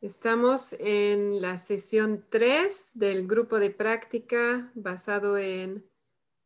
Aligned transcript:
Estamos 0.00 0.74
en 0.78 1.42
la 1.42 1.58
sesión 1.58 2.24
3 2.30 2.92
del 2.94 3.26
grupo 3.26 3.58
de 3.58 3.68
práctica 3.68 4.72
basado 4.74 5.36
en 5.36 5.84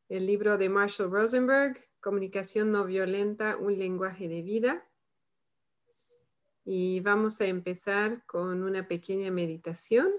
el 0.09 0.27
libro 0.27 0.59
de 0.59 0.69
Marshall 0.69 1.13
Rosenberg, 1.13 1.79
Comunicación 2.01 2.73
no 2.73 2.85
violenta, 2.85 3.57
un 3.57 3.79
lenguaje 3.79 4.27
de 4.27 4.43
vida. 4.43 4.85
Y 6.65 6.99
vamos 6.99 7.41
a 7.41 7.47
empezar 7.47 8.27
con 8.27 8.65
una 8.65 8.89
pequeña 8.89 9.31
meditación. 9.31 10.11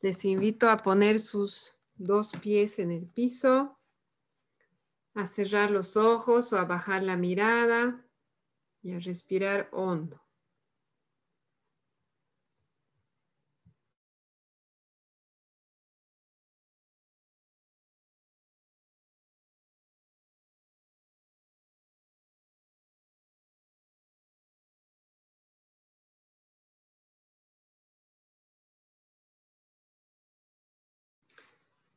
Les 0.00 0.24
invito 0.24 0.70
a 0.70 0.78
poner 0.78 1.20
sus 1.20 1.74
dos 1.94 2.32
pies 2.42 2.80
en 2.80 2.90
el 2.90 3.06
piso, 3.06 3.78
a 5.14 5.28
cerrar 5.28 5.70
los 5.70 5.96
ojos 5.96 6.52
o 6.52 6.58
a 6.58 6.64
bajar 6.64 7.04
la 7.04 7.16
mirada 7.16 8.04
y 8.82 8.94
a 8.94 8.98
respirar 8.98 9.68
hondo. 9.70 10.23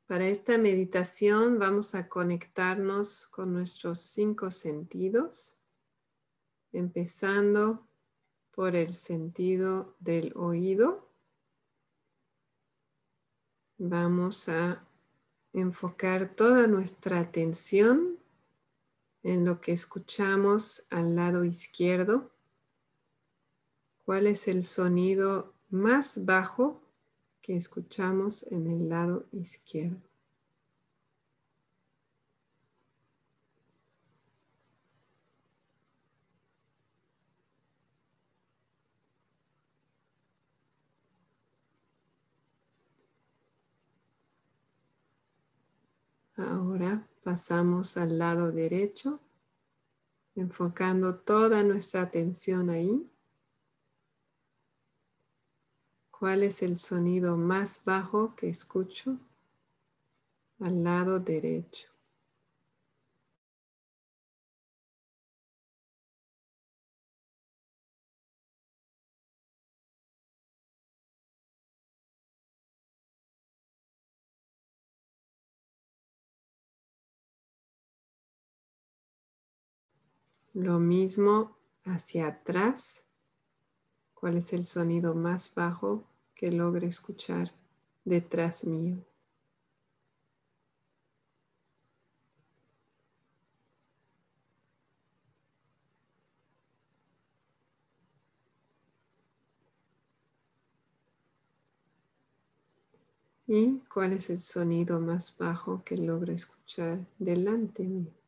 Para 0.07 0.29
esta 0.29 0.57
meditación 0.57 1.59
vamos 1.59 1.93
a 1.93 2.07
conectarnos 2.07 3.27
con 3.27 3.51
nuestros 3.51 3.99
cinco 3.99 4.51
sentidos, 4.51 5.57
empezando 6.71 7.85
por 8.55 8.77
el 8.77 8.93
sentido 8.93 9.93
del 9.99 10.31
oído. 10.37 11.05
Vamos 13.77 14.47
a 14.47 14.81
enfocar 15.51 16.33
toda 16.33 16.67
nuestra 16.67 17.19
atención 17.19 18.17
en 19.23 19.43
lo 19.43 19.59
que 19.59 19.73
escuchamos 19.73 20.87
al 20.89 21.17
lado 21.17 21.43
izquierdo. 21.43 22.31
¿Cuál 24.05 24.27
es 24.27 24.47
el 24.47 24.63
sonido 24.63 25.53
más 25.69 26.23
bajo 26.23 26.79
que 27.47 27.55
escuchamos 27.55 28.43
en 28.51 28.67
el 28.67 28.89
lado 28.89 29.23
izquierdo. 29.31 30.06
Ahora 46.37 47.03
pasamos 47.23 47.97
al 47.97 48.19
lado 48.19 48.51
derecho, 48.51 49.19
enfocando 50.35 51.15
toda 51.15 51.63
nuestra 51.63 52.03
atención 52.03 52.69
ahí. 52.69 53.09
¿Cuál 56.11 56.43
es 56.43 56.61
el 56.61 56.77
sonido 56.77 57.37
más 57.37 57.81
bajo 57.85 58.35
que 58.35 58.49
escucho? 58.49 59.17
Al 60.59 60.83
lado 60.83 61.19
derecho. 61.19 61.96
Lo 80.59 80.79
mismo 80.79 81.55
hacia 81.85 82.25
atrás 82.25 83.03
¿Cuál 84.15 84.37
es 84.37 84.53
el 84.53 84.63
sonido 84.65 85.13
más 85.13 85.53
bajo 85.53 86.03
que 86.33 86.51
logre 86.51 86.87
escuchar 86.87 87.51
detrás 88.05 88.63
mío? 88.63 88.97
¿Y 103.45 103.81
cuál 103.93 104.13
es 104.13 104.31
el 104.31 104.39
sonido 104.39 104.99
más 104.99 105.37
bajo 105.37 105.83
que 105.85 105.97
logro 105.97 106.33
escuchar 106.33 106.97
delante 107.19 107.83
mío? 107.83 108.26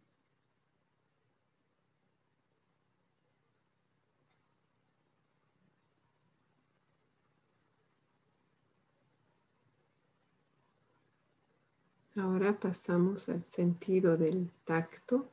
Ahora 12.21 12.51
pasamos 12.51 13.29
al 13.29 13.43
sentido 13.43 14.17
del 14.17 14.51
tacto. 14.65 15.25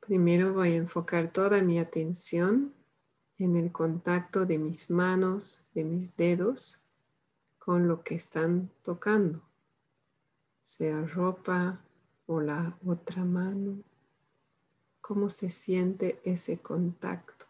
Primero 0.00 0.54
voy 0.54 0.72
a 0.72 0.76
enfocar 0.76 1.30
toda 1.30 1.60
mi 1.60 1.78
atención 1.78 2.72
en 3.38 3.56
el 3.56 3.70
contacto 3.72 4.46
de 4.46 4.56
mis 4.56 4.90
manos, 4.90 5.60
de 5.74 5.84
mis 5.84 6.16
dedos, 6.16 6.78
con 7.58 7.88
lo 7.88 8.02
que 8.02 8.14
están 8.14 8.70
tocando, 8.82 9.42
sea 10.62 11.02
ropa 11.02 11.78
o 12.26 12.40
la 12.40 12.74
otra 12.86 13.24
mano. 13.24 13.82
¿Cómo 15.02 15.28
se 15.28 15.50
siente 15.50 16.18
ese 16.24 16.56
contacto? 16.56 17.44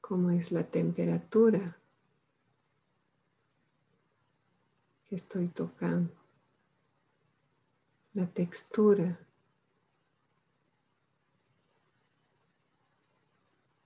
¿Cómo 0.00 0.30
es 0.30 0.52
la 0.52 0.62
temperatura 0.62 1.76
estoy 5.14 5.48
tocando, 5.48 6.12
la 8.14 8.26
textura, 8.26 9.18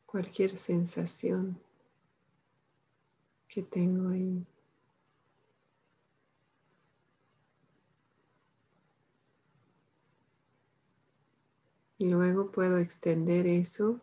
cualquier 0.07 0.57
sensación 0.57 1.59
que 3.49 3.63
tengo 3.63 4.11
ahí. 4.11 4.47
Y 11.99 12.07
luego 12.07 12.51
puedo 12.53 12.79
extender 12.79 13.47
eso 13.47 14.01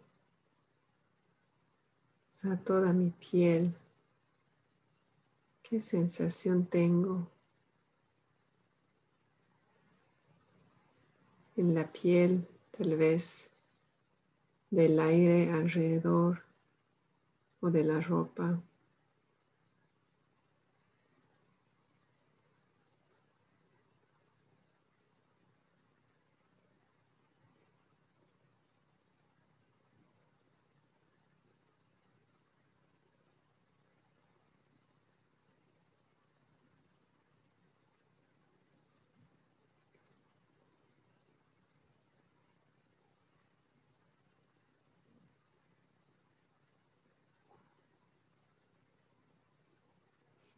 a 2.44 2.58
toda 2.58 2.94
mi 2.94 3.10
piel. 3.10 3.74
¿Qué 5.68 5.82
sensación 5.82 6.68
tengo 6.68 7.28
en 11.58 11.74
la 11.74 11.92
piel, 11.92 12.48
tal 12.70 12.96
vez 12.96 13.50
del 14.70 15.00
aire 15.00 15.50
alrededor 15.50 16.44
o 17.62 17.72
de 17.72 17.84
la 17.84 18.00
ropa? 18.00 18.62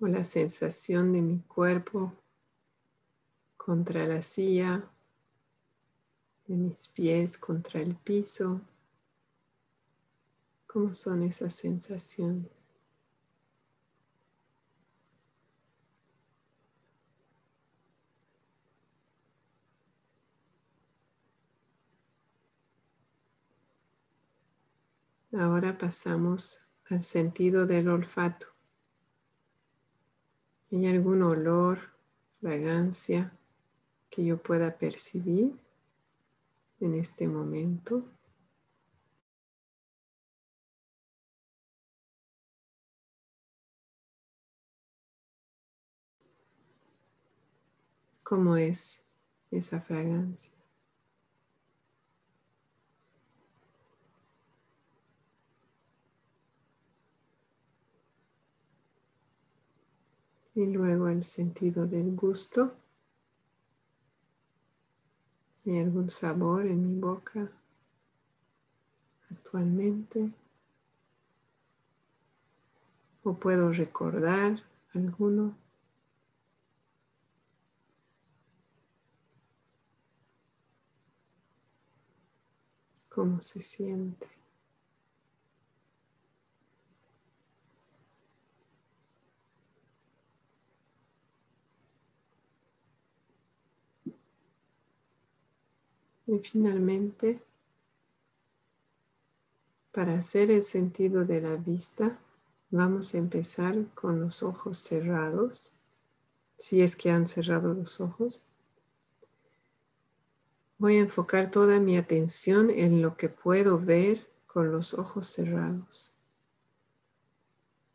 La 0.07 0.23
sensación 0.23 1.13
de 1.13 1.21
mi 1.21 1.39
cuerpo 1.41 2.13
contra 3.57 4.05
la 4.05 4.21
silla, 4.21 4.83
de 6.47 6.55
mis 6.55 6.87
pies 6.89 7.37
contra 7.37 7.81
el 7.81 7.95
piso. 7.95 8.61
¿Cómo 10.67 10.93
son 10.93 11.23
esas 11.23 11.53
sensaciones? 11.55 12.67
Ahora 25.33 25.77
pasamos 25.77 26.61
al 26.89 27.03
sentido 27.03 27.67
del 27.67 27.89
olfato. 27.89 28.56
¿Hay 30.69 30.85
algún 30.85 31.21
olor, 31.21 31.79
fragancia 32.41 33.31
que 34.09 34.25
yo 34.25 34.37
pueda 34.37 34.77
percibir 34.77 35.57
en 36.81 36.93
este 36.93 37.25
momento? 37.25 38.03
¿Cómo 48.23 48.57
es 48.57 49.05
esa 49.51 49.79
fragancia? 49.79 50.56
Y 60.57 60.65
luego 60.65 61.07
el 61.07 61.23
sentido 61.23 61.85
del 61.85 62.15
gusto. 62.15 62.73
¿Hay 65.63 65.77
algún 65.77 66.09
sabor 66.09 66.65
en 66.65 66.95
mi 66.95 66.99
boca 66.99 67.47
actualmente? 69.29 70.31
¿O 73.23 73.35
puedo 73.35 73.71
recordar 73.71 74.59
alguno? 74.95 75.55
¿Cómo 83.09 83.43
se 83.43 83.61
siente? 83.61 84.36
Y 96.27 96.39
finalmente, 96.39 97.39
para 99.93 100.17
hacer 100.17 100.51
el 100.51 100.61
sentido 100.61 101.23
de 101.23 101.39
la 101.39 101.55
vista, 101.55 102.19
vamos 102.69 103.15
a 103.15 103.17
empezar 103.17 103.75
con 103.95 104.19
los 104.19 104.43
ojos 104.43 104.77
cerrados, 104.77 105.71
si 106.57 106.81
es 106.81 106.97
que 106.97 107.11
han 107.11 107.27
cerrado 107.27 107.73
los 107.73 108.01
ojos. 108.01 108.41
Voy 110.77 110.97
a 110.97 110.99
enfocar 110.99 111.49
toda 111.49 111.79
mi 111.79 111.97
atención 111.97 112.69
en 112.71 113.01
lo 113.01 113.15
que 113.15 113.29
puedo 113.29 113.79
ver 113.79 114.27
con 114.47 114.69
los 114.69 114.95
ojos 114.95 115.27
cerrados. 115.27 116.11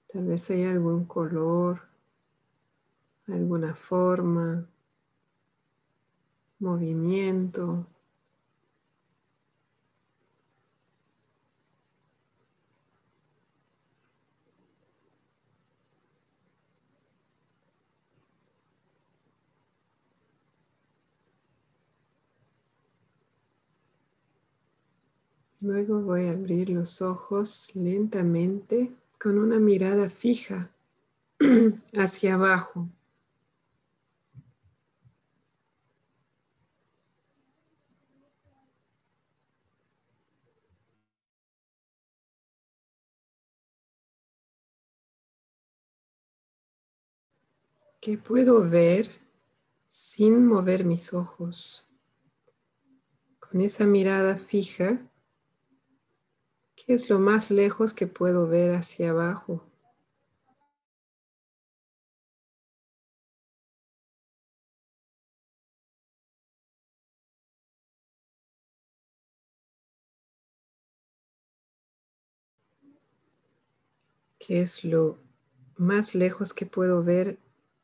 Tal 0.09 0.27
vez 0.27 0.51
haya 0.51 0.71
algún 0.71 1.05
color, 1.05 1.83
alguna 3.29 3.77
forma, 3.77 4.67
movimiento, 6.59 7.87
Luego 25.65 26.03
voy 26.03 26.27
a 26.27 26.33
abrir 26.33 26.71
los 26.71 27.03
ojos 27.03 27.71
lentamente 27.75 28.91
con 29.21 29.39
una 29.39 29.61
mirada 29.61 30.11
fija 30.11 30.69
hacia 31.97 32.35
abajo. 32.35 32.89
¿Qué 48.01 48.19
puedo 48.19 48.69
ver 48.69 49.09
sin 49.87 50.45
mover 50.45 50.85
mis 50.85 51.15
ojos? 51.15 51.85
Con 53.39 53.61
esa 53.61 53.87
mirada 53.87 54.35
fija 54.35 54.99
¿Qué 56.85 56.95
es 56.95 57.09
lo 57.11 57.19
más 57.19 57.51
lejos 57.53 57.95
que 57.95 58.07
puedo 58.07 58.49
ver 58.49 58.75
hacia 58.75 59.11
abajo? 59.11 59.63
¿Qué 74.39 74.61
es 74.61 74.85
lo 74.85 75.17
más 75.79 76.15
lejos 76.15 76.53
que 76.53 76.67
puedo 76.67 77.03
ver 77.03 77.39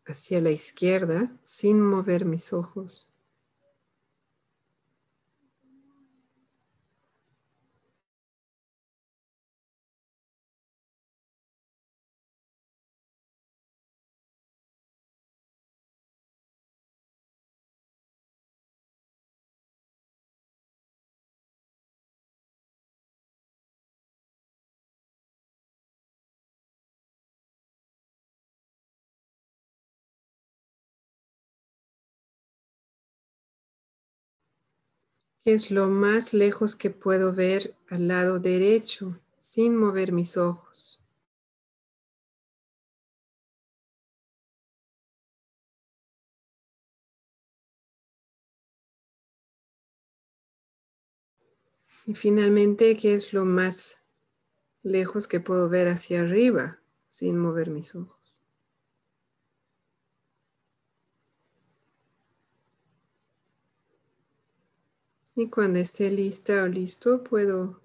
hacia 0.06 0.42
la 0.42 0.50
izquierda 0.50 1.32
sin 1.42 1.80
mover 1.80 2.26
mis 2.26 2.52
ojos? 2.52 3.08
Es 35.44 35.70
lo 35.70 35.88
más 35.88 36.34
lejos 36.34 36.76
que 36.76 36.90
puedo 36.90 37.32
ver 37.32 37.74
al 37.88 38.08
lado 38.08 38.38
derecho 38.38 39.18
sin 39.40 39.76
mover 39.76 40.12
mis 40.12 40.36
ojos. 40.36 41.00
Y 52.06 52.14
finalmente, 52.14 52.96
¿qué 52.96 53.14
es 53.14 53.32
lo 53.32 53.44
más 53.44 54.02
lejos 54.82 55.28
que 55.28 55.40
puedo 55.40 55.68
ver 55.68 55.88
hacia 55.88 56.20
arriba 56.20 56.78
sin 57.08 57.38
mover 57.38 57.70
mis 57.70 57.94
ojos? 57.94 58.17
Y 65.38 65.50
cuando 65.50 65.78
esté 65.78 66.10
lista 66.10 66.64
o 66.64 66.66
listo, 66.66 67.22
puedo 67.22 67.80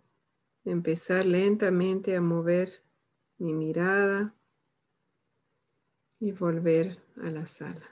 empezar 0.66 1.24
lentamente 1.28 2.16
a 2.16 2.20
mover 2.20 2.82
mi 3.38 3.54
mirada 3.54 4.34
y 6.20 6.32
volver 6.32 6.98
a 7.22 7.30
la 7.30 7.46
sala. 7.46 7.92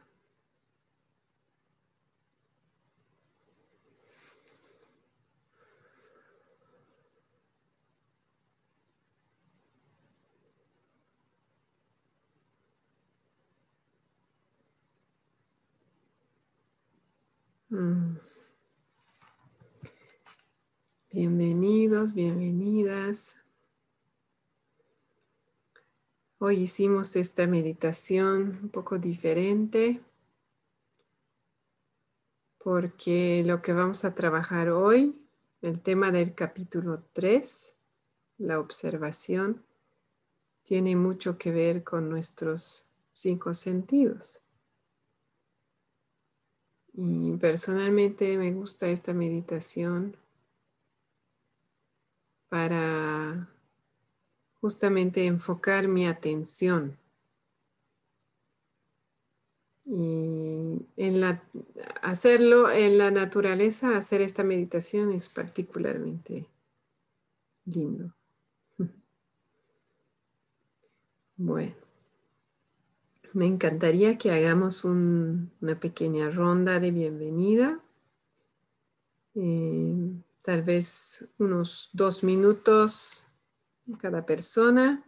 Mm. 17.69 18.30
Bienvenidos, 21.13 22.13
bienvenidas. 22.13 23.35
Hoy 26.39 26.61
hicimos 26.61 27.17
esta 27.17 27.47
meditación 27.47 28.57
un 28.63 28.69
poco 28.69 28.97
diferente 28.97 29.99
porque 32.63 33.43
lo 33.45 33.61
que 33.61 33.73
vamos 33.73 34.05
a 34.05 34.15
trabajar 34.15 34.69
hoy, 34.69 35.13
el 35.61 35.81
tema 35.81 36.11
del 36.11 36.33
capítulo 36.33 37.03
3, 37.11 37.73
la 38.37 38.57
observación, 38.61 39.61
tiene 40.63 40.95
mucho 40.95 41.37
que 41.37 41.51
ver 41.51 41.83
con 41.83 42.09
nuestros 42.09 42.85
cinco 43.11 43.53
sentidos. 43.53 44.39
Y 46.93 47.35
personalmente 47.35 48.37
me 48.37 48.53
gusta 48.53 48.87
esta 48.87 49.11
meditación 49.11 50.15
para 52.51 53.47
justamente 54.59 55.25
enfocar 55.25 55.87
mi 55.87 56.05
atención. 56.05 56.97
Y 59.85 60.85
en 60.97 61.21
la, 61.21 61.41
hacerlo 62.01 62.69
en 62.69 62.97
la 62.97 63.09
naturaleza, 63.09 63.95
hacer 63.95 64.19
esta 64.21 64.43
meditación 64.43 65.13
es 65.13 65.29
particularmente 65.29 66.45
lindo. 67.65 68.13
Bueno, 71.37 71.73
me 73.33 73.47
encantaría 73.47 74.19
que 74.19 74.29
hagamos 74.29 74.85
una 74.85 75.79
pequeña 75.79 76.29
ronda 76.29 76.79
de 76.79 76.91
bienvenida. 76.91 77.79
Eh, 79.33 80.21
tal 80.43 80.61
vez 80.63 81.29
unos 81.37 81.89
dos 81.93 82.23
minutos 82.23 83.27
cada 83.99 84.25
persona, 84.25 85.03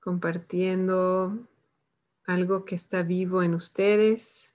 compartiendo 0.00 1.38
algo 2.26 2.64
que 2.64 2.74
está 2.74 3.02
vivo 3.02 3.42
en 3.42 3.54
ustedes, 3.54 4.54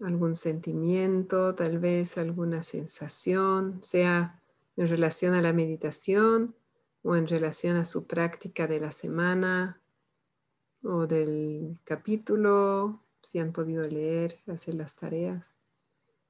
algún 0.00 0.34
sentimiento, 0.34 1.54
tal 1.54 1.78
vez 1.78 2.18
alguna 2.18 2.62
sensación, 2.62 3.82
sea 3.82 4.38
en 4.76 4.88
relación 4.88 5.34
a 5.34 5.42
la 5.42 5.52
meditación 5.52 6.54
o 7.02 7.16
en 7.16 7.26
relación 7.26 7.76
a 7.76 7.84
su 7.84 8.06
práctica 8.06 8.66
de 8.66 8.80
la 8.80 8.92
semana 8.92 9.80
o 10.82 11.06
del 11.06 11.78
capítulo, 11.84 13.00
si 13.22 13.38
han 13.38 13.52
podido 13.52 13.84
leer, 13.84 14.38
hacer 14.48 14.74
las 14.74 14.96
tareas, 14.96 15.54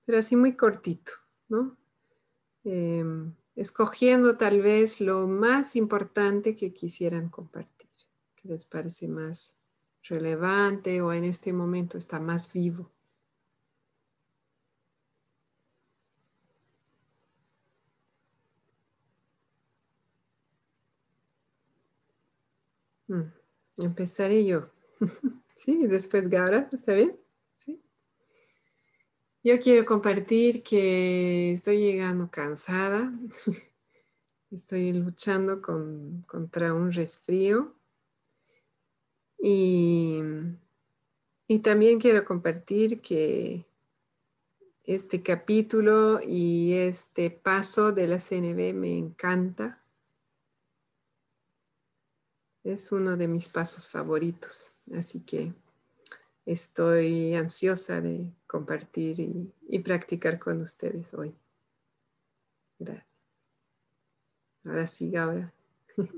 pero 0.05 0.19
así 0.19 0.37
muy 0.37 0.57
cortito, 0.57 1.13
¿no? 1.49 1.77
Em, 2.65 3.35
escogiendo 3.57 4.37
tal 4.37 4.63
vez 4.63 5.01
lo 5.01 5.27
más 5.29 5.77
importante 5.77 6.57
que 6.57 6.73
quisieran 6.75 7.29
compartir, 7.29 7.89
que 8.37 8.49
les 8.49 8.65
parece 8.65 9.09
más 9.09 9.57
relevante 10.05 11.03
o 11.03 11.13
en 11.13 11.25
este 11.25 11.53
momento 11.53 11.99
está 11.99 12.21
más 12.21 12.53
vivo. 12.53 12.91
Mm, 23.09 23.23
empezaré 23.79 24.45
yo. 24.45 24.69
sí, 25.57 25.87
después 25.87 26.29
Gaura, 26.29 26.69
¿está 26.73 26.95
bien? 26.95 27.17
Yo 29.45 29.59
quiero 29.59 29.85
compartir 29.85 30.63
que 30.63 31.51
estoy 31.51 31.79
llegando 31.79 32.31
cansada. 32.31 33.13
estoy 34.53 34.93
luchando 34.93 35.61
contra 35.63 36.75
un 36.75 36.93
resfrío 36.93 37.73
y, 39.39 40.21
también 41.63 41.99
quiero 41.99 42.25
compartir 42.25 43.01
que 43.01 43.65
este 44.85 45.23
capítulo 45.23 46.21
y 46.23 46.75
este 46.75 47.31
paso 47.31 47.93
de 47.93 48.07
la 48.07 48.19
CNB 48.19 48.75
me 48.75 48.97
encanta. 48.97 49.79
Es 52.63 52.93
uno 52.93 53.17
de 53.17 53.27
mis 53.27 53.49
pasos 53.49 53.91
favoritos, 53.91 54.73
así 54.97 55.21
que 55.21 55.53
estoy 56.47 57.35
ansiosa 57.35 58.01
de 58.01 58.31
compartir 58.53 59.19
y, 59.19 59.79
practicar 59.79 60.39
con 60.39 60.61
ustedes 60.61 61.15
hoy. 61.15 61.35
Gracias. 62.79 63.07
Ahora 64.65 64.87
sí, 64.87 65.17
ahora. 65.17 65.53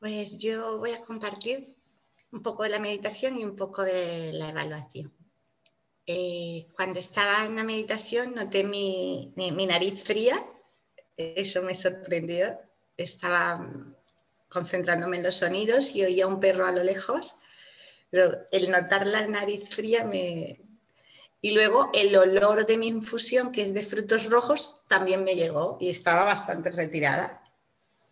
Pues 0.00 0.38
yo 0.38 0.78
voy 0.78 0.92
a 0.92 1.04
compartir 1.04 1.76
un 2.30 2.40
poco 2.40 2.62
de 2.62 2.68
la 2.68 2.78
meditación 2.78 3.36
y 3.36 3.44
un 3.44 3.56
poco 3.56 3.82
de 3.82 4.32
la 4.32 4.50
evaluación. 4.50 5.12
Eh, 6.06 6.68
cuando 6.76 7.00
estaba 7.00 7.44
en 7.44 7.56
la 7.56 7.64
meditación 7.64 8.32
noté 8.32 8.62
mi, 8.62 9.34
nariz 9.36 10.04
fría, 10.04 10.40
eso 11.16 11.62
me 11.62 11.74
sorprendió. 11.74 12.60
Estaba 12.96 13.68
concentrándome 14.48 15.16
en 15.16 15.24
los 15.24 15.34
sonidos 15.34 15.96
y 15.96 16.04
oía 16.04 16.28
un 16.28 16.38
perro 16.38 16.64
a 16.64 16.70
lo 16.70 16.84
lejos, 16.84 17.34
pero 18.08 18.30
el 18.52 18.70
notar 18.70 19.04
la 19.04 19.26
nariz 19.26 19.68
fría 19.68 20.04
me... 20.04 20.67
Y 21.40 21.52
luego 21.52 21.90
el 21.94 22.14
olor 22.16 22.66
de 22.66 22.78
mi 22.78 22.88
infusión, 22.88 23.52
que 23.52 23.62
es 23.62 23.72
de 23.72 23.84
frutos 23.84 24.28
rojos, 24.28 24.84
también 24.88 25.22
me 25.22 25.36
llegó 25.36 25.78
y 25.80 25.88
estaba 25.88 26.24
bastante 26.24 26.70
retirada, 26.70 27.42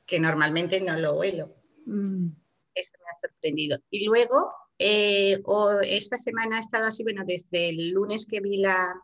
que 0.06 0.20
normalmente 0.20 0.80
no 0.80 0.96
lo 0.98 1.14
huelo. 1.14 1.54
Mm. 1.86 2.28
Eso 2.74 2.92
me 2.92 3.10
ha 3.10 3.20
sorprendido. 3.20 3.78
Y 3.90 4.06
luego, 4.06 4.52
eh, 4.78 5.42
esta 5.84 6.18
semana 6.18 6.58
ha 6.58 6.60
estado 6.60 6.84
así, 6.84 7.02
bueno, 7.02 7.24
desde 7.26 7.70
el 7.70 7.90
lunes 7.90 8.26
que 8.26 8.40
vi 8.40 8.58
la, 8.58 8.94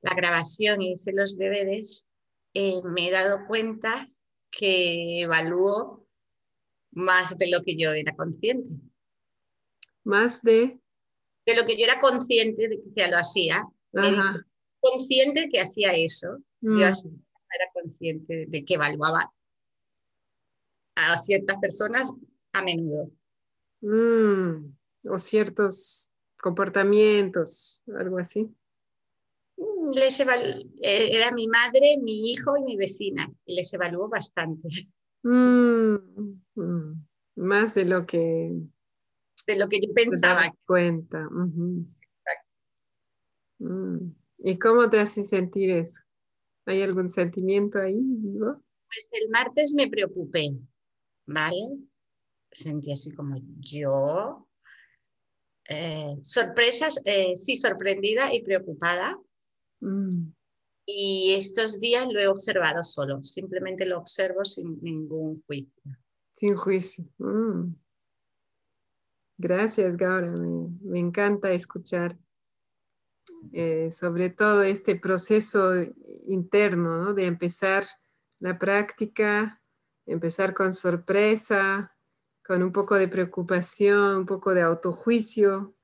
la 0.00 0.14
grabación 0.14 0.82
y 0.82 0.92
hice 0.92 1.12
los 1.12 1.38
deberes, 1.38 2.08
eh, 2.54 2.82
me 2.84 3.08
he 3.08 3.10
dado 3.12 3.46
cuenta 3.46 4.10
que 4.50 5.22
evalúo 5.22 6.06
más 6.90 7.38
de 7.38 7.48
lo 7.48 7.62
que 7.62 7.76
yo 7.76 7.92
era 7.92 8.14
consciente. 8.14 8.74
Más 10.04 10.42
de... 10.42 10.81
De 11.46 11.54
lo 11.56 11.64
que 11.64 11.76
yo 11.76 11.84
era 11.84 12.00
consciente 12.00 12.68
de 12.68 12.76
que 12.76 12.90
ya 12.94 13.08
lo 13.08 13.18
hacía. 13.18 13.66
Consciente 14.80 15.48
que 15.50 15.60
hacía 15.60 15.92
eso. 15.92 16.38
Yo 16.60 16.70
mm. 16.70 16.80
era 16.80 17.70
consciente 17.72 18.46
de 18.48 18.64
que 18.64 18.74
evaluaba 18.74 19.32
a 20.94 21.18
ciertas 21.18 21.58
personas 21.58 22.12
a 22.52 22.62
menudo. 22.62 23.10
Mm, 23.80 24.74
o 25.08 25.18
ciertos 25.18 26.12
comportamientos, 26.40 27.82
algo 27.98 28.18
así. 28.18 28.48
Mm, 29.56 29.92
les 29.94 30.20
eh, 30.20 31.16
era 31.16 31.32
mi 31.32 31.48
madre, 31.48 31.96
mi 32.00 32.30
hijo 32.30 32.56
y 32.56 32.62
mi 32.62 32.76
vecina, 32.76 33.30
y 33.44 33.56
les 33.56 33.72
evaluó 33.72 34.08
bastante. 34.08 34.68
Mm, 35.22 35.96
más 37.36 37.74
de 37.74 37.84
lo 37.84 38.06
que 38.06 38.52
de 39.46 39.56
lo 39.56 39.68
que 39.68 39.80
yo 39.80 39.92
pensaba. 39.92 40.54
Cuenta. 40.66 41.28
¿Y 44.38 44.58
cómo 44.58 44.90
te 44.90 44.98
hace 44.98 45.22
sentir 45.22 45.70
eso? 45.70 46.02
¿Hay 46.66 46.82
algún 46.82 47.10
sentimiento 47.10 47.78
ahí 47.78 47.98
vivo? 47.98 48.62
Pues 48.86 49.08
el 49.12 49.28
martes 49.30 49.72
me 49.74 49.88
preocupé 49.88 50.50
¿vale? 51.26 51.78
Sentí 52.50 52.92
así 52.92 53.12
como 53.12 53.36
yo. 53.60 54.46
Eh, 55.68 56.16
sorpresas, 56.22 57.00
eh, 57.04 57.36
sí, 57.36 57.56
sorprendida 57.56 58.34
y 58.34 58.42
preocupada. 58.42 59.18
Mm. 59.80 60.32
Y 60.84 61.34
estos 61.34 61.78
días 61.78 62.06
lo 62.08 62.20
he 62.20 62.26
observado 62.26 62.82
solo, 62.82 63.22
simplemente 63.22 63.86
lo 63.86 63.98
observo 63.98 64.44
sin 64.44 64.80
ningún 64.82 65.42
juicio. 65.46 65.96
Sin 66.32 66.56
juicio. 66.56 67.04
Mm. 67.18 67.74
Gracias, 69.42 69.96
Gaura. 69.96 70.30
Me, 70.30 71.00
encanta 71.00 71.50
escuchar 71.50 72.16
eh, 73.52 73.90
sobre 73.90 74.30
todo 74.30 74.62
este 74.62 74.94
proceso 74.94 75.72
interno 76.26 77.12
de 77.12 77.26
empezar 77.26 77.84
la 78.38 78.56
práctica 78.56 79.60
empezar 80.06 80.54
con 80.54 80.72
sorpresa, 80.72 81.92
con 82.46 82.62
un 82.62 82.72
poco 82.72 82.94
de 82.94 83.08
preocupación, 83.08 84.18
un 84.18 84.26
poco 84.26 84.54
de 84.54 84.62
autojuicio 84.62 85.74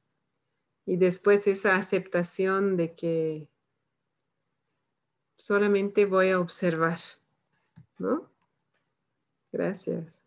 y 0.86 0.96
después 0.96 1.48
esa 1.48 1.74
aceptación 1.74 2.76
de 2.76 2.94
que 2.94 3.48
solamente 5.36 6.06
voy 6.06 6.30
a 6.30 6.38
observar, 6.38 7.00
¿no? 7.98 8.30
Gracias. 9.50 10.17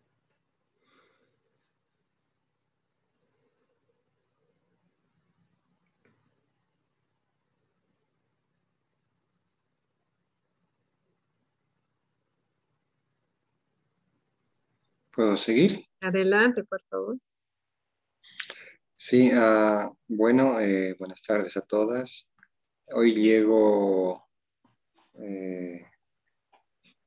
¿Puedo 15.14 15.36
seguir? 15.36 15.84
Adelante, 16.00 16.64
por 16.64 16.82
favor. 16.88 17.18
Sí, 18.96 19.30
ah, 19.34 19.90
bueno, 20.08 20.58
eh, 20.60 20.96
buenas 20.98 21.22
tardes 21.22 21.56
a 21.56 21.60
todas. 21.60 22.30
Hoy 22.94 23.14
llego, 23.14 24.22
eh, 25.14 25.84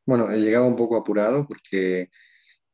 bueno, 0.06 0.30
he 0.30 0.40
llegado 0.40 0.68
un 0.68 0.76
poco 0.76 0.98
apurado 0.98 1.48
porque 1.48 2.12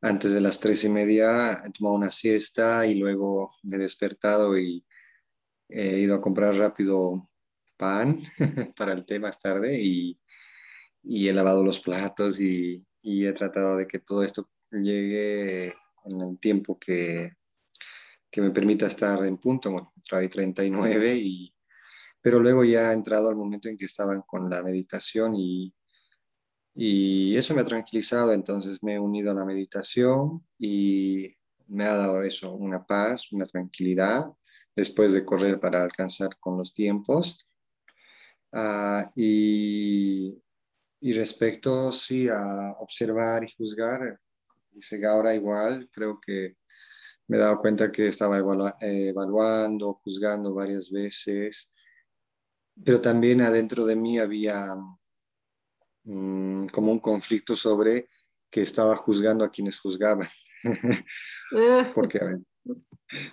antes 0.02 0.34
de 0.34 0.40
las 0.42 0.60
tres 0.60 0.84
y 0.84 0.90
media 0.90 1.62
he 1.64 1.70
tomado 1.70 1.96
una 1.96 2.10
siesta 2.10 2.86
y 2.86 2.96
luego 2.96 3.54
me 3.62 3.76
he 3.76 3.80
despertado 3.80 4.58
y 4.58 4.84
he 5.68 5.98
ido 5.98 6.16
a 6.16 6.20
comprar 6.20 6.54
rápido 6.56 7.30
pan 7.78 8.18
para 8.76 8.92
el 8.92 9.06
té 9.06 9.18
más 9.18 9.40
tarde 9.40 9.78
y, 9.80 10.20
y 11.02 11.28
he 11.28 11.32
lavado 11.32 11.64
los 11.64 11.80
platos 11.80 12.38
y 12.40 12.86
y 13.02 13.26
he 13.26 13.32
tratado 13.32 13.76
de 13.76 13.86
que 13.86 13.98
todo 13.98 14.22
esto 14.22 14.48
llegue 14.80 15.66
en 16.04 16.20
el 16.20 16.38
tiempo 16.38 16.78
que, 16.78 17.32
que 18.30 18.40
me 18.40 18.50
permita 18.50 18.86
estar 18.86 19.24
en 19.24 19.38
punto, 19.38 19.70
bueno, 19.70 19.92
trae 20.08 20.28
39 20.28 21.16
y 21.16 21.54
pero 22.22 22.38
luego 22.38 22.64
ya 22.64 22.90
ha 22.90 22.92
entrado 22.92 23.28
al 23.28 23.36
momento 23.36 23.68
en 23.68 23.76
que 23.76 23.86
estaban 23.86 24.22
con 24.22 24.48
la 24.48 24.62
meditación 24.62 25.34
y, 25.36 25.74
y 26.74 27.36
eso 27.36 27.52
me 27.54 27.62
ha 27.62 27.64
tranquilizado, 27.64 28.32
entonces 28.32 28.82
me 28.82 28.94
he 28.94 28.98
unido 29.00 29.32
a 29.32 29.34
la 29.34 29.44
meditación 29.44 30.46
y 30.56 31.36
me 31.66 31.84
ha 31.84 31.94
dado 31.94 32.22
eso, 32.22 32.54
una 32.54 32.86
paz, 32.86 33.32
una 33.32 33.44
tranquilidad 33.44 34.32
después 34.74 35.12
de 35.12 35.24
correr 35.24 35.58
para 35.58 35.82
alcanzar 35.82 36.30
con 36.38 36.56
los 36.56 36.72
tiempos. 36.72 37.48
Ah, 38.52 39.10
y, 39.16 40.40
y, 41.00 41.12
respecto, 41.14 41.90
sí, 41.90 42.28
a 42.28 42.74
observar 42.78 43.44
y 43.44 43.52
juzgar, 43.56 44.20
dice 44.72 45.04
ahora 45.06 45.34
igual, 45.34 45.88
creo 45.92 46.20
que 46.20 46.56
me 47.28 47.36
he 47.36 47.40
dado 47.40 47.58
cuenta 47.60 47.92
que 47.92 48.06
estaba 48.06 48.38
evaluando, 48.38 50.00
juzgando 50.02 50.54
varias 50.54 50.90
veces, 50.90 51.72
pero 52.84 53.00
también 53.00 53.40
adentro 53.40 53.86
de 53.86 53.96
mí 53.96 54.18
había 54.18 54.74
mm, 56.04 56.66
como 56.66 56.92
un 56.92 57.00
conflicto 57.00 57.56
sobre 57.56 58.08
que 58.50 58.62
estaba 58.62 58.96
juzgando 58.96 59.44
a 59.44 59.50
quienes 59.50 59.78
juzgaban. 59.78 60.28
Porque, 61.94 62.18
a 62.18 62.24
ver, 62.24 62.38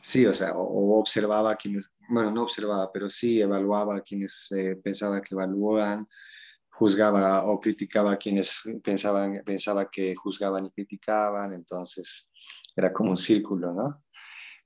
sí, 0.02 0.26
o 0.26 0.34
sea, 0.34 0.54
o, 0.54 1.00
observaba 1.00 1.52
a 1.52 1.56
quienes, 1.56 1.92
bueno, 2.10 2.32
no 2.32 2.44
observaba, 2.44 2.92
pero 2.92 3.10
sí 3.10 3.42
evaluaba 3.42 3.98
a 3.98 4.02
quienes 4.02 4.52
eh, 4.52 4.76
pensaba 4.82 5.22
que 5.22 5.36
evalúan, 5.36 6.08
juzgaba 6.80 7.44
o 7.44 7.60
criticaba 7.60 8.14
a 8.14 8.18
quienes 8.18 8.64
pensaban, 8.82 9.44
pensaba 9.46 9.90
que 9.90 10.16
juzgaban 10.16 10.66
y 10.66 10.72
criticaban, 10.72 11.52
entonces 11.52 12.32
era 12.74 12.94
como 12.94 13.10
un 13.10 13.18
círculo, 13.18 13.74
¿no? 13.74 14.06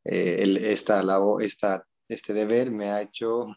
Eh, 0.04 0.44
el, 0.44 0.58
esta, 0.58 1.02
la, 1.02 1.18
esta, 1.40 1.84
este 2.08 2.36
deber 2.36 2.70
me 2.70 2.92
ha 2.92 3.02
hecho 3.02 3.48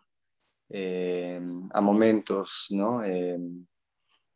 eh, 0.71 1.39
a 1.71 1.81
momentos, 1.83 2.69
¿no? 2.71 3.05
Eh, 3.05 3.39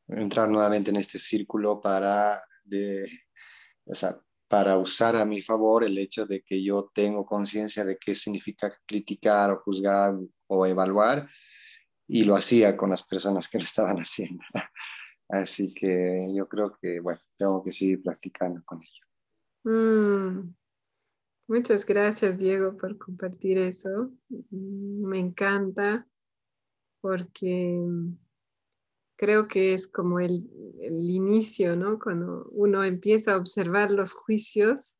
entrar 0.08 0.50
nuevamente 0.50 0.90
en 0.90 0.96
este 0.96 1.18
círculo 1.18 1.80
para, 1.80 2.42
de, 2.62 3.08
o 3.86 3.94
sea, 3.94 4.20
para 4.48 4.76
usar 4.76 5.16
a 5.16 5.24
mi 5.24 5.40
favor 5.40 5.82
el 5.82 5.96
hecho 5.96 6.26
de 6.26 6.42
que 6.42 6.62
yo 6.62 6.90
tengo 6.92 7.24
conciencia 7.24 7.86
de 7.86 7.96
qué 7.96 8.14
significa 8.14 8.70
criticar 8.84 9.50
o 9.50 9.62
juzgar 9.64 10.14
o 10.46 10.66
evaluar 10.66 11.26
y 12.12 12.24
lo 12.24 12.34
hacía 12.34 12.76
con 12.76 12.90
las 12.90 13.04
personas 13.04 13.48
que 13.48 13.58
lo 13.58 13.64
estaban 13.64 13.96
haciendo. 13.98 14.42
Así 15.28 15.72
que 15.72 16.26
yo 16.34 16.48
creo 16.48 16.76
que, 16.82 16.98
bueno, 16.98 17.20
tengo 17.38 17.62
que 17.62 17.70
seguir 17.70 18.02
practicando 18.02 18.60
con 18.64 18.80
ello. 18.82 19.06
Mm. 19.62 20.52
Muchas 21.46 21.86
gracias, 21.86 22.36
Diego, 22.38 22.76
por 22.76 22.98
compartir 22.98 23.58
eso. 23.58 24.10
Mm, 24.28 25.06
me 25.06 25.18
encanta 25.20 26.08
porque 27.00 27.80
creo 29.16 29.46
que 29.46 29.72
es 29.72 29.86
como 29.86 30.18
el, 30.18 30.50
el, 30.80 31.10
inicio, 31.10 31.76
¿no? 31.76 32.00
Cuando 32.00 32.48
uno 32.50 32.82
empieza 32.82 33.34
a 33.34 33.36
observar 33.36 33.92
los 33.92 34.12
juicios 34.14 34.98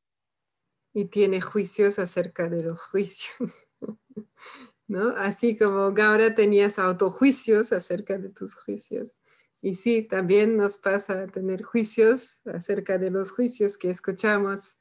y 0.95 1.07
tiene 1.07 1.40
juicios 1.40 1.99
acerca 1.99 2.49
de 2.49 2.62
los 2.62 2.87
juicios. 2.87 3.67
¿no? 4.90 5.11
Así 5.16 5.56
como 5.56 5.94
ahora 6.02 6.35
tenías 6.35 6.78
autojuicios 6.80 7.73
acerca 7.73 8.18
de 8.18 8.28
tus 8.28 8.56
juicios. 8.56 9.14
Y 9.62 9.76
sí, 9.76 10.02
también 10.02 10.57
nos 10.57 10.79
pasa 10.79 11.29
tener 11.29 11.62
juicios 11.62 12.40
acerca 12.46 12.98
de 12.98 13.11
los 13.12 13.31
juicios 13.31 13.79
que 13.79 13.90
escuchamos 13.90 14.79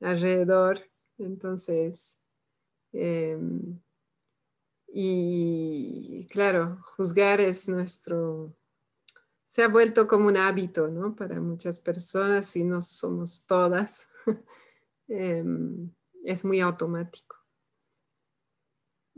alrededor. 0.00 0.82
Entonces, 1.18 2.18
em, 2.92 3.80
y 4.88 6.26
claro, 6.30 6.82
juzgar 6.96 7.40
es 7.40 7.68
nuestro, 7.70 8.52
se 9.48 9.62
ha 9.62 9.68
vuelto 9.68 10.06
como 10.08 10.28
un 10.28 10.36
hábito, 10.36 10.88
¿no? 10.88 11.16
Para 11.16 11.40
muchas 11.40 11.80
personas, 11.80 12.54
y 12.56 12.64
no 12.64 12.82
somos 12.82 13.46
todas, 13.46 14.08
em, 15.08 15.90
es 16.24 16.44
muy 16.44 16.60
automático. 16.60 17.37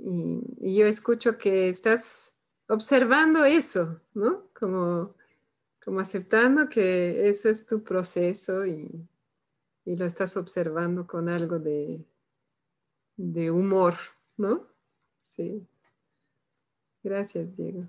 Y, 0.03 0.77
yo 0.77 0.87
escucho 0.87 1.37
que 1.37 1.69
estás 1.69 2.35
observando 2.69 3.45
eso, 3.45 4.01
¿no? 4.15 4.45
Como, 4.59 5.15
como 5.85 6.01
aceptando 6.01 6.69
que 6.69 7.29
ese 7.29 7.51
es 7.51 7.67
tu 7.67 7.83
proceso 7.83 8.67
y, 8.67 9.07
lo 9.85 10.07
estás 10.07 10.37
observando 10.37 11.05
con 11.05 11.29
algo 11.29 11.59
de, 11.59 12.05
de 13.17 13.51
humor, 13.51 13.95
¿no? 14.37 14.69
Sí. 15.21 15.67
Gracias, 17.03 17.57
Diego. 17.57 17.89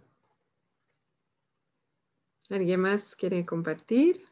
¿Alguien 2.50 2.82
más 2.82 3.16
quiere 3.16 3.46
compartir? 3.46 4.26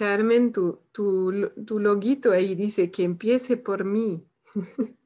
Carmen, 0.00 0.50
tu, 0.50 0.80
tu, 0.94 1.78
loguito 1.78 2.32
ahí 2.32 2.54
dice 2.54 2.90
que 2.90 3.02
empiece 3.02 3.58
por 3.58 3.84
mí. 3.84 4.26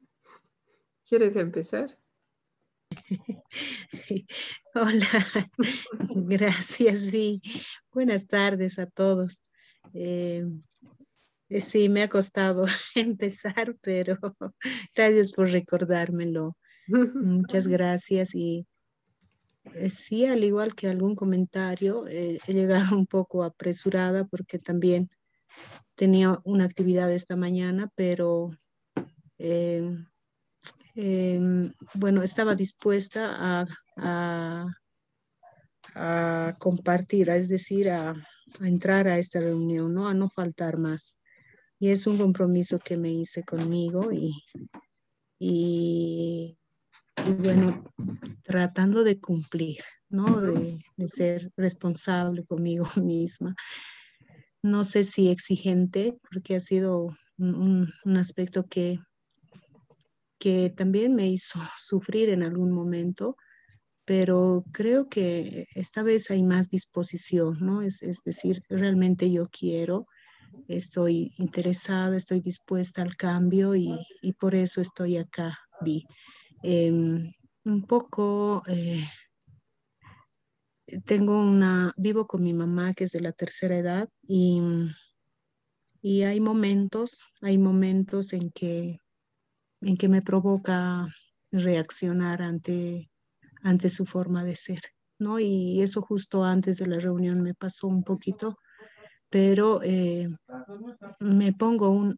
¿Quieres 1.05 1.35
empezar? 1.35 1.89
Hola, 4.73 5.27
gracias 6.15 7.11
Vi. 7.11 7.41
Buenas 7.91 8.25
tardes 8.25 8.79
a 8.79 8.85
todos. 8.85 9.41
Eh, 9.93 10.45
eh, 11.49 11.59
sí, 11.59 11.89
me 11.89 12.03
ha 12.03 12.07
costado 12.07 12.65
empezar, 12.95 13.75
pero 13.81 14.17
gracias 14.95 15.33
por 15.33 15.49
recordármelo. 15.49 16.55
Muchas 16.87 17.67
gracias 17.67 18.33
y 18.33 18.65
eh, 19.73 19.89
sí, 19.89 20.25
al 20.25 20.43
igual 20.43 20.75
que 20.75 20.87
algún 20.87 21.15
comentario, 21.15 22.07
eh, 22.07 22.39
he 22.47 22.53
llegado 22.53 22.95
un 22.97 23.07
poco 23.07 23.43
apresurada 23.43 24.25
porque 24.25 24.59
también 24.59 25.09
tenía 25.95 26.39
una 26.43 26.65
actividad 26.65 27.11
esta 27.11 27.35
mañana, 27.35 27.89
pero 27.95 28.51
em, 29.37 30.05
em, 30.95 31.73
bueno, 31.93 32.21
estaba 32.23 32.55
dispuesta 32.55 33.65
a, 33.97 34.67
compartir, 36.59 37.29
es 37.29 37.47
decir, 37.47 37.89
a, 37.89 38.13
entrar 38.61 39.07
a 39.07 39.17
esta 39.17 39.39
reunión, 39.39 39.93
¿no? 39.93 40.07
a 40.07 40.13
no 40.13 40.29
faltar 40.29 40.77
más. 40.77 41.17
Y 41.79 41.89
es 41.89 42.07
un 42.07 42.17
compromiso 42.17 42.79
que 42.79 42.97
me 42.97 43.11
hice 43.11 43.43
conmigo 43.43 44.11
y, 44.11 44.33
y 45.39 46.57
y 47.23 47.31
bueno, 47.31 47.83
tratando 48.43 49.03
de 49.03 49.19
cumplir, 49.19 49.77
¿no? 50.09 50.41
De, 50.41 50.79
ser 51.07 51.51
responsable 51.55 52.43
conmigo 52.45 52.85
misma. 53.01 53.55
No 54.61 54.83
sé 54.83 55.03
si 55.03 55.29
exigente, 55.29 56.17
porque 56.29 56.55
ha 56.55 56.59
sido 56.59 57.15
un, 57.37 57.91
aspecto 58.17 58.65
que, 58.67 58.99
que 60.39 60.69
también 60.75 61.15
me 61.15 61.27
hizo 61.27 61.59
sufrir 61.77 62.29
en 62.29 62.43
algún 62.43 62.71
momento, 62.71 63.35
pero 64.05 64.63
creo 64.71 65.09
que 65.09 65.65
esta 65.73 66.03
vez 66.03 66.29
hay 66.29 66.43
más 66.43 66.69
disposición, 66.69 67.57
¿no? 67.59 67.81
Es, 67.81 68.03
es 68.03 68.21
decir, 68.23 68.61
realmente 68.69 69.31
yo 69.31 69.47
quiero, 69.47 70.05
estoy 70.67 71.33
interesada, 71.37 72.15
estoy 72.15 72.39
dispuesta 72.39 73.01
al 73.01 73.15
cambio 73.15 73.75
y, 73.75 73.97
y 74.21 74.33
por 74.33 74.53
eso 74.53 74.79
estoy 74.81 75.17
acá, 75.17 75.57
Vi. 75.81 76.05
Em, 76.67 77.31
un 77.63 77.83
poco, 77.83 78.63
eh, 78.65 79.05
tengo 81.05 81.39
una, 81.39 81.93
vivo 81.95 82.25
con 82.25 82.41
mi 82.41 82.53
mamá 82.53 82.95
que 82.95 83.03
es 83.03 83.11
de 83.11 83.21
la 83.21 83.33
tercera 83.33 83.77
edad 83.77 84.09
y, 84.27 84.59
y 86.01 86.23
hay 86.23 86.39
momentos, 86.39 87.27
hay 87.41 87.59
momentos 87.59 88.33
en 88.33 88.49
que, 88.49 88.97
en 89.81 89.95
que 89.95 90.07
me 90.09 90.23
provoca 90.23 91.07
reaccionar 91.51 92.41
ante, 92.41 93.11
ante 93.61 93.89
su 93.89 94.07
forma 94.07 94.43
de 94.43 94.55
ser, 94.55 94.81
¿no? 95.19 95.39
Y 95.39 95.81
eso 95.81 96.01
justo 96.01 96.43
antes 96.43 96.77
de 96.77 96.87
la 96.87 96.97
reunión 96.97 97.43
me 97.43 97.53
pasó 97.53 97.85
un 97.85 98.01
poquito, 98.03 98.57
pero 99.29 99.83
eh, 99.83 100.29
me 101.19 101.53
pongo 101.53 101.91
un, 101.91 102.17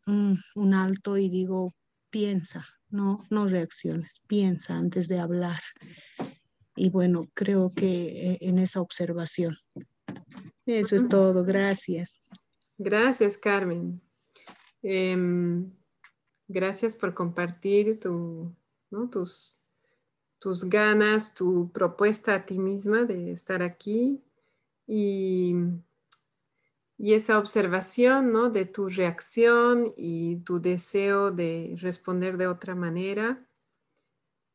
un 0.55 0.73
alto 0.73 1.17
y 1.17 1.27
digo, 1.27 1.73
piensa, 2.09 2.65
no, 2.89 3.25
no 3.29 3.47
reacciones, 3.47 4.21
piensa 4.27 4.77
antes 4.77 5.07
de 5.07 5.19
hablar. 5.19 5.61
y 6.75 6.89
bueno, 6.89 7.27
creo 7.33 7.71
que 7.75 8.31
eh, 8.31 8.37
en 8.41 8.59
esa 8.59 8.81
observación. 8.81 9.57
Eso 10.65 10.95
es 10.95 11.07
todo, 11.07 11.43
gracias. 11.43 12.21
Gracias, 12.77 13.37
Carmen. 13.37 13.99
Em, 14.83 15.71
gracias 16.47 16.93
por 16.93 17.13
compartir 17.13 17.99
tus, 17.99 19.57
tus 20.39 20.63
ganas, 20.65 21.33
tu 21.33 21.71
propuesta 21.71 22.35
a 22.35 22.45
ti 22.45 22.59
misma 22.59 23.03
de 23.03 23.31
estar 23.31 23.63
aquí 23.63 24.21
y, 24.85 25.55
y 26.97 27.13
esa 27.13 27.37
observación 27.37 28.31
¿no? 28.31 28.49
de 28.49 28.65
tu 28.65 28.89
reacción 28.89 29.93
y 29.95 30.37
tu 30.37 30.59
deseo 30.59 31.31
de 31.31 31.75
responder 31.79 32.37
de 32.37 32.47
otra 32.47 32.73
manera. 32.73 33.37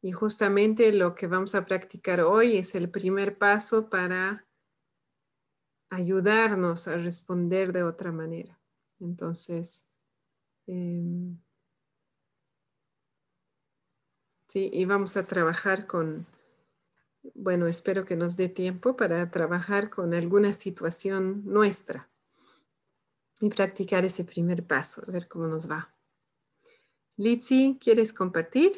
Y 0.03 0.11
justamente 0.11 0.93
lo 0.93 1.15
que 1.15 1.29
vamos 1.29 1.55
a 1.55 1.65
practicar 1.65 2.21
hoy 2.23 2.57
es 2.57 2.75
el 2.75 2.89
primer 2.89 3.39
paso 3.39 3.89
para 3.89 4.45
ayudarnos 5.91 6.89
a 6.89 6.97
responder 6.97 7.73
de 7.73 7.85
otra 7.85 8.11
manera. 8.11 8.59
Entonces, 8.99 9.87
em, 10.67 11.39
sí, 14.49 14.69
y 14.73 14.85
vamos 14.85 15.17
a 15.17 15.25
trabajar 15.25 15.87
con, 15.87 16.27
bueno, 17.35 17.69
espero 17.69 18.05
que 18.05 18.17
nos 18.17 18.37
dé 18.37 18.49
tiempo 18.49 18.97
para 18.97 19.31
trabajar 19.31 19.91
con 19.91 20.15
alguna 20.15 20.53
situación 20.53 21.43
nuestra 21.45 22.09
y 23.43 23.51
practicar 23.51 24.05
ese 24.05 24.25
primer 24.25 24.65
paso, 24.65 25.03
a 25.07 25.11
ver 25.11 25.27
cómo 25.29 25.49
nos 25.49 25.69
va. 25.69 25.91
Litsi, 27.17 27.77
¿quieres 27.81 28.13
compartir? 28.13 28.73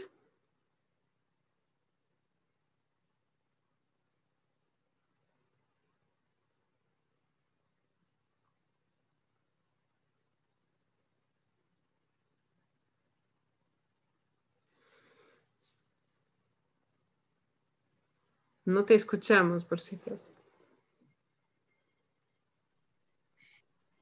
No 18.64 18.86
te 18.86 18.94
escuchamos, 18.94 19.66
por 19.66 19.78
si 19.78 19.96
acaso. 19.96 20.43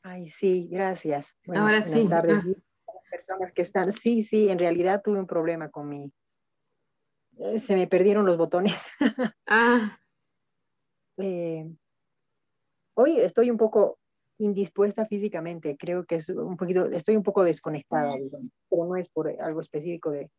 Ay, 0.02 0.28
sí, 0.28 0.68
gracias. 0.70 1.36
Ahora 1.54 1.82
sí. 1.82 2.06
Tardes. 2.08 2.38
Ah. 2.38 2.98
Personas 3.10 3.52
que 3.52 3.62
están, 3.62 3.92
sí, 3.92 4.22
sí, 4.22 4.48
en 4.48 4.58
realidad 4.58 5.02
tuve 5.04 5.18
un 5.18 5.26
problema 5.26 5.70
con 5.70 5.88
mi, 5.88 6.12
eh, 7.38 7.58
se 7.58 7.74
me 7.74 7.86
perdieron 7.86 8.26
los 8.26 8.36
botones. 8.36 8.86
Ah. 9.46 9.98
Eh, 11.18 11.70
hoy 12.94 13.18
estoy 13.18 13.50
un 13.50 13.58
poco 13.58 13.98
indispuesta 14.38 15.04
físicamente, 15.04 15.76
creo 15.76 16.06
que 16.06 16.16
es 16.16 16.28
un 16.30 16.56
poquito, 16.56 16.86
estoy 16.86 17.16
un 17.16 17.22
poco 17.22 17.44
desconectada, 17.44 18.14
pero 18.70 18.86
no 18.86 18.96
es 18.96 19.10
por 19.10 19.28
algo 19.28 19.60
específico 19.60 20.10
de, 20.10 20.30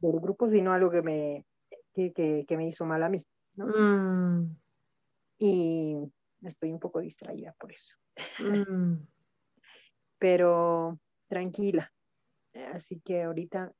del 0.00 0.18
grupo, 0.18 0.50
sino 0.50 0.72
algo 0.72 0.90
que 0.90 1.02
me, 1.02 1.46
que 1.94 2.56
me 2.56 2.66
hizo 2.66 2.84
mal 2.84 3.04
a 3.04 3.08
mí. 3.08 3.24
Mm. 3.56 4.46
Y 5.38 5.96
estoy 6.42 6.72
un 6.72 6.80
poco 6.80 7.00
distraída 7.00 7.54
por 7.58 7.72
eso. 7.72 7.96
Mm. 8.38 8.96
Pero 10.18 10.98
tranquila. 11.26 11.92
Así 12.72 13.00
que 13.00 13.22
ahorita 13.22 13.72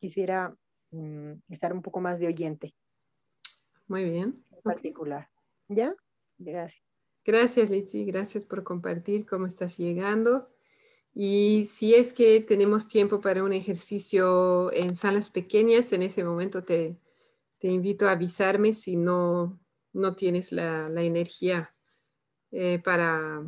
quisiera 0.00 0.54
mm, 0.90 1.32
estar 1.48 1.72
un 1.72 1.82
poco 1.82 2.00
más 2.00 2.20
de 2.20 2.26
oyente. 2.26 2.74
Muy 3.88 4.04
bien. 4.04 4.42
En 4.50 4.62
particular. 4.62 5.28
¿Ya? 5.68 5.94
Gracias. 6.38 6.82
Gracias, 7.24 7.70
Litsi. 7.70 8.04
Gracias 8.04 8.44
por 8.44 8.64
compartir 8.64 9.26
cómo 9.26 9.46
estás 9.46 9.78
llegando. 9.78 10.48
Y 11.14 11.64
si 11.64 11.94
es 11.94 12.12
que 12.12 12.40
tenemos 12.40 12.88
tiempo 12.88 13.20
para 13.20 13.42
un 13.42 13.52
ejercicio 13.52 14.72
en 14.72 14.94
salas 14.94 15.28
pequeñas, 15.28 15.92
en 15.92 16.02
ese 16.02 16.24
momento 16.24 16.62
te, 16.62 16.96
te 17.58 17.68
invito 17.68 18.08
a 18.08 18.12
avisarme 18.12 18.74
si 18.74 18.96
no, 18.96 19.60
no 19.92 20.14
tienes 20.14 20.50
la, 20.52 20.86
energía 21.02 21.74
eh, 22.52 22.78
para, 22.78 23.42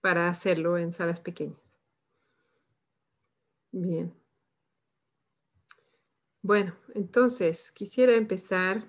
para 0.00 0.28
hacerlo 0.28 0.78
en 0.78 0.92
salas 0.92 1.20
pequeñas. 1.20 1.80
Bien. 3.70 4.14
Bueno, 6.42 6.74
entonces 6.94 7.70
quisiera 7.72 8.14
empezar 8.14 8.82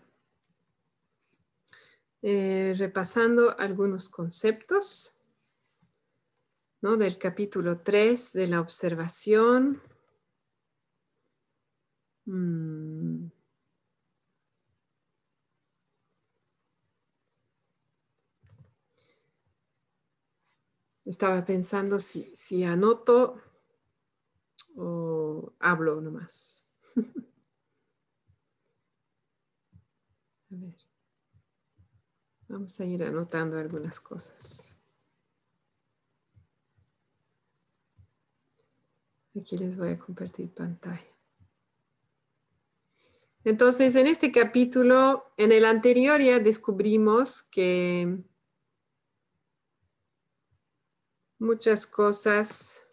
eh, 2.22 2.74
repasando 2.78 3.58
algunos 3.60 4.10
conceptos 4.10 5.16
¿no? 6.82 6.98
del 6.98 7.18
capítulo 7.18 7.78
3 7.80 8.34
de 8.34 8.48
la 8.48 8.62
observación. 8.62 9.82
Mm. 12.26 13.39
Estaba 21.10 21.44
pensando 21.44 21.98
si, 21.98 22.32
si 22.36 22.64
anoto 22.64 23.42
o 24.76 25.52
hablo 25.60 26.00
nomás. 26.02 26.66
a 30.52 30.56
ver. 30.56 30.76
Vamos 32.48 32.80
a 32.80 32.86
ir 32.86 33.04
anotando 33.04 33.58
algunas 33.58 34.00
cosas. 34.00 34.76
Aquí 39.36 39.58
les 39.58 39.78
voy 39.78 39.90
a 39.90 39.98
compartir 39.98 40.54
pantalla. 40.54 41.02
Entonces, 43.46 43.96
en 43.96 44.06
este 44.06 44.32
capítulo, 44.32 45.26
en 45.38 45.54
el 45.54 45.66
anterior 45.66 46.22
ya 46.22 46.40
descubrimos 46.40 47.42
que 47.42 48.24
muchas 51.40 51.88
cosas, 51.88 52.88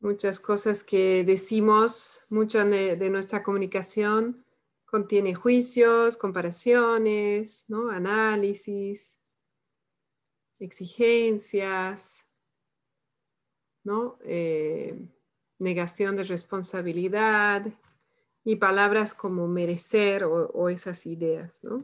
muchas 0.00 0.38
cosas 0.38 0.84
que 0.84 1.24
decimos, 1.24 2.26
mucha 2.30 2.64
de, 2.64 3.10
nuestra 3.10 3.42
comunicación 3.42 4.44
contiene 4.84 5.34
juicios, 5.34 6.16
comparaciones, 6.16 7.64
¿no? 7.68 7.90
análisis, 7.90 9.18
exigencias, 10.60 12.26
¿no? 13.84 14.18
Eh, 14.24 14.98
negación 15.58 16.16
de 16.16 16.24
responsabilidad 16.24 17.66
y 18.44 18.56
palabras 18.56 19.14
como 19.14 19.48
merecer 19.48 20.24
o, 20.24 20.46
o 20.50 20.68
esas 20.68 21.06
ideas. 21.06 21.64
¿no? 21.64 21.82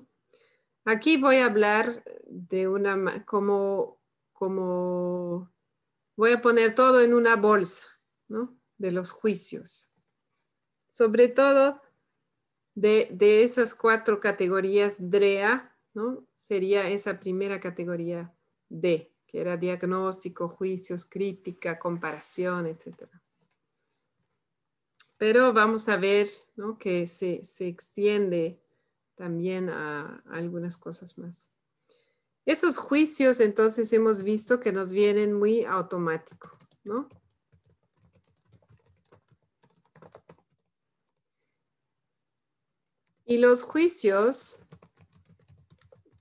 Aquí 0.84 1.16
voy 1.16 1.36
a 1.36 1.46
hablar 1.46 2.04
de 2.26 2.68
una, 2.68 3.24
como, 3.24 3.98
como, 4.32 5.50
voy 6.16 6.32
a 6.32 6.42
poner 6.42 6.74
todo 6.74 7.00
en 7.00 7.14
una 7.14 7.36
bolsa, 7.36 7.86
¿no? 8.28 8.54
De 8.76 8.92
los 8.92 9.10
juicios. 9.10 9.90
Sobre 10.90 11.28
todo 11.28 11.80
de, 12.74 13.08
de 13.12 13.44
esas 13.44 13.74
cuatro 13.74 14.20
categorías 14.20 15.10
DREA, 15.10 15.74
¿no? 15.94 16.26
Sería 16.36 16.88
esa 16.88 17.18
primera 17.18 17.60
categoría 17.60 18.30
D, 18.68 19.10
que 19.28 19.40
era 19.40 19.56
diagnóstico, 19.56 20.48
juicios, 20.48 21.06
crítica, 21.06 21.78
comparación, 21.78 22.66
etc. 22.66 23.08
Pero 25.16 25.52
vamos 25.52 25.88
a 25.88 25.96
ver 25.96 26.28
¿no? 26.56 26.76
que 26.76 27.06
se, 27.06 27.42
se 27.44 27.68
extiende 27.68 28.60
también 29.14 29.70
a, 29.70 30.22
algunas 30.30 30.76
cosas 30.76 31.18
más. 31.18 31.50
Esos 32.46 32.76
juicios 32.76 33.40
entonces 33.40 33.92
hemos 33.92 34.22
visto 34.22 34.60
que 34.60 34.72
nos 34.72 34.92
vienen 34.92 35.32
muy 35.32 35.64
automáticos, 35.64 36.52
¿no? 36.84 37.08
Y 43.26 43.38
los 43.38 43.62
juicios 43.62 44.66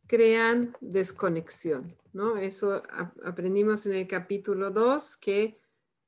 crean 0.08 0.74
desconexión, 0.80 1.86
¿no? 2.14 2.38
Eso 2.38 2.82
aprendimos 3.26 3.86
en 3.86 3.96
el 3.96 4.08
capítulo 4.08 4.72
2 4.72 5.18
que 5.18 5.60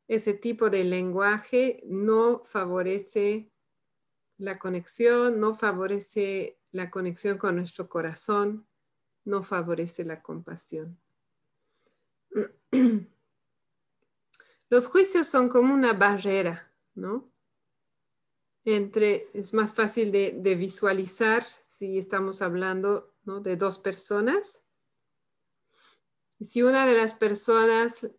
ese 0.08 0.34
tipo 0.34 0.70
de 0.70 0.84
lenguaje 0.84 1.82
no 1.86 2.44
favorece 2.46 3.52
la 4.38 4.60
conexión, 4.60 5.40
no 5.40 5.54
favorece 5.54 6.60
la 6.76 6.90
conexión 6.92 7.38
con 7.38 7.56
nuestro 7.56 7.88
corazón 7.88 8.66
no 9.24 9.44
favorece 9.44 10.04
la 10.04 10.22
compasión. 10.22 10.98
Los 14.70 14.88
juicios 14.88 15.28
son 15.28 15.48
como 15.48 15.74
una 15.74 15.94
barrera, 15.94 16.72
¿no? 16.96 17.30
entre, 18.66 19.28
es 19.34 19.54
más 19.54 19.76
fácil 19.76 20.12
de, 20.12 20.56
visualizar 20.56 21.44
si 21.44 22.00
estamos 22.00 22.42
hablando 22.42 23.14
de 23.24 23.56
dos 23.56 23.78
personas. 23.78 24.64
Si 26.42 26.64
una 26.64 26.86
de 26.86 26.96
las 26.96 27.14
personas 27.14 28.10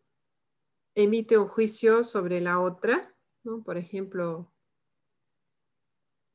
emite 0.95 1.37
un 1.37 1.49
juicio 1.49 2.05
sobre 2.05 2.41
la 2.41 2.61
otra, 2.61 3.13
por 3.65 3.77
ejemplo, 3.77 4.51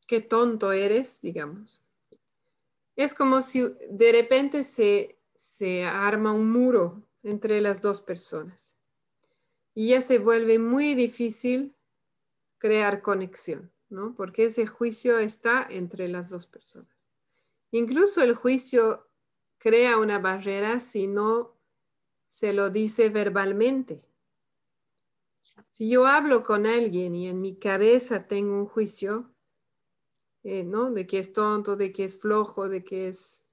qué 0.08 0.20
tonto 0.20 0.74
eres, 0.74 1.22
digamos. 1.22 1.82
Es 2.96 3.14
como 3.14 3.42
si 3.42 3.62
de 3.90 4.12
repente 4.12 4.64
se, 4.64 5.18
se 5.36 5.84
arma 5.86 6.34
un 6.34 6.52
muro 6.52 7.02
entre 7.24 7.62
las 7.62 7.82
dos 7.82 8.02
personas 8.02 8.76
y 9.74 9.90
ya 9.90 10.02
se 10.02 10.20
vuelve 10.20 10.60
muy 10.60 10.96
difícil 10.96 11.76
crear 12.58 13.02
conexión. 13.02 13.72
¿no? 13.92 14.16
Porque 14.16 14.46
ese 14.46 14.66
juicio 14.66 15.20
está 15.20 15.68
entre 15.70 16.08
las 16.08 16.30
dos 16.30 16.48
personas. 16.48 17.06
Incluso 17.72 18.24
el 18.24 18.34
juicio 18.34 19.08
crea 19.58 19.98
una 19.98 20.18
barrera 20.18 20.80
si 20.80 21.08
no 21.08 21.58
se 22.28 22.54
lo 22.54 22.70
dice 22.70 23.10
verbalmente. 23.10 24.02
Si 25.68 25.90
yo 25.90 26.06
hablo 26.06 26.44
con 26.44 26.66
alguien 26.66 27.16
y 27.16 27.28
en 27.28 27.42
mi 27.42 27.56
cabeza 27.56 28.28
tengo 28.28 28.56
un 28.56 28.66
juicio, 28.66 29.31
eh, 30.44 30.64
¿no? 30.64 30.92
De 30.92 31.06
que 31.06 31.20
es 31.20 31.34
tonto, 31.34 31.76
de 31.76 31.92
que 31.92 32.04
es 32.04 32.20
flojo, 32.20 32.70
de 32.70 32.84
que 32.84 33.08
es 33.08 33.48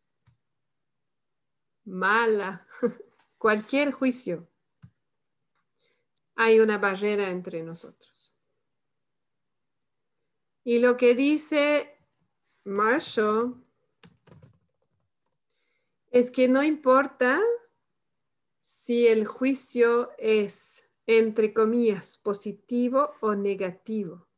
mala, 1.85 2.67
cualquier 3.39 3.93
juicio, 3.93 4.49
hay 6.35 6.61
una 6.61 6.79
barrera 6.79 7.31
entre 7.31 7.63
nosotros. 7.63 8.35
Y 10.65 10.79
lo 10.79 10.97
que 10.97 11.15
dice 11.15 11.99
Marshall 12.65 13.65
es 16.11 16.31
que 16.31 16.49
no 16.49 16.63
importa 16.63 17.41
si 18.61 19.07
el 19.07 19.27
juicio 19.27 20.11
es, 20.19 20.91
entre 21.07 21.55
comillas, 21.55 22.19
positivo 22.19 23.13
o 23.21 23.35
negativo. 23.35 24.29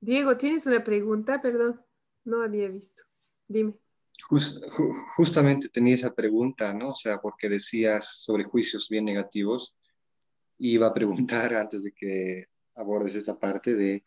Diego, 0.00 0.36
¿tienes 0.36 0.66
una 0.66 0.84
pregunta? 0.84 1.40
Perdón, 1.40 1.82
no 2.28 2.42
había 2.42 2.68
visto. 2.68 3.04
Dime. 3.46 3.74
justamente 5.16 5.68
tenía 5.68 5.94
esa 5.94 6.14
pregunta, 6.14 6.74
¿no? 6.74 6.90
O 6.90 6.96
sea, 6.96 7.18
porque 7.18 7.48
decías 7.48 8.22
sobre 8.22 8.44
juicios 8.44 8.88
bien 8.88 9.04
negativos. 9.04 9.76
Iba 10.58 10.88
a 10.88 10.94
preguntar 10.94 11.54
antes 11.54 11.84
de 11.84 11.92
que 11.92 12.46
abordes 12.74 13.14
esta 13.14 13.38
parte 13.38 13.74
de 13.74 14.02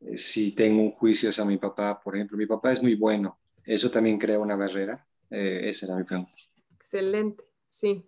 eh, 0.00 0.16
si 0.16 0.54
tengo 0.54 0.82
un 0.82 0.92
juicio 0.92 1.28
hacia 1.28 1.44
mi 1.44 1.58
papá, 1.58 2.00
por 2.00 2.16
ejemplo, 2.16 2.36
mi 2.36 2.46
papá 2.46 2.72
es 2.72 2.82
muy 2.82 2.94
bueno, 2.94 3.38
¿eso 3.64 3.90
también 3.90 4.18
crea 4.18 4.38
una 4.38 4.56
barrera? 4.56 5.06
Eh, 5.30 5.62
esa 5.64 5.86
era 5.86 5.96
mi 5.96 6.04
pregunta. 6.04 6.32
Excelente, 6.74 7.44
sí. 7.68 8.04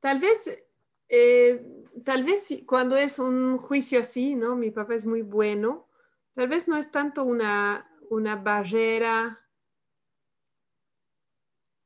Tal 0.00 0.18
vez, 0.20 0.66
eh, 1.08 1.66
tal 2.04 2.24
vez 2.24 2.48
cuando 2.66 2.96
es 2.96 3.18
un 3.18 3.56
juicio 3.58 4.00
así, 4.00 4.34
¿no? 4.34 4.54
Mi 4.54 4.70
papá 4.70 4.94
es 4.94 5.06
muy 5.06 5.22
bueno, 5.22 5.86
tal 6.34 6.48
vez 6.48 6.68
no 6.68 6.76
es 6.76 6.90
tanto 6.90 7.24
una, 7.24 7.90
una 8.14 8.36
barrera, 8.36 9.46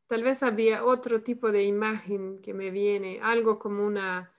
tal 0.06 0.22
vez 0.22 0.42
había 0.42 0.84
otro 0.84 1.22
tipo 1.22 1.52
de 1.52 1.64
imagen 1.64 2.40
que 2.40 2.54
me 2.54 2.70
viene, 2.70 3.20
algo 3.22 3.58
como 3.58 3.86
una, 3.86 4.32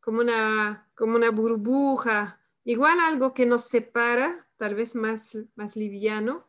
como 0.00 0.20
una, 0.20 0.90
como 0.94 1.16
una 1.16 1.30
burbuja 1.30 2.40
Igual 2.66 2.98
algo 2.98 3.32
que 3.32 3.46
nos 3.46 3.66
separa, 3.66 4.44
tal 4.56 4.74
vez 4.74 4.96
más, 4.96 5.38
más 5.54 5.76
liviano. 5.76 6.48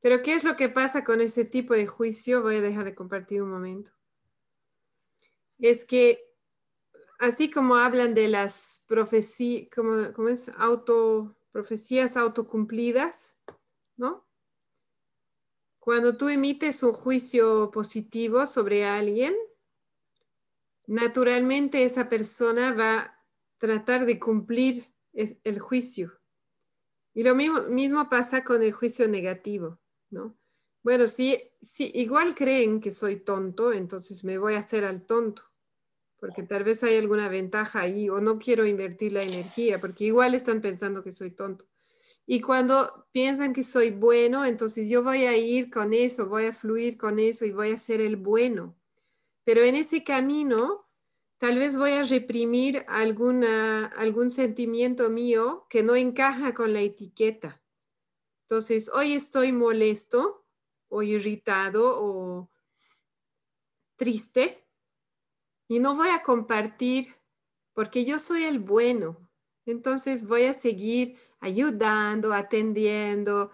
Pero 0.00 0.22
¿qué 0.22 0.34
es 0.34 0.44
lo 0.44 0.56
que 0.56 0.68
pasa 0.68 1.02
con 1.02 1.20
ese 1.20 1.44
tipo 1.44 1.74
de 1.74 1.88
juicio? 1.88 2.42
Voy 2.42 2.56
a 2.56 2.60
dejar 2.60 2.84
de 2.84 2.94
compartir 2.94 3.42
un 3.42 3.50
momento. 3.50 3.90
Es 5.58 5.84
que 5.84 6.24
así 7.18 7.50
como 7.50 7.74
hablan 7.74 8.14
de 8.14 8.28
las 8.28 8.84
profecías, 8.86 9.68
como, 9.74 10.28
es? 10.28 10.48
Auto, 10.58 11.36
profecías 11.50 12.16
autocumplidas, 12.16 13.34
¿no? 13.96 14.26
Cuando 15.78 16.16
tú 16.16 16.28
emites 16.28 16.82
un 16.82 16.92
juicio 16.92 17.70
positivo 17.72 18.46
sobre 18.46 18.84
alguien, 18.84 19.34
naturalmente 20.86 21.84
esa 21.84 22.08
persona 22.08 22.72
va 22.72 22.98
a 22.98 23.26
tratar 23.58 24.06
de 24.06 24.20
cumplir 24.20 24.84
el 25.12 25.58
juicio. 25.58 26.12
Y 27.14 27.22
lo 27.24 27.34
mismo, 27.34 27.62
mismo 27.68 28.08
pasa 28.08 28.44
con 28.44 28.62
el 28.62 28.72
juicio 28.72 29.06
negativo, 29.08 29.80
¿no? 30.10 30.36
Bueno, 30.82 31.06
si, 31.06 31.38
si 31.60 31.90
igual 31.94 32.34
creen 32.34 32.80
que 32.80 32.90
soy 32.90 33.16
tonto, 33.16 33.72
entonces 33.72 34.24
me 34.24 34.38
voy 34.38 34.54
a 34.54 34.58
hacer 34.58 34.84
al 34.84 35.06
tonto, 35.06 35.44
porque 36.18 36.42
tal 36.42 36.64
vez 36.64 36.82
hay 36.82 36.96
alguna 36.96 37.28
ventaja 37.28 37.80
ahí 37.80 38.08
o 38.08 38.20
no 38.20 38.38
quiero 38.38 38.66
invertir 38.66 39.12
la 39.12 39.22
energía, 39.22 39.80
porque 39.80 40.04
igual 40.04 40.34
están 40.34 40.60
pensando 40.60 41.04
que 41.04 41.12
soy 41.12 41.30
tonto. 41.30 41.66
Y 42.26 42.40
cuando 42.40 43.08
piensan 43.12 43.52
que 43.52 43.64
soy 43.64 43.90
bueno, 43.90 44.44
entonces 44.44 44.88
yo 44.88 45.02
voy 45.02 45.24
a 45.24 45.36
ir 45.36 45.70
con 45.70 45.92
eso, 45.92 46.28
voy 46.28 46.46
a 46.46 46.52
fluir 46.52 46.96
con 46.96 47.18
eso 47.18 47.44
y 47.44 47.52
voy 47.52 47.72
a 47.72 47.78
ser 47.78 48.00
el 48.00 48.16
bueno. 48.16 48.74
Pero 49.44 49.62
en 49.62 49.74
ese 49.74 50.04
camino 50.04 50.88
tal 51.38 51.58
vez 51.58 51.76
voy 51.76 51.92
a 51.92 52.04
reprimir 52.04 52.84
alguna, 52.88 53.86
algún 53.86 54.30
sentimiento 54.30 55.10
mío 55.10 55.66
que 55.68 55.82
no 55.82 55.96
encaja 55.96 56.54
con 56.54 56.72
la 56.72 56.80
etiqueta. 56.80 57.60
Entonces, 58.42 58.90
hoy 58.94 59.14
estoy 59.14 59.50
molesto 59.52 60.46
o 60.88 61.02
irritado 61.02 62.00
o 62.00 62.50
triste 63.96 64.68
y 65.68 65.80
no 65.80 65.96
voy 65.96 66.10
a 66.10 66.22
compartir 66.22 67.14
porque 67.72 68.04
yo 68.04 68.18
soy 68.18 68.44
el 68.44 68.58
bueno. 68.58 69.16
Entonces 69.64 70.26
voy 70.26 70.44
a 70.44 70.54
seguir 70.54 71.18
ayudando, 71.42 72.32
atendiendo, 72.32 73.50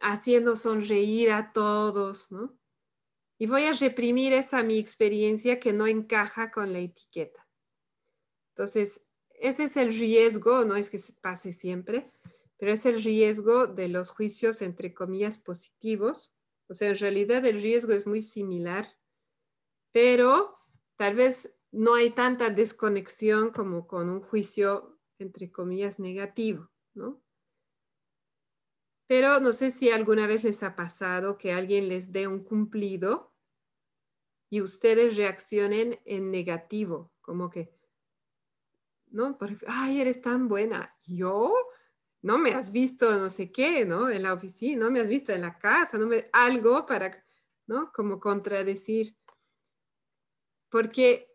haciendo 0.00 0.56
sonreír 0.56 1.30
a 1.32 1.52
todos, 1.54 2.30
¿no? 2.30 2.58
y 3.38 3.46
voy 3.46 3.64
a 3.64 3.72
reprimir 3.72 4.32
esa 4.32 4.62
mi 4.62 4.78
experiencia 4.78 5.60
que 5.60 5.72
no 5.72 5.86
encaja 5.86 6.50
con 6.50 6.72
la 6.72 6.80
etiqueta. 6.80 7.46
Entonces, 8.50 9.06
ese 9.30 9.64
es 9.64 9.76
el 9.76 9.96
riesgo, 9.96 10.64
no 10.64 10.74
es 10.74 10.90
que 10.90 10.98
pase 11.22 11.52
siempre, 11.52 12.10
pero 12.58 12.72
es 12.72 12.84
el 12.84 13.00
riesgo 13.02 13.68
de 13.68 13.88
los 13.88 14.10
juicios 14.10 14.60
entre 14.62 14.92
comillas 14.92 15.38
positivos. 15.38 16.36
O 16.66 16.74
sea, 16.74 16.88
en 16.88 16.96
realidad 16.96 17.46
el 17.46 17.62
riesgo 17.62 17.92
es 17.92 18.08
muy 18.08 18.20
similar, 18.20 18.88
pero 19.92 20.58
tal 20.96 21.14
vez 21.14 21.54
no 21.70 21.94
hay 21.94 22.10
tanta 22.10 22.50
desconexión 22.50 23.50
como 23.50 23.86
con 23.86 24.10
un 24.10 24.20
juicio 24.20 24.98
entre 25.20 25.52
comillas 25.52 26.00
negativo, 26.00 26.68
¿no? 26.94 27.22
Pero 29.08 29.40
no 29.40 29.52
sé 29.52 29.70
si 29.70 29.90
alguna 29.90 30.26
vez 30.26 30.44
les 30.44 30.62
ha 30.62 30.76
pasado 30.76 31.38
que 31.38 31.52
alguien 31.52 31.88
les 31.88 32.12
dé 32.12 32.28
un 32.28 32.44
cumplido 32.44 33.34
y 34.50 34.60
ustedes 34.60 35.16
reaccionen 35.16 35.98
en 36.04 36.30
negativo, 36.30 37.10
como 37.22 37.48
que, 37.48 37.74
¿no? 39.06 39.38
ay, 39.66 40.02
eres 40.02 40.20
tan 40.20 40.46
buena. 40.46 40.94
Yo, 41.06 41.54
no 42.20 42.36
me 42.36 42.50
has 42.50 42.70
visto 42.70 43.18
no 43.18 43.30
sé 43.30 43.50
qué, 43.50 43.86
¿no? 43.86 44.10
En 44.10 44.22
la 44.22 44.34
oficina, 44.34 44.84
no 44.84 44.90
me 44.90 45.00
has 45.00 45.08
visto 45.08 45.32
en 45.32 45.40
la 45.40 45.58
casa, 45.58 45.96
no 45.96 46.06
me, 46.06 46.26
algo 46.32 46.84
para, 46.84 47.24
¿no? 47.66 47.90
Como 47.92 48.20
contradecir. 48.20 49.16
Porque 50.68 51.34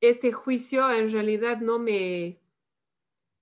ese 0.00 0.32
juicio 0.32 0.90
en 0.90 1.12
realidad 1.12 1.60
no 1.60 1.78
me, 1.78 2.41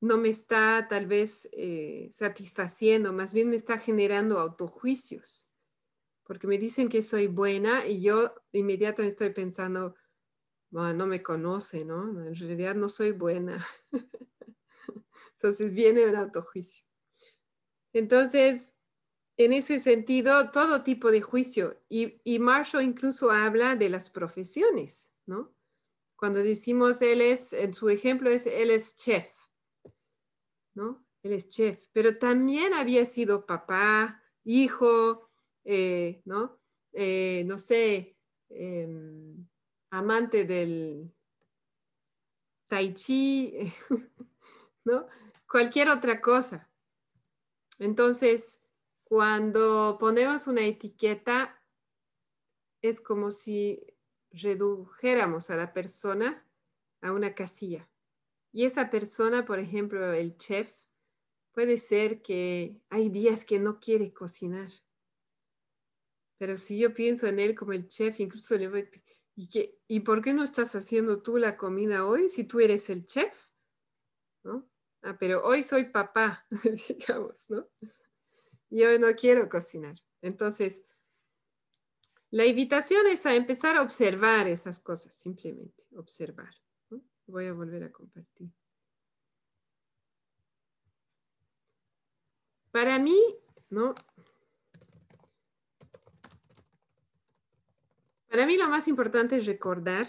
no 0.01 0.17
me 0.17 0.31
está 0.31 0.87
tal 0.89 1.07
vez 1.07 1.49
eh, 1.53 2.09
satisfaciendo, 2.11 3.13
más 3.13 3.35
bien 3.35 3.51
me 3.51 3.57
está 3.57 3.79
generando 3.79 4.39
autojuicios, 4.39 5.49
porque 6.25 6.47
me 6.47 6.59
dicen 6.59 6.89
que 6.89 7.03
soy 7.03 7.27
buena 7.27 7.87
y 7.87 8.01
yo 8.01 8.35
inmediatamente 8.53 9.13
estoy 9.13 9.31
pensando, 9.31 9.95
no 10.71 11.07
me 11.07 11.23
conoce, 11.23 11.85
¿no? 11.85 12.09
En 12.27 12.35
realidad 12.35 12.75
no 12.75 12.89
soy 12.89 13.11
buena. 13.11 13.65
Entonces 15.33 15.73
viene 15.73 16.07
un 16.07 16.17
autojuicio. 16.17 16.85
Entonces, 17.93 18.77
en 19.37 19.53
ese 19.53 19.81
sentido, 19.81 20.51
todo 20.51 20.83
tipo 20.83 21.11
de 21.11 21.23
juicio. 21.23 21.81
Y, 21.89 22.21
y 22.25 22.39
Marshall 22.39 22.85
incluso 22.85 23.31
habla 23.31 23.75
de 23.75 23.89
las 23.89 24.11
profesiones, 24.11 25.13
¿no? 25.27 25.53
Cuando 26.15 26.41
decimos 26.41 27.01
él 27.03 27.23
es, 27.23 27.53
en 27.53 27.75
su 27.75 27.89
ejemplo 27.89 28.31
es, 28.31 28.47
él 28.47 28.71
es 28.71 28.97
chef, 28.97 29.40
Él 31.23 31.33
es 31.33 31.49
chef, 31.49 31.89
pero 31.93 32.19
también 32.19 32.73
había 32.75 33.05
sido 33.05 33.47
papá, 33.47 34.23
hijo, 34.45 35.31
eh, 35.65 36.23
¿no? 36.25 36.59
Eh, 36.93 37.45
no 37.47 37.59
sé, 37.59 38.17
em, 38.49 39.47
amante 39.91 40.45
del 40.45 41.15
tai 42.67 42.95
chi, 42.95 43.55
¿no? 44.85 45.07
Cualquier 45.47 45.91
otra 45.91 46.21
cosa. 46.21 46.71
Entonces, 47.79 48.69
cuando 49.05 49.97
ponemos 49.99 50.47
una 50.47 50.63
etiqueta, 50.63 51.61
es 52.83 53.01
como 53.01 53.31
si 53.31 53.85
redujéramos 54.31 55.51
a 55.51 55.57
la 55.57 55.73
persona 55.73 56.47
a 57.03 57.13
una 57.13 57.35
casilla. 57.35 57.90
Y 58.53 58.65
esa 58.65 58.91
persona, 58.91 59.45
por 59.45 59.59
ejemplo, 59.59 60.13
el 60.13 60.37
chef, 60.37 60.85
puede 61.53 61.77
ser 61.79 62.23
que 62.23 62.81
hay 62.89 63.09
días 63.09 63.45
que 63.45 63.59
no 63.59 63.81
quiere 63.81 64.13
cocinar. 64.13 64.71
Pero 66.39 66.57
si 66.57 66.79
yo 66.79 66.95
pienso 66.95 67.27
en 67.27 67.39
él 67.39 67.55
como 67.55 67.73
el 67.73 67.87
chef, 67.89 68.19
incluso 68.21 68.57
le 68.57 68.69
voy, 68.69 68.89
¿y, 69.37 69.49
qué, 69.49 69.79
¿y 69.87 70.01
por 70.01 70.23
qué 70.23 70.33
no 70.33 70.43
estás 70.43 70.75
haciendo 70.75 71.23
tú 71.23 71.37
la 71.37 71.57
comida 71.57 72.07
hoy 72.07 72.29
si 72.29 72.45
tú 72.45 72.61
eres 72.61 72.89
el 72.91 73.07
chef? 73.07 73.51
¿No? 74.43 74.69
Ah, 75.03 75.17
pero 75.19 75.45
hoy 75.45 75.63
soy 75.63 75.85
papá, 75.85 76.47
digamos, 76.89 77.49
¿no? 77.51 77.69
Yo 78.71 78.99
no 78.99 79.09
quiero 79.15 79.49
cocinar. 79.49 79.97
Entonces, 80.23 80.87
la 82.31 82.47
invitación 82.47 83.07
es 83.09 83.27
a 83.27 83.35
empezar 83.35 83.77
a 83.77 83.83
observar 83.83 84.47
esas 84.47 84.79
cosas, 84.79 85.15
simplemente 85.15 85.85
observar. 85.97 86.55
Voy 87.31 87.47
a 87.47 87.53
volver 87.53 87.85
a 87.85 87.93
compartir. 87.93 88.51
Para 92.73 92.99
mí, 92.99 93.19
¿no? 93.69 93.95
Para 98.29 98.47
mí 98.47 98.57
lo 98.57 98.69
más 98.69 98.89
importante 98.89 99.37
es 99.37 99.47
recordar, 99.47 100.07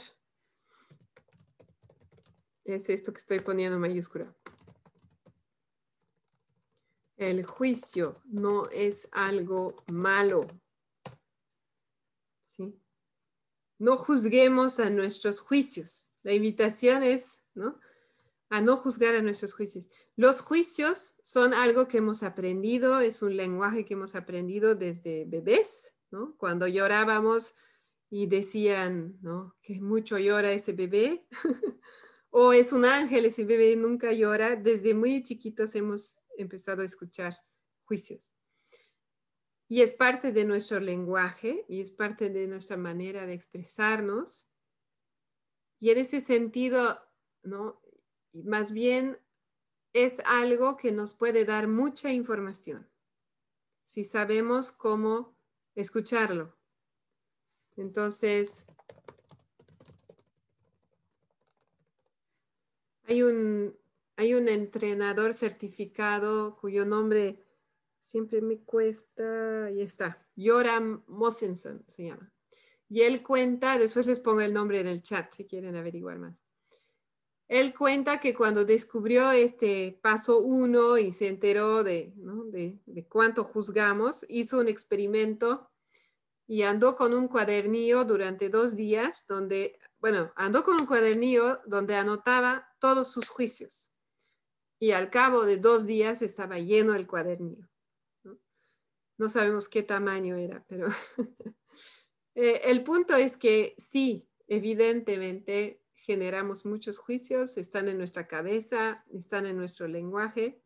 es 2.63 2.89
esto 2.89 3.11
que 3.11 3.19
estoy 3.19 3.39
poniendo 3.39 3.75
en 3.75 3.81
mayúscula. 3.81 4.35
El 7.17 7.45
juicio 7.45 8.13
no 8.25 8.67
es 8.71 9.09
algo 9.11 9.75
malo. 9.91 10.41
¿sí? 12.41 12.79
No 13.77 13.95
juzguemos 13.95 14.79
a 14.79 14.89
nuestros 14.89 15.39
juicios. 15.39 16.10
La 16.23 16.33
invitación 16.33 17.03
es, 17.03 17.43
¿no? 17.53 17.79
A 18.49 18.61
no 18.61 18.77
juzgar 18.77 19.15
a 19.15 19.21
nuestros 19.21 19.53
juicios. 19.53 19.89
Los 20.15 20.41
juicios 20.41 21.15
son 21.23 21.53
algo 21.53 21.87
que 21.87 21.99
hemos 21.99 22.21
aprendido, 22.23 22.99
es 22.99 23.21
un 23.21 23.37
lenguaje 23.37 23.85
que 23.85 23.93
hemos 23.93 24.15
aprendido 24.15 24.75
desde 24.75 25.25
bebés, 25.25 25.95
¿no? 26.11 26.35
Cuando 26.37 26.67
llorábamos 26.67 27.55
y 28.09 28.27
decían, 28.27 29.17
¿no? 29.21 29.55
Que 29.61 29.79
mucho 29.79 30.19
llora 30.19 30.51
ese 30.51 30.73
bebé. 30.73 31.25
o 32.29 32.53
es 32.53 32.73
un 32.73 32.85
ángel, 32.85 33.25
ese 33.25 33.45
bebé 33.45 33.75
nunca 33.77 34.11
llora. 34.11 34.57
Desde 34.57 34.93
muy 34.93 35.23
chiquitos 35.23 35.73
hemos 35.75 36.17
empezado 36.37 36.81
a 36.81 36.85
escuchar 36.85 37.37
juicios. 37.85 38.31
Y 39.69 39.81
es 39.81 39.93
parte 39.93 40.33
de 40.33 40.43
nuestro 40.43 40.81
lenguaje 40.81 41.65
y 41.69 41.79
es 41.79 41.91
parte 41.91 42.29
de 42.29 42.45
nuestra 42.47 42.75
manera 42.75 43.25
de 43.25 43.33
expresarnos 43.33 44.50
y 45.81 45.89
en 45.89 45.97
ese 45.97 46.21
sentido, 46.21 47.01
¿no? 47.41 47.81
Más 48.31 48.71
bien 48.71 49.19
es 49.93 50.21
algo 50.25 50.77
que 50.77 50.93
nos 50.93 51.13
puede 51.13 51.43
dar 51.43 51.67
mucha 51.67 52.13
información 52.13 52.87
si 53.83 54.03
sabemos 54.03 54.71
cómo 54.71 55.35
escucharlo. 55.75 56.55
Entonces, 57.75 58.67
hay 63.03 63.23
un, 63.23 63.75
hay 64.17 64.35
un 64.35 64.47
entrenador 64.49 65.33
certificado 65.33 66.57
cuyo 66.57 66.85
nombre 66.85 67.43
siempre 67.99 68.41
me 68.41 68.59
cuesta, 68.59 69.71
y 69.71 69.81
está, 69.81 70.25
Joram 70.37 71.03
Mosenson 71.07 71.83
se 71.87 72.05
llama. 72.05 72.31
Y 72.93 73.03
él 73.03 73.23
cuenta, 73.23 73.77
después 73.77 74.05
les 74.05 74.19
pongo 74.19 74.41
el 74.41 74.51
nombre 74.51 74.81
en 74.81 74.87
el 74.87 75.01
chat 75.01 75.31
si 75.31 75.45
quieren 75.45 75.77
averiguar 75.77 76.19
más. 76.19 76.43
Él 77.47 77.73
cuenta 77.73 78.19
que 78.19 78.33
cuando 78.33 78.65
descubrió 78.65 79.31
este 79.31 79.97
paso 80.03 80.41
uno 80.41 80.97
y 80.97 81.13
se 81.13 81.29
enteró 81.29 81.85
de, 81.85 82.11
de, 82.15 83.07
cuánto 83.07 83.45
juzgamos, 83.45 84.25
hizo 84.27 84.59
un 84.59 84.67
experimento 84.67 85.71
y 86.45 86.63
andó 86.63 86.95
con 86.95 87.13
un 87.13 87.29
cuadernillo 87.29 88.03
durante 88.03 88.49
dos 88.49 88.75
días 88.75 89.25
donde, 89.25 89.79
bueno, 89.99 90.33
andó 90.35 90.61
con 90.65 90.77
un 90.77 90.85
cuadernillo 90.85 91.61
donde 91.65 91.95
anotaba 91.95 92.75
todos 92.77 93.09
sus 93.09 93.29
juicios. 93.29 93.93
Y 94.79 94.91
al 94.91 95.09
cabo 95.09 95.45
de 95.45 95.55
dos 95.55 95.85
días 95.85 96.21
estaba 96.21 96.59
lleno 96.59 96.93
el 96.93 97.07
cuadernillo. 97.07 97.69
No 99.17 99.29
sabemos 99.29 99.69
qué 99.69 99.81
tamaño 99.81 100.35
era, 100.35 100.65
pero 100.67 100.87
Eh, 102.35 102.61
el 102.65 102.83
punto 102.83 103.15
es 103.15 103.37
que 103.37 103.75
sí, 103.77 104.27
evidentemente 104.47 105.81
generamos 105.93 106.65
muchos 106.65 106.97
juicios, 106.97 107.57
están 107.57 107.87
en 107.87 107.97
nuestra 107.97 108.27
cabeza, 108.27 109.05
están 109.13 109.45
en 109.45 109.57
nuestro 109.57 109.87
lenguaje, 109.87 110.61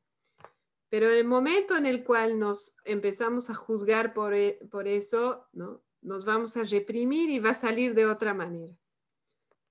pero 0.89 1.10
en 1.10 1.17
el 1.17 1.25
momento 1.25 1.75
en 1.75 1.86
el 1.86 2.04
cual 2.04 2.39
nos 2.39 2.78
empezamos 2.86 3.49
a 3.49 3.56
juzgar 3.56 4.13
por, 4.13 4.34
e, 4.34 4.60
por 4.71 4.88
eso, 4.88 5.47
¿no? 5.51 5.84
nos 6.01 6.23
vamos 6.23 6.56
a 6.56 6.63
reprimir 6.63 7.30
y 7.30 7.39
va 7.39 7.49
a 7.49 7.56
salir 7.56 7.95
de 7.95 8.06
otra 8.06 8.34
manera. 8.34 8.78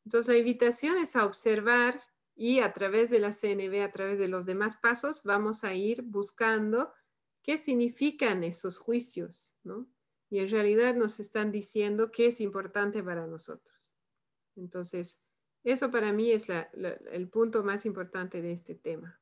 Entonces 0.05 0.35
la 0.35 0.39
invitación 0.39 0.99
es 0.99 1.17
a 1.17 1.25
observar 1.25 2.03
y 2.37 2.59
a 2.59 2.73
través 2.73 3.11
de 3.11 3.21
la 3.21 3.33
CNV, 3.33 3.83
a 3.83 3.93
través 3.93 4.19
de 4.19 4.29
los 4.29 4.45
demás 4.45 4.77
pasos, 4.77 5.23
vamos 5.25 5.65
a 5.65 5.75
ir 5.75 6.03
buscando 6.03 6.93
qué 7.43 7.57
significan 7.57 8.43
esos 8.43 8.79
juicios, 8.79 9.57
¿no? 9.63 9.87
Y 10.35 10.41
en 10.41 10.51
realidad 10.51 10.97
nos 10.97 11.21
están 11.21 11.53
diciendo 11.53 12.11
qué 12.11 12.27
es 12.27 12.41
importante 12.41 13.05
para 13.05 13.25
nosotros. 13.25 13.93
Entonces, 14.57 15.23
eso 15.63 15.93
para 15.93 16.13
mí 16.13 16.33
es 16.33 16.49
el 16.51 17.29
punto 17.29 17.63
más 17.63 17.87
importante 17.87 18.43
de 18.43 18.51
este 18.51 18.75
tema. 18.75 19.21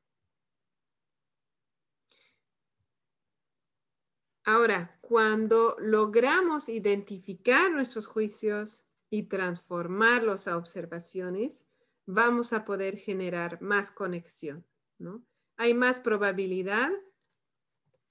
Ahora, 4.43 4.97
cuando 5.01 5.75
logramos 5.77 6.67
identificar 6.67 7.71
nuestros 7.71 8.07
juicios 8.07 8.87
y 9.11 9.27
transformarlos 9.27 10.47
a 10.47 10.57
observaciones, 10.57 11.67
vamos 12.07 12.53
a 12.53 12.65
poder 12.65 12.97
generar 12.97 13.61
más 13.61 13.91
conexión, 13.91 14.65
¿no? 14.97 15.23
Hay 15.57 15.75
más 15.75 15.99
probabilidad, 15.99 16.91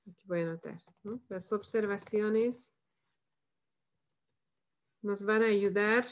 aquí 0.09 0.25
voy 0.29 0.43
a 0.43 0.45
anotar, 0.45 0.81
las 1.29 1.53
observaciones 1.53 2.77
nos 5.03 5.25
van 5.25 5.43
a 5.43 5.47
ayudar 5.47 6.07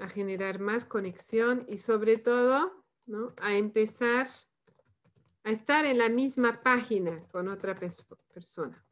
a 0.00 0.08
generar 0.08 0.60
más 0.60 0.84
conexión 0.84 1.64
y 1.68 1.78
sobre 1.78 2.16
todo 2.16 2.84
a 3.40 3.56
empezar 3.56 4.28
a 5.42 5.50
estar 5.50 5.84
en 5.84 5.98
la 5.98 6.08
misma 6.08 6.60
página 6.62 7.16
con 7.32 7.48
otra 7.48 7.74
persona. 7.74 8.86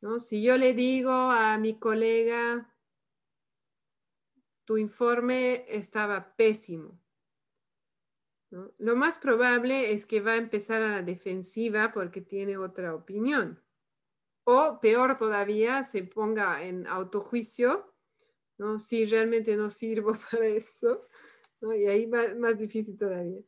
¿no? 0.00 0.18
Si 0.18 0.42
yo 0.42 0.56
le 0.56 0.74
digo 0.74 1.12
a 1.12 1.58
mi 1.58 1.78
colega, 1.78 2.74
tu 4.64 4.76
informe 4.78 5.64
estaba 5.68 6.36
pésimo, 6.36 7.00
lo 8.50 8.96
más 8.96 9.18
probable 9.18 9.92
es 9.92 10.06
que 10.06 10.20
va 10.20 10.32
a 10.32 10.36
empezar 10.36 10.80
a 10.80 10.88
la 10.88 11.02
defensiva 11.02 11.92
porque 11.92 12.20
tiene 12.20 12.56
otra 12.56 12.94
opinión. 12.94 13.62
O 14.50 14.80
peor 14.80 15.18
todavía, 15.18 15.82
se 15.82 16.04
ponga 16.04 16.62
en 16.62 16.86
autojuicio, 16.86 17.94
¿no? 18.56 18.78
Si 18.78 19.04
realmente 19.04 19.54
no 19.56 19.68
sirvo 19.68 20.12
para 20.30 20.46
eso, 20.46 21.06
¿no? 21.60 21.74
Y 21.74 21.86
ahí 21.86 22.06
más, 22.06 22.34
más 22.34 22.58
difícil 22.58 22.96
todavía. 22.96 23.42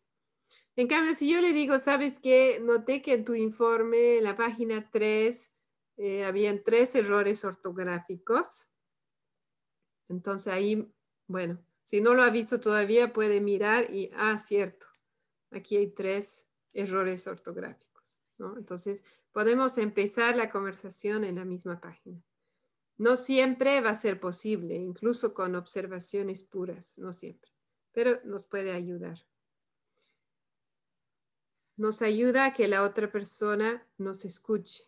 En 0.77 0.89
cambio, 0.89 1.15
si 1.15 1.33
yo 1.33 1.41
le 1.41 1.55
digo, 1.55 1.79
¿sabes 1.79 2.19
qué? 2.19 2.61
Noté 2.61 3.01
que 3.01 3.15
en 3.15 3.25
tu 3.25 3.33
informe, 3.33 4.19
en 4.19 4.25
la 4.25 4.37
página 4.37 4.91
3, 4.91 5.55
eh, 5.97 6.25
habían 6.25 6.63
tres 6.63 6.95
errores 6.95 7.47
ortográficos. 7.47 8.69
Entonces 10.11 10.53
ahí, 10.53 10.93
bueno, 11.27 11.65
si 11.83 12.03
no 12.03 12.13
lo 12.13 12.25
ha 12.25 12.31
visto 12.31 12.61
todavía, 12.61 13.15
puede 13.15 13.41
mirar 13.41 13.91
y, 13.91 14.11
ah, 14.17 14.37
cierto, 14.37 14.87
aquí 15.51 15.79
hay 15.79 15.93
tres 15.93 16.51
errores 16.75 17.27
ortográficos, 17.27 18.19
¿no? 18.37 18.59
Entonces, 18.59 19.03
podemos 19.33 19.79
empezar 19.79 20.37
la 20.37 20.51
conversación 20.51 21.25
en 21.25 21.37
la 21.37 21.45
misma 21.45 21.81
página. 21.81 22.23
No 22.97 23.17
siempre 23.17 23.81
va 23.81 23.91
a 23.91 23.95
ser 23.95 24.21
posible, 24.21 24.77
incluso 24.77 25.33
con 25.33 25.55
observaciones 25.55 26.43
puras, 26.43 26.99
no 26.99 27.13
siempre, 27.13 27.51
pero 27.93 28.21
nos 28.25 28.45
puede 28.45 28.73
ayudar. 28.73 29.19
Nos 31.77 32.03
ayuda 32.03 32.47
a 32.47 32.53
que 32.53 32.69
la 32.69 32.83
otra 32.83 33.11
persona 33.11 33.87
nos 33.97 34.25
escuche, 34.25 34.85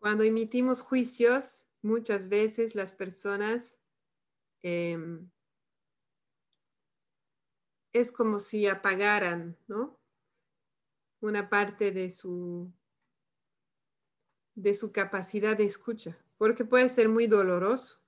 Cuando 0.00 0.22
emitimos 0.24 0.80
juicios, 0.80 1.66
muchas 1.82 2.28
veces 2.28 2.74
las 2.74 2.92
personas 2.92 3.78
em, 4.62 5.30
es 7.92 8.12
como 8.12 8.38
si 8.38 8.66
apagaran, 8.66 9.56
¿no? 9.66 9.98
Una 11.20 11.50
parte 11.50 11.92
de 11.92 12.10
su, 12.10 12.72
de 14.54 14.74
su 14.74 14.92
capacidad 14.92 15.56
de 15.56 15.64
escucha, 15.64 16.16
porque 16.38 16.64
puede 16.64 16.88
ser 16.88 17.08
muy 17.08 17.26
doloroso. 17.26 17.98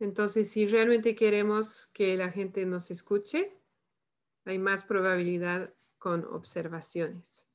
Entonces, 0.00 0.48
si 0.50 0.66
realmente 0.66 1.14
queremos 1.14 1.86
que 1.86 2.16
la 2.16 2.30
gente 2.30 2.64
nos 2.66 2.90
escuche, 2.90 3.52
hay 4.44 4.58
más 4.58 4.84
probabilidad 4.84 5.74
con 5.98 6.24
observaciones. 6.24 7.47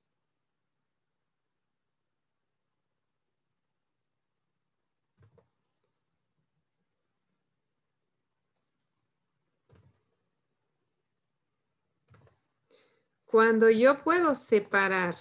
Cuando 13.34 13.72
yo 13.72 13.98
puedo 13.98 14.36
separar 14.36 15.16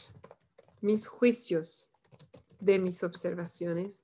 mis 0.83 1.09
juicios 1.09 1.89
de 2.61 2.79
mis 2.79 3.03
observaciones, 3.05 4.03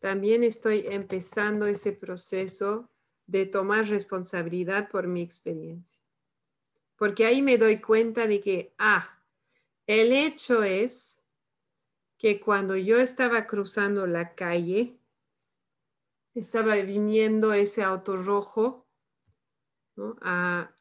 también 0.00 0.44
estoy 0.44 0.84
empezando 0.86 1.66
ese 1.66 1.90
proceso 1.90 2.88
de 3.26 3.46
tomar 3.46 3.88
responsabilidad 3.88 4.88
por 4.88 5.08
mi 5.08 5.22
experiencia. 5.22 6.00
Porque 6.94 7.26
ahí 7.26 7.42
me 7.42 7.58
doy 7.58 7.80
cuenta 7.80 8.28
de 8.28 8.40
que, 8.40 8.74
ah, 8.78 9.24
el 9.88 10.12
hecho 10.12 10.62
es 10.62 11.24
que 12.16 12.38
cuando 12.38 12.76
yo 12.76 13.00
estaba 13.00 13.48
cruzando 13.48 14.06
la 14.06 14.36
calle, 14.36 15.00
estaba 16.36 16.76
viniendo 16.76 17.52
ese 17.52 17.82
auto 17.82 18.18
rojo 18.18 18.86
a 20.20 20.77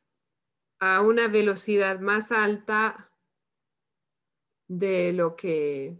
a 0.80 1.02
una 1.02 1.28
velocidad 1.28 2.00
más 2.00 2.32
alta 2.32 3.12
de 4.68 5.14
lo 5.14 5.36
que 5.36 5.98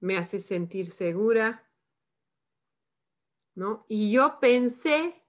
me 0.00 0.16
hace 0.16 0.38
sentir 0.38 0.90
segura, 0.90 1.68
¿no? 3.54 3.84
Y 3.88 4.12
yo 4.12 4.38
pensé 4.40 5.24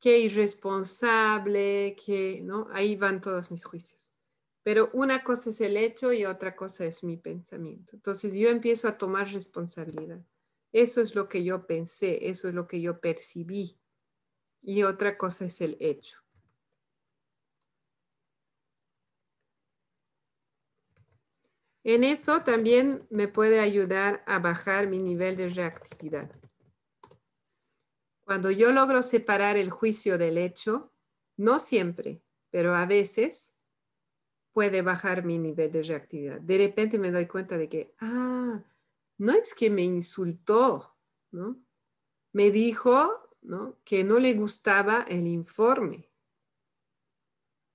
que 0.00 0.18
irresponsable, 0.18 1.96
que, 1.96 2.42
¿no? 2.42 2.68
Ahí 2.72 2.96
van 2.96 3.20
todos 3.20 3.50
mis 3.50 3.64
juicios. 3.64 4.10
Pero 4.62 4.90
una 4.92 5.22
cosa 5.22 5.50
es 5.50 5.60
el 5.60 5.76
hecho 5.76 6.12
y 6.12 6.24
otra 6.24 6.56
cosa 6.56 6.84
es 6.86 7.04
mi 7.04 7.16
pensamiento. 7.16 7.96
Entonces 7.96 8.34
yo 8.34 8.48
empiezo 8.48 8.88
a 8.88 8.98
tomar 8.98 9.30
responsabilidad. 9.32 10.24
Eso 10.72 11.00
es 11.00 11.14
lo 11.14 11.28
que 11.28 11.44
yo 11.44 11.66
pensé, 11.66 12.28
eso 12.28 12.48
es 12.48 12.54
lo 12.54 12.66
que 12.66 12.80
yo 12.80 13.00
percibí. 13.00 13.78
Y 14.62 14.82
otra 14.82 15.18
cosa 15.18 15.44
es 15.44 15.60
el 15.60 15.76
hecho. 15.80 16.23
En 21.84 22.02
eso 22.02 22.40
también 22.40 22.98
me 23.10 23.28
puede 23.28 23.60
ayudar 23.60 24.24
a 24.26 24.38
bajar 24.38 24.88
mi 24.88 25.00
nivel 25.00 25.36
de 25.36 25.50
reactividad. 25.50 26.30
Cuando 28.24 28.50
yo 28.50 28.72
logro 28.72 29.02
separar 29.02 29.58
el 29.58 29.68
juicio 29.68 30.16
del 30.16 30.38
hecho, 30.38 30.90
no 31.36 31.58
siempre, 31.58 32.22
pero 32.50 32.74
a 32.74 32.86
veces 32.86 33.58
puede 34.54 34.80
bajar 34.80 35.26
mi 35.26 35.36
nivel 35.36 35.70
de 35.72 35.82
reactividad. 35.82 36.40
De 36.40 36.56
repente 36.56 36.96
me 36.96 37.10
doy 37.10 37.26
cuenta 37.26 37.58
de 37.58 37.68
que, 37.68 37.94
ah, 38.00 38.64
no 39.18 39.32
es 39.32 39.54
que 39.54 39.68
me 39.68 39.82
insultó, 39.82 40.96
¿no? 41.32 41.62
Me 42.32 42.50
dijo, 42.50 43.28
¿no? 43.42 43.76
Que 43.84 44.04
no 44.04 44.18
le 44.18 44.32
gustaba 44.32 45.02
el 45.02 45.26
informe. 45.26 46.08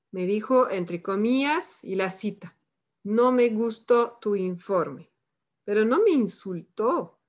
Me 0.10 0.26
dijo, 0.26 0.68
entre 0.72 1.04
comillas, 1.04 1.84
y 1.84 1.94
la 1.94 2.10
cita 2.10 2.59
no 3.04 3.32
me 3.32 3.50
gustó 3.50 4.18
tu 4.22 4.36
informe, 4.36 5.12
pero 5.64 5.86
no 5.86 6.02
me 6.04 6.12
insultó, 6.12 7.20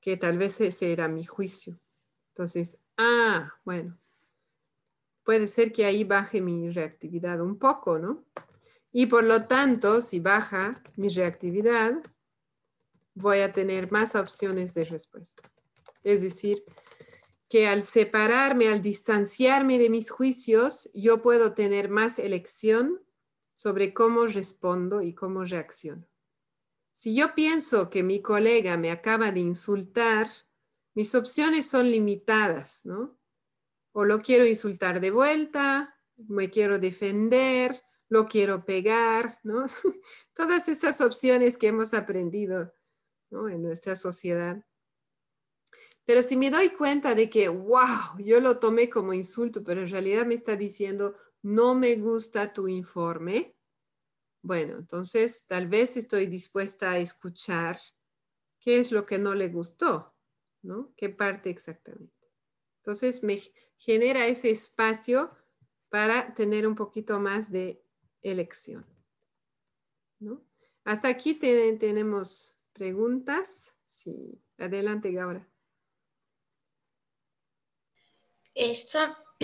que 0.00 0.16
tal 0.16 0.36
vez 0.36 0.60
ese 0.60 0.92
era 0.92 1.08
mi 1.08 1.24
juicio. 1.24 1.80
Entonces, 2.28 2.78
ah, 2.98 3.54
bueno, 3.64 3.98
puede 5.22 5.46
ser 5.46 5.72
que 5.72 5.86
ahí 5.86 6.04
baje 6.04 6.40
mi 6.40 6.70
reactividad 6.70 7.40
un 7.40 7.58
poco, 7.58 7.98
¿no? 7.98 8.24
Y 8.92 9.06
por 9.06 9.24
lo 9.24 9.46
tanto, 9.46 10.00
si 10.00 10.20
baja 10.20 10.72
mi 10.96 11.08
reactividad, 11.08 11.94
voy 13.14 13.40
a 13.40 13.50
tener 13.50 13.90
más 13.90 14.14
opciones 14.14 14.74
de 14.74 14.84
respuesta. 14.84 15.48
Es 16.02 16.22
decir, 16.22 16.62
que 17.48 17.66
al 17.66 17.82
separarme, 17.82 18.68
al 18.68 18.82
distanciarme 18.82 19.78
de 19.78 19.88
mis 19.88 20.10
juicios, 20.10 20.90
yo 20.92 21.22
puedo 21.22 21.54
tener 21.54 21.88
más 21.88 22.18
elección 22.18 23.00
sobre 23.54 23.94
cómo 23.94 24.26
respondo 24.26 25.02
y 25.02 25.14
cómo 25.14 25.44
reacciono. 25.44 26.06
Si 26.92 27.14
yo 27.14 27.34
pienso 27.34 27.90
que 27.90 28.02
mi 28.02 28.22
colega 28.22 28.76
me 28.76 28.90
acaba 28.90 29.32
de 29.32 29.40
insultar, 29.40 30.28
mis 30.94 31.14
opciones 31.14 31.66
son 31.66 31.90
limitadas, 31.90 32.86
¿no? 32.86 33.18
O 33.92 34.04
lo 34.04 34.20
quiero 34.20 34.46
insultar 34.46 35.00
de 35.00 35.10
vuelta, 35.10 36.00
me 36.16 36.50
quiero 36.50 36.78
defender, 36.78 37.82
lo 38.08 38.26
quiero 38.26 38.64
pegar, 38.64 39.38
¿no? 39.42 39.64
Todas 40.34 40.68
esas 40.68 41.00
opciones 41.00 41.58
que 41.58 41.68
hemos 41.68 41.94
aprendido 41.94 42.72
en 43.30 43.62
nuestra 43.62 43.96
sociedad. 43.96 44.64
Pero 46.04 46.22
si 46.22 46.36
me 46.36 46.50
doy 46.50 46.70
cuenta 46.70 47.14
de 47.14 47.30
que, 47.30 47.48
wow, 47.48 48.18
yo 48.18 48.40
lo 48.40 48.58
tomé 48.58 48.88
como 48.90 49.14
insulto, 49.14 49.64
pero 49.64 49.80
en 49.80 49.88
realidad 49.88 50.26
me 50.26 50.34
está 50.34 50.54
diciendo, 50.54 51.16
no 51.44 51.74
me 51.74 51.94
gusta 51.96 52.54
tu 52.54 52.68
informe, 52.68 53.54
bueno, 54.42 54.78
entonces 54.78 55.46
tal 55.46 55.68
vez 55.68 55.96
estoy 55.96 56.26
dispuesta 56.26 56.92
a 56.92 56.98
escuchar 56.98 57.78
qué 58.58 58.78
es 58.78 58.92
lo 58.92 59.04
que 59.04 59.18
no 59.18 59.34
le 59.34 59.48
gustó, 59.48 60.14
¿no? 60.62 60.94
¿Qué 60.96 61.10
parte 61.10 61.50
exactamente? 61.50 62.32
Entonces 62.78 63.22
me 63.22 63.38
genera 63.76 64.26
ese 64.26 64.50
espacio 64.50 65.36
para 65.90 66.34
tener 66.34 66.66
un 66.66 66.74
poquito 66.74 67.20
más 67.20 67.52
de 67.52 67.84
elección. 68.22 68.84
¿no? 70.18 70.42
Hasta 70.84 71.08
aquí 71.08 71.34
tenemos 71.34 72.58
preguntas. 72.72 73.78
Sí, 73.84 74.42
adelante, 74.56 75.12
Gaura. 75.12 75.46
Esto 78.54 78.98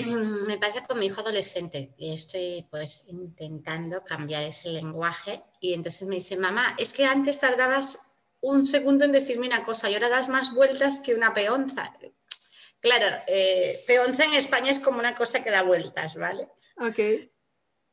me 0.47 0.59
pasa 0.59 0.85
con 0.87 0.99
mi 0.99 1.07
hijo 1.07 1.21
adolescente 1.21 1.95
y 1.99 2.15
estoy 2.15 2.67
pues 2.71 3.07
intentando 3.09 4.05
cambiar 4.05 4.45
ese 4.45 4.71
lenguaje 4.71 5.43
y 5.61 5.75
entonces 5.75 6.07
me 6.09 6.17
dice, 6.17 6.37
mamá, 6.37 6.75
es 6.79 6.93
que 6.93 7.05
antes 7.05 7.39
tardabas 7.39 7.99
un 8.43 8.67
segundo 8.67 9.05
en 9.05 9.13
decirme 9.13 9.47
una 9.47 9.65
cosa 9.65 9.91
y 9.91 9.95
ahora 9.95 10.09
das 10.09 10.29
más 10.29 10.55
vueltas 10.55 11.01
que 11.01 11.15
una 11.15 11.35
peonza. 11.35 11.95
Claro, 12.81 13.07
eh, 13.27 13.85
peonza 13.87 14.25
en 14.25 14.35
España 14.35 14.71
es 14.71 14.81
como 14.81 14.99
una 14.99 15.15
cosa 15.15 15.43
que 15.43 15.51
da 15.51 15.63
vueltas, 15.63 16.15
¿vale? 16.15 16.49
Ok. 16.77 16.99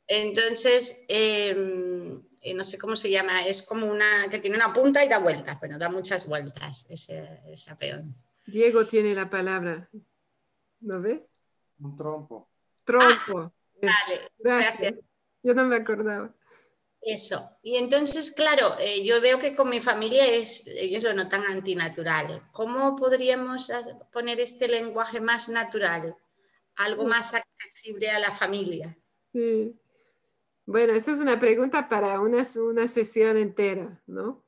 Entonces, 0.08 1.03
em, 1.10 2.24
eh, 2.39 2.53
no 2.53 2.64
sé 2.64 2.78
cómo 2.78 2.95
se 2.95 3.10
llama, 3.10 3.45
es 3.45 3.62
como 3.62 3.88
una 3.88 4.30
que 4.32 4.39
tiene 4.39 4.55
una 4.55 4.74
punta 4.74 5.03
y 5.03 5.10
da 5.10 5.20
vueltas, 5.20 5.60
bueno, 5.60 5.78
da 5.78 5.89
muchas 5.89 6.26
vueltas 6.28 6.86
esa 6.89 7.76
peonza. 7.76 8.24
Diego 8.45 8.88
tiene 8.88 9.14
la 9.14 9.30
palabra, 9.30 9.89
¿no 10.80 11.01
ve? 11.01 11.28
Un 11.80 11.95
trompo. 11.95 12.49
Trompo. 12.84 13.53
vale, 13.82 14.32
gracias. 14.38 14.95
Yo 15.43 15.53
no 15.53 15.65
me 15.65 15.75
acordaba. 15.75 16.34
Eso. 17.01 17.39
Y 17.61 17.78
entonces, 17.78 18.32
claro, 18.32 18.75
eh, 18.80 19.05
yo 19.05 19.21
veo 19.21 19.39
que 19.39 19.55
con 19.55 19.69
mi 19.69 19.80
familia 19.80 20.25
es, 20.25 20.65
ellos 20.67 21.03
lo 21.03 21.13
notan 21.13 21.43
antinatural. 21.45 22.49
¿Cómo 22.51 22.95
podríamos 22.95 23.71
poner 24.11 24.39
este 24.39 24.67
lenguaje 24.67 25.21
más 25.21 25.47
natural? 25.47 26.17
Algo 26.75 27.05
más 27.05 27.34
accesible 27.34 28.09
a 28.09 28.19
la 28.19 28.32
familia. 28.34 28.97
Sí. 29.32 29.80
Bueno, 30.65 30.93
esa 30.93 31.11
es 31.11 31.19
una 31.19 31.39
pregunta 31.39 31.88
para 31.88 32.19
una, 32.19 32.43
una 32.57 32.88
sesión 32.88 33.38
entera, 33.38 34.01
¿no? 34.05 34.43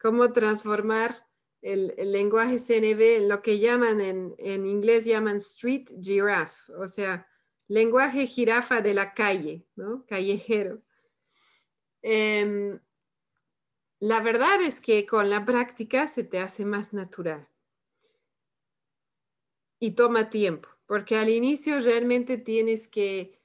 ¿Cómo 0.00 0.32
transformar 0.32 1.26
el, 1.62 1.94
lenguaje 2.12 2.58
CNV, 2.58 3.28
lo 3.28 3.42
que 3.42 3.58
llaman 3.58 4.00
en, 4.00 4.66
inglés 4.66 5.04
llaman 5.04 5.36
street 5.36 5.88
giraffe, 6.00 6.72
o 6.74 6.86
sea, 6.86 7.26
lenguaje 7.68 8.26
jirafa 8.26 8.80
de 8.80 8.94
la 8.94 9.14
calle, 9.14 9.66
¿no? 9.76 10.04
Callejero. 10.06 10.82
Em, 12.02 12.80
la 14.00 14.20
verdad 14.20 14.62
es 14.62 14.80
que 14.80 15.04
con 15.06 15.28
la 15.28 15.44
práctica 15.44 16.08
se 16.08 16.24
te 16.24 16.38
hace 16.38 16.64
más 16.64 16.92
natural 16.94 17.46
y 19.78 19.92
toma 19.92 20.30
tiempo, 20.30 20.68
porque 20.86 21.16
al 21.16 21.28
inicio 21.28 21.80
realmente 21.80 22.38
tienes 22.38 22.88
que 22.88 23.38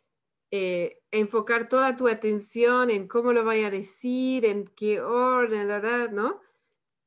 eh, 0.52 1.02
enfocar 1.12 1.68
toda 1.68 1.96
tu 1.96 2.08
atención 2.08 2.90
en 2.90 3.08
cómo 3.08 3.34
lo 3.34 3.44
voy 3.44 3.64
a 3.64 3.72
decir, 3.72 4.46
en 4.46 4.66
qué 4.68 5.02
orden, 5.02 5.68
¿no? 6.14 6.45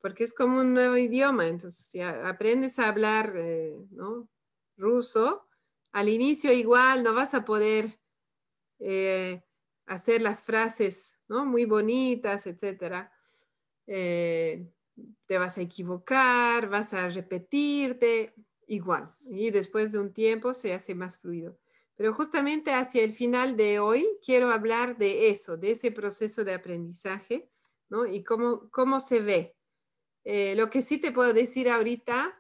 Porque 0.01 0.25
es 0.25 0.33
como 0.33 0.61
un 0.61 0.75
nuevo 0.75 0.97
idioma, 0.97 1.47
entonces 1.47 1.87
si 1.91 2.01
aprendes 2.01 2.79
a 2.79 2.89
hablar, 2.89 3.33
eh, 3.37 3.77
¿no? 3.91 4.29
ruso, 4.77 5.47
al 5.93 6.09
inicio 6.09 6.53
igual 6.53 7.03
no 7.03 7.15
vas 7.15 7.35
a 7.35 7.45
poder 7.45 7.99
eh, 8.79 9.43
hacer 9.87 10.23
las 10.23 10.45
frases 10.45 11.21
¿no? 11.29 11.45
muy 11.45 11.65
bonitas, 11.65 12.47
etc. 12.47 13.11
Eh, 13.87 14.71
te 15.27 15.39
vas 15.39 15.59
a 15.59 15.63
equivocar, 15.63 16.69
vas 16.69 16.95
a 16.95 17.09
repetirte, 17.09 18.35
igual. 18.67 19.13
Y 19.29 19.51
después 19.51 19.93
de 19.93 19.99
un 19.99 20.13
tiempo 20.13 20.55
se 20.55 20.75
hace 20.75 20.95
más 20.95 21.19
fluido. 21.19 21.59
Pero 21.97 22.13
justamente 22.13 22.73
hacia 22.73 23.03
el 23.03 23.13
final 23.13 23.57
de 23.57 23.81
hoy 23.81 24.07
quiero 24.25 24.51
hablar 24.51 24.99
de 24.99 25.31
eso, 25.31 25.57
de 25.57 25.73
ese 25.73 25.91
proceso 25.91 26.45
de 26.45 26.55
aprendizaje, 26.55 27.51
¿no? 27.89 28.07
Y 28.07 28.23
cómo, 28.23 28.71
cómo 28.71 29.01
se 29.01 29.21
ve. 29.21 29.57
Eh, 30.31 30.55
lo 30.57 30.69
que 30.69 30.83
sí 30.83 30.99
te 30.99 31.11
puedo 31.11 31.33
decir 31.33 31.71
ahorita 31.71 32.39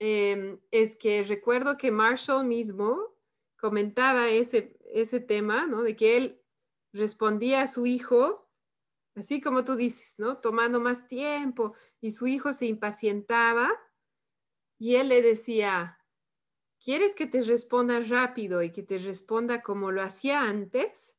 em, 0.00 0.58
es 0.72 0.96
que 0.96 1.22
recuerdo 1.22 1.78
que 1.78 1.92
Marshall 1.92 2.44
mismo 2.44 3.16
comentaba 3.56 4.30
ese, 4.30 4.76
ese 4.92 5.20
tema, 5.20 5.68
¿no? 5.68 5.84
De 5.84 5.94
que 5.94 6.16
él 6.16 6.42
respondía 6.92 7.62
a 7.62 7.68
su 7.68 7.86
hijo, 7.86 8.50
así 9.14 9.40
como 9.40 9.62
tú 9.62 9.76
dices, 9.76 10.16
¿no? 10.18 10.38
Tomando 10.38 10.80
más 10.80 11.06
tiempo 11.06 11.74
y 12.00 12.10
su 12.10 12.26
hijo 12.26 12.52
se 12.52 12.66
impacientaba 12.66 13.70
y 14.80 14.96
él 14.96 15.08
le 15.08 15.22
decía, 15.22 16.00
¿quieres 16.80 17.14
que 17.14 17.28
te 17.28 17.42
responda 17.42 18.00
rápido 18.00 18.60
y 18.60 18.72
que 18.72 18.82
te 18.82 18.98
responda 18.98 19.62
como 19.62 19.92
lo 19.92 20.02
hacía 20.02 20.42
antes? 20.48 21.16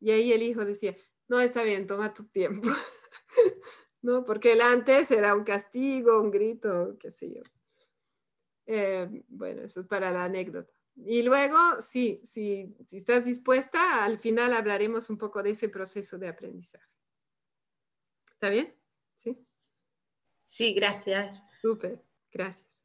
Y 0.00 0.10
ahí 0.10 0.34
el 0.34 0.42
hijo 0.42 0.66
decía, 0.66 0.94
no, 1.28 1.40
está 1.40 1.62
bien, 1.62 1.86
toma 1.86 2.12
tu 2.12 2.28
tiempo. 2.28 2.68
¿No? 4.02 4.24
Porque 4.24 4.52
el 4.52 4.60
antes 4.60 5.10
era 5.10 5.34
un 5.34 5.44
castigo, 5.44 6.20
un 6.20 6.30
grito, 6.30 6.96
qué 6.98 7.10
sé 7.10 7.34
yo. 7.34 7.42
Eh, 8.66 9.24
bueno, 9.28 9.62
eso 9.62 9.80
es 9.80 9.86
para 9.86 10.10
la 10.10 10.24
anécdota. 10.24 10.72
Y 10.96 11.22
luego, 11.22 11.56
sí, 11.80 12.20
sí, 12.22 12.76
si 12.86 12.96
estás 12.96 13.24
dispuesta, 13.24 14.04
al 14.04 14.18
final 14.18 14.52
hablaremos 14.52 15.10
un 15.10 15.18
poco 15.18 15.42
de 15.42 15.50
ese 15.50 15.68
proceso 15.68 16.18
de 16.18 16.28
aprendizaje. 16.28 16.84
¿Está 18.32 18.48
bien? 18.48 18.74
Sí. 19.16 19.46
Sí, 20.46 20.74
gracias. 20.74 21.42
Súper, 21.62 22.02
gracias. 22.32 22.82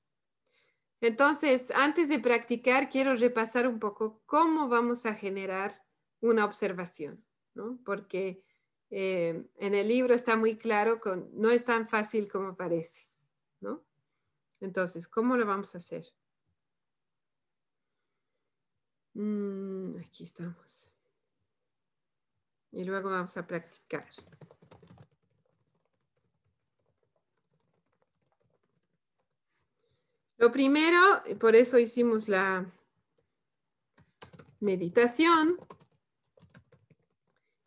Entonces, 1.02 1.72
antes 1.72 2.10
de 2.10 2.20
practicar, 2.20 2.90
quiero 2.90 3.16
repasar 3.16 3.68
un 3.68 3.80
poco 3.80 4.22
cómo 4.26 4.70
vamos 4.70 5.06
a 5.06 5.14
generar 5.14 5.74
una 6.22 6.46
observación, 6.46 7.26
¿no? 7.54 7.80
Porque 7.84 8.45
eh, 8.98 9.46
en 9.58 9.76
el 9.76 9.90
libro 9.90 10.14
está 10.14 10.38
muy 10.38 10.56
claro 10.56 11.02
no 11.34 11.52
es 11.52 11.66
tan 11.66 11.86
fácil 11.86 12.32
como 12.32 12.56
parece, 12.56 13.08
¿no? 13.60 13.84
Entonces, 14.62 15.10
¿cómo 15.10 15.36
lo 15.36 15.46
vamos 15.46 15.76
a 15.76 15.80
hacer? 15.80 16.06
Mm, 19.14 19.98
aquí 20.00 20.24
estamos. 20.24 20.94
Y 22.72 22.86
luego 22.86 23.10
vamos 23.10 23.36
a 23.36 23.46
practicar. 23.46 24.08
Lo 30.38 30.54
primero, 30.54 31.02
por 31.38 31.58
eso 31.58 31.78
hicimos 31.80 32.30
la 32.30 32.66
meditación, 34.62 35.58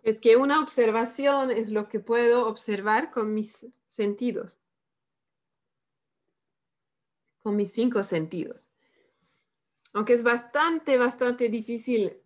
es 0.08 0.20
que 0.20 0.36
una 0.36 0.60
observación 0.60 1.50
es 1.50 1.68
lo 1.68 1.88
que 1.88 2.00
puedo 2.00 2.46
observar 2.48 3.10
con 3.10 3.34
mis 3.34 3.66
sentidos, 3.86 4.58
con 7.42 7.56
mis 7.56 7.72
cinco 7.72 8.02
sentidos. 8.02 8.70
Aunque 9.92 10.14
es 10.14 10.22
bastante, 10.22 10.96
bastante 10.96 11.50
difícil 11.50 12.16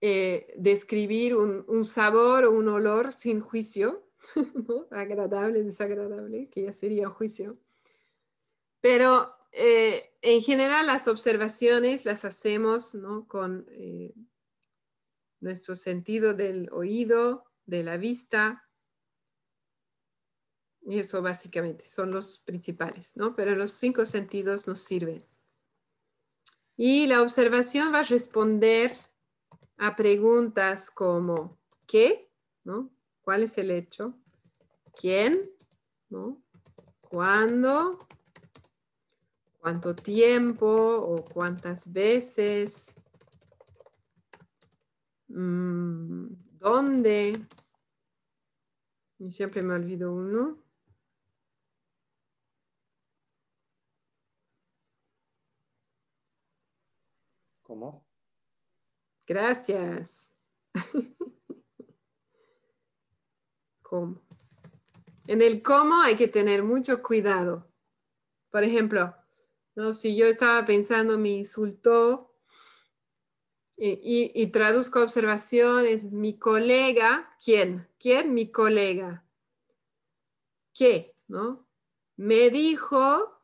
eh, 0.00 0.52
describir 0.56 1.36
un, 1.36 1.84
sabor 1.84 2.46
o 2.46 2.52
un 2.52 2.66
olor 2.66 3.12
sin 3.12 3.40
juicio, 3.40 4.02
agradable, 4.90 5.62
desagradable, 5.62 6.48
que 6.48 6.62
ya 6.62 6.72
sería 6.72 7.08
un 7.08 7.14
juicio. 7.14 7.58
Pero 8.80 9.36
eh, 9.52 10.10
en 10.22 10.42
general 10.42 10.88
las 10.88 11.06
observaciones 11.06 12.04
las 12.06 12.24
hacemos 12.24 12.96
con 13.28 13.66
eh, 13.70 14.14
nuestro 15.40 15.74
sentido 15.74 16.34
del 16.34 16.68
oído, 16.72 17.44
de 17.66 17.82
la 17.82 17.96
vista. 17.96 18.68
Y 20.82 20.98
eso 20.98 21.22
básicamente 21.22 21.86
son 21.86 22.10
los 22.10 22.38
principales, 22.38 23.16
¿no? 23.16 23.34
Pero 23.36 23.54
los 23.54 23.72
cinco 23.72 24.06
sentidos 24.06 24.66
nos 24.66 24.80
sirven. 24.80 25.22
Y 26.76 27.06
la 27.06 27.22
observación 27.22 27.92
va 27.92 28.00
a 28.00 28.04
responder 28.04 28.92
a 29.76 29.96
preguntas 29.96 30.90
como 30.90 31.58
¿qué? 31.86 32.30
¿no? 32.64 32.90
¿Cuál 33.22 33.42
es 33.42 33.58
el 33.58 33.70
hecho? 33.70 34.14
¿Quién? 34.98 35.38
¿no? 36.08 36.42
¿Cuándo? 37.00 37.98
cuánto 39.60 39.94
tiempo 39.94 40.66
o 40.66 41.24
cuántas 41.32 41.92
veces, 41.92 42.94
dónde, 46.58 47.32
y 49.18 49.30
siempre 49.30 49.62
me 49.62 49.74
olvido 49.74 50.12
uno. 50.12 50.58
¿Cómo? 57.62 58.04
Gracias. 59.26 60.32
¿Cómo? 63.82 64.20
En 65.28 65.42
el 65.42 65.62
cómo 65.62 66.00
hay 66.02 66.16
que 66.16 66.26
tener 66.26 66.64
mucho 66.64 67.02
cuidado. 67.02 67.70
Por 68.50 68.64
ejemplo, 68.64 69.14
si 69.92 70.16
yo 70.16 70.26
estaba 70.26 70.64
pensando, 70.64 71.18
me 71.18 71.28
insultó 71.28 72.29
y, 73.82 74.30
y, 74.34 74.46
traduzco 74.48 75.02
observaciones, 75.02 76.04
mi 76.04 76.38
colega, 76.38 77.34
¿quién? 77.42 77.88
¿Quién? 77.98 78.34
Mi 78.34 78.50
colega. 78.50 79.24
¿Qué? 80.74 81.16
¿No? 81.28 81.66
Me 82.16 82.50
dijo, 82.50 83.40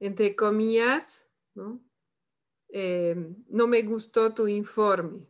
entre 0.00 0.34
comillas, 0.34 1.28
¿no? 1.54 1.80
Eh, 2.70 3.14
no 3.48 3.66
me 3.66 3.82
gustó 3.82 4.32
tu 4.32 4.48
informe. 4.48 5.26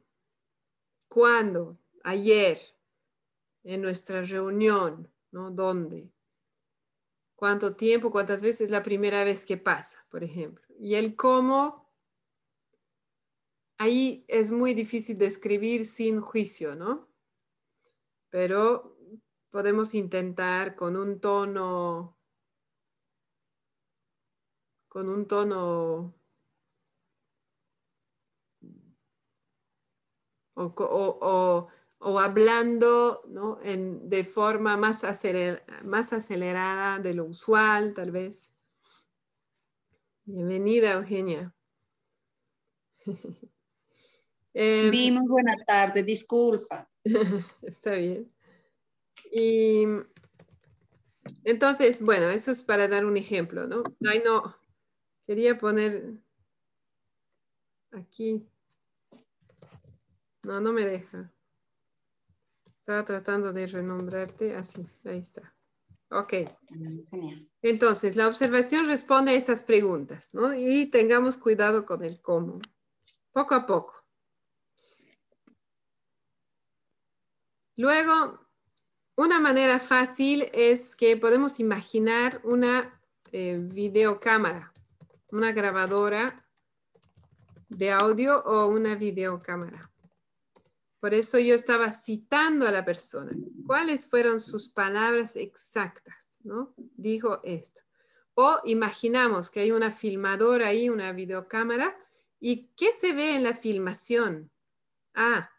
¿Cuándo? 1.09 1.79
Ayer, 2.05 2.61
en 3.65 3.83
nuestra 3.83 4.23
reunión, 4.23 5.11
¿no? 5.33 5.51
¿Dónde? 5.51 6.13
cuánto 7.43 7.75
tiempo, 7.75 8.13
cuántas 8.13 8.41
veces 8.41 8.71
la 8.71 8.85
primera 8.85 9.25
vez 9.25 9.45
que 9.45 9.57
pasa, 9.57 10.07
por 10.11 10.23
ejemplo. 10.23 10.65
Y 10.79 10.95
el 10.95 11.17
cómo, 11.17 11.82
ahí 13.83 14.25
es 14.29 14.53
muy 14.53 14.75
difícil 14.75 15.19
describir 15.19 15.85
sin 15.85 16.21
juicio, 16.21 16.77
¿no? 16.77 17.09
Pero 18.31 18.97
podemos 19.51 19.95
intentar 19.95 20.77
con 20.77 20.97
un 20.97 21.21
tono, 21.21 22.17
con 24.89 25.09
un 25.09 25.27
tono 25.27 26.15
o, 30.55 31.69
hablando 32.21 33.23
de 33.25 34.25
forma 34.25 34.77
más, 34.77 35.05
más 35.85 36.13
acelerada 36.13 37.01
de 37.01 37.15
lo 37.15 37.25
usual, 37.25 37.95
tal 37.95 38.13
vez. 38.13 38.53
Bienvenida, 40.25 40.93
Eugenia. 40.93 41.53
eh, 44.55 45.11
muy 45.13 45.29
buena 45.29 45.57
tarde, 45.65 46.03
disculpa. 46.03 46.89
Está 47.63 47.93
bien. 47.93 48.31
Y 49.31 49.85
entonces, 51.45 52.03
bueno, 52.03 52.31
eso 52.31 52.51
es 52.51 52.63
para 52.63 52.89
dar 52.89 53.05
un 53.05 53.17
ejemplo, 53.17 53.67
¿no? 53.67 53.83
Ay, 54.09 54.23
no, 54.25 54.57
quería 55.27 55.59
poner 55.59 56.21
aquí. 57.93 58.47
No, 60.45 60.61
no 60.61 60.73
me 60.73 60.85
deja. 60.85 61.33
Estaba 62.81 63.05
tratando 63.05 63.53
de 63.53 63.67
renombrarte 63.67 64.57
así. 64.57 64.83
Ahí 65.05 65.19
está. 65.19 65.53
Ok. 66.11 66.35
Entonces, 67.63 68.17
la 68.17 68.29
observación 68.29 68.87
responde 68.87 69.33
a 69.33 69.37
esas 69.37 69.63
preguntas, 69.63 70.35
¿no? 70.35 70.55
Y 70.55 70.87
tengamos 70.87 71.39
cuidado 71.39 71.87
con 71.87 72.05
el 72.05 72.21
cómo. 72.21 72.59
Poco 73.33 73.55
a 73.55 73.67
poco. 73.67 74.02
Luego, 77.83 78.39
una 79.17 79.41
manera 79.41 79.81
fácil 79.81 80.49
es 80.53 80.95
que 80.95 81.17
podemos 81.17 81.59
imaginar 81.59 82.41
una 82.45 83.03
eh, 83.33 83.59
videocámara, 83.61 84.73
una 85.33 85.51
grabadora 85.51 86.33
de 87.69 87.91
audio 87.91 88.41
o 88.45 88.69
una 88.69 88.95
videocámara. 88.95 89.91
Por 91.01 91.13
eso 91.13 91.41
yo 91.41 91.57
estaba 91.57 91.91
citando 91.91 92.69
a 92.69 92.71
la 92.71 92.85
persona. 92.85 93.33
¿Cuáles 93.67 94.07
fueron 94.07 94.39
sus 94.39 94.69
palabras 94.69 95.35
exactas? 95.35 96.39
¿no? 96.45 96.75
Dijo 96.77 97.41
esto. 97.43 97.83
O 98.35 98.61
imaginamos 98.65 99.51
que 99.51 99.59
hay 99.59 99.73
una 99.73 99.91
filmadora 99.91 100.69
ahí, 100.69 100.89
una 100.89 101.11
videocámara, 101.11 101.97
¿y 102.39 102.69
qué 102.77 102.93
se 102.93 103.13
ve 103.13 103.35
en 103.35 103.43
la 103.43 103.57
filmación? 103.57 104.53
Ah, 105.15 105.51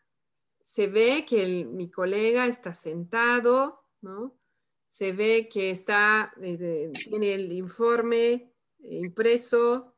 se 0.64 0.88
ve 0.88 1.26
que 1.28 1.66
mi 1.66 1.92
colega 1.92 2.48
está 2.48 2.74
sentado, 2.74 3.86
¿no? 4.00 4.40
Se 4.88 5.12
ve 5.12 5.50
que 5.52 5.72
está, 5.72 6.34
eh, 6.42 6.90
tiene 6.94 7.34
el 7.34 7.52
informe 7.52 8.56
impreso 8.80 9.94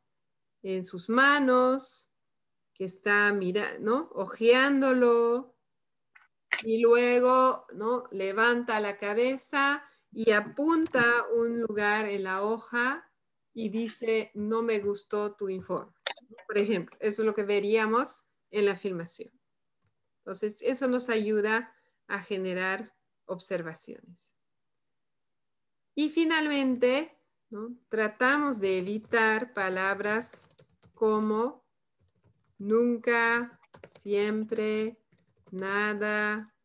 en 0.64 0.84
sus 0.84 1.08
manos, 1.08 2.10
que 2.74 2.86
está 2.86 3.32
mirando, 3.32 3.80
¿no? 3.80 4.10
Ojeándolo 4.16 5.56
y 6.64 6.82
luego, 6.82 7.68
¿no? 7.74 8.06
Levanta 8.10 8.80
la 8.80 8.98
cabeza 8.98 9.88
y 10.12 10.32
apunta 10.32 11.04
un 11.36 11.62
lugar 11.62 12.08
en 12.08 12.24
la 12.24 12.42
hoja 12.42 13.12
y 13.54 13.70
dice, 13.70 14.32
no 14.34 14.64
me 14.64 14.80
gustó 14.80 15.36
tu 15.36 15.48
informe. 15.48 15.94
Por 16.48 16.58
ejemplo, 16.58 16.98
eso 17.00 17.22
es 17.22 17.26
lo 17.28 17.36
que 17.36 17.44
veríamos 17.44 18.24
en 18.50 18.66
la 18.66 18.76
filmación. 18.76 19.30
Entonces, 20.26 20.64
eso 20.64 20.88
nos 20.88 21.10
ayuda 21.10 21.72
a 22.08 22.20
generar 22.20 22.96
observaciones. 23.26 24.36
Y 25.94 26.10
finalmente, 26.10 27.16
¿no? 27.52 27.78
tratamos 27.90 28.60
de 28.60 28.80
evitar 28.80 29.54
palabras 29.54 30.50
como 30.96 31.64
nunca, 32.58 33.60
siempre, 33.88 34.98
nada, 35.52 36.56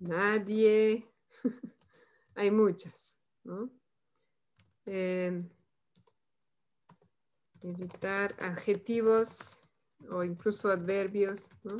nadie. 0.00 1.08
Hay 2.34 2.50
muchas, 2.50 3.20
¿no? 3.44 3.70
Eh, 4.86 5.48
evitar 7.62 8.34
adjetivos 8.40 9.62
o 10.10 10.24
incluso 10.24 10.70
adverbios, 10.70 11.48
¿no? 11.62 11.76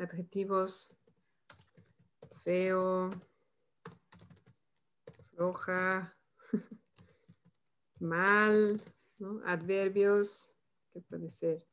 Adjetivos 0.00 0.96
feo, 2.42 3.10
floja, 5.30 6.16
mal, 8.00 8.82
¿no? 9.18 9.42
Adverbios 9.44 10.54
que 10.90 11.00
puede 11.02 11.28
ser 11.28 11.66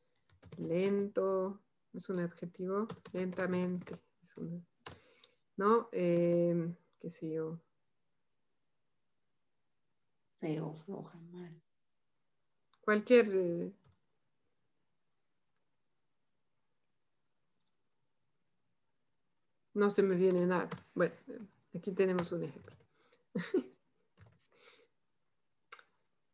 lento, 0.57 1.63
es 1.93 2.09
un 2.09 2.19
adjetivo, 2.19 2.85
lentamente, 3.13 3.93
¿no? 5.55 5.89
Eh, 5.91 6.75
¿Qué 6.99 7.09
sé 7.09 7.29
yo? 7.31 7.59
Feo, 10.35 10.73
floja, 10.73 11.17
mal. 11.31 11.61
Cualquier... 12.81 13.27
Eh, 13.33 13.73
no 19.77 19.89
se 19.89 20.03
me 20.03 20.15
viene 20.15 20.45
nada. 20.45 20.67
Bueno, 20.95 21.13
aquí 21.75 21.91
tenemos 21.91 22.31
un 22.31 22.43
ejemplo. 22.43 22.73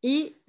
y 0.00 0.42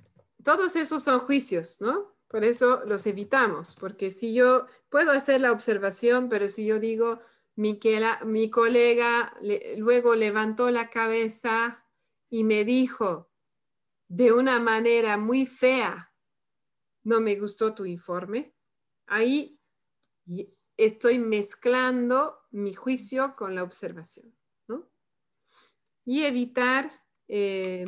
todos 0.43 0.75
esos 0.75 1.03
son 1.03 1.19
juicios, 1.19 1.81
¿no? 1.81 2.15
Por 2.27 2.43
eso 2.43 2.81
los 2.85 3.05
evitamos, 3.05 3.75
porque 3.79 4.09
si 4.09 4.33
yo 4.33 4.67
puedo 4.89 5.11
hacer 5.11 5.41
la 5.41 5.51
observación, 5.51 6.29
pero 6.29 6.47
si 6.47 6.65
yo 6.65 6.79
digo, 6.79 7.19
mi, 7.55 7.79
mi 8.25 8.49
colega 8.49 9.37
luego 9.77 10.15
levantó 10.15 10.71
la 10.71 10.89
cabeza 10.89 11.85
y 12.29 12.43
me 12.43 12.65
dijo 12.65 13.29
de 14.07 14.31
una 14.31 14.59
manera 14.59 15.17
muy 15.17 15.45
fea, 15.45 16.13
no 17.03 17.19
me 17.21 17.35
gustó 17.35 17.73
tu 17.75 17.85
informe, 17.85 18.53
ahí 19.07 19.59
estoy 20.77 21.19
mezclando 21.19 22.44
mi 22.56 22.74
juicio 22.74 23.36
con 23.36 23.53
la 23.53 23.64
observación, 23.64 24.34
¿no? 24.68 24.89
Y 26.06 26.24
evitar 26.24 26.89
eh, 27.28 27.86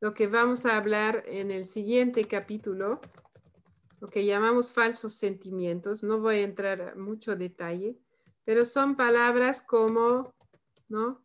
lo 0.00 0.12
que 0.12 0.28
vamos 0.28 0.64
a 0.64 0.76
hablar 0.76 1.24
en 1.26 1.50
el 1.50 1.66
siguiente 1.66 2.24
capítulo, 2.24 3.00
lo 4.00 4.08
que 4.08 4.24
llamamos 4.24 4.72
falsos 4.72 5.12
sentimientos. 5.12 6.02
No 6.02 6.20
voy 6.20 6.36
a 6.36 6.42
entrar 6.42 6.80
a 6.80 6.94
mucho 6.94 7.36
detalle, 7.36 7.98
pero 8.44 8.64
son 8.64 8.96
palabras 8.96 9.60
como, 9.60 10.34
¿no? 10.88 11.22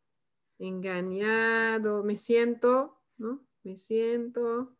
Engañado, 0.59 2.03
me 2.03 2.17
siento, 2.17 3.01
¿no? 3.17 3.45
Me 3.63 3.77
siento. 3.77 4.75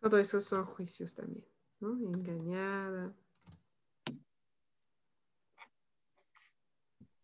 Todo 0.00 0.18
eso 0.18 0.40
son 0.40 0.64
juicios 0.64 1.14
también, 1.14 1.46
¿no? 1.82 1.98
Engañada. 2.14 3.12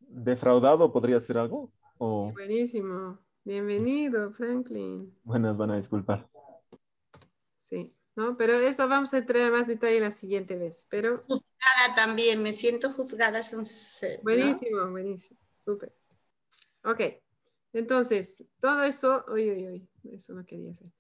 ¿Defraudado 0.00 0.92
podría 0.92 1.20
ser 1.20 1.38
algo? 1.38 1.72
Buenísimo. 1.98 3.18
Bienvenido, 3.44 4.32
Franklin. 4.32 5.16
Buenas, 5.22 5.56
van 5.56 5.70
a 5.70 5.76
disculpar. 5.76 6.28
Sí, 7.56 7.94
¿no? 8.16 8.36
Pero 8.36 8.54
eso 8.54 8.88
vamos 8.88 9.14
a 9.14 9.18
entrar 9.18 9.42
en 9.42 9.52
más 9.52 9.68
detalle 9.68 10.00
la 10.00 10.10
siguiente 10.10 10.56
vez. 10.56 10.86
Pero... 10.90 11.18
Juzgada 11.18 11.94
también, 11.94 12.42
me 12.42 12.52
siento 12.52 12.92
juzgada. 12.92 13.42
Son, 13.42 13.62
buenísimo, 14.22 14.90
buenísimo, 14.90 15.38
súper. 15.56 15.94
Ok, 16.84 17.00
entonces, 17.72 18.48
todo 18.58 18.82
eso, 18.82 19.24
uy, 19.28 19.50
uy, 19.50 19.68
uy, 19.68 20.14
eso 20.14 20.34
no 20.34 20.44
quería 20.44 20.70
hacer. 20.70 20.92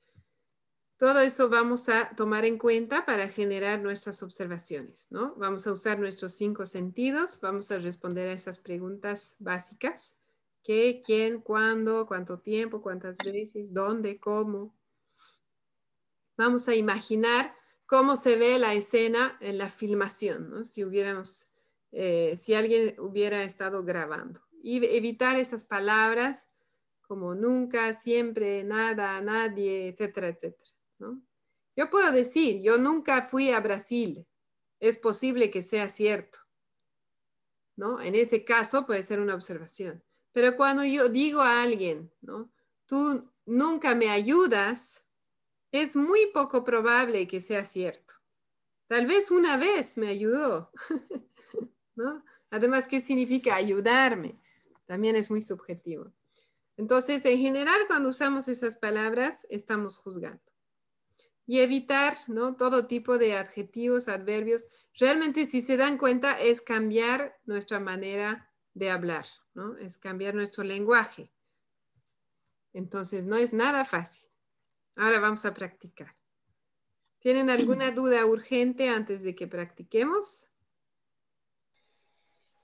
Todo 0.98 1.20
eso 1.20 1.48
vamos 1.48 1.88
a 1.88 2.10
tomar 2.16 2.44
en 2.44 2.58
cuenta 2.58 3.06
para 3.06 3.28
generar 3.28 3.80
nuestras 3.80 4.20
observaciones, 4.24 5.12
¿no? 5.12 5.34
Vamos 5.36 5.64
a 5.68 5.72
usar 5.72 6.00
nuestros 6.00 6.32
cinco 6.34 6.66
sentidos, 6.66 7.40
vamos 7.40 7.70
a 7.70 7.78
responder 7.78 8.28
a 8.28 8.32
esas 8.32 8.58
preguntas 8.58 9.36
básicas 9.38 10.16
qué, 10.68 11.00
quién, 11.02 11.40
cuándo, 11.40 12.06
cuánto 12.06 12.40
tiempo, 12.40 12.82
cuántas 12.82 13.16
veces, 13.24 13.72
dónde, 13.72 14.20
cómo. 14.20 14.76
Vamos 16.36 16.68
a 16.68 16.74
imaginar 16.74 17.54
cómo 17.86 18.16
se 18.16 18.36
ve 18.36 18.58
la 18.58 18.74
escena 18.74 19.38
en 19.40 19.56
la 19.56 19.70
filmación, 19.70 20.50
¿no? 20.50 20.64
si, 20.64 20.84
hubiéramos, 20.84 21.52
eh, 21.92 22.36
si 22.36 22.52
alguien 22.52 22.94
hubiera 22.98 23.44
estado 23.44 23.82
grabando. 23.82 24.40
Y 24.60 24.84
evitar 24.84 25.36
esas 25.36 25.64
palabras 25.64 26.50
como 27.00 27.34
nunca, 27.34 27.94
siempre, 27.94 28.62
nada, 28.64 29.20
nadie, 29.22 29.88
etcétera, 29.88 30.28
etcétera. 30.28 30.77
Yo 30.98 31.90
puedo 31.90 32.10
decir, 32.12 32.62
yo 32.62 32.78
nunca 32.78 33.22
fui 33.22 33.50
a 33.50 33.60
Brasil. 33.60 34.26
Es 34.80 34.96
posible 34.96 35.50
que 35.50 35.62
sea 35.62 35.88
cierto. 35.88 36.38
¿no? 37.78 38.00
En 38.00 38.16
ese 38.16 38.44
caso 38.44 38.84
puede 38.86 39.02
ser 39.04 39.20
una 39.20 39.36
observación. 39.36 40.02
Pero 40.32 40.56
cuando 40.56 40.84
yo 40.84 41.08
digo 41.08 41.40
a 41.40 41.62
alguien, 41.62 42.12
¿no? 42.20 42.52
Tú 42.86 43.32
nunca 43.46 43.94
me 43.94 44.10
ayudas, 44.10 45.06
es 45.70 45.94
muy 45.94 46.26
poco 46.34 46.64
probable 46.64 47.28
que 47.28 47.40
sea 47.40 47.64
cierto. 47.64 48.14
Tal 48.88 49.06
vez 49.06 49.30
una 49.30 49.56
vez 49.56 49.96
me 49.96 50.08
ayudó, 50.08 50.72
¿no? 51.94 52.24
Además, 52.50 52.88
¿qué 52.88 53.00
significa 53.00 53.54
ayudarme? 53.54 54.40
También 54.86 55.14
es 55.14 55.30
muy 55.30 55.40
subjetivo. 55.40 56.12
Entonces, 56.76 57.24
en 57.26 57.38
general, 57.38 57.78
cuando 57.86 58.08
usamos 58.08 58.48
esas 58.48 58.76
palabras, 58.76 59.46
estamos 59.50 59.98
juzgando. 59.98 60.40
Y 61.50 61.60
evitar 61.60 62.14
todo 62.58 62.86
tipo 62.86 63.16
de 63.16 63.36
adjetivos, 63.36 64.08
adverbios. 64.08 64.68
Realmente, 64.92 65.46
si 65.46 65.62
se 65.62 65.78
dan 65.78 65.96
cuenta, 65.96 66.38
es 66.38 66.60
cambiar 66.60 67.40
nuestra 67.46 67.80
manera 67.80 68.52
de 68.74 68.90
hablar, 68.90 69.24
¿no? 69.54 69.76
Es 69.78 69.96
cambiar 69.96 70.34
nuestro 70.34 70.62
lenguaje. 70.62 71.32
Entonces, 72.74 73.24
no 73.24 73.36
es 73.36 73.54
nada 73.54 73.86
fácil. 73.86 74.28
Ahora 74.94 75.20
vamos 75.20 75.46
a 75.46 75.54
practicar. 75.54 76.14
¿Tienen 77.18 77.48
alguna 77.48 77.92
duda 77.92 78.26
urgente 78.26 78.90
antes 78.90 79.22
de 79.22 79.34
que 79.34 79.46
practiquemos? 79.46 80.52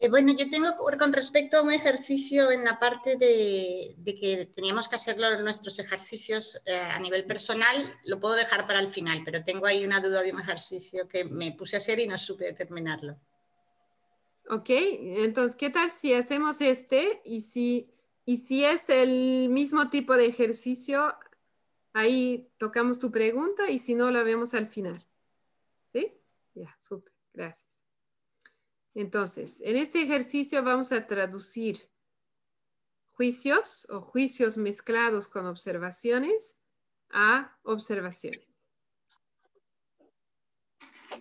Eh, 0.04 0.08
bueno, 0.10 0.34
yo 0.36 0.50
tengo 0.50 0.68
con 0.98 1.14
respecto 1.14 1.56
a 1.56 1.62
un 1.62 1.72
ejercicio 1.72 2.50
en 2.50 2.62
la 2.62 2.78
parte 2.78 3.16
de, 3.16 3.96
que 4.04 4.52
teníamos 4.54 4.86
que 4.86 4.96
hacer 4.96 5.16
nuestros 5.42 5.78
ejercicios 5.78 6.60
eh, 6.66 6.76
a 6.76 6.98
nivel 6.98 7.24
personal, 7.24 7.98
lo 8.04 8.20
puedo 8.20 8.34
dejar 8.34 8.66
para 8.66 8.80
el 8.80 8.92
final, 8.92 9.22
pero 9.24 9.42
tengo 9.42 9.64
ahí 9.64 9.82
una 9.82 10.00
duda 10.00 10.20
de 10.20 10.32
un 10.32 10.40
ejercicio 10.40 11.08
que 11.08 11.24
me 11.24 11.52
puse 11.52 11.76
a 11.76 11.78
hacer 11.78 12.00
y 12.00 12.06
no 12.06 12.18
supe 12.18 12.52
terminarlo. 12.52 13.16
Ok, 14.50 14.68
entonces, 14.68 15.56
¿qué 15.56 15.70
tal 15.70 15.90
si 15.90 16.12
hacemos 16.12 16.60
este 16.60 17.22
y 17.24 17.40
si, 17.40 17.90
y 18.26 18.36
si 18.36 18.62
es 18.62 18.90
el 18.90 19.48
mismo 19.48 19.88
tipo 19.88 20.18
de 20.18 20.26
ejercicio, 20.26 21.16
ahí 21.94 22.52
tocamos 22.58 22.98
tu 22.98 23.10
pregunta 23.10 23.70
y 23.70 23.78
si 23.78 23.94
no, 23.94 24.10
la 24.10 24.22
vemos 24.22 24.52
al 24.52 24.66
final. 24.66 25.02
¿Sí? 25.86 26.12
Ya, 26.52 26.74
súper, 26.76 27.14
gracias. 27.32 27.83
Entonces, 28.94 29.60
en 29.62 29.76
este 29.76 30.02
ejercicio 30.02 30.62
vamos 30.62 30.92
a 30.92 31.06
traducir 31.06 31.90
juicios 33.10 33.88
o 33.90 34.00
juicios 34.00 34.56
mezclados 34.56 35.28
con 35.28 35.46
observaciones 35.46 36.58
a 37.10 37.58
observaciones. 37.62 38.70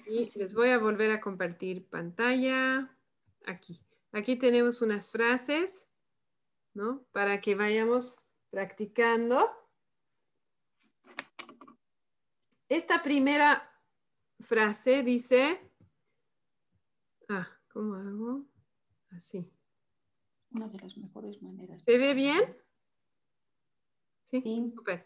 Y 0.08 0.30
les 0.38 0.54
voy 0.54 0.70
a 0.70 0.80
volver 0.80 1.12
a 1.12 1.22
compartir 1.22 1.88
pantalla 1.88 2.96
aquí. 3.46 3.80
Aquí 4.12 4.36
tenemos 4.36 4.82
unas 4.82 5.12
frases, 5.12 5.88
¿no? 6.74 7.06
Para 7.12 7.42
que 7.42 7.56
vayamos 7.56 8.28
practicando. 8.50 9.50
Esta 12.70 13.02
primera 13.02 13.72
frase 14.40 15.04
dice, 15.04 15.60
ah, 17.30 17.48
¿cómo 17.74 17.96
hago? 17.96 18.46
Así. 19.10 19.52
Una 20.52 20.68
de 20.68 20.80
las 20.80 20.96
mejores 20.98 21.42
maneras. 21.42 21.84
¿Se 21.84 21.98
ve 21.98 22.14
bien? 22.14 22.40
Sí, 24.22 24.42
super. 24.74 25.06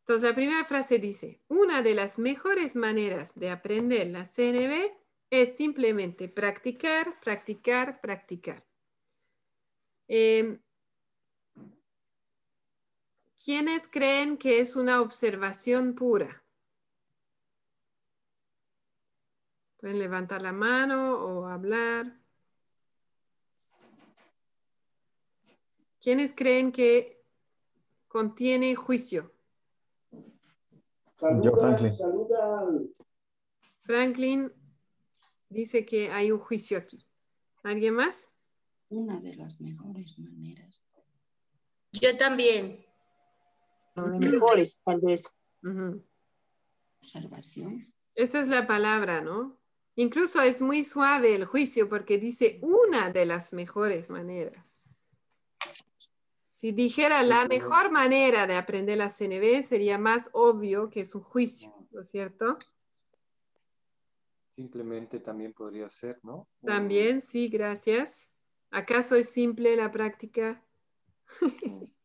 Entonces, 0.00 0.28
la 0.30 0.34
primera 0.34 0.64
frase 0.64 0.98
dice, 0.98 1.40
una 1.48 1.82
de 1.82 1.94
las 1.94 2.18
mejores 2.18 2.76
maneras 2.76 3.34
de 3.34 3.50
aprender 3.50 4.06
la 4.06 4.24
CNB 4.24 4.92
es 5.30 5.56
simplemente 5.56 6.28
practicar, 6.28 7.20
practicar, 7.20 8.00
practicar. 8.00 8.64
Em, 10.06 10.60
¿Quiénes 13.44 13.88
creen 13.88 14.38
que 14.38 14.60
es 14.60 14.76
una 14.76 15.00
observación 15.00 15.94
pura? 15.94 16.45
Pueden 19.78 19.98
levantar 19.98 20.42
la 20.42 20.52
mano 20.52 21.14
o 21.18 21.46
hablar. 21.46 22.12
¿Quiénes 26.00 26.32
creen 26.32 26.72
que 26.72 27.20
contiene 28.08 28.74
juicio? 28.74 29.30
Yo, 31.42 31.52
Franklin. 31.56 31.94
Franklin 33.82 34.52
dice 35.48 35.84
que 35.84 36.10
hay 36.10 36.30
un 36.30 36.38
juicio 36.38 36.78
aquí. 36.78 37.04
¿Alguien 37.62 37.94
más? 37.94 38.28
Una 38.88 39.20
de 39.20 39.34
las 39.34 39.60
mejores 39.60 40.18
maneras. 40.18 40.86
Yo 41.92 42.16
también. 42.18 42.84
mejores, 43.96 44.80
tal 44.84 45.00
vez. 45.00 45.24
Observación. 47.00 47.92
Esa 48.14 48.40
es 48.40 48.48
la 48.48 48.66
palabra, 48.66 49.20
¿no? 49.20 49.58
Incluso 49.96 50.42
es 50.42 50.60
muy 50.60 50.84
suave 50.84 51.34
el 51.34 51.46
juicio 51.46 51.88
porque 51.88 52.18
dice 52.18 52.58
una 52.62 53.10
de 53.10 53.24
las 53.24 53.54
mejores 53.54 54.10
maneras. 54.10 54.90
Si 56.50 56.72
dijera 56.72 57.22
la 57.22 57.46
mejor 57.46 57.90
manera 57.90 58.46
de 58.46 58.56
aprender 58.56 58.98
la 58.98 59.08
CNB, 59.08 59.62
sería 59.62 59.98
más 59.98 60.30
obvio 60.34 60.90
que 60.90 61.00
es 61.00 61.14
un 61.14 61.22
juicio, 61.22 61.74
¿no 61.90 62.00
es 62.00 62.10
cierto? 62.10 62.58
Simplemente 64.54 65.20
también 65.20 65.52
podría 65.52 65.88
ser, 65.88 66.18
¿no? 66.22 66.48
También, 66.64 67.20
sí, 67.20 67.48
gracias. 67.48 68.34
¿Acaso 68.70 69.16
es 69.16 69.30
simple 69.30 69.76
la 69.76 69.90
práctica? 69.90 70.62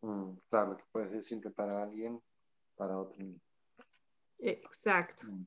Mm. 0.00 0.10
Mm, 0.10 0.36
claro, 0.50 0.76
que 0.76 0.84
puede 0.92 1.08
ser 1.08 1.22
simple 1.22 1.50
para 1.50 1.82
alguien, 1.82 2.22
para 2.76 2.98
otro. 2.98 3.24
Exacto. 4.38 5.28
Mm. 5.28 5.46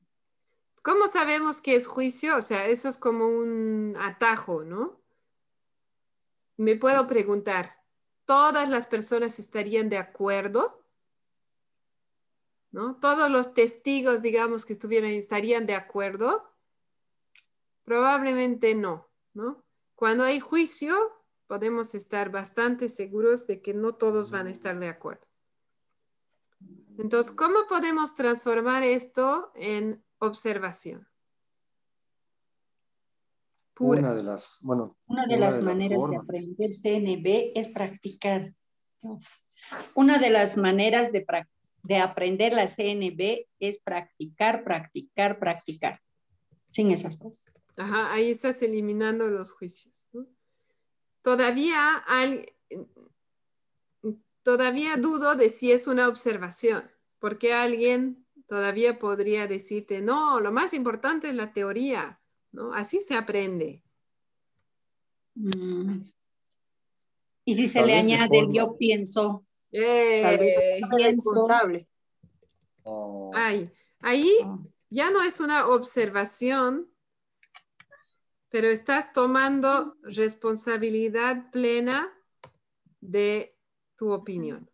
¿Cómo 0.88 1.06
sabemos 1.06 1.60
que 1.60 1.74
es 1.74 1.86
juicio? 1.86 2.38
O 2.38 2.40
sea, 2.40 2.64
eso 2.66 2.88
es 2.88 2.96
como 2.96 3.28
un 3.28 3.94
atajo, 4.00 4.64
¿no? 4.64 4.98
Me 6.56 6.76
puedo 6.76 7.06
preguntar, 7.06 7.84
¿todas 8.24 8.70
las 8.70 8.86
personas 8.86 9.38
estarían 9.38 9.90
de 9.90 9.98
acuerdo? 9.98 10.82
¿No? 12.70 12.98
¿Todos 13.00 13.30
los 13.30 13.52
testigos, 13.52 14.22
digamos, 14.22 14.64
que 14.64 14.72
estuvieran 14.72 15.10
estarían 15.10 15.66
de 15.66 15.74
acuerdo? 15.74 16.56
Probablemente 17.84 18.74
no, 18.74 19.10
¿no? 19.34 19.62
Cuando 19.94 20.24
hay 20.24 20.40
juicio, 20.40 20.96
podemos 21.48 21.94
estar 21.94 22.30
bastante 22.30 22.88
seguros 22.88 23.46
de 23.46 23.60
que 23.60 23.74
no 23.74 23.96
todos 23.96 24.30
van 24.30 24.46
a 24.46 24.52
estar 24.52 24.80
de 24.80 24.88
acuerdo. 24.88 25.26
Entonces, 26.96 27.30
¿cómo 27.30 27.66
podemos 27.68 28.14
transformar 28.14 28.82
esto 28.84 29.52
en 29.54 30.02
observación. 30.18 31.06
Una 33.78 34.12
de 34.12 34.24
las, 34.24 34.58
bueno, 34.60 34.96
una 35.06 35.26
de 35.26 35.38
las 35.38 35.62
maneras 35.62 35.98
de 36.10 36.16
aprender 36.16 36.70
CNB 36.70 37.52
es 37.54 37.68
practicar. 37.68 38.52
Una 39.94 40.18
de 40.18 40.30
las 40.30 40.56
maneras 40.56 41.12
de, 41.12 41.24
de 41.84 41.96
aprender 41.98 42.52
la 42.54 42.66
CNB 42.66 43.46
es 43.60 43.78
practicar, 43.78 44.64
practicar, 44.64 45.38
practicar. 45.38 46.00
Sin 46.66 46.90
esas 46.90 47.20
dos. 47.20 47.44
Ajá, 47.76 48.12
ahí 48.12 48.30
estás 48.30 48.60
eliminando 48.62 49.28
los 49.28 49.52
juicios. 49.52 50.08
Todavía 51.22 52.02
hay, 52.08 52.46
todavía 54.42 54.96
dudo 54.96 55.36
de 55.36 55.48
si 55.48 55.70
es 55.70 55.86
una 55.86 56.08
observación, 56.08 56.90
porque 57.20 57.52
alguien 57.54 58.26
todavía 58.48 58.98
podría 58.98 59.46
decirte, 59.46 60.00
no, 60.00 60.40
lo 60.40 60.50
más 60.50 60.72
importante 60.72 61.28
es 61.28 61.34
la 61.34 61.52
teoría, 61.52 62.20
¿no? 62.50 62.72
Así 62.72 63.00
se 63.00 63.14
aprende. 63.14 63.82
Mm. 65.34 66.00
Y 67.44 67.54
si 67.54 67.68
se 67.68 67.84
le 67.84 67.94
añade 67.94 68.38
el 68.38 68.52
yo 68.52 68.76
pienso. 68.76 69.44
Eh, 69.70 70.38
responsable. 70.90 71.86
Oh. 72.82 73.30
Ay, 73.34 73.70
ahí 74.00 74.32
oh. 74.44 74.60
ya 74.88 75.10
no 75.10 75.22
es 75.22 75.40
una 75.40 75.68
observación, 75.68 76.90
pero 78.48 78.68
estás 78.68 79.12
tomando 79.12 79.96
responsabilidad 80.02 81.50
plena 81.50 82.10
de 83.00 83.54
tu 83.94 84.10
opinión, 84.10 84.70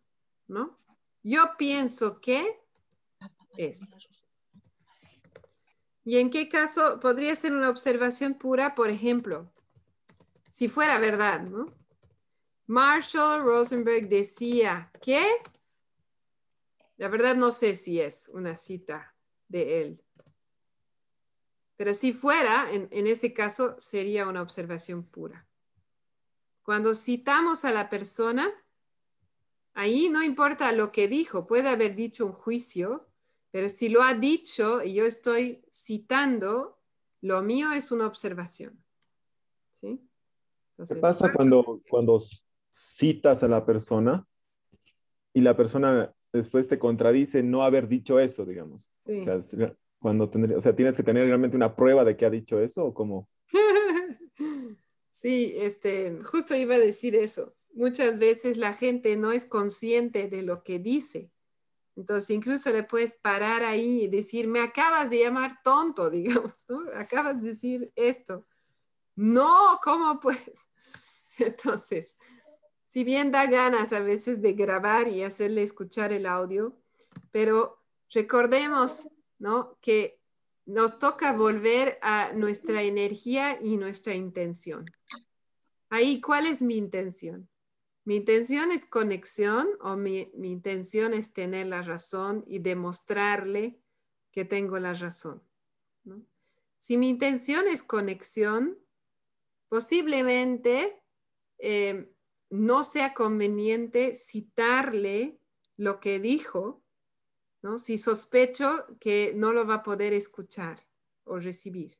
¿no? 0.47 0.79
Yo 1.23 1.51
pienso 1.57 2.21
que 2.21 2.64
esto. 3.57 3.97
¿Y 6.03 6.17
en 6.17 6.29
qué 6.29 6.47
caso 6.47 6.99
podría 6.99 7.35
ser 7.35 7.53
una 7.53 7.69
observación 7.69 8.35
pura? 8.35 8.75
Por 8.75 8.89
ejemplo, 8.89 9.51
si 10.51 10.67
fuera 10.67 10.99
verdad, 10.99 11.41
¿no? 11.41 11.65
Marshall 12.67 13.43
Rosenberg 13.43 14.07
decía 14.07 14.91
que, 15.01 15.23
la 16.97 17.09
verdad 17.09 17.35
no 17.35 17.51
sé 17.51 17.75
si 17.75 17.99
es 17.99 18.29
una 18.33 18.55
cita 18.55 19.15
de 19.47 19.81
él, 19.81 20.03
pero 21.75 21.93
si 21.93 22.13
fuera, 22.13 22.71
en, 22.71 22.87
en 22.91 23.07
ese 23.07 23.33
caso 23.33 23.75
sería 23.79 24.27
una 24.27 24.41
observación 24.41 25.03
pura. 25.03 25.45
Cuando 26.63 26.95
citamos 26.95 27.65
a 27.65 27.71
la 27.71 27.89
persona, 27.89 28.49
ahí 29.73 30.09
no 30.09 30.23
importa 30.23 30.71
lo 30.71 30.91
que 30.91 31.07
dijo, 31.07 31.45
puede 31.45 31.69
haber 31.69 31.95
dicho 31.95 32.25
un 32.25 32.31
juicio, 32.31 33.07
pero 33.55 33.69
si 33.69 33.87
lo 33.87 34.03
ha 34.03 34.13
dicho 34.13 34.83
y 34.83 34.95
yo 34.95 35.05
estoy 35.05 35.63
citando, 35.71 36.77
lo 37.21 37.41
mío 37.41 37.71
es 37.71 37.89
una 37.89 38.05
observación. 38.05 38.83
¿Sí? 39.71 39.97
¿Qué 40.75 40.95
pasa 40.95 41.31
cuando, 41.31 41.81
cuando 41.89 42.21
citas 42.69 43.43
a 43.43 43.47
la 43.47 43.65
persona 43.65 44.27
y 45.31 45.39
la 45.39 45.55
persona 45.55 46.13
después 46.33 46.67
te 46.67 46.77
contradice 46.77 47.43
no 47.43 47.63
haber 47.63 47.87
dicho 47.87 48.19
eso, 48.19 48.43
digamos? 48.43 48.91
O, 49.05 49.23
sea, 49.23 49.73
cuando 49.99 50.29
tendría, 50.29 50.57
o 50.57 50.61
sea, 50.61 50.75
tienes 50.75 50.97
que 50.97 51.03
tener 51.03 51.25
realmente 51.25 51.55
una 51.55 51.77
prueba 51.77 52.03
de 52.03 52.17
que 52.17 52.25
ha 52.25 52.29
dicho 52.29 52.59
eso 52.59 52.83
o 52.83 52.93
cómo? 52.93 53.29
sí, 55.11 55.53
este, 55.55 56.19
justo 56.25 56.57
iba 56.57 56.75
a 56.75 56.79
decir 56.79 57.15
eso. 57.15 57.53
Muchas 57.73 58.19
veces 58.19 58.57
la 58.57 58.73
gente 58.73 59.15
no 59.15 59.31
es 59.31 59.45
consciente 59.45 60.27
de 60.27 60.43
lo 60.43 60.61
que 60.61 60.77
dice. 60.77 61.31
Entonces, 61.95 62.29
incluso 62.31 62.71
le 62.71 62.83
puedes 62.83 63.15
parar 63.15 63.63
ahí 63.63 64.03
y 64.03 64.07
decir, 64.07 64.47
me 64.47 64.59
acabas 64.61 65.09
de 65.09 65.19
llamar 65.19 65.61
tonto, 65.63 66.09
digamos. 66.11 66.53
Acabas 66.95 67.41
de 67.41 67.47
decir 67.47 67.91
esto. 67.95 68.45
No, 69.15 69.79
¿cómo 69.81 70.19
pues? 70.19 70.39
Entonces, 71.39 72.17
si 72.83 73.03
bien 73.03 73.31
da 73.31 73.45
ganas 73.47 73.93
a 73.93 73.99
veces 73.99 74.41
de 74.41 74.53
grabar 74.53 75.07
y 75.07 75.23
hacerle 75.23 75.63
escuchar 75.63 76.11
el 76.11 76.25
audio, 76.25 76.77
pero 77.31 77.81
recordemos, 78.11 79.09
¿no? 79.39 79.77
Que 79.81 80.19
nos 80.65 80.99
toca 80.99 81.33
volver 81.33 81.99
a 82.01 82.33
nuestra 82.33 82.81
energía 82.81 83.59
y 83.61 83.77
nuestra 83.77 84.15
intención. 84.15 84.85
Ahí, 85.89 86.19
¿cuál 86.19 86.47
es 86.47 86.61
mi 86.61 86.77
intención? 86.77 87.49
Mi 88.05 88.17
intención 88.17 88.71
es 88.71 88.85
conexión 88.85 89.67
o 89.81 89.97
mi, 89.97 90.31
intención 90.43 91.13
es 91.13 91.33
tener 91.33 91.67
la 91.67 91.81
razón 91.81 92.43
y 92.47 92.59
demostrarle 92.59 93.79
que 94.31 94.45
tengo 94.45 94.79
la 94.79 94.93
razón. 94.93 95.41
Si 96.77 96.97
mi 96.97 97.09
intención 97.09 97.67
es 97.67 97.81
conexión, 97.81 98.77
posiblemente 99.69 101.01
eh, 101.57 102.11
no 102.49 102.83
sea 102.83 103.13
conveniente 103.13 104.13
citarle 104.13 105.39
lo 105.77 105.99
que 105.99 106.19
dijo 106.19 106.85
si 107.77 107.97
sospecho 107.97 108.85
que 108.99 109.33
no 109.35 109.51
lo 109.51 109.65
va 109.65 109.75
a 109.75 109.83
poder 109.83 110.13
escuchar 110.13 110.79
o 111.23 111.39
recibir. 111.39 111.97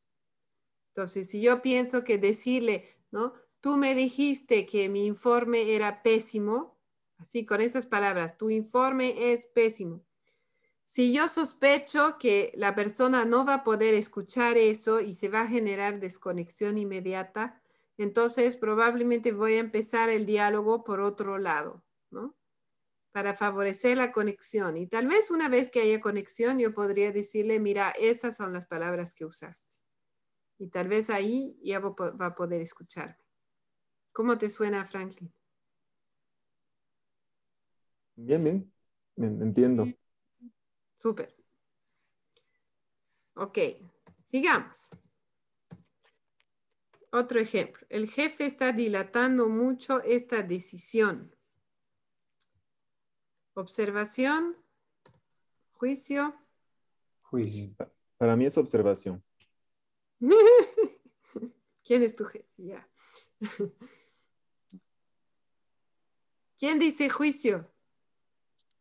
Entonces, 0.89 1.28
si 1.30 1.41
yo 1.41 1.62
pienso 1.62 2.03
que 2.03 2.18
decirle, 2.18 2.86
¿no? 3.12 3.34
Tú 3.66 3.78
me 3.78 3.95
dijiste 3.95 4.68
que 4.68 4.89
mi 4.89 5.07
informe 5.07 5.74
era 5.74 6.03
pésimo, 6.03 6.78
así 7.18 7.47
con 7.47 7.61
esas 7.61 7.88
palabras, 7.88 8.38
tu 8.38 8.51
informe 8.51 9.32
es 9.32 9.47
pésimo. 9.47 10.05
Si 10.84 11.11
yo 11.11 11.28
sospecho 11.28 12.20
que 12.20 12.53
la 12.57 12.76
persona 12.76 13.26
no 13.26 13.43
va 13.43 13.55
a 13.55 13.63
poder 13.63 13.95
escuchar 13.95 14.55
eso 14.55 15.01
y 15.01 15.16
se 15.16 15.30
va 15.30 15.41
a 15.41 15.47
generar 15.47 15.99
desconexión 15.99 16.78
inmediata, 16.78 17.59
entonces 17.97 18.55
probablemente 18.55 19.32
voy 19.32 19.55
a 19.55 19.61
empezar 19.61 20.11
el 20.11 20.28
diálogo 20.28 20.84
por 20.84 20.99
otro 21.01 21.39
lado, 21.39 21.84
¿no? 22.11 22.36
para 23.13 23.34
favorecer 23.34 23.97
la 23.97 24.11
conexión. 24.11 24.78
Y 24.78 24.86
tal 24.86 25.07
vez 25.07 25.32
una 25.32 25.49
vez 25.49 25.72
que 25.72 25.82
haya 25.82 25.99
conexión, 25.99 26.59
yo 26.59 26.72
podría 26.76 27.11
decirle, 27.11 27.59
mira, 27.59 27.89
esas 27.97 28.38
son 28.38 28.53
las 28.53 28.68
palabras 28.68 29.16
que 29.16 29.26
usaste. 29.26 29.78
Y 30.59 30.68
tal 30.68 30.88
vez 30.88 31.09
ahí 31.09 31.57
ya 31.63 31.80
va 31.80 32.28
a 32.28 32.36
poder 32.36 32.61
escucharme. 32.61 33.25
¿Cómo 34.16 34.38
te 34.38 34.47
suena, 34.47 34.86
Franklin? 34.86 35.30
Bien, 38.16 38.41
bien. 38.45 38.74
Entiendo. 39.18 39.86
Súper. 40.95 41.34
Ok, 43.34 43.57
sigamos. 44.24 44.88
Otro 47.11 47.41
ejemplo. 47.41 47.86
El 47.89 48.09
jefe 48.09 48.45
está 48.45 48.72
dilatando 48.72 49.49
mucho 49.49 50.01
esta 50.03 50.41
decisión. 50.41 51.36
Observación, 53.53 54.55
juicio. 55.74 56.34
Juicio. 57.22 57.76
Para 58.16 58.38
mí 58.38 58.45
es 58.45 58.57
observación. 58.57 59.22
¿Quién 61.84 62.01
es 62.01 62.16
tu 62.16 62.24
jefe? 62.24 62.63
Ya. 62.63 62.89
¿Quién 66.58 66.80
dice 66.80 67.10
juicio? 67.10 67.70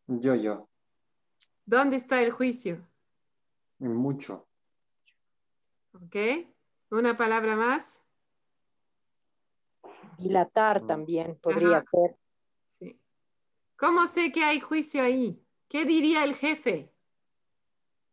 Yo, 0.07 0.35
yo. 0.35 0.69
¿Dónde 1.67 1.97
está 1.97 2.23
el 2.23 2.31
juicio? 2.31 2.81
Mucho. 3.81 4.47
Ok. 5.93 6.17
¿Una 6.91 7.17
palabra 7.17 7.57
más? 7.57 8.01
Dilatar 10.19 10.83
mm. 10.83 10.87
también 10.87 11.37
podría 11.37 11.81
ser. 11.81 12.17
Sí. 12.65 13.01
¿Cómo 13.77 14.07
sé 14.07 14.31
que 14.31 14.45
hay 14.45 14.61
juicio 14.61 15.03
ahí? 15.03 15.45
¿Qué 15.69 15.85
diría 15.85 16.25
el 16.25 16.35
jefe? 16.35 16.95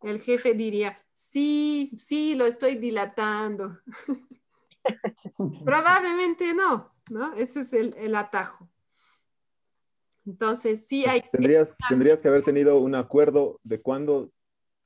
El 0.02 0.20
jefe 0.20 0.54
diría, 0.54 1.06
sí, 1.14 1.92
sí, 1.98 2.36
lo 2.36 2.46
estoy 2.46 2.76
dilatando. 2.76 3.78
Probablemente 5.66 6.54
no, 6.54 6.94
¿no? 7.10 7.34
Ese 7.34 7.62
es 7.62 7.74
el, 7.74 8.16
atajo. 8.16 8.70
Entonces, 10.26 10.86
sí 10.86 11.06
hay... 11.06 11.22
Tendrías, 11.32 11.78
tendrías 11.90 12.22
que 12.22 12.28
haber 12.28 12.44
tenido 12.44 12.78
un 12.80 12.96
acuerdo 12.96 13.60
de 13.64 13.82
cuándo 13.82 14.32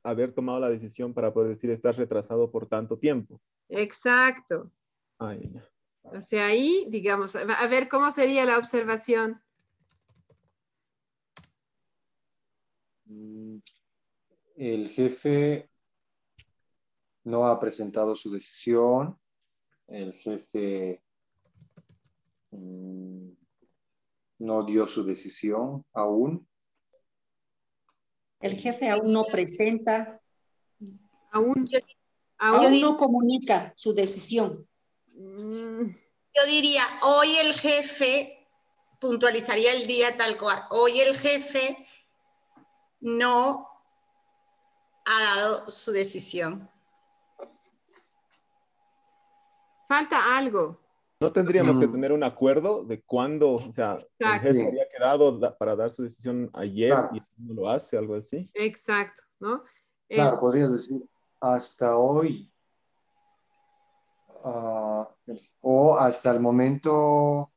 haber 0.04 0.34
tomado 0.34 0.60
la 0.60 0.70
decisión 0.70 1.14
para 1.14 1.34
poder 1.34 1.50
decir, 1.50 1.70
estás 1.72 1.98
retrasado 1.98 2.52
por 2.52 2.68
tanto 2.68 2.98
tiempo. 2.98 3.42
Exacto. 3.70 4.72
o 5.18 6.22
sea, 6.22 6.48
ahí, 6.48 6.86
digamos, 6.90 7.36
a 7.36 7.68
ver 7.68 7.90
cómo 7.90 8.12
sería 8.12 8.46
la 8.46 8.58
observación. 8.58 9.42
Mm, 13.06 13.58
el 14.56 14.90
jefe 14.90 15.70
no 17.24 17.48
ha 17.48 17.60
presentado 17.60 18.16
su 18.16 18.32
decisión. 18.32 19.20
El 19.88 20.14
jefe 20.14 21.04
mm, 22.52 23.32
no 24.40 24.64
dio 24.64 24.86
su 24.86 25.04
decisión 25.04 25.86
aún. 25.94 26.48
El 28.40 28.58
jefe 28.58 28.90
aún 28.90 29.12
no 29.12 29.24
presenta. 29.24 30.22
Aún, 31.32 31.68
aún 32.38 32.82
no 32.82 32.98
comunica 32.98 33.74
su 33.76 33.94
decisión. 33.94 34.68
Mm. 35.14 35.88
Yo 35.88 36.46
diría, 36.48 36.84
hoy 37.04 37.38
el 37.38 37.54
jefe 37.54 38.48
puntualizaría 39.00 39.74
el 39.74 39.88
día 39.88 40.18
tal 40.18 40.38
cual. 40.38 40.64
Hoy 40.70 41.00
el 41.00 41.16
jefe 41.16 41.88
no 43.00 43.70
ha 45.06 45.24
dado 45.24 45.70
su 45.70 45.92
decisión. 45.92 46.70
Falta 49.88 50.38
algo. 50.38 50.85
No 51.26 51.34
tendríamos 51.34 51.80
que 51.80 51.88
tener 51.88 52.12
un 52.12 52.24
acuerdo 52.24 52.84
de 52.84 53.02
cuándo, 53.02 53.54
o 53.54 53.72
sea, 53.72 54.06
el 54.20 54.40
jefe 54.40 54.68
había 54.68 54.88
quedado 54.88 55.40
para 55.58 55.76
dar 55.76 55.92
su 55.92 56.04
decisión 56.04 56.50
ayer 56.54 56.94
y 57.14 57.20
no 57.44 57.54
lo 57.54 57.70
hace, 57.70 57.98
algo 57.98 58.16
así. 58.16 58.50
Exacto, 58.54 59.24
¿no? 59.40 59.64
Claro, 60.08 60.40
podrías 60.40 60.72
decir 60.72 61.02
hasta 61.42 61.98
hoy 61.98 62.52
ah, 64.44 65.10
o 65.62 65.98
hasta 65.98 66.32
el 66.32 66.40
momento 66.40 67.52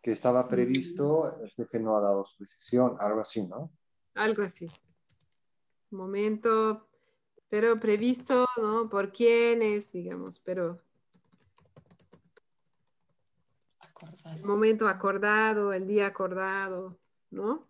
que 0.00 0.12
estaba 0.12 0.48
previsto, 0.48 1.38
el 1.40 1.50
jefe 1.50 1.80
no 1.80 1.96
ha 1.96 2.00
dado 2.00 2.24
su 2.24 2.36
decisión, 2.42 2.96
algo 3.00 3.20
así, 3.20 3.46
¿no? 3.46 3.70
algo 4.18 4.42
así. 4.42 4.70
Momento, 5.90 6.88
pero 7.48 7.78
previsto, 7.78 8.46
¿no? 8.56 8.88
Por 8.88 9.12
quiénes, 9.12 9.92
digamos, 9.92 10.40
pero... 10.40 10.82
Momento 14.44 14.88
acordado, 14.88 15.72
el 15.72 15.86
día 15.86 16.06
acordado, 16.06 16.98
¿no? 17.30 17.68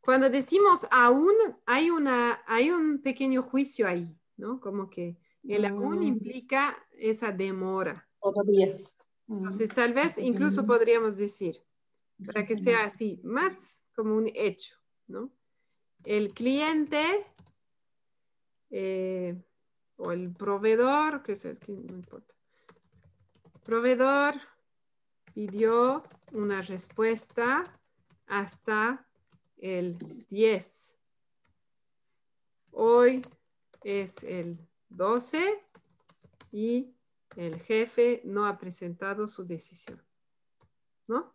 Cuando 0.00 0.28
decimos 0.28 0.86
aún, 0.90 1.34
hay, 1.66 1.90
una, 1.90 2.42
hay 2.46 2.70
un 2.70 3.00
pequeño 3.02 3.42
juicio 3.42 3.86
ahí, 3.86 4.18
¿no? 4.36 4.60
Como 4.60 4.90
que 4.90 5.16
el 5.44 5.64
aún 5.64 6.00
mm. 6.00 6.02
implica 6.02 6.76
esa 6.92 7.30
demora. 7.30 8.08
Todavía. 8.20 8.76
Entonces, 9.28 9.70
tal 9.70 9.94
vez 9.94 10.18
incluso 10.18 10.66
podríamos 10.66 11.16
decir, 11.16 11.62
para 12.26 12.44
que 12.44 12.56
sea 12.56 12.84
así, 12.84 13.20
más 13.24 13.84
como 13.94 14.16
un 14.16 14.30
hecho, 14.34 14.76
¿no? 15.06 15.30
el 16.04 16.32
cliente 16.32 17.02
eh, 18.70 19.40
o 19.96 20.12
el 20.12 20.32
proveedor, 20.32 21.22
que 21.22 21.32
es 21.32 21.58
que 21.58 21.72
no 21.72 21.94
importa. 21.94 22.34
Proveedor 23.64 24.34
pidió 25.34 26.02
una 26.32 26.60
respuesta 26.62 27.62
hasta 28.26 29.06
el 29.56 29.98
10. 30.28 30.96
Hoy 32.72 33.22
es 33.84 34.24
el 34.24 34.58
12 34.90 35.38
y 36.52 36.94
el 37.36 37.60
jefe 37.60 38.22
no 38.24 38.46
ha 38.46 38.58
presentado 38.58 39.28
su 39.28 39.44
decisión. 39.44 40.00
¿No? 41.06 41.34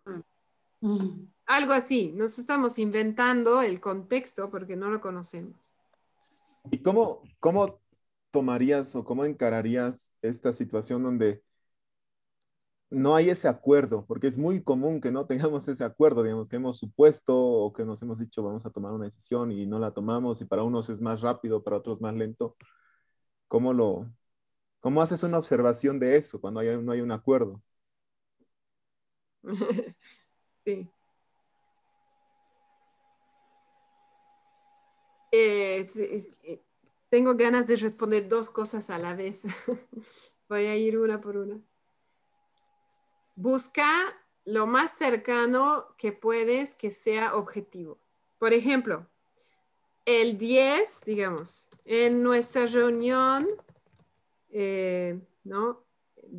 Mm. 0.82 1.28
Algo 1.46 1.74
así, 1.74 2.12
nos 2.14 2.38
estamos 2.40 2.78
inventando 2.80 3.62
el 3.62 3.80
contexto 3.80 4.50
porque 4.50 4.76
no 4.76 4.90
lo 4.90 5.02
conocemos. 5.02 5.56
¿Y 6.72 6.80
cómo, 6.80 7.22
cómo 7.40 7.80
tomarías 8.32 8.96
o 8.96 9.04
cómo 9.04 9.26
encararías 9.26 10.12
esta 10.22 10.54
situación 10.54 11.04
donde 11.04 11.44
no 12.90 13.16
hay 13.16 13.30
ese 13.30 13.48
acuerdo? 13.48 14.06
Porque 14.06 14.28
es 14.28 14.38
muy 14.38 14.64
común 14.64 15.02
que 15.02 15.12
no 15.12 15.26
tengamos 15.28 15.68
ese 15.68 15.84
acuerdo, 15.84 16.24
digamos, 16.24 16.50
que 16.50 16.56
hemos 16.58 16.78
supuesto 16.78 17.36
o 17.38 17.74
que 17.74 17.86
nos 17.86 18.02
hemos 18.02 18.20
dicho 18.20 18.44
vamos 18.44 18.66
a 18.66 18.70
tomar 18.72 18.94
una 18.94 19.06
decisión 19.06 19.52
y 19.52 19.66
no 19.66 19.80
la 19.80 19.92
tomamos 19.94 20.42
y 20.42 20.46
para 20.46 20.64
unos 20.64 20.90
es 20.90 21.02
más 21.02 21.22
rápido, 21.22 21.64
para 21.64 21.78
otros 21.78 22.02
más 22.02 22.16
lento. 22.16 22.56
¿Cómo 23.48 23.74
lo, 23.74 24.12
cómo 24.82 25.02
haces 25.02 25.24
una 25.24 25.40
observación 25.40 26.00
de 26.00 26.18
eso 26.18 26.42
cuando 26.42 26.62
no 26.64 26.92
hay 26.92 27.02
un 27.02 27.12
acuerdo? 27.12 27.62
sí. 30.66 30.90
Eh, 35.32 35.88
tengo 37.10 37.36
ganas 37.36 37.68
de 37.68 37.76
responder 37.76 38.28
dos 38.28 38.50
cosas 38.50 38.90
a 38.90 38.98
la 38.98 39.16
vez. 39.16 39.44
Voy 40.50 40.66
a 40.66 40.76
ir 40.78 40.98
una 40.98 41.22
por 41.22 41.38
una. 41.38 41.62
Busca 43.38 44.20
lo 44.46 44.66
más 44.66 44.98
cercano 44.98 45.94
que 45.96 46.12
puedes 46.12 46.74
que 46.74 46.90
sea 46.90 47.36
objetivo. 47.36 48.00
Por 48.40 48.52
ejemplo, 48.52 49.06
el 50.06 50.40
10, 50.40 51.02
digamos, 51.06 51.70
en 51.86 52.24
nuestra 52.24 52.66
reunión, 52.66 53.48
eh, 54.50 55.20
¿no? 55.44 55.84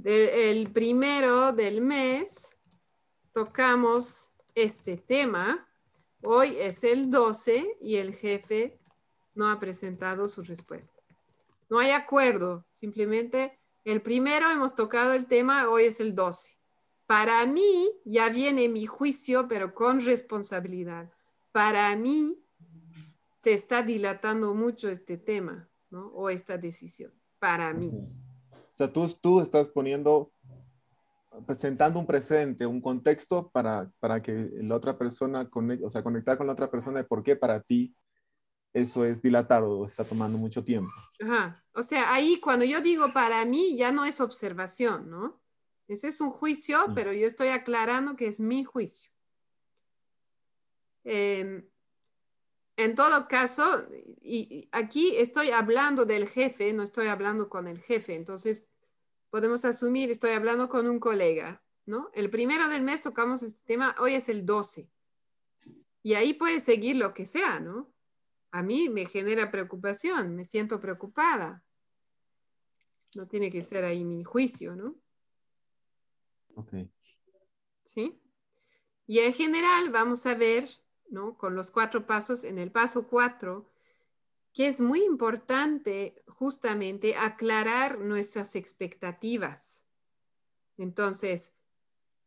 el 0.04 0.72
primero 0.72 1.52
del 1.52 1.82
mes, 1.82 2.56
tocamos 3.30 4.32
este 4.56 4.96
tema. 4.96 5.64
Hoy 6.24 6.56
es 6.58 6.82
el 6.82 7.10
12 7.10 7.76
y 7.80 7.98
el 7.98 8.12
jefe 8.12 8.76
no 9.34 9.48
ha 9.48 9.60
presentado 9.60 10.26
su 10.26 10.42
respuesta. 10.42 10.98
No 11.70 11.78
hay 11.78 11.92
acuerdo, 11.92 12.66
simplemente 12.70 13.56
el 13.84 14.02
primero 14.02 14.50
hemos 14.50 14.74
tocado 14.74 15.12
el 15.12 15.26
tema, 15.26 15.68
hoy 15.68 15.84
es 15.84 16.00
el 16.00 16.16
12. 16.16 16.57
Para 17.08 17.46
mí 17.46 17.88
ya 18.04 18.28
viene 18.28 18.68
mi 18.68 18.84
juicio, 18.84 19.48
pero 19.48 19.74
con 19.74 20.02
responsabilidad. 20.02 21.10
Para 21.52 21.96
mí 21.96 22.38
se 23.38 23.54
está 23.54 23.82
dilatando 23.82 24.52
mucho 24.52 24.90
este 24.90 25.16
tema, 25.16 25.70
¿no? 25.88 26.08
O 26.08 26.28
esta 26.28 26.58
decisión, 26.58 27.10
para 27.38 27.72
mí. 27.72 27.90
O 28.52 28.76
sea, 28.76 28.92
tú, 28.92 29.08
tú 29.22 29.40
estás 29.40 29.70
poniendo, 29.70 30.30
presentando 31.46 31.98
un 31.98 32.06
presente, 32.06 32.66
un 32.66 32.82
contexto 32.82 33.48
para, 33.48 33.90
para 34.00 34.20
que 34.20 34.50
la 34.60 34.74
otra 34.74 34.98
persona, 34.98 35.48
conecte, 35.48 35.86
o 35.86 35.88
sea, 35.88 36.02
conectar 36.02 36.36
con 36.36 36.46
la 36.46 36.52
otra 36.52 36.70
persona 36.70 36.98
de 36.98 37.04
por 37.04 37.22
qué 37.22 37.36
para 37.36 37.62
ti 37.62 37.96
eso 38.74 39.06
es 39.06 39.22
dilatado, 39.22 39.82
está 39.86 40.04
tomando 40.04 40.36
mucho 40.36 40.62
tiempo. 40.62 40.92
Ajá. 41.24 41.64
O 41.72 41.82
sea, 41.82 42.12
ahí 42.12 42.38
cuando 42.38 42.66
yo 42.66 42.82
digo 42.82 43.14
para 43.14 43.46
mí, 43.46 43.78
ya 43.78 43.92
no 43.92 44.04
es 44.04 44.20
observación, 44.20 45.08
¿no? 45.08 45.40
Ese 45.88 46.08
es 46.08 46.20
un 46.20 46.30
juicio, 46.30 46.78
pero 46.94 47.12
yo 47.12 47.26
estoy 47.26 47.48
aclarando 47.48 48.14
que 48.14 48.26
es 48.26 48.40
mi 48.40 48.62
juicio. 48.62 49.10
Eh, 51.04 51.66
en 52.76 52.94
todo 52.94 53.26
caso, 53.26 53.88
y 54.22 54.68
aquí 54.70 55.16
estoy 55.16 55.50
hablando 55.50 56.04
del 56.04 56.28
jefe, 56.28 56.72
no 56.72 56.84
estoy 56.84 57.08
hablando 57.08 57.48
con 57.48 57.66
el 57.66 57.80
jefe, 57.80 58.14
entonces 58.14 58.68
podemos 59.30 59.64
asumir, 59.64 60.10
estoy 60.10 60.30
hablando 60.30 60.68
con 60.68 60.86
un 60.86 61.00
colega, 61.00 61.62
¿no? 61.86 62.10
El 62.14 62.30
primero 62.30 62.68
del 62.68 62.82
mes 62.82 63.00
tocamos 63.00 63.42
este 63.42 63.66
tema, 63.66 63.96
hoy 63.98 64.14
es 64.14 64.28
el 64.28 64.46
12. 64.46 64.88
Y 66.02 66.14
ahí 66.14 66.34
puede 66.34 66.60
seguir 66.60 66.96
lo 66.96 67.12
que 67.14 67.24
sea, 67.24 67.58
¿no? 67.58 67.90
A 68.50 68.62
mí 68.62 68.88
me 68.88 69.06
genera 69.06 69.50
preocupación, 69.50 70.36
me 70.36 70.44
siento 70.44 70.80
preocupada. 70.80 71.64
No 73.16 73.26
tiene 73.26 73.50
que 73.50 73.62
ser 73.62 73.84
ahí 73.84 74.04
mi 74.04 74.22
juicio, 74.22 74.76
¿no? 74.76 74.94
¿Sí? 77.84 78.20
Y 79.06 79.20
en 79.20 79.32
general 79.32 79.90
vamos 79.90 80.26
a 80.26 80.34
ver 80.34 80.68
con 81.38 81.54
los 81.54 81.70
cuatro 81.70 82.06
pasos, 82.06 82.44
en 82.44 82.58
el 82.58 82.70
paso 82.70 83.08
cuatro, 83.08 83.70
que 84.52 84.66
es 84.66 84.80
muy 84.80 85.02
importante 85.04 86.22
justamente 86.26 87.16
aclarar 87.16 87.98
nuestras 87.98 88.56
expectativas. 88.56 89.84
Entonces, 90.76 91.54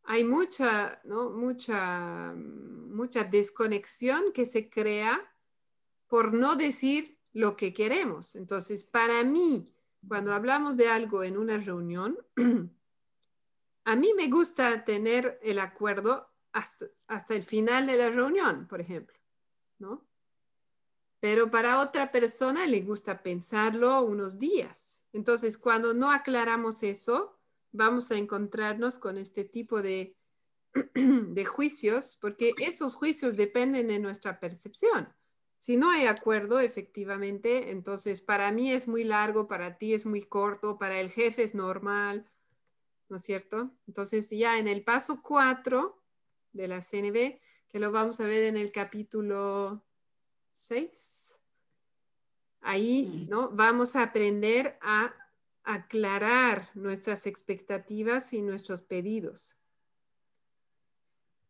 hay 0.03 0.23
mucha, 0.23 1.01
mucha, 1.05 2.33
mucha 2.35 3.23
desconexión 3.23 4.31
que 4.33 4.45
se 4.45 4.69
crea 4.69 5.21
por 6.07 6.33
no 6.33 6.55
decir 6.55 7.17
lo 7.33 7.55
que 7.55 7.73
queremos. 7.73 8.35
Entonces, 8.35 8.83
para 8.83 9.23
mí, 9.23 9.73
cuando 10.07 10.33
hablamos 10.33 10.77
de 10.77 10.87
algo 10.87 11.23
en 11.23 11.37
una 11.37 11.57
reunión, 11.57 12.17
a 13.83 13.95
mí 13.95 14.13
me 14.15 14.29
gusta 14.29 14.85
tener 14.85 15.39
el 15.41 15.59
acuerdo 15.59 16.29
hasta, 16.53 16.87
el 17.29 17.43
final 17.43 17.87
de 17.87 17.97
la 17.97 18.09
reunión, 18.09 18.67
por 18.67 18.81
ejemplo, 18.81 19.17
¿no? 19.79 20.07
Pero 21.19 21.51
para 21.51 21.79
otra 21.79 22.11
persona 22.11 22.65
le 22.67 22.81
gusta 22.81 23.21
pensarlo 23.21 24.01
unos 24.03 24.39
días. 24.39 25.03
Entonces, 25.13 25.57
cuando 25.57 25.93
no 25.93 26.11
aclaramos 26.11 26.83
eso, 26.83 27.39
vamos 27.71 28.11
a 28.11 28.17
encontrarnos 28.17 28.97
con 28.97 29.17
este 29.17 29.45
tipo 29.45 29.81
de, 29.81 30.17
de 30.93 31.45
juicios, 31.45 32.17
porque 32.19 32.53
esos 32.57 32.95
juicios 32.95 33.37
dependen 33.37 33.87
de 33.87 33.99
nuestra 33.99 34.39
percepción. 34.39 35.13
Si 35.59 35.77
no 35.77 35.91
hay 35.91 36.07
acuerdo, 36.07 36.59
efectivamente, 36.59 37.69
entonces 37.69 38.19
para 38.19 38.51
mí 38.51 38.71
es 38.71 38.87
muy 38.87 39.03
largo, 39.03 39.47
para 39.47 39.77
ti 39.77 39.93
es 39.93 40.07
muy 40.07 40.23
corto, 40.23 40.79
para 40.79 40.99
el 40.99 41.11
jefe 41.11 41.43
es 41.43 41.53
normal, 41.53 42.31
¿no 43.11 43.17
es 43.17 43.23
cierto? 43.23 43.69
Entonces 43.87 44.29
ya 44.29 44.57
en 44.57 44.69
el 44.69 44.85
paso 44.85 45.21
cuatro 45.21 46.01
de 46.53 46.69
la 46.69 46.79
CNB, 46.79 47.39
que 47.69 47.79
lo 47.79 47.91
vamos 47.91 48.21
a 48.21 48.23
ver 48.23 48.43
en 48.43 48.55
el 48.55 48.71
capítulo 48.71 49.85
6. 50.53 51.41
Ahí, 52.61 53.27
¿no? 53.29 53.49
Vamos 53.49 53.97
a 53.97 54.03
aprender 54.03 54.77
a 54.81 55.13
aclarar 55.63 56.69
nuestras 56.73 57.27
expectativas 57.27 58.31
y 58.31 58.41
nuestros 58.41 58.81
pedidos. 58.81 59.57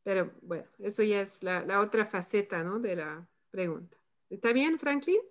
Pero 0.02 0.34
bueno, 0.42 0.68
eso 0.80 1.04
ya 1.04 1.22
es 1.22 1.44
la, 1.44 1.80
otra 1.80 2.08
faceta, 2.08 2.64
¿no? 2.64 2.80
De 2.80 2.96
la 2.96 3.30
pregunta. 3.52 4.00
¿Está 4.32 4.52
bien, 4.52 4.80
Franklin? 4.80 5.22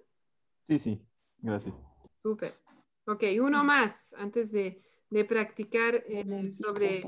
Sí, 0.68 0.78
sí, 0.78 1.02
gracias. 1.38 1.74
Súper. 2.22 2.52
Ok, 3.06 3.24
uno 3.40 3.64
más 3.64 4.14
antes 4.14 4.52
de, 4.52 4.80
practicar 5.24 6.04
eh, 6.08 6.50
sobre 6.50 7.02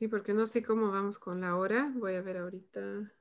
Sí, 0.00 0.08
porque 0.08 0.32
no 0.32 0.46
sé 0.46 0.62
cómo 0.62 0.90
vamos 0.90 1.18
con 1.18 1.42
la 1.42 1.56
hora. 1.56 1.92
Voy 1.94 2.14
a 2.14 2.22
ver 2.22 2.38
ahorita. 2.38 3.12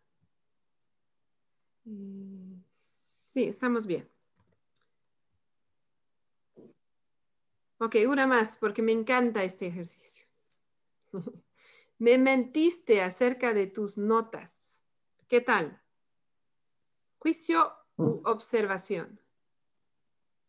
Mm, 1.83 2.61
sí, 2.69 3.43
estamos 3.43 3.85
bien. 3.85 4.09
Ok, 7.79 7.97
una 8.07 8.27
más, 8.27 8.55
porque 8.55 8.81
me 8.81 8.93
encanta 8.93 9.43
este 9.43 9.67
ejercicio. 9.67 10.25
me 11.97 12.17
mentiste 12.17 13.01
acerca 13.01 13.53
de 13.53 13.67
tus 13.67 13.97
notas. 13.97 14.81
¿Qué 15.27 15.41
tal? 15.41 15.81
¿Juicio 17.17 17.73
u 17.97 18.21
mm. 18.21 18.21
observación? 18.23 19.19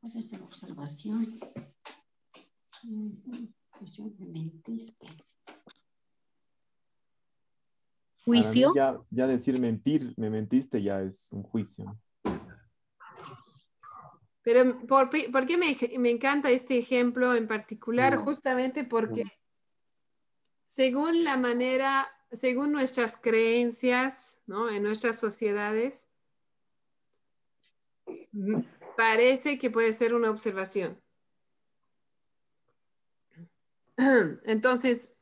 Pues 0.00 0.14
observación. 0.40 0.76
Juicio 0.78 1.12
me 1.12 1.26
mentiste 1.26 1.70
juicio. 8.24 8.72
Ya, 9.10 9.26
decir 9.26 9.60
mentir, 9.60 10.14
me 10.16 10.30
mentiste, 10.30 10.82
ya 10.82 11.02
es 11.02 11.32
un 11.32 11.42
juicio. 11.42 11.98
Pero 14.42 14.86
¿por, 14.86 15.10
qué 15.10 15.56
me, 15.58 16.10
encanta 16.10 16.50
este 16.50 16.78
ejemplo 16.78 17.34
en 17.34 17.46
particular? 17.46 18.18
Mm. 18.18 18.22
Justamente 18.22 18.84
porque 18.84 19.24
mm. 19.24 19.30
según 20.64 21.24
la 21.24 21.36
manera, 21.36 22.08
según 22.32 22.72
nuestras 22.72 23.16
creencias, 23.16 24.40
¿no? 24.46 24.70
En 24.70 24.82
nuestras 24.82 25.18
sociedades, 25.18 26.08
parece 28.96 29.58
que 29.58 29.70
puede 29.70 29.92
ser 29.92 30.14
una 30.14 30.30
observación. 30.30 31.00
Entonces, 34.44 35.16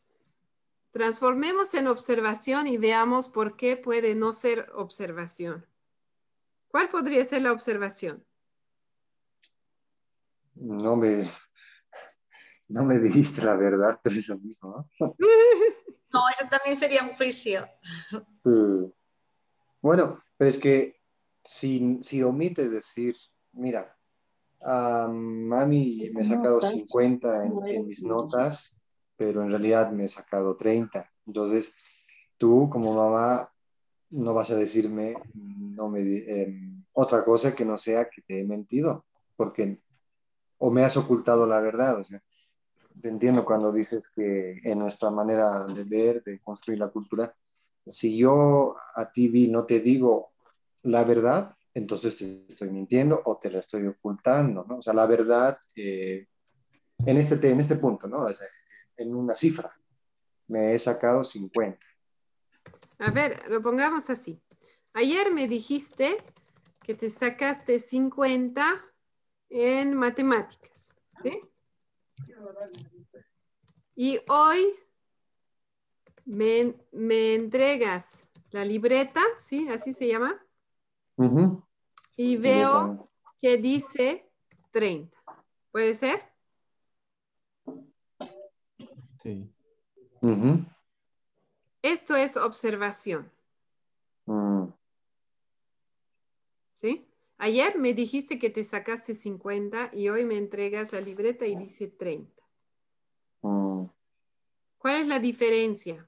Transformemos 0.98 1.74
en 1.74 1.86
observación 1.86 2.66
y 2.66 2.78
veamos 2.78 3.28
por 3.28 3.56
qué 3.56 3.76
puede 3.76 4.14
no 4.14 4.32
ser 4.32 4.70
observación. 4.74 5.66
¿Cuál 6.68 6.88
podría 6.88 7.24
ser 7.24 7.42
la 7.42 7.52
observación? 7.52 8.24
No 10.54 10.96
me, 10.96 11.24
no 12.68 12.84
me 12.84 12.98
dijiste 12.98 13.44
la 13.44 13.54
verdad, 13.54 14.00
pero 14.02 14.16
eso 14.16 14.36
mismo, 14.38 14.88
¿no? 14.98 15.06
no, 15.18 16.20
eso 16.30 16.48
también 16.50 16.78
sería 16.78 17.02
un 17.04 17.16
juicio. 17.16 17.68
Sí. 18.42 18.92
Bueno, 19.80 20.18
pero 20.36 20.50
es 20.50 20.58
que 20.58 21.00
si, 21.44 21.98
si 22.02 22.22
omites 22.22 22.72
decir, 22.72 23.14
mira, 23.52 23.96
a 24.60 25.08
mami 25.08 26.10
me 26.14 26.22
he 26.22 26.24
sacado 26.24 26.60
50 26.60 27.46
en 27.46 27.86
mis 27.86 28.02
notas 28.02 28.78
pero 29.18 29.42
en 29.42 29.50
realidad 29.50 29.90
me 29.90 30.04
he 30.04 30.08
sacado 30.08 30.56
30. 30.56 31.10
Entonces, 31.26 32.06
tú 32.38 32.70
como 32.70 32.94
mamá 32.94 33.52
no 34.10 34.32
vas 34.32 34.50
a 34.52 34.56
decirme 34.56 35.14
no 35.34 35.90
me, 35.90 36.00
em, 36.00 36.84
otra 36.92 37.24
cosa 37.24 37.54
que 37.54 37.64
no 37.64 37.76
sea 37.76 38.08
que 38.08 38.22
te 38.22 38.38
he 38.38 38.44
mentido, 38.44 39.04
porque 39.36 39.82
o 40.58 40.70
me 40.70 40.84
has 40.84 40.96
ocultado 40.96 41.46
la 41.46 41.60
verdad. 41.60 41.98
O 41.98 42.04
sea, 42.04 42.22
te 43.00 43.08
entiendo 43.08 43.44
cuando 43.44 43.72
dices 43.72 44.02
que 44.14 44.56
en 44.62 44.78
nuestra 44.78 45.10
manera 45.10 45.66
de 45.66 45.84
ver, 45.84 46.22
de 46.22 46.40
construir 46.40 46.78
la 46.78 46.88
cultura, 46.88 47.34
si 47.86 48.16
yo 48.16 48.76
a 48.94 49.10
ti 49.10 49.28
vi 49.28 49.48
no 49.48 49.66
te 49.66 49.80
digo 49.80 50.30
la 50.82 51.02
verdad, 51.02 51.56
entonces 51.74 52.18
te 52.18 52.46
estoy 52.48 52.70
mintiendo 52.70 53.20
o 53.24 53.38
te 53.38 53.50
la 53.50 53.58
estoy 53.58 53.86
ocultando, 53.86 54.64
¿no? 54.64 54.78
O 54.78 54.82
sea, 54.82 54.94
la 54.94 55.06
verdad, 55.06 55.58
eh, 55.76 56.26
en, 57.06 57.16
este, 57.16 57.48
en 57.48 57.60
este 57.60 57.76
punto, 57.76 58.08
¿no? 58.08 58.26
en 58.96 59.14
una 59.14 59.34
cifra, 59.34 59.72
me 60.48 60.74
he 60.74 60.78
sacado 60.78 61.22
50. 61.22 61.78
A 62.98 63.10
ver, 63.10 63.48
lo 63.48 63.62
pongamos 63.62 64.10
así. 64.10 64.40
Ayer 64.92 65.32
me 65.32 65.46
dijiste 65.46 66.16
que 66.84 66.94
te 66.94 67.10
sacaste 67.10 67.78
50 67.78 68.66
en 69.50 69.94
matemáticas, 69.94 70.96
¿sí? 71.22 71.38
Y 73.94 74.18
hoy 74.28 74.74
me, 76.24 77.34
entregas 77.34 78.28
la 78.52 78.64
libreta, 78.64 79.22
¿sí? 79.38 79.68
Así 79.68 79.92
se 79.92 80.08
llama. 80.08 80.40
Y 82.16 82.36
veo 82.36 83.04
que 83.40 83.56
dice 83.56 84.30
30. 84.70 85.16
¿Puede 85.72 85.94
ser? 85.94 86.20
Sí. 89.22 89.52
Esto 91.82 92.16
es 92.16 92.36
observación. 92.36 93.30
Mm. 94.26 94.66
¿Sí? 96.72 97.06
Ayer 97.38 97.78
me 97.78 97.94
dijiste 97.94 98.38
que 98.38 98.50
te 98.50 98.64
sacaste 98.64 99.14
50 99.14 99.90
y 99.92 100.08
hoy 100.08 100.24
me 100.24 100.36
entregas 100.36 100.92
la 100.92 101.00
libreta 101.00 101.46
y 101.46 101.56
dice 101.56 101.88
30. 101.88 102.42
Mm. 103.42 103.84
¿Cuál 104.78 104.96
es 104.96 105.08
la 105.08 105.18
diferencia? 105.18 106.07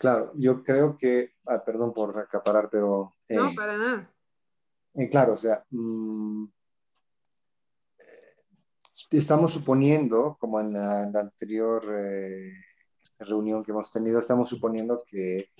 Claro, 0.00 0.32
yo 0.34 0.64
creo 0.64 0.96
que, 0.96 1.34
ah, 1.46 1.62
perdón 1.62 1.92
por 1.92 2.18
acaparar, 2.18 2.70
pero... 2.70 3.12
no, 3.28 3.50
eh, 3.50 3.52
para 3.54 3.76
nada. 3.76 4.10
Eh, 4.94 5.10
claro, 5.10 5.34
o 5.34 5.36
sea, 5.36 5.62
mm, 5.68 6.46
estamos 9.10 9.52
suponiendo, 9.52 10.38
como 10.40 10.58
en 10.58 10.72
la, 10.72 11.02
anterior 11.02 11.84
eh, 11.98 12.50
reunión 13.18 13.62
que 13.62 13.72
hemos 13.72 13.90
tenido, 13.90 14.18
estamos 14.18 14.48
suponiendo 14.48 15.04
que 15.06 15.50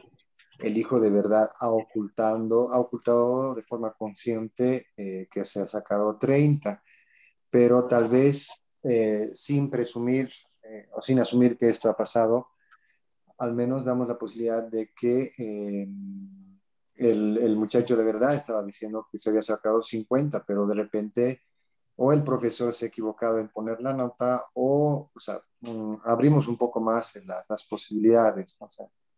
el 0.60 0.78
hijo 0.78 1.00
de 1.00 1.10
verdad 1.10 1.50
ha 1.60 1.68
ocultando, 1.68 2.72
ha 2.72 2.78
ocultado 2.78 3.54
de 3.54 3.62
forma 3.62 3.92
consciente 3.92 4.86
eh, 4.96 5.28
que 5.30 5.44
se 5.44 5.60
ha 5.60 5.66
sacado 5.66 6.16
30, 6.16 6.82
pero 7.50 7.86
tal 7.86 8.08
vez 8.08 8.62
eh, 8.84 9.28
sin 9.34 9.68
presumir 9.68 10.30
o 10.94 11.00
sin 11.02 11.18
asumir 11.18 11.58
que 11.58 11.68
esto 11.68 11.90
ha 11.90 11.96
pasado, 11.96 12.46
al 13.40 13.54
menos 13.54 13.84
damos 13.84 14.06
la 14.06 14.18
posibilidad 14.18 14.62
de 14.62 14.92
que 14.94 15.32
el, 16.96 17.38
el, 17.38 17.56
muchacho 17.56 17.96
de 17.96 18.04
verdad 18.04 18.34
estaba 18.34 18.62
diciendo 18.62 19.06
que 19.10 19.18
se 19.18 19.30
había 19.30 19.42
sacado 19.42 19.82
50, 19.82 20.44
pero 20.44 20.66
de 20.66 20.74
repente 20.74 21.42
o 22.02 22.14
el 22.14 22.22
profesor 22.22 22.72
se 22.72 22.86
ha 22.86 22.88
equivocado 22.88 23.38
en 23.38 23.48
poner 23.48 23.80
la 23.80 23.92
nota 23.92 24.42
o, 24.54 25.10
o 25.12 25.20
sea, 25.20 25.42
mm, 25.60 25.96
abrimos 26.04 26.48
un 26.48 26.56
poco 26.56 26.80
más 26.80 27.20
las 27.48 27.64
posibilidades. 27.64 28.56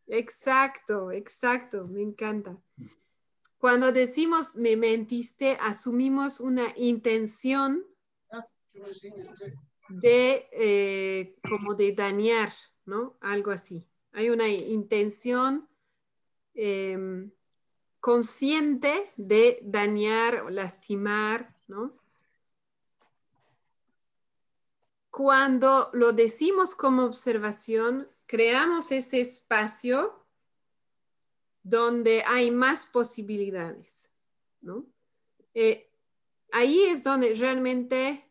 exacto, 0.09 1.13
exacto, 1.13 1.87
me 1.87 2.03
encanta. 2.03 2.57
Cuando 3.59 3.93
decimos 3.93 4.57
me 4.57 4.77
mentiste, 4.77 5.57
asumimos 5.61 6.41
una 6.41 6.73
intención 6.77 7.85
de 9.89 10.49
eh, 10.53 11.37
como 11.49 11.75
de 11.75 11.93
dañar, 11.93 12.51
¿no? 12.85 13.17
Algo 13.21 13.53
así. 13.53 13.92
Hay 14.13 14.31
una 14.31 14.49
intención 14.49 15.69
em, 16.55 17.33
consciente 18.01 19.11
de 19.17 19.59
dañar 19.63 20.43
o 20.43 20.51
lastimar, 20.51 21.57
¿no? 21.67 22.03
cuando 25.13 25.91
lo 25.93 26.15
decimos 26.15 26.75
como 26.75 27.05
observación, 27.05 28.09
creamos 28.25 28.91
ese 28.93 29.21
espacio 29.21 30.25
donde 31.63 32.25
hay 32.27 32.51
más 32.51 32.87
posibilidades, 32.87 34.09
¿no? 34.63 34.87
Eh, 35.53 35.91
ahí 36.51 36.85
es 36.85 37.05
donde 37.05 37.35
realmente, 37.35 38.27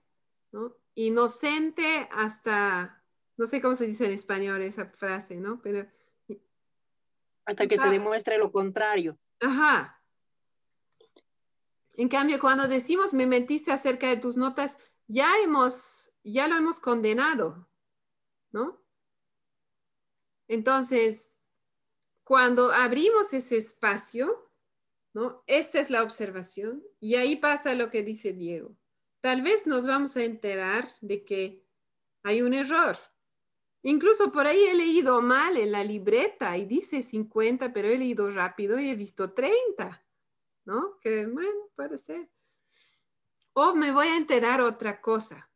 ¿no? 0.52 0.76
Inocente 0.96 2.10
hasta, 2.12 3.01
no 3.42 3.48
sé 3.48 3.60
cómo 3.60 3.74
se 3.74 3.88
dice 3.88 4.06
en 4.06 4.12
español 4.12 4.62
esa 4.62 4.86
frase, 4.86 5.38
¿no? 5.38 5.60
Pero... 5.64 5.92
Hasta 7.44 7.66
que 7.66 7.76
se 7.76 7.90
demuestre 7.90 8.38
lo 8.38 8.52
contrario. 8.52 9.18
Ajá. 9.40 10.00
En 11.96 12.08
cambio, 12.08 12.40
cuando 12.40 12.68
decimos 12.68 13.16
me 13.16 13.26
mentiste 13.26 13.72
acerca 13.72 14.08
de 14.10 14.18
tus 14.18 14.38
notas, 14.38 14.78
ya 15.08 15.40
hemos, 15.44 16.14
ya 16.24 16.48
lo 16.48 16.56
hemos 16.56 16.80
condenado, 16.80 17.68
¿no? 18.52 18.80
Entonces, 20.48 21.36
cuando 22.24 22.72
abrimos 22.72 23.34
ese 23.34 23.58
espacio, 23.58 24.52
¿no? 25.16 25.44
Esta 25.48 25.80
es 25.80 25.90
la 25.90 26.04
observación 26.04 26.84
y 27.00 27.16
ahí 27.16 27.38
pasa 27.38 27.74
lo 27.74 27.90
que 27.90 28.04
dice 28.04 28.34
Diego. 28.34 28.78
Tal 29.20 29.42
vez 29.42 29.66
nos 29.66 29.88
vamos 29.88 30.16
a 30.16 30.26
enterar 30.26 30.88
de 31.02 31.26
que 31.26 31.66
hay 32.22 32.44
un 32.44 32.54
error. 32.54 33.00
Incluso 33.84 34.32
por 34.32 34.46
ahí 34.46 34.64
he 34.66 34.76
leído 34.76 35.22
mal 35.22 35.58
en 35.58 35.72
la 35.72 35.84
libreta 35.84 36.58
y 36.58 36.66
dice 36.66 37.02
50, 37.02 37.74
pero 37.74 37.88
he 37.88 37.98
leído 37.98 38.30
rápido 38.30 38.80
y 38.80 38.90
he 38.90 38.96
visto 38.96 39.34
30, 39.34 40.06
¿no? 40.66 41.00
Que 41.00 41.26
bueno, 41.26 41.70
puede 41.76 41.98
ser. 41.98 42.30
O 43.54 43.76
me 43.76 43.92
voy 43.92 44.08
a 44.08 44.18
enterar 44.18 44.62
otra 44.62 45.02
cosa. 45.02 45.52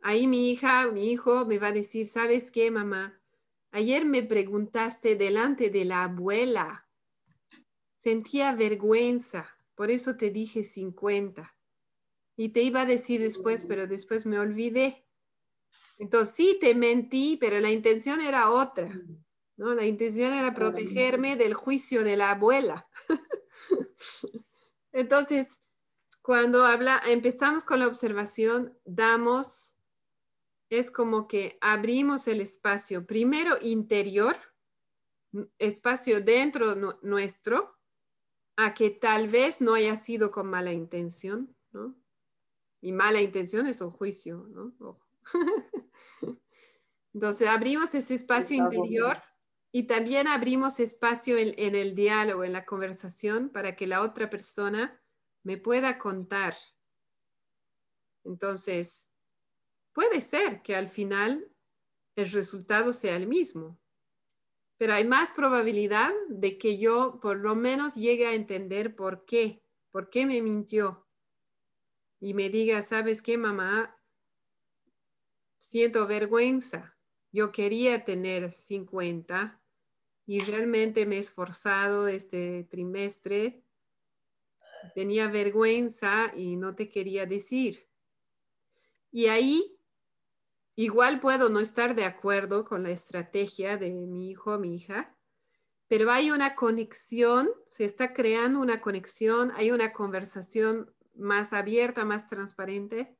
Ahí 0.00 0.26
mi 0.26 0.50
hija, 0.50 0.86
mi 0.88 1.10
hijo 1.10 1.44
me 1.44 1.58
va 1.58 1.68
a 1.68 1.72
decir, 1.72 2.06
¿sabes 2.06 2.50
qué, 2.50 2.70
mamá? 2.70 3.20
Ayer 3.72 4.04
me 4.04 4.22
preguntaste 4.22 5.16
delante 5.16 5.70
de 5.70 5.84
la 5.84 6.04
abuela. 6.04 6.88
Sentía 7.96 8.52
vergüenza, 8.52 9.56
por 9.74 9.90
eso 9.90 10.16
te 10.16 10.30
dije 10.30 10.64
50. 10.64 11.56
Y 12.36 12.50
te 12.50 12.62
iba 12.62 12.82
a 12.82 12.86
decir 12.86 13.20
después, 13.20 13.64
pero 13.66 13.86
después 13.86 14.26
me 14.26 14.38
olvidé. 14.38 15.06
Entonces 16.02 16.34
sí, 16.34 16.58
te 16.60 16.74
mentí, 16.74 17.36
pero 17.40 17.60
la 17.60 17.70
intención 17.70 18.20
era 18.20 18.50
otra. 18.50 18.90
¿no? 19.56 19.72
La 19.72 19.86
intención 19.86 20.34
era 20.34 20.52
protegerme 20.52 21.36
del 21.36 21.54
juicio 21.54 22.02
de 22.02 22.16
la 22.16 22.32
abuela. 22.32 22.88
Entonces, 24.92 25.60
cuando 26.20 26.66
habla, 26.66 27.00
empezamos 27.06 27.62
con 27.62 27.78
la 27.78 27.86
observación, 27.86 28.76
damos, 28.84 29.78
es 30.70 30.90
como 30.90 31.28
que 31.28 31.56
abrimos 31.60 32.26
el 32.26 32.40
espacio, 32.40 33.06
primero 33.06 33.56
interior, 33.60 34.36
espacio 35.58 36.20
dentro 36.20 36.98
nuestro, 37.02 37.78
a 38.56 38.74
que 38.74 38.90
tal 38.90 39.28
vez 39.28 39.60
no 39.60 39.74
haya 39.74 39.94
sido 39.94 40.32
con 40.32 40.50
mala 40.50 40.72
intención, 40.72 41.56
¿no? 41.70 41.94
Y 42.80 42.90
mala 42.90 43.20
intención 43.20 43.68
es 43.68 43.80
un 43.80 43.90
juicio, 43.90 44.48
¿no? 44.50 44.74
Entonces 47.14 47.48
abrimos 47.48 47.94
ese 47.94 48.14
espacio 48.14 48.56
interior 48.56 49.20
y 49.70 49.86
también 49.86 50.28
abrimos 50.28 50.80
espacio 50.80 51.36
en, 51.38 51.74
el 51.74 51.94
diálogo, 51.94 52.44
en 52.44 52.52
la 52.52 52.66
conversación, 52.66 53.48
para 53.50 53.74
que 53.74 53.86
la 53.86 54.02
otra 54.02 54.28
persona 54.28 55.00
me 55.42 55.56
pueda 55.56 55.98
contar. 55.98 56.54
Entonces, 58.24 59.10
puede 59.92 60.20
ser 60.20 60.62
que 60.62 60.76
al 60.76 60.88
final 60.88 61.50
el 62.16 62.30
resultado 62.30 62.92
sea 62.92 63.16
el 63.16 63.26
mismo, 63.26 63.80
pero 64.76 64.92
hay 64.92 65.04
más 65.06 65.30
probabilidad 65.30 66.12
de 66.28 66.58
que 66.58 66.78
yo 66.78 67.18
por 67.20 67.38
lo 67.38 67.54
menos 67.54 67.94
llegue 67.94 68.26
a 68.26 68.34
entender 68.34 68.94
por 68.94 69.24
qué, 69.24 69.64
por 69.90 70.10
qué 70.10 70.26
me 70.26 70.42
mintió. 70.42 71.06
Y 72.20 72.34
me 72.34 72.50
diga, 72.50 72.82
¿sabes 72.82 73.22
qué, 73.22 73.38
mamá? 73.38 73.98
Siento 75.62 76.08
vergüenza. 76.08 76.96
Yo 77.30 77.52
quería 77.52 78.04
tener 78.04 78.52
50 78.56 79.62
y 80.26 80.40
realmente 80.40 81.06
me 81.06 81.16
he 81.16 81.18
esforzado 81.20 82.08
este 82.08 82.64
trimestre 82.64 83.62
tenía 84.96 85.28
vergüenza 85.28 86.32
y 86.36 86.56
no 86.56 86.74
te 86.74 86.88
quería 86.88 87.26
decir. 87.26 87.88
Y 89.12 89.26
ahí 89.26 89.78
igual 90.74 91.20
puedo 91.20 91.48
no 91.48 91.60
estar 91.60 91.94
de 91.94 92.06
acuerdo 92.06 92.64
con 92.64 92.82
la 92.82 92.90
estrategia 92.90 93.76
de 93.76 93.92
mi 93.92 94.30
hijo 94.30 94.54
o 94.54 94.58
mi 94.58 94.74
hija, 94.74 95.16
pero 95.86 96.10
hay 96.10 96.32
una 96.32 96.56
conexión, 96.56 97.48
se 97.68 97.84
está 97.84 98.12
creando 98.12 98.60
una 98.60 98.80
conexión, 98.80 99.52
hay 99.54 99.70
una 99.70 99.92
conversación 99.92 100.92
más 101.14 101.52
abierta, 101.52 102.04
más 102.04 102.26
transparente. 102.26 103.16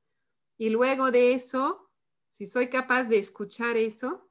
Y 0.58 0.70
luego 0.70 1.12
de 1.12 1.34
eso, 1.34 1.91
si 2.32 2.46
soy 2.46 2.70
capaz 2.70 3.10
de 3.10 3.18
escuchar 3.18 3.76
eso, 3.76 4.30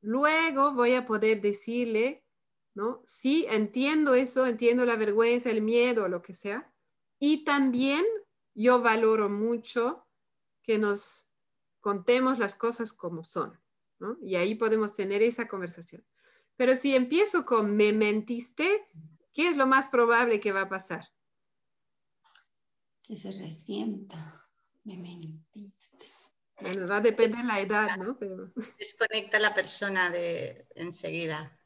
luego 0.00 0.72
voy 0.72 0.94
a 0.94 1.04
poder 1.04 1.40
decirle, 1.40 2.24
¿no? 2.72 3.02
Sí, 3.04 3.46
entiendo 3.50 4.14
eso, 4.14 4.46
entiendo 4.46 4.84
la 4.84 4.94
vergüenza, 4.94 5.50
el 5.50 5.60
miedo, 5.60 6.06
lo 6.08 6.22
que 6.22 6.34
sea. 6.34 6.72
Y 7.18 7.44
también 7.44 8.04
yo 8.54 8.80
valoro 8.80 9.28
mucho 9.28 10.06
que 10.62 10.78
nos 10.78 11.32
contemos 11.80 12.38
las 12.38 12.54
cosas 12.54 12.92
como 12.92 13.24
son, 13.24 13.60
¿no? 13.98 14.16
Y 14.22 14.36
ahí 14.36 14.54
podemos 14.54 14.94
tener 14.94 15.20
esa 15.20 15.48
conversación. 15.48 16.06
Pero 16.54 16.76
si 16.76 16.94
empiezo 16.94 17.44
con 17.44 17.76
me 17.76 17.92
mentiste, 17.92 18.86
¿qué 19.32 19.48
es 19.48 19.56
lo 19.56 19.66
más 19.66 19.88
probable 19.88 20.38
que 20.38 20.52
va 20.52 20.62
a 20.62 20.68
pasar? 20.68 21.08
Que 23.02 23.16
se 23.16 23.32
resienta, 23.32 24.48
me 24.84 24.96
mentiste. 24.96 25.98
Bueno, 26.60 26.86
va 26.86 26.96
a 26.96 27.00
depender 27.00 27.40
de 27.40 27.46
la 27.46 27.60
edad, 27.60 27.96
¿no? 27.96 28.16
Pero... 28.18 28.52
Desconecta 28.78 29.38
a 29.38 29.40
la 29.40 29.54
persona 29.54 30.10
de 30.10 30.66
enseguida. 30.74 31.58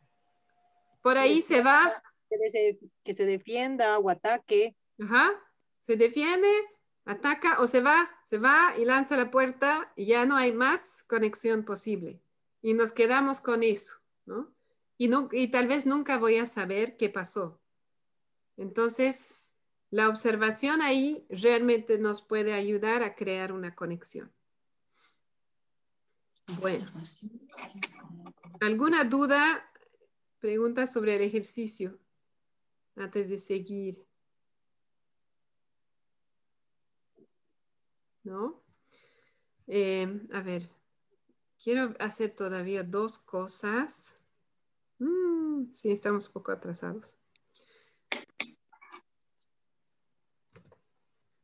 Por 1.03 1.19
ahí 1.19 1.43
se 1.43 1.63
va. 1.63 2.03
Que 3.05 3.15
se, 3.15 3.25
defienda 3.25 3.99
o 3.99 4.11
ataque. 4.11 4.77
Ajá. 5.01 5.31
Se 5.81 5.97
defiende, 5.97 6.49
ataca 7.05 7.61
o 7.61 7.67
se 7.67 7.81
va, 7.81 8.21
se 8.25 8.39
va 8.39 8.75
y 8.79 8.85
lanza 8.85 9.17
la 9.17 9.31
puerta 9.31 9.93
y 9.97 10.07
ya 10.07 10.27
no 10.27 10.37
hay 10.37 10.53
más 10.53 11.05
conexión 11.09 11.65
posible. 11.65 12.21
Y 12.61 12.75
nos 12.75 12.93
quedamos 12.93 13.41
con 13.41 13.63
eso, 13.63 13.97
¿no? 14.27 14.53
Y, 14.99 15.09
no, 15.09 15.29
y 15.33 15.49
tal 15.49 15.69
vez 15.69 15.87
nunca 15.87 16.19
voy 16.19 16.39
a 16.39 16.47
saber 16.47 16.97
qué 16.97 17.09
pasó. 17.09 17.61
Entonces, 18.57 19.39
la 19.91 20.09
observación 20.09 20.83
ahí 20.83 21.27
realmente 21.31 21.99
nos 21.99 22.21
puede 22.21 22.53
ayudar 22.53 23.03
a 23.03 23.15
crear 23.15 23.53
una 23.53 23.75
conexión. 23.75 24.31
Bueno, 26.57 26.87
¿alguna 28.61 29.05
duda, 29.05 29.71
pregunta 30.41 30.87
sobre 30.87 31.17
el 31.17 31.23
ejercicio 31.23 31.99
antes 32.97 33.29
de 33.29 33.37
seguir? 33.37 34.07
¿No? 38.25 38.63
Eh, 39.67 40.27
a 40.33 40.41
ver, 40.41 40.69
quiero 41.63 41.95
hacer 41.99 42.35
todavía 42.35 42.83
dos 42.83 43.19
cosas. 43.19 44.15
Mm, 44.99 45.71
sí, 45.71 45.93
estamos 45.93 46.27
un 46.29 46.33
poco 46.33 46.53
atrasados. 46.53 47.15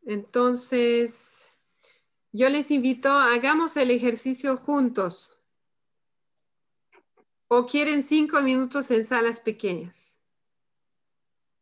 Entonces, 0.06 1.53
yo 2.34 2.48
les 2.48 2.72
invito, 2.72 3.10
hagamos 3.12 3.76
el 3.76 3.92
ejercicio 3.92 4.56
juntos. 4.56 5.38
¿O 7.46 7.64
quieren 7.64 8.02
cinco 8.02 8.42
minutos 8.42 8.90
en 8.90 9.04
salas 9.04 9.38
pequeñas? 9.38 10.20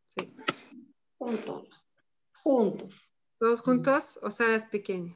Sí. 0.09 0.35
Juntos. 1.19 1.69
Juntos. 2.41 3.07
¿Todos 3.37 3.61
juntos 3.61 4.19
o 4.23 4.31
salas 4.31 4.65
pequeñas? 4.65 5.15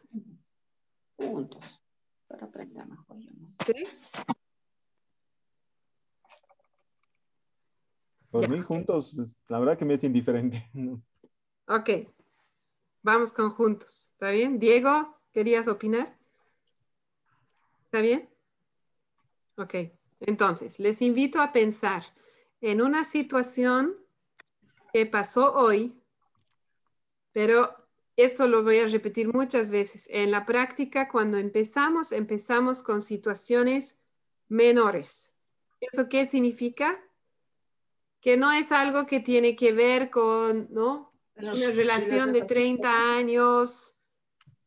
Juntos. 1.16 1.84
Para 2.28 2.46
aprender 2.46 2.86
mejor. 2.86 3.18
¿Sí? 3.66 3.88
Por 8.30 8.48
mí 8.48 8.62
juntos, 8.62 9.16
la 9.48 9.58
verdad 9.58 9.76
que 9.76 9.86
me 9.86 9.96
es 9.96 10.04
indiferente. 10.04 10.70
Ok. 11.70 11.90
Vamos 13.02 13.34
con 13.34 13.50
juntos. 13.50 14.08
¿Está 14.14 14.32
bien? 14.32 14.58
Diego, 14.58 15.17
¿Querías 15.38 15.68
opinar? 15.68 16.12
¿Está 17.86 18.02
bien? 18.02 18.28
Ok. 19.56 19.76
Entonces, 20.20 20.80
les 20.80 21.00
invito 21.04 21.40
a 21.40 21.52
pensar 21.52 22.04
en 22.60 22.82
una 22.82 23.04
situación 23.04 23.96
que 24.92 25.06
pasó 25.06 25.54
hoy, 25.54 26.02
pero 27.34 27.72
esto 28.16 28.48
lo 28.48 28.64
voy 28.64 28.80
a 28.80 28.88
repetir 28.88 29.32
muchas 29.32 29.70
veces. 29.70 30.10
En 30.12 30.32
la 30.32 30.44
práctica, 30.44 31.08
cuando 31.08 31.38
empezamos, 31.38 32.14
empezamos 32.14 32.82
con 32.82 33.00
situaciones 33.00 34.00
menores. 34.48 35.36
¿Eso 35.80 36.10
qué 36.10 36.26
significa? 36.26 37.00
Que 38.22 38.38
no 38.38 38.52
es 38.52 38.72
algo 38.72 39.06
que 39.06 39.20
tiene 39.20 39.56
que 39.56 39.72
ver 39.72 40.10
con, 40.10 40.68
¿no? 40.72 41.14
Una 41.36 41.70
relación 41.70 42.34
de 42.34 42.42
30 42.42 43.16
años, 43.16 43.97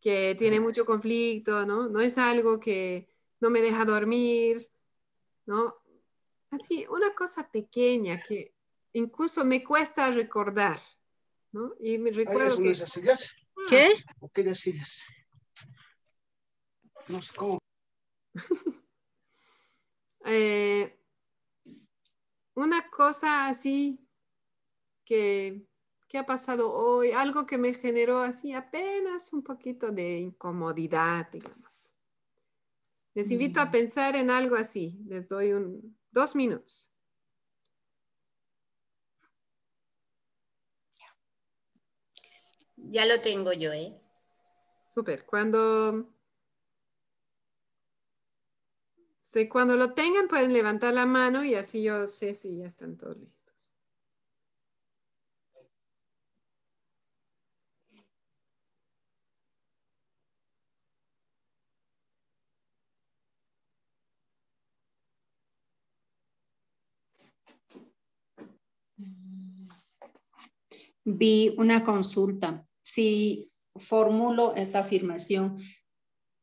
que 0.01 0.35
tiene 0.37 0.61
mucho 0.61 0.85
conflicto, 0.85 1.67
¿no? 1.67 1.89
No 1.89 2.01
es 2.01 2.17
algo 2.19 2.59
que 2.59 3.09
no 3.41 3.51
me 3.51 3.61
deja 3.61 3.85
dormir, 3.85 4.71
¿no? 5.47 5.77
Así, 6.51 6.87
una 6.89 7.15
cosa 7.15 7.51
pequeña 7.51 8.21
que 8.21 8.55
incluso 8.93 9.45
me 9.45 9.63
cuesta 9.63 10.11
recordar, 10.11 10.81
¿no? 11.53 11.75
Y 11.81 11.99
me 11.99 12.11
recuerdo 12.11 12.57
que... 12.59 12.75
sillas? 12.75 13.35
¿Qué? 13.69 13.89
Aquellas 14.23 14.59
sillas. 14.59 15.03
No 17.09 17.21
sé 17.21 17.35
cómo. 17.37 17.59
eh, 20.25 20.99
una 22.55 22.89
cosa 22.91 23.49
así 23.49 24.07
que 25.05 25.67
¿Qué 26.11 26.19
ha 26.19 26.27
pasado 26.27 26.73
hoy? 26.73 27.13
Algo 27.13 27.47
que 27.47 27.57
me 27.57 27.73
generó 27.73 28.19
así 28.19 28.53
apenas 28.53 29.33
un 29.33 29.45
poquito 29.45 29.93
de 29.93 30.19
incomodidad, 30.19 31.31
digamos. 31.31 31.95
Les 33.15 33.31
invito 33.31 33.61
a 33.61 33.67
mm. 33.67 33.71
pensar 33.71 34.17
en 34.17 34.29
algo 34.29 34.57
así. 34.57 34.99
Les 35.07 35.29
doy 35.29 35.53
un, 35.53 35.97
dos 36.11 36.35
minutos. 36.35 36.91
Ya 42.75 43.07
lo 43.07 43.21
tengo 43.21 43.53
yo, 43.53 43.73
¿eh? 43.73 43.93
Súper. 44.89 45.25
Cuando, 45.25 46.13
cuando 49.49 49.77
lo 49.77 49.95
tengan 49.95 50.27
pueden 50.27 50.53
levantar 50.53 50.93
la 50.93 51.07
mano 51.07 51.45
y 51.45 51.55
así 51.55 51.85
yo 51.85 52.09
sé 52.09 52.35
si 52.35 52.59
ya 52.59 52.67
están 52.67 52.97
todos 52.97 53.17
listos. 53.17 53.50
Vi 71.05 71.55
una 71.59 71.85
consulta. 71.85 72.67
Si 72.83 73.51
formulo 73.75 74.55
esta 74.55 74.81
afirmación, 74.81 75.59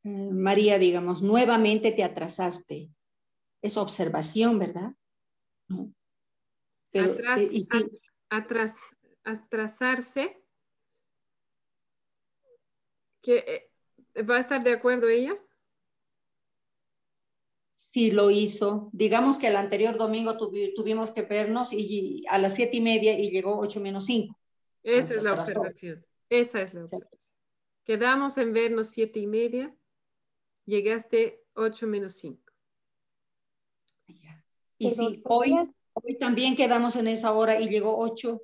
eh, 0.03 0.29
María, 0.31 0.77
digamos, 0.77 1.21
nuevamente 1.21 1.91
te 1.91 2.03
atrasaste. 2.03 2.89
Es 3.61 3.77
observación, 3.77 4.59
¿verdad? 4.59 4.93
Pero, 6.91 7.13
eh, 7.13 7.51
atrasarse, 9.23 10.43
que 13.21 13.69
eh, 14.15 14.23
va 14.23 14.37
a 14.37 14.39
estar 14.39 14.63
de 14.63 14.71
acuerdo 14.71 15.09
ella. 15.09 15.33
Sí, 17.75 18.11
lo 18.11 18.31
hizo. 18.31 18.89
Digamos 18.93 19.37
que 19.37 19.47
el 19.47 19.55
anterior 19.55 19.97
domingo 19.97 20.37
tuvimos 20.37 21.11
que 21.11 21.23
vernos 21.23 21.73
y, 21.73 22.23
a 22.29 22.37
las 22.37 22.55
siete 22.55 22.77
y 22.77 22.81
media 22.81 23.17
y 23.17 23.31
llegó 23.31 23.59
ocho 23.59 23.79
menos 23.79 24.05
cinco. 24.05 24.37
Esa 24.87 25.15
es 25.15 25.23
la 25.23 25.33
observación. 25.33 26.05
Esa 26.29 26.61
es 26.61 26.73
la 26.73 26.85
observación. 26.85 27.37
Quedamos 27.83 28.37
en 28.37 28.53
vernos 28.53 28.87
siete 28.87 29.19
y 29.19 29.27
media. 29.27 29.75
Llegaste 30.65 31.43
ocho 31.53 31.87
menos 31.87 32.13
cinco. 32.13 32.53
Y 34.77 34.91
si 34.91 35.21
hoy, 35.25 35.55
hoy 35.93 36.17
también 36.17 36.55
quedamos 36.55 36.95
en 36.95 37.07
esa 37.07 37.33
hora 37.33 37.59
y 37.59 37.67
llegó 37.67 37.97
ocho. 37.97 38.43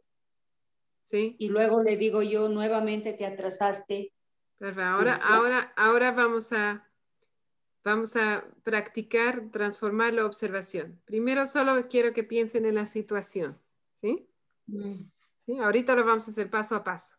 Sí. 1.04 1.36
Y 1.40 1.50
luego 1.50 1.82
le 1.82 1.96
digo 1.96 2.24
yo 2.24 2.50
nuevamente 2.50 3.14
te 3.14 3.26
atrasaste. 3.26 4.12
Ahora, 4.60 5.16
ahora, 5.24 5.74
ahora 5.76 6.12
vamos 6.12 6.54
a 6.54 6.84
vamos 7.84 8.16
a 8.16 8.46
practicar 8.64 9.50
transformar 9.52 10.14
la 10.14 10.26
observación. 10.26 11.02
Primero 11.06 11.46
solo 11.46 11.88
quiero 11.90 12.14
que 12.14 12.24
piensen 12.24 12.66
en 12.66 12.76
la 12.76 12.86
situación, 12.86 13.60
¿sí? 13.94 14.28
Mm. 14.68 15.04
Ahorita 15.48 15.96
lo 15.96 16.06
vamos 16.06 16.28
a 16.28 16.32
hacer 16.32 16.50
paso 16.50 16.76
a 16.76 16.84
paso. 16.84 17.18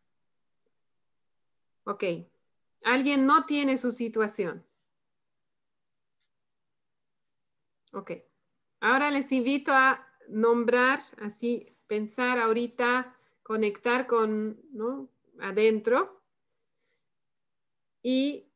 Ok. 1.84 2.04
Alguien 2.82 3.26
no 3.26 3.44
tiene 3.46 3.76
su 3.78 3.92
situación. 3.92 4.66
Ok. 7.92 8.12
Ahora 8.80 9.10
les 9.10 9.30
invito 9.32 9.72
a 9.72 10.06
nombrar, 10.28 11.00
así, 11.20 11.76
pensar 11.86 12.38
ahorita, 12.38 13.16
conectar 13.42 14.06
con, 14.06 14.60
¿no? 14.72 15.08
Adentro. 15.40 16.22
Y 18.02 18.50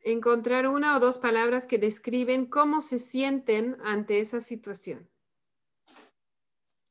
encontrar 0.00 0.68
una 0.68 0.96
o 0.96 1.00
dos 1.00 1.18
palabras 1.18 1.66
que 1.66 1.78
describen 1.78 2.46
cómo 2.46 2.80
se 2.80 2.98
sienten 2.98 3.76
ante 3.82 4.20
esa 4.20 4.40
situación. 4.40 5.10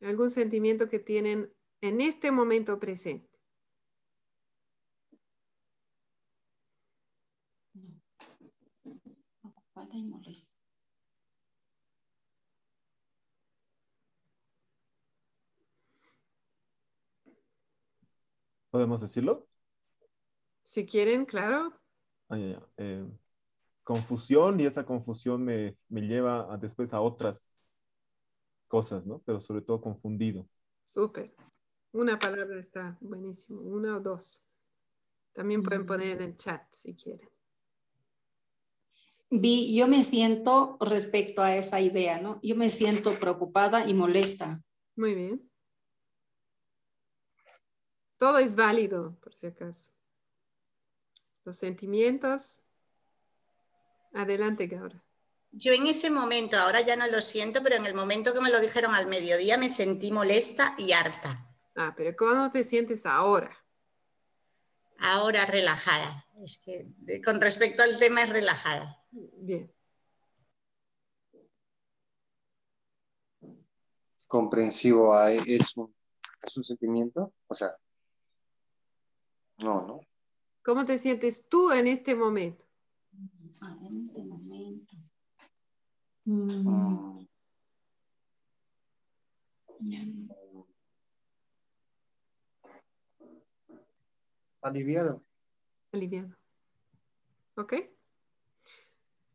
algún 0.02 0.30
sentimiento 0.30 0.88
que 0.90 1.00
tienen 1.00 1.55
en 1.82 2.02
este 2.02 2.32
momento 2.32 2.80
presente. 2.80 3.30
Ocupada 9.42 9.96
y 9.96 10.04
molesta. 10.04 10.54
¿Podemos 18.70 19.00
decirlo? 19.00 19.48
Si 20.64 20.86
quieren, 20.86 21.26
claro. 21.26 21.74
Ah, 22.28 22.38
eh, 22.78 23.06
confusión 23.84 24.60
y 24.60 24.66
esa 24.66 24.86
confusión 24.86 25.46
me, 25.46 25.78
me 25.88 26.02
lleva 26.02 26.52
a, 26.54 26.58
después 26.58 26.94
a 26.94 27.00
otras 27.00 27.58
cosas, 28.68 29.06
¿no? 29.06 29.22
Pero 29.26 29.40
sobre 29.40 29.62
todo 29.62 29.80
confundido. 29.80 30.48
Súper. 30.84 31.32
Una 31.96 32.20
palabra 32.20 32.60
está 32.60 32.98
buenísimo, 33.00 33.62
una 33.62 33.96
o 33.96 34.02
dos. 34.02 34.42
También 35.32 35.64
pueden 35.64 35.84
mm. 35.84 35.86
poner 35.86 36.18
en 36.18 36.24
el 36.24 36.36
chat 36.36 36.62
si 36.70 36.94
quieren. 36.94 37.30
Vi, 39.30 39.74
yo 39.74 39.88
me 39.88 40.04
siento 40.04 40.78
respecto 40.82 41.42
a 41.42 41.56
esa 41.56 41.80
idea, 41.80 42.20
¿no? 42.20 42.38
Yo 42.44 42.58
me 42.58 42.70
siento 42.70 43.18
preocupada 43.18 43.88
y 43.88 43.94
molesta. 43.94 44.62
Muy 44.98 45.16
bien. 45.16 45.42
Todo 48.18 48.40
es 48.40 48.58
válido, 48.58 49.18
por 49.22 49.34
si 49.34 49.48
acaso. 49.48 49.94
Los 51.46 51.56
sentimientos. 51.56 52.66
Adelante, 54.12 54.68
Gaura. 54.68 55.02
Yo 55.54 55.72
en 55.72 55.88
ese 55.88 56.10
momento, 56.10 56.58
ahora 56.58 56.82
ya 56.82 56.98
no 56.98 57.08
lo 57.08 57.22
siento, 57.22 57.64
pero 57.64 57.78
en 57.78 57.86
el 57.86 57.94
momento 57.94 58.34
que 58.34 58.42
me 58.42 58.52
lo 58.52 58.60
dijeron 58.60 58.94
al 58.94 59.08
mediodía 59.08 59.58
me 59.58 59.70
sentí 59.70 60.12
molesta 60.12 60.76
y 60.78 60.92
harta. 60.92 61.55
Ah, 61.76 61.94
pero 61.96 62.16
¿cómo 62.16 62.50
te 62.52 62.64
sientes 62.64 63.06
ahora? 63.06 63.56
Ahora 64.98 65.46
relajada. 65.46 66.26
Es 66.44 66.60
que 66.60 67.22
con 67.24 67.42
respecto 67.42 67.84
al 67.84 68.00
tema 68.00 68.24
es 68.24 68.30
relajada. 68.30 69.04
Bien. 69.12 69.72
Comprensivo, 74.28 75.18
¿es 75.28 75.78
un, 75.78 75.94
es 76.42 76.58
un 76.58 76.64
sentimiento? 76.64 77.34
O 77.48 77.56
sea, 77.56 77.76
no, 79.58 79.82
¿no? 79.86 80.00
¿Cómo 80.64 80.86
te 80.86 80.98
sientes 80.98 81.48
tú 81.48 81.72
en 81.72 81.88
este 81.88 82.16
momento? 82.16 82.66
Ah, 83.62 83.78
en 83.84 83.98
este 83.98 84.24
momento. 84.24 84.96
Mm. 86.26 87.26
Aliviado. 94.66 95.24
Aliviado. 95.92 96.30
¿Ok? 97.54 97.74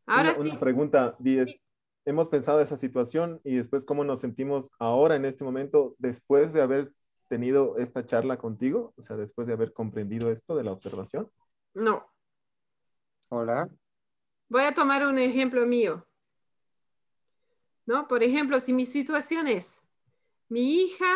Ahora 0.04 0.32
una, 0.32 0.34
sí. 0.34 0.40
Una 0.40 0.58
pregunta, 0.58 1.16
Díez. 1.20 1.64
Hemos 2.04 2.28
pensado 2.28 2.60
esa 2.60 2.76
situación 2.76 3.40
y 3.44 3.54
después 3.54 3.84
cómo 3.84 4.02
nos 4.02 4.18
sentimos 4.18 4.72
ahora 4.80 5.14
en 5.14 5.24
este 5.24 5.44
momento 5.44 5.94
después 5.98 6.52
de 6.52 6.62
haber 6.62 6.92
tenido 7.28 7.76
esta 7.76 8.04
charla 8.04 8.38
contigo, 8.38 8.92
o 8.96 9.02
sea, 9.02 9.16
después 9.16 9.46
de 9.46 9.52
haber 9.52 9.72
comprendido 9.72 10.32
esto 10.32 10.56
de 10.56 10.64
la 10.64 10.72
observación. 10.72 11.30
No. 11.74 12.04
Hola. 13.28 13.70
Voy 14.48 14.64
a 14.64 14.74
tomar 14.74 15.06
un 15.06 15.16
ejemplo 15.16 15.64
mío. 15.64 16.08
¿No? 17.86 18.08
Por 18.08 18.24
ejemplo, 18.24 18.58
si 18.58 18.72
mi 18.72 18.84
situación 18.84 19.46
es 19.46 19.88
mi 20.48 20.74
hija 20.74 21.06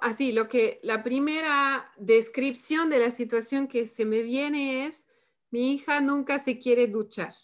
Así, 0.00 0.32
lo 0.32 0.48
que 0.48 0.78
la 0.82 1.02
primera 1.02 1.92
descripción 1.96 2.90
de 2.90 3.00
la 3.00 3.10
situación 3.10 3.66
que 3.66 3.86
se 3.86 4.04
me 4.04 4.22
viene 4.22 4.86
es, 4.86 5.06
mi 5.50 5.72
hija 5.72 6.00
nunca 6.00 6.38
se 6.38 6.58
quiere 6.58 6.86
duchar. 6.86 7.34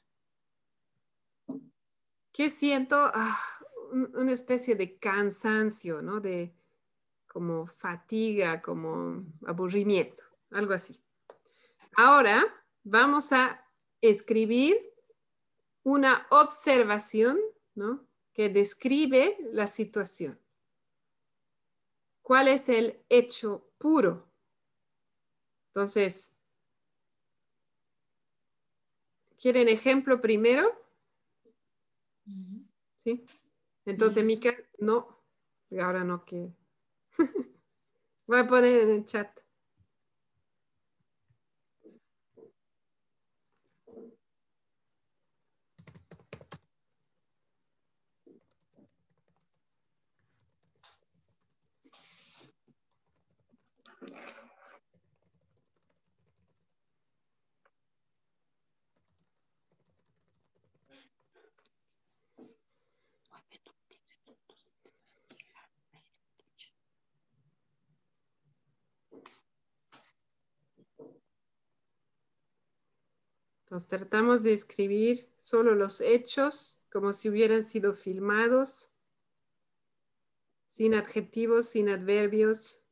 ¿Qué 2.33 2.51
siento? 2.51 2.97
Ah, 2.97 3.41
una 3.93 4.33
especie 4.33 4.77
de 4.77 4.99
cansancio, 4.99 6.03
¿no? 6.03 6.21
De 6.21 6.55
como 7.27 7.67
fatiga, 7.67 8.63
como 8.63 9.25
aburrimiento, 9.47 10.25
algo 10.51 10.73
así. 10.73 11.01
Ahora 11.97 12.45
vamos 12.83 13.33
a 13.33 13.65
escribir 14.01 14.77
una 15.83 16.27
observación, 16.31 17.39
¿no? 17.75 18.07
Que 18.33 18.49
describe 18.49 19.37
la 19.53 19.67
situación. 19.67 20.40
¿Cuál 22.31 22.47
es 22.47 22.69
el 22.69 23.05
hecho 23.09 23.73
puro? 23.77 24.33
Entonces, 25.71 26.39
¿quieren 29.37 29.69
ejemplo 29.69 30.21
primero? 30.21 30.71
¿Sí? 32.95 33.27
Entonces, 33.85 34.25
Mica, 34.25 34.55
no, 34.79 35.25
ahora 35.83 36.05
no 36.05 36.25
quiero. 36.25 36.55
Voy 38.29 38.39
a 38.39 38.47
poner 38.47 38.83
en 38.83 38.91
el 38.91 39.07
chat. 39.07 39.37
Entonces 73.71 73.89
tratamos 73.89 74.43
de 74.43 74.53
escribir 74.53 75.29
solo 75.39 75.77
los 75.77 76.01
hechos 76.01 76.81
como 76.93 77.13
si 77.13 77.29
hubieran 77.29 77.63
sido 77.63 77.95
filmados, 77.95 78.91
sin 80.67 80.93
adjetivos, 80.93 81.67
sin 81.67 81.89
adverbios, 81.89 82.83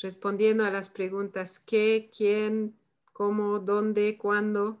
respondiendo 0.00 0.64
a 0.64 0.70
las 0.70 0.90
preguntas 0.90 1.58
qué, 1.58 2.08
quién, 2.16 2.78
cómo, 3.12 3.58
dónde, 3.58 4.16
cuándo. 4.16 4.78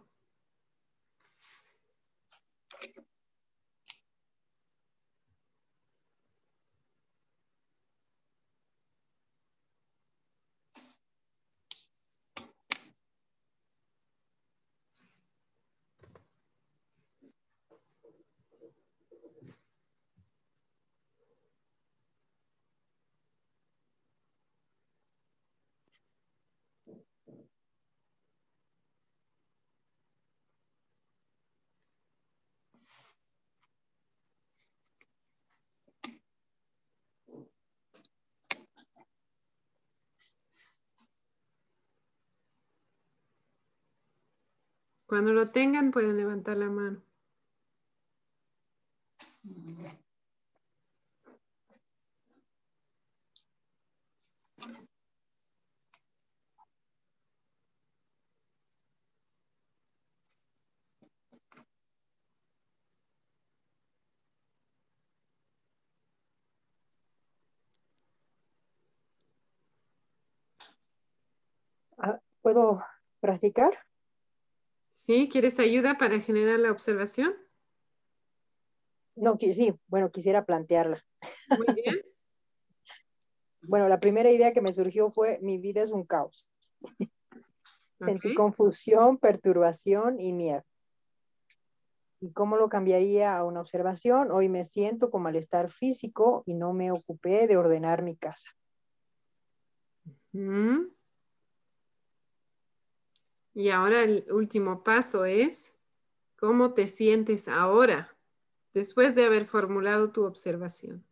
Cuando 45.12 45.34
lo 45.34 45.46
tengan 45.50 45.90
pueden 45.90 46.16
levantar 46.16 46.56
la 46.56 46.70
mano. 46.70 46.98
Ah, 71.98 72.18
¿Puedo 72.40 72.82
practicar? 73.20 73.78
¿Sí? 74.92 75.26
¿Quieres 75.32 75.58
ayuda 75.58 75.96
para 75.96 76.20
generar 76.20 76.58
la 76.58 76.70
observación? 76.70 77.32
No, 79.16 79.38
sí, 79.40 79.74
bueno, 79.86 80.10
quisiera 80.12 80.44
plantearla. 80.44 81.02
Muy 81.56 81.66
bien. 81.74 81.96
bueno, 83.62 83.88
la 83.88 84.00
primera 84.00 84.30
idea 84.30 84.52
que 84.52 84.60
me 84.60 84.70
surgió 84.70 85.08
fue, 85.08 85.38
mi 85.40 85.56
vida 85.56 85.80
es 85.80 85.92
un 85.92 86.04
caos. 86.04 86.46
Sentí 87.98 88.34
confusión, 88.34 89.16
perturbación 89.16 90.20
y 90.20 90.34
miedo. 90.34 90.62
¿Y 92.20 92.30
cómo 92.32 92.58
lo 92.58 92.68
cambiaría 92.68 93.34
a 93.34 93.44
una 93.44 93.62
observación? 93.62 94.30
Hoy 94.30 94.50
me 94.50 94.66
siento 94.66 95.10
con 95.10 95.22
malestar 95.22 95.70
físico 95.70 96.42
y 96.44 96.52
no 96.52 96.74
me 96.74 96.92
ocupé 96.92 97.46
de 97.46 97.56
ordenar 97.56 98.02
mi 98.02 98.14
casa. 98.14 98.50
Y 103.54 103.68
ahora 103.68 104.02
el 104.02 104.24
último 104.30 104.82
paso 104.82 105.24
es, 105.24 105.74
¿cómo 106.36 106.72
te 106.72 106.86
sientes 106.86 107.48
ahora 107.48 108.16
después 108.72 109.14
de 109.14 109.24
haber 109.24 109.44
formulado 109.44 110.10
tu 110.10 110.24
observación? 110.24 111.04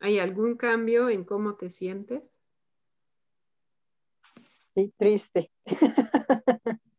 ¿Hay 0.00 0.18
algún 0.18 0.56
cambio 0.56 1.08
en 1.08 1.24
cómo 1.24 1.56
te 1.56 1.68
sientes? 1.68 2.40
Sí, 4.74 4.92
triste. 4.98 5.50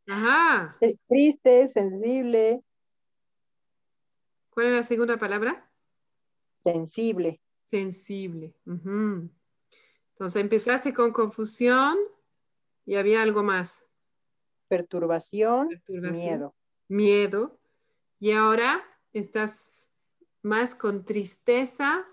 Ajá. 0.08 0.78
Triste, 1.08 1.68
sensible. 1.68 2.64
¿Cuál 4.50 4.68
es 4.68 4.74
la 4.74 4.84
segunda 4.84 5.18
palabra? 5.18 5.64
Sensible. 6.64 7.40
Sensible. 7.64 8.56
Entonces 8.66 10.42
empezaste 10.42 10.94
con 10.94 11.12
confusión 11.12 11.96
y 12.86 12.96
había 12.96 13.22
algo 13.22 13.44
más. 13.44 13.86
Perturbación, 14.68 15.82
miedo. 15.88 16.56
Miedo. 16.88 17.60
Y 18.20 18.32
ahora 18.32 18.84
estás 19.14 19.74
más 20.42 20.76
con 20.76 21.06
tristeza 21.06 22.06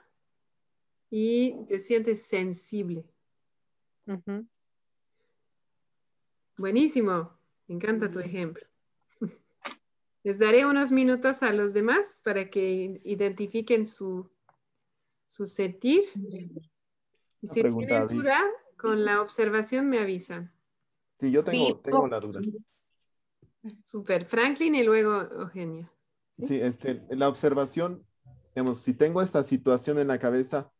y 1.10 1.64
te 1.66 1.78
sientes 1.78 2.22
sensible. 2.22 3.04
Buenísimo. 6.56 7.30
Me 7.66 7.76
encanta 7.76 8.10
tu 8.10 8.20
ejemplo. 8.20 8.64
Les 10.22 10.38
daré 10.38 10.66
unos 10.66 10.90
minutos 10.90 11.42
a 11.42 11.52
los 11.52 11.72
demás 11.72 12.20
para 12.24 12.50
que 12.50 13.00
identifiquen 13.04 13.86
su, 13.86 14.30
su 15.26 15.46
sentir. 15.46 16.04
Y 17.42 17.46
si 17.46 17.62
tienen 17.62 18.08
duda, 18.08 18.40
con 18.76 19.04
la 19.04 19.20
observación 19.20 19.88
me 19.88 19.98
avisan. 19.98 20.53
Sí, 21.16 21.30
yo 21.30 21.44
tengo, 21.44 21.78
tengo 21.80 22.02
una 22.02 22.20
duda. 22.20 22.40
Super, 23.82 24.24
Franklin 24.24 24.74
y 24.74 24.82
luego 24.82 25.22
Eugenia. 25.22 25.90
¿Sí? 26.32 26.60
este, 26.60 27.02
la 27.10 27.28
observación, 27.28 28.04
digamos, 28.54 28.80
si 28.80 28.92
tengo 28.94 29.22
esta 29.22 29.42
situación 29.42 29.98
en 29.98 30.08
la 30.08 30.18
cabeza, 30.18 30.72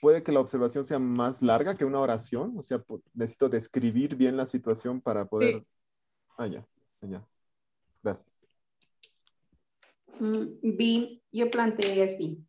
puede 0.00 0.22
que 0.22 0.32
la 0.32 0.40
observación 0.40 0.84
sea 0.84 0.98
más 0.98 1.42
larga 1.42 1.76
que 1.76 1.84
una 1.84 2.00
oración, 2.00 2.54
o 2.56 2.62
sea, 2.62 2.84
necesito 3.14 3.48
describir 3.48 4.14
bien 4.14 4.36
la 4.36 4.46
situación 4.46 5.00
para 5.00 5.26
poder... 5.26 5.64
Ah, 6.36 6.46
ya, 6.46 6.66
ya. 7.00 7.26
Gracias. 8.02 8.40
Vi, 10.20 11.22
mm, 11.32 11.36
yo 11.36 11.50
planteé 11.50 12.02
así. 12.02 12.44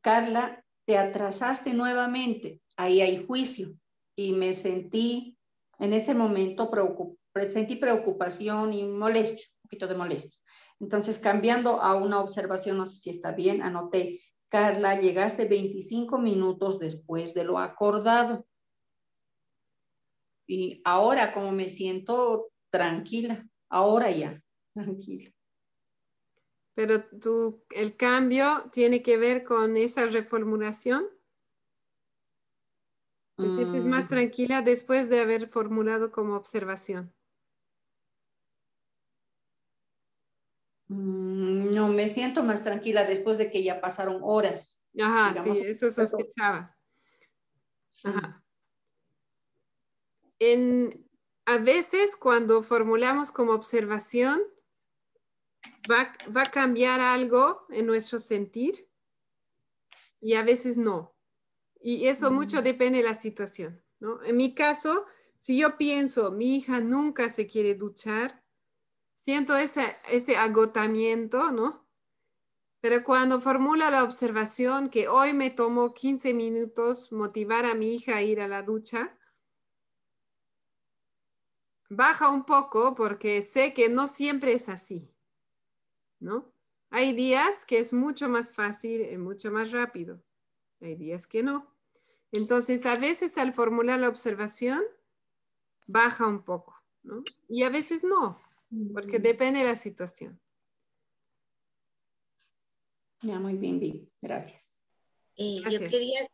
Carla, 0.00 0.64
te 0.84 0.96
atrasaste 0.96 1.74
nuevamente, 1.74 2.60
ahí 2.76 3.00
hay 3.00 3.24
juicio 3.24 3.74
y 4.16 4.32
me 4.32 4.54
sentí 4.54 5.38
en 5.78 5.92
ese 5.92 6.14
momento 6.14 6.70
sentí 7.48 7.76
preocupación 7.76 8.72
y 8.72 8.84
molestia, 8.84 9.46
un 9.56 9.62
poquito 9.62 9.86
de 9.86 9.94
molestia. 9.94 10.40
Entonces, 10.80 11.18
cambiando 11.18 11.80
a 11.80 11.94
una 11.94 12.20
observación, 12.20 12.76
no 12.76 12.86
sé 12.86 13.00
si 13.00 13.10
está 13.10 13.32
bien, 13.32 13.62
anoté, 13.62 14.20
Carla, 14.48 15.00
llegaste 15.00 15.46
25 15.46 16.18
minutos 16.18 16.78
después 16.78 17.34
de 17.34 17.44
lo 17.44 17.58
acordado. 17.58 18.46
Y 20.46 20.82
ahora, 20.84 21.32
como 21.32 21.52
me 21.52 21.68
siento 21.68 22.50
tranquila, 22.70 23.46
ahora 23.70 24.10
ya, 24.10 24.42
tranquila. 24.74 25.30
Pero 26.74 27.04
tú, 27.20 27.62
el 27.70 27.96
cambio 27.96 28.64
tiene 28.72 29.02
que 29.02 29.16
ver 29.16 29.44
con 29.44 29.76
esa 29.76 30.06
reformulación. 30.06 31.04
¿Te 33.42 33.48
sientes 33.48 33.84
más 33.84 34.04
mm. 34.04 34.08
tranquila 34.08 34.62
después 34.62 35.08
de 35.08 35.20
haber 35.20 35.48
formulado 35.48 36.12
como 36.12 36.36
observación? 36.36 37.12
Mm, 40.86 41.74
no, 41.74 41.88
me 41.88 42.08
siento 42.08 42.44
más 42.44 42.62
tranquila 42.62 43.04
después 43.04 43.38
de 43.38 43.50
que 43.50 43.64
ya 43.64 43.80
pasaron 43.80 44.20
horas. 44.22 44.84
Ajá, 45.00 45.42
sí, 45.42 45.50
eso 45.64 45.90
sospechaba. 45.90 46.76
Ajá. 48.04 48.44
En, 50.38 51.08
a 51.44 51.58
veces 51.58 52.16
cuando 52.16 52.62
formulamos 52.62 53.32
como 53.32 53.52
observación, 53.52 54.40
va, 55.90 56.12
va, 56.34 56.42
a 56.42 56.50
cambiar 56.50 57.00
algo 57.00 57.66
en 57.70 57.86
nuestro 57.86 58.18
sentir 58.18 58.88
y 60.20 60.34
a 60.34 60.44
veces 60.44 60.76
no. 60.76 61.11
Y 61.82 62.06
eso 62.06 62.30
mm. 62.30 62.34
mucho 62.34 62.62
depende 62.62 62.98
de 62.98 63.04
la 63.04 63.14
situación. 63.14 63.82
¿no? 63.98 64.22
En 64.22 64.36
mi 64.36 64.54
caso, 64.54 65.04
si 65.36 65.58
yo 65.58 65.76
pienso, 65.76 66.30
mi 66.30 66.56
hija 66.56 66.80
nunca 66.80 67.28
se 67.28 67.46
quiere 67.46 67.74
duchar, 67.74 68.42
siento 69.14 69.56
ese, 69.56 69.96
ese 70.08 70.36
agotamiento, 70.36 71.50
¿no? 71.50 71.88
Pero 72.80 73.04
cuando 73.04 73.40
formula 73.40 73.90
la 73.90 74.02
observación 74.02 74.90
que 74.90 75.06
hoy 75.06 75.34
me 75.34 75.50
tomó 75.50 75.94
15 75.94 76.34
minutos 76.34 77.12
motivar 77.12 77.64
a 77.64 77.74
mi 77.74 77.94
hija 77.94 78.16
a 78.16 78.22
ir 78.22 78.40
a 78.40 78.48
la 78.48 78.62
ducha, 78.62 79.16
baja 81.88 82.28
un 82.28 82.44
poco 82.44 82.94
porque 82.94 83.42
sé 83.42 83.72
que 83.72 83.88
no 83.88 84.06
siempre 84.06 84.52
es 84.52 84.68
así, 84.68 85.14
¿no? 86.18 86.52
Hay 86.90 87.12
días 87.12 87.64
que 87.64 87.78
es 87.78 87.92
mucho 87.92 88.28
más 88.28 88.54
fácil 88.54 89.00
y 89.10 89.16
mucho 89.16 89.50
más 89.50 89.70
rápido. 89.70 90.22
Hay 90.80 90.96
días 90.96 91.26
que 91.26 91.42
no. 91.42 91.71
Entonces, 92.32 92.86
a 92.86 92.96
veces 92.96 93.38
al 93.38 93.52
formular 93.52 94.00
la 94.00 94.08
observación, 94.08 94.82
baja 95.86 96.26
un 96.26 96.42
poco, 96.42 96.74
¿no? 97.02 97.22
Y 97.48 97.62
a 97.62 97.70
veces 97.70 98.02
no 98.02 98.40
porque 98.92 99.18
depende 99.18 99.60
de 99.60 99.66
la 99.66 99.76
situación. 99.76 100.40
Ya, 103.20 103.38
muy 103.38 103.54
bien, 103.54 103.78
Vivi. 103.78 104.08
Gracias. 104.20 104.78
Y 105.36 105.62
yo 105.70 105.78
quería 105.78 106.28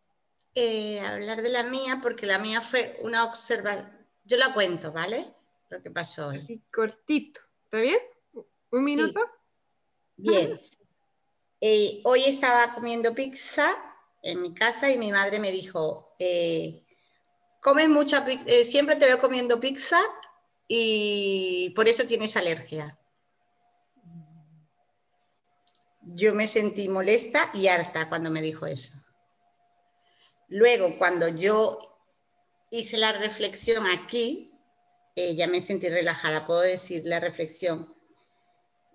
eh, 0.54 1.00
hablar 1.00 1.42
de 1.42 1.50
la 1.50 1.64
mía 1.64 2.00
porque 2.02 2.26
la 2.26 2.38
mía 2.38 2.60
fue 2.60 2.98
una 3.02 3.24
observación. 3.24 3.92
Yo 4.24 4.36
la 4.36 4.54
cuento, 4.54 4.92
¿vale? 4.92 5.34
Lo 5.70 5.82
que 5.82 5.90
pasó 5.90 6.28
hoy. 6.28 6.62
cortito. 6.72 7.40
¿Está 7.64 7.80
bien? 7.80 7.98
¿Un 8.70 8.84
minuto? 8.84 9.20
Bien. 10.16 10.58
Eh, 11.60 12.02
hoy 12.04 12.22
estaba 12.22 12.72
comiendo 12.72 13.12
pizza 13.16 13.87
en 14.22 14.42
mi 14.42 14.54
casa 14.54 14.90
y 14.90 14.98
mi 14.98 15.12
madre 15.12 15.38
me 15.38 15.52
dijo, 15.52 16.14
eh, 16.18 16.84
comes 17.60 17.88
mucha 17.88 18.24
siempre 18.64 18.96
te 18.96 19.06
veo 19.06 19.18
comiendo 19.18 19.60
pizza 19.60 20.00
y 20.66 21.70
por 21.70 21.88
eso 21.88 22.06
tienes 22.06 22.36
alergia. 22.36 22.98
Yo 26.02 26.34
me 26.34 26.46
sentí 26.46 26.88
molesta 26.88 27.50
y 27.52 27.68
harta 27.68 28.08
cuando 28.08 28.30
me 28.30 28.40
dijo 28.40 28.66
eso. 28.66 28.92
Luego, 30.48 30.96
cuando 30.96 31.28
yo 31.28 32.00
hice 32.70 32.96
la 32.96 33.12
reflexión 33.12 33.86
aquí, 33.86 34.50
eh, 35.14 35.34
ya 35.36 35.46
me 35.46 35.60
sentí 35.60 35.88
relajada, 35.88 36.46
puedo 36.46 36.60
decir 36.60 37.02
la 37.04 37.20
reflexión, 37.20 37.94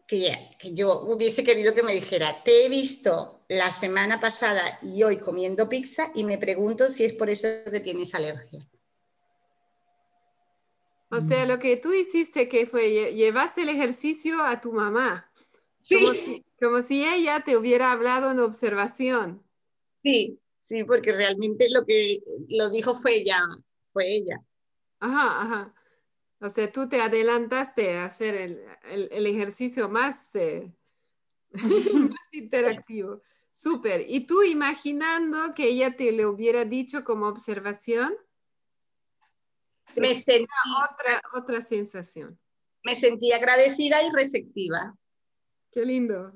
que 0.07 0.73
yo 0.73 1.01
hubiese 1.01 1.43
querido 1.43 1.73
que 1.73 1.83
me 1.83 1.93
dijera, 1.93 2.43
te 2.43 2.65
he 2.65 2.69
visto 2.69 3.42
la 3.53 3.71
semana 3.71 4.19
pasada 4.19 4.63
y 4.81 5.03
hoy 5.03 5.19
comiendo 5.19 5.69
pizza 5.69 6.11
y 6.15 6.23
me 6.23 6.39
pregunto 6.39 6.91
si 6.91 7.05
es 7.05 7.13
por 7.13 7.29
eso 7.29 7.47
que 7.71 7.79
tienes 7.79 8.15
alergia. 8.15 8.67
O 11.09 11.21
sea, 11.21 11.45
lo 11.45 11.59
que 11.59 11.77
tú 11.77 11.93
hiciste 11.93 12.49
que 12.49 12.65
fue, 12.65 13.13
llevaste 13.13 13.61
el 13.61 13.69
ejercicio 13.69 14.43
a 14.43 14.59
tu 14.59 14.73
mamá. 14.73 15.31
Sí. 15.83 16.43
Como 16.59 16.81
si, 16.81 17.05
ella 17.05 17.41
te 17.41 17.55
hubiera 17.55 17.91
hablado 17.91 18.31
en 18.31 18.39
observación. 18.39 19.43
Sí, 20.01 20.39
sí, 20.65 20.83
porque 20.85 21.11
realmente 21.11 21.69
lo 21.69 21.85
que 21.85 22.23
lo 22.49 22.71
dijo 22.71 22.95
fue 22.95 23.17
ella, 23.17 23.39
fue 23.91 24.07
ella. 24.07 24.43
Ajá, 24.99 25.41
ajá. 25.41 25.75
O 26.39 26.49
sea, 26.49 26.71
tú 26.71 26.89
te 26.89 26.99
adelantaste 26.99 27.93
a 27.97 28.05
hacer 28.05 28.33
el, 28.35 29.27
ejercicio 29.27 29.89
más, 29.89 30.35
eh, 30.35 30.73
más 31.53 32.27
interactivo. 32.31 33.21
Súper. 33.53 34.05
¿Y 34.07 34.25
tú 34.25 34.41
imaginando 34.43 35.53
que 35.55 35.67
ella 35.67 35.95
te 35.95 36.11
le 36.11 36.25
hubiera 36.25 36.65
dicho 36.65 37.03
como 37.03 37.27
observación? 37.27 38.13
me 39.95 40.15
sentí, 40.15 40.47
otra, 40.83 41.21
otra 41.35 41.61
sensación. 41.61 42.39
Me 42.83 42.95
sentí 42.95 43.31
agradecida 43.31 44.01
y 44.03 44.09
receptiva. 44.09 44.97
Qué 45.71 45.85
lindo. 45.85 46.33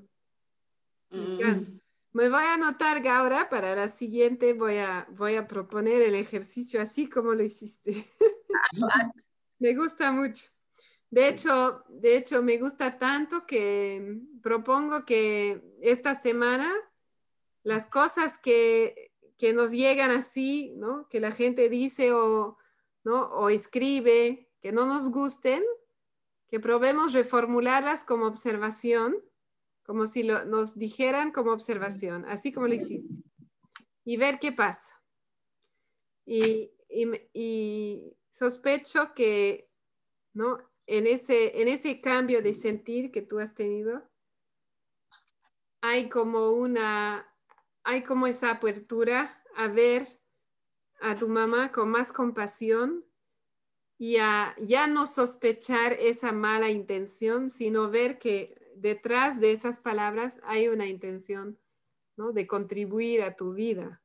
Mm. 1.10 1.80
Me 2.14 2.30
voy 2.30 2.44
a 2.44 2.54
anotar, 2.54 3.02
Gaura, 3.02 3.50
para 3.50 3.76
la 3.76 3.90
siguiente 3.90 4.54
voy 4.54 4.78
a, 4.78 5.08
voy 5.12 5.36
a 5.36 5.48
proponer 5.48 6.02
el 6.02 6.16
ejercicio 6.16 6.82
así 6.82 7.10
como 7.10 7.34
lo 7.34 7.44
hiciste. 7.44 7.94
me 9.60 9.76
gusta 9.76 10.12
mucho. 10.12 10.50
De 11.10 11.30
hecho, 11.30 11.84
de 11.90 12.18
hecho, 12.18 12.44
me 12.44 12.58
gusta 12.58 12.98
tanto 12.98 13.46
que 13.46 14.20
propongo 14.42 15.06
que 15.06 15.64
esta 15.82 16.16
semana 16.16 16.74
las 17.68 17.88
cosas 17.90 18.40
que, 18.40 19.12
que 19.38 19.52
nos 19.52 19.72
llegan 19.72 20.12
así, 20.12 20.74
¿no? 20.78 21.10
que 21.10 21.20
la 21.20 21.32
gente 21.32 21.68
dice 21.68 22.14
o, 22.14 22.58
¿no? 23.04 23.26
o 23.26 23.50
escribe, 23.50 24.50
que 24.62 24.72
no 24.72 24.86
nos 24.86 25.10
gusten, 25.10 25.64
que 26.48 26.62
probemos 26.62 27.12
reformularlas 27.12 28.06
como 28.06 28.26
observación 28.26 29.18
como 29.86 30.06
si 30.06 30.24
nos 30.24 30.78
dijeran 30.78 31.32
como 31.32 31.52
observación, 31.52 32.26
así 32.26 32.52
como 32.52 32.68
lo 32.68 32.74
hiciste, 32.74 33.24
y 34.04 34.18
ver 34.18 34.38
qué 34.38 34.52
pasa. 34.52 35.02
Y, 36.26 36.74
sospecho 38.30 39.14
que 39.16 39.70
¿no? 40.34 40.58
en, 40.86 41.08
ese, 41.08 41.62
en 41.62 41.70
ese 41.70 42.02
cambio 42.02 42.42
de 42.42 42.54
sentir 42.54 43.12
que 43.12 43.22
tú 43.22 43.40
has 43.40 43.56
tenido, 43.56 44.04
hay 45.82 46.10
como 46.10 46.52
una, 46.52 47.34
hay 47.88 48.04
como 48.04 48.28
esa 48.28 48.52
apertura 48.52 49.42
a 49.56 49.70
ver 49.70 50.06
a 51.00 51.16
tu 51.16 51.30
mamá 51.30 51.72
con 51.72 51.90
más 51.90 52.12
compasión 52.12 53.06
y 53.98 54.18
a 54.18 54.54
ya 54.60 54.88
no 54.88 55.08
sospechar 55.08 55.94
esa 55.94 56.34
mala 56.34 56.70
intención, 56.70 57.50
sino 57.50 57.90
ver 57.90 58.20
que 58.20 58.74
detrás 58.76 59.40
de 59.40 59.54
esas 59.54 59.80
palabras 59.80 60.42
hay 60.44 60.68
una 60.68 60.86
intención 60.86 61.58
¿no? 62.18 62.34
de 62.34 62.46
contribuir 62.46 63.24
a 63.24 63.38
tu 63.38 63.54
vida. 63.54 64.04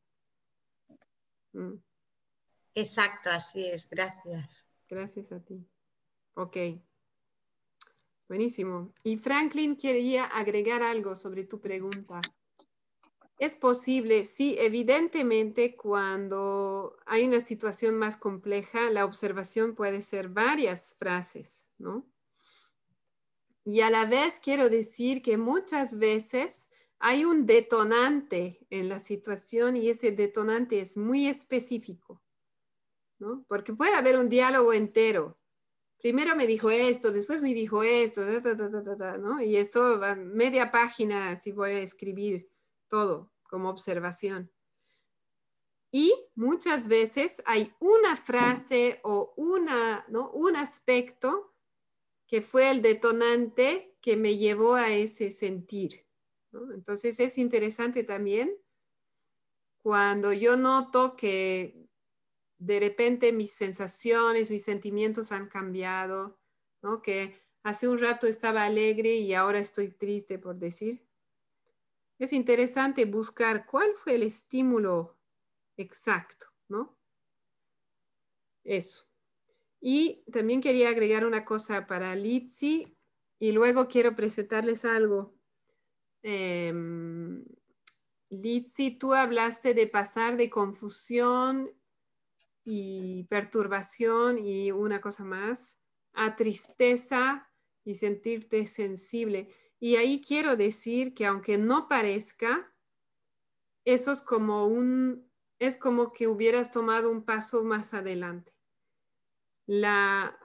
Mm. 1.53 1.75
Exacto, 2.77 3.31
así 3.31 3.67
es, 3.67 3.91
gracias. 3.91 4.65
Gracias 4.89 5.33
a 5.33 5.41
ti. 5.41 5.67
Ok. 6.35 6.57
Buenísimo. 8.29 8.95
Y 9.03 9.17
Franklin 9.17 9.77
quería 9.77 10.27
agregar 10.27 10.85
algo 10.85 11.17
sobre 11.17 11.43
tu 11.43 11.61
pregunta. 11.61 12.21
Es 13.43 13.57
posible, 13.57 14.23
sí, 14.23 14.55
evidentemente 14.61 15.75
cuando 15.75 16.97
hay 17.07 17.27
una 17.27 17.41
situación 17.41 17.99
más 17.99 18.17
compleja, 18.17 18.89
la 18.89 19.05
observación 19.05 19.75
puede 19.75 20.01
ser 20.01 20.29
varias 20.29 20.95
frases, 20.97 21.67
¿no? 21.77 22.07
Y 23.65 23.81
a 23.81 23.91
la 23.91 24.05
vez 24.05 24.39
quiero 24.39 24.69
decir 24.69 25.23
que 25.23 25.39
muchas 25.39 25.99
veces 25.99 26.71
hay 27.01 27.25
un 27.25 27.45
detonante 27.45 28.65
en 28.71 28.89
la 28.89 29.01
situación 29.01 29.77
y 29.77 29.89
ese 29.89 30.13
detonante 30.13 30.79
es 30.79 30.97
muy 30.97 31.27
específico, 31.27 32.23
¿no? 33.19 33.45
Porque 33.49 33.73
puede 33.73 33.95
haber 33.95 34.19
un 34.19 34.29
diálogo 34.29 34.73
entero. 34.73 35.37
Primero 36.01 36.37
me 36.37 36.47
dijo 36.47 36.71
esto, 36.71 37.11
después 37.11 37.43
me 37.43 37.55
dijo 37.55 37.83
esto, 37.83 38.23
¿no? 39.19 39.43
Y 39.43 39.57
eso 39.57 39.99
va 39.99 40.15
media 40.15 40.71
página 40.71 41.35
si 41.35 41.51
voy 41.51 41.73
a 41.73 41.81
escribir 41.81 42.52
todo 42.93 43.33
como 43.45 43.71
observación. 43.71 44.53
Y 45.91 46.13
muchas 46.35 46.89
veces 46.89 47.43
hay 47.47 47.73
una 47.81 48.17
frase 48.17 49.01
o 49.03 49.33
una, 49.39 50.05
¿no? 50.09 50.31
un 50.33 50.57
aspecto 50.57 51.55
que 52.27 52.43
fue 52.43 52.71
el 52.71 52.83
detonante 52.83 53.97
que 54.03 54.19
me 54.19 54.37
llevó 54.37 54.75
a 54.75 54.91
ese 54.91 55.31
sentir. 55.31 56.07
Entonces 56.53 57.19
es 57.19 57.39
interesante 57.39 58.05
también 58.05 58.55
cuando 59.79 60.35
yo 60.35 60.59
noto 60.59 61.17
que 61.17 61.89
de 62.59 62.79
repente 62.79 63.33
mis 63.33 63.53
sensaciones, 63.53 64.51
mis 64.51 64.65
sentimientos 64.65 65.33
han 65.33 65.49
cambiado, 65.49 66.39
¿no? 66.83 67.01
que 67.01 67.43
hace 67.63 67.89
un 67.89 67.99
rato 67.99 68.27
estaba 68.27 68.65
alegre 68.65 69.15
y 69.15 69.33
ahora 69.33 69.61
estoy 69.61 69.89
triste, 69.89 70.39
por 70.39 70.57
decir. 70.57 71.07
Es 72.23 72.33
interesante 72.33 73.05
buscar 73.05 73.67
cuál 73.67 73.97
fue 73.97 74.15
el 74.15 74.23
estímulo 74.23 75.19
exacto, 75.77 76.47
¿no? 76.69 76.97
Eso. 78.63 79.09
Y 79.81 80.23
también 80.31 80.61
quería 80.61 80.91
agregar 80.91 81.27
una 81.27 81.45
cosa 81.45 81.89
para 81.89 82.15
Litsi 82.15 82.97
y 83.41 83.51
luego 83.51 83.89
quiero 83.89 84.15
presentarles 84.15 84.85
algo. 84.85 85.35
Eh, 86.23 86.73
Litsi, 88.29 88.93
tú 88.93 89.15
hablaste 89.15 89.75
de 89.75 89.89
pasar 89.89 90.37
de 90.37 90.49
confusión 90.49 91.73
y 92.63 93.25
perturbación 93.25 94.39
y 94.39 94.71
una 94.71 95.01
cosa 95.01 95.25
más 95.25 95.81
a 96.13 96.37
tristeza 96.37 97.51
y 97.85 97.97
sentirte 97.97 98.65
sensible. 98.67 99.49
Y 99.83 99.97
ahí 99.97 100.23
quiero 100.23 100.55
decir 100.57 101.13
que 101.13 101.27
aunque 101.27 101.59
no 101.59 101.89
parezca, 101.89 102.73
eso 103.85 104.13
es 104.13 104.21
como 104.21 104.67
un, 104.67 105.29
es 105.59 105.77
como 105.77 106.13
que 106.13 106.29
hubieras 106.29 106.71
tomado 106.71 107.11
un 107.11 107.25
paso 107.25 107.65
más 107.65 107.93
adelante 107.93 108.53
la, 109.67 110.39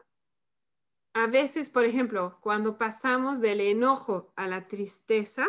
a 1.13 1.27
veces, 1.27 1.69
por 1.69 1.85
ejemplo, 1.85 2.39
cuando 2.41 2.77
pasamos 2.77 3.41
del 3.41 3.61
enojo 3.61 4.31
a 4.35 4.47
la 4.47 4.67
tristeza, 4.67 5.47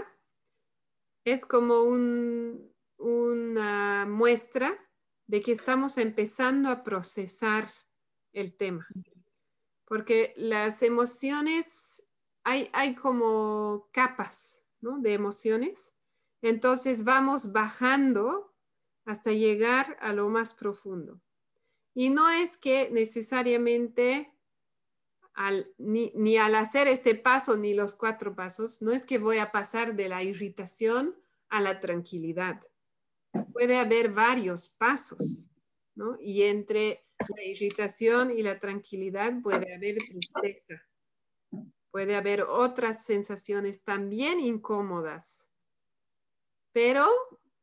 es 1.24 1.44
como 1.44 1.82
una 2.97 4.06
muestra 4.09 4.77
de 5.27 5.43
que 5.43 5.52
estamos 5.52 5.98
empezando 5.98 6.70
a 6.70 6.82
procesar 6.82 7.69
el 8.32 8.56
tema. 8.56 8.86
Porque 9.85 10.32
las 10.36 10.82
emociones, 10.82 12.07
hay, 12.44 12.94
como 12.94 13.89
capas 13.93 14.62
de 14.81 15.12
emociones. 15.12 15.93
Entonces 16.40 17.05
vamos 17.05 17.52
bajando 17.52 18.55
hasta 19.05 19.32
llegar 19.32 19.97
a 20.01 20.12
lo 20.12 20.28
más 20.28 20.55
profundo. 20.55 21.20
Y 21.94 22.10
no 22.10 22.31
es 22.31 22.56
que 22.56 22.90
necesariamente 22.90 24.32
ni, 25.78 26.36
al 26.36 26.55
hacer 26.55 26.89
este 26.89 27.15
paso 27.15 27.56
ni 27.56 27.74
los 27.74 27.94
cuatro 27.94 28.35
pasos, 28.35 28.82
no 28.82 28.93
es 28.93 29.06
que 29.06 29.19
voy 29.19 29.39
a 29.39 29.52
pasar 29.52 29.94
de 29.94 30.09
la 30.09 30.23
irritación 30.23 31.16
a 31.48 31.60
la 31.60 31.81
tranquilidad. 31.81 32.60
Puede 33.52 33.78
haber 33.78 34.10
varios 34.10 34.69
pasos, 34.69 35.51
¿no? 35.94 36.16
Y 36.20 36.43
entre 36.43 37.05
la 37.36 37.44
irritación 37.44 38.31
y 38.31 38.43
la 38.43 38.59
tranquilidad 38.59 39.40
puede 39.43 39.74
haber 39.74 39.98
tristeza. 40.09 40.88
Puede 41.99 42.15
haber 42.15 42.43
otras 42.43 43.05
sensaciones 43.05 43.83
también 43.83 44.39
incómodas. 44.39 45.51
Pero 46.70 47.09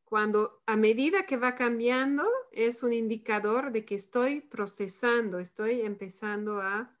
cuando 0.04 0.62
a 0.66 0.76
medida 0.76 1.24
que 1.24 1.38
va 1.38 1.54
cambiando 1.54 2.22
es 2.52 2.82
un 2.82 2.92
indicador 2.92 3.72
de 3.72 3.86
que 3.86 3.94
estoy 3.94 4.42
procesando, 4.42 5.38
estoy 5.38 5.80
empezando 5.80 6.60
a 6.60 7.00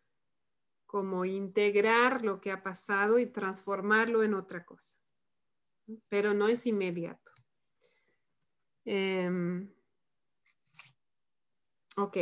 como 0.86 1.26
integrar 1.26 2.24
lo 2.24 2.40
que 2.40 2.52
ha 2.52 2.62
pasado 2.62 3.18
y 3.18 3.26
transformarlo 3.26 4.22
en 4.22 4.32
otra 4.32 4.64
cosa. 4.64 4.96
Pero 6.08 6.32
no 6.32 6.48
es 6.48 6.66
inmediato. 6.66 7.32
Em, 8.86 9.70
ok. 11.98 12.16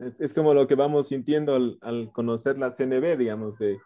Es, 0.00 0.34
como 0.34 0.54
lo 0.54 0.66
que 0.66 0.74
vamos 0.74 1.08
sintiendo 1.08 1.54
al, 1.54 1.78
al 1.80 2.12
conocer 2.12 2.58
la 2.58 2.70
CNB, 2.70 3.16
digamos, 3.16 3.58
de 3.58 3.78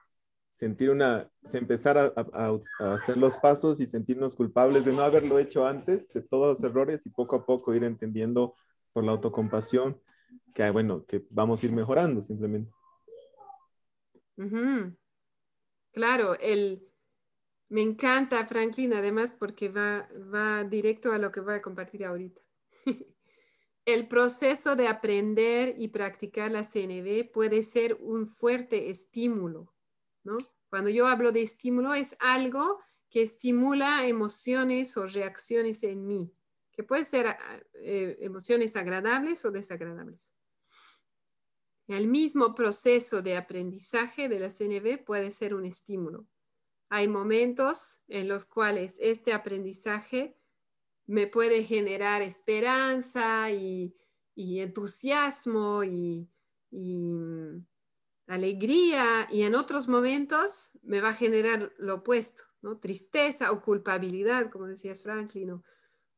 sentir 0.59 0.91
una, 0.91 1.31
empezar 1.53 1.97
a, 1.99 2.95
hacer 2.95 3.17
los 3.17 3.37
pasos 3.37 3.79
y 3.79 3.87
sentirnos 3.87 4.35
culpables 4.35 4.85
de 4.85 4.93
no 4.93 5.03
haberlo 5.03 5.39
hecho 5.39 5.65
antes, 5.65 6.13
de 6.13 6.21
todos 6.21 6.49
los 6.49 6.69
errores 6.69 7.07
y 7.07 7.11
poco 7.11 7.37
a 7.37 7.47
poco 7.47 7.75
ir 7.77 7.85
entendiendo 7.85 8.57
por 8.93 9.05
la 9.05 9.13
autocompasión 9.13 10.01
que, 10.53 10.69
bueno, 10.71 11.05
que 11.07 11.25
vamos 11.31 11.63
a 11.63 11.67
ir 11.67 11.73
mejorando 11.73 12.23
simplemente. 12.23 12.73
Claro, 15.93 16.37
el, 16.41 16.89
me 17.69 17.83
encanta 17.83 18.45
Franklin 18.45 18.95
además 18.95 19.37
porque 19.39 19.69
va, 19.69 20.09
va 20.35 20.65
directo 20.65 21.13
a 21.13 21.19
lo 21.19 21.31
que 21.31 21.41
voy 21.41 21.55
a 21.55 21.63
compartir 21.63 22.05
ahorita. 22.05 22.43
el 23.95 24.09
proceso 24.09 24.77
de 24.77 24.89
aprender 24.89 25.75
y 25.79 25.89
practicar 25.89 26.51
la 26.51 26.63
CNV 26.63 27.31
puede 27.33 27.63
ser 27.63 27.99
un 28.01 28.27
fuerte 28.27 28.91
estímulo 28.91 29.73
cuando 30.69 30.91
yo 30.91 31.07
hablo 31.07 31.33
de 31.33 31.43
estímulo 31.43 31.95
es 31.95 32.17
algo 32.21 32.81
que 33.11 33.23
estimula 33.23 34.07
emociones 34.07 34.97
o 34.97 35.07
reacciones 35.07 35.83
en 35.83 36.07
mí, 36.07 36.35
que 36.73 36.83
pueden 36.83 37.07
ser 37.07 37.29
ah, 37.29 37.63
eh, 37.75 38.19
emociones 38.21 38.77
agradables 38.77 39.45
o 39.45 39.51
desagradables. 39.51 40.35
El 41.87 42.07
mismo 42.07 42.55
proceso 42.55 43.23
de 43.23 43.39
aprendizaje 43.39 44.29
de 44.29 44.41
la 44.41 44.51
CNV 44.51 45.05
puede 45.05 45.31
ser 45.31 45.55
un 45.55 45.65
estímulo. 45.65 46.27
Hay 46.91 47.09
momentos 47.09 48.03
en 48.09 48.29
los 48.29 48.45
cuales 48.45 48.97
este 49.01 49.33
aprendizaje 49.33 50.38
me 51.09 51.27
puede 51.27 51.65
generar 51.65 52.23
esperanza 52.23 53.51
y, 53.51 53.95
entusiasmo 54.37 55.83
y, 55.83 56.29
mm, 56.71 57.67
alegría 58.29 59.27
y 59.33 59.43
en 59.43 59.55
otros 59.55 59.89
momentos 59.89 60.79
me 60.83 61.01
va 61.01 61.09
a 61.09 61.15
generar 61.15 61.73
lo 61.79 61.97
opuesto, 61.97 62.45
tristeza 62.81 63.51
o 63.51 63.63
culpabilidad, 63.63 64.51
como 64.51 64.67
decías 64.67 65.01
Franklin, 65.01 65.63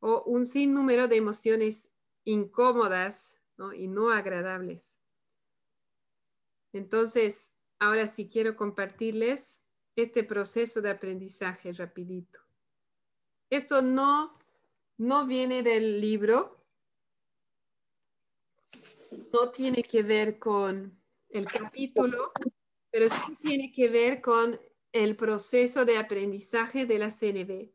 o, 0.00 0.22
un 0.24 0.44
sinnúmero 0.44 1.06
de 1.06 1.16
emociones 1.16 1.94
incómodas 2.24 3.38
y 3.76 3.86
no 3.86 4.10
agradables. 4.10 4.98
Entonces, 6.72 7.54
ahora 7.78 8.08
sí 8.08 8.28
quiero 8.28 8.56
compartirles 8.56 9.64
este 9.94 10.24
proceso 10.24 10.80
de 10.80 10.90
aprendizaje 10.90 11.72
rapidito. 11.72 12.40
Esto 13.50 13.82
no, 13.82 14.39
no 15.00 15.26
viene 15.26 15.62
del 15.62 15.98
libro, 15.98 16.62
no 19.32 19.50
tiene 19.50 19.82
que 19.82 20.02
ver 20.02 20.38
con 20.38 21.00
el 21.30 21.46
capítulo, 21.46 22.32
pero 22.90 23.08
sí 23.08 23.38
tiene 23.42 23.72
que 23.72 23.88
ver 23.88 24.20
con 24.20 24.60
el 24.92 25.16
proceso 25.16 25.86
de 25.86 25.96
aprendizaje 25.96 26.84
de 26.84 26.98
la 26.98 27.10
CNB. 27.10 27.72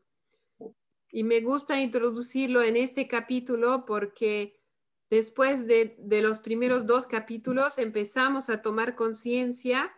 Y 1.10 1.24
me 1.24 1.40
gusta 1.40 1.80
introducirlo 1.80 2.62
en 2.62 2.76
este 2.76 3.08
capítulo 3.08 3.84
porque 3.86 4.62
después 5.10 5.66
de, 5.66 5.96
los 6.22 6.38
primeros 6.38 6.86
dos 6.86 7.08
capítulos 7.08 7.78
empezamos 7.78 8.50
a 8.50 8.62
tomar 8.62 8.94
conciencia 8.94 9.92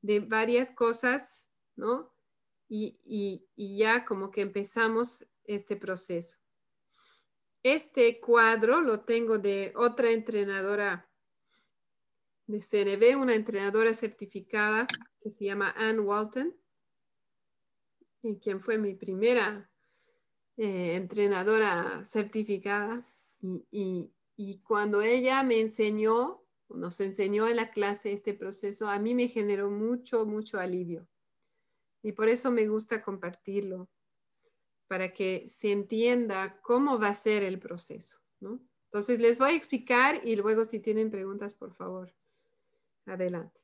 de 0.00 0.20
varias 0.20 0.70
cosas, 0.70 1.50
¿no? 1.74 2.14
Y 2.68 3.48
ya 3.56 4.04
como 4.04 4.30
que 4.30 4.42
empezamos 4.42 5.26
este 5.44 5.76
proceso. 5.76 6.41
Este 7.62 8.18
cuadro 8.18 8.80
lo 8.80 9.00
tengo 9.00 9.38
de 9.38 9.72
otra 9.76 10.10
entrenadora 10.10 11.08
de 12.48 12.60
CNB, 12.60 13.16
una 13.20 13.34
entrenadora 13.34 13.94
certificada 13.94 14.88
que 15.20 15.30
se 15.30 15.44
llama 15.44 15.72
Ann 15.76 16.00
Walton, 16.00 16.56
y 18.22 18.36
quien 18.36 18.60
fue 18.60 18.78
mi 18.78 18.94
primera 18.94 19.70
eh, 20.56 20.96
entrenadora 20.96 22.04
certificada. 22.04 23.06
Y, 23.70 24.12
y, 24.36 24.58
cuando 24.62 25.02
ella 25.02 25.42
me 25.42 25.60
enseñó, 25.60 26.44
nos 26.68 27.00
enseñó 27.00 27.48
en 27.48 27.56
la 27.56 27.70
clase 27.70 28.12
este 28.12 28.34
proceso, 28.34 28.88
a 28.88 28.98
mí 28.98 29.14
me 29.14 29.28
generó 29.28 29.70
mucho, 29.70 30.26
mucho 30.26 30.58
alivio. 30.58 31.08
Y 32.02 32.12
por 32.12 32.28
eso 32.28 32.50
me 32.50 32.66
gusta 32.66 33.02
compartirlo, 33.02 33.88
para 34.92 35.10
que 35.10 35.48
se 35.48 35.72
entienda 35.72 36.60
cómo 36.60 36.98
va 36.98 37.08
a 37.08 37.14
ser 37.14 37.44
el 37.44 37.58
proceso. 37.58 38.18
¿no? 38.40 38.60
Entonces 38.84 39.20
les 39.20 39.38
voy 39.38 39.52
a 39.52 39.54
explicar 39.54 40.20
y 40.22 40.36
luego 40.36 40.66
si 40.66 40.80
tienen 40.80 41.10
preguntas, 41.10 41.54
por 41.54 41.72
favor, 41.72 42.14
adelante. 43.06 43.62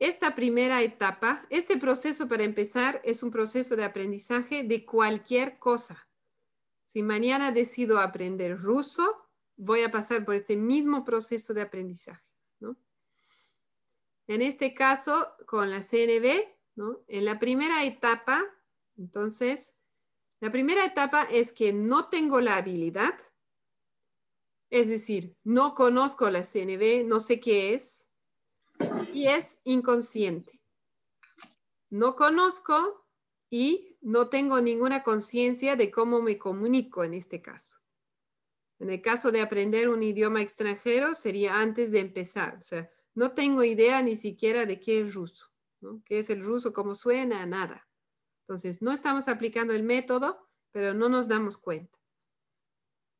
Esta 0.00 0.34
primera 0.34 0.82
etapa, 0.82 1.46
este 1.50 1.76
proceso 1.76 2.26
para 2.26 2.42
empezar 2.42 3.00
es 3.04 3.22
un 3.22 3.30
proceso 3.30 3.76
de 3.76 3.84
aprendizaje 3.84 4.64
de 4.64 4.84
cualquier 4.84 5.56
cosa. 5.60 6.08
Si 6.84 7.04
mañana 7.04 7.52
decido 7.52 8.00
aprender 8.00 8.58
ruso, 8.58 9.28
voy 9.56 9.82
a 9.82 9.92
pasar 9.92 10.24
por 10.24 10.34
este 10.34 10.56
mismo 10.56 11.04
proceso 11.04 11.54
de 11.54 11.62
aprendizaje. 11.62 12.28
En 14.26 14.42
este 14.42 14.74
caso, 14.74 15.28
con 15.46 15.70
la 15.70 15.80
CNB, 15.80 16.42
en 17.06 17.24
la 17.24 17.38
primera 17.38 17.84
etapa, 17.84 18.42
entonces, 18.98 19.79
la 20.40 20.50
primera 20.50 20.84
etapa 20.84 21.24
es 21.30 21.52
que 21.52 21.72
no 21.72 22.08
tengo 22.08 22.40
la 22.40 22.56
habilidad, 22.56 23.14
es 24.70 24.88
decir, 24.88 25.36
no 25.44 25.74
conozco 25.74 26.30
la 26.30 26.42
CNB, 26.42 27.04
no 27.06 27.20
sé 27.20 27.40
qué 27.40 27.74
es, 27.74 28.08
y 29.12 29.26
es 29.26 29.60
inconsciente. 29.64 30.62
No 31.90 32.14
conozco 32.14 33.06
y 33.48 33.98
no 34.00 34.28
tengo 34.28 34.60
ninguna 34.60 35.02
conciencia 35.02 35.76
de 35.76 35.90
cómo 35.90 36.22
me 36.22 36.38
comunico 36.38 37.04
en 37.04 37.14
este 37.14 37.42
caso. 37.42 37.78
En 38.78 38.88
el 38.88 39.02
caso 39.02 39.32
de 39.32 39.42
aprender 39.42 39.88
un 39.88 40.02
idioma 40.02 40.40
extranjero 40.40 41.14
sería 41.14 41.60
antes 41.60 41.90
de 41.90 41.98
empezar, 41.98 42.56
o 42.58 42.62
sea, 42.62 42.90
no 43.14 43.34
tengo 43.34 43.64
idea 43.64 44.00
ni 44.02 44.16
siquiera 44.16 44.64
de 44.64 44.80
qué 44.80 45.00
es 45.00 45.14
ruso, 45.14 45.50
¿Qué 46.04 46.18
es 46.18 46.30
el 46.30 46.42
ruso? 46.42 46.72
¿Cómo 46.72 46.94
suena? 46.94 47.44
Nada. 47.46 47.89
Entonces, 48.50 48.82
no 48.82 48.90
estamos 48.90 49.28
aplicando 49.28 49.74
el 49.74 49.84
método, 49.84 50.44
pero 50.72 50.92
no 50.92 51.08
nos 51.08 51.28
damos 51.28 51.56
cuenta. 51.56 51.96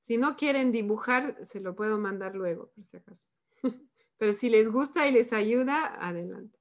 Si 0.00 0.16
no 0.16 0.36
quieren 0.36 0.72
dibujar, 0.72 1.38
se 1.46 1.60
lo 1.60 1.76
puedo 1.76 1.98
mandar 1.98 2.34
luego, 2.34 2.72
por 2.72 2.82
si 2.82 2.96
acaso. 2.96 3.28
Pero 4.18 4.32
si 4.32 4.50
les 4.50 4.72
gusta 4.72 5.06
y 5.06 5.12
les 5.12 5.32
ayuda, 5.32 5.94
adelante. 6.04 6.58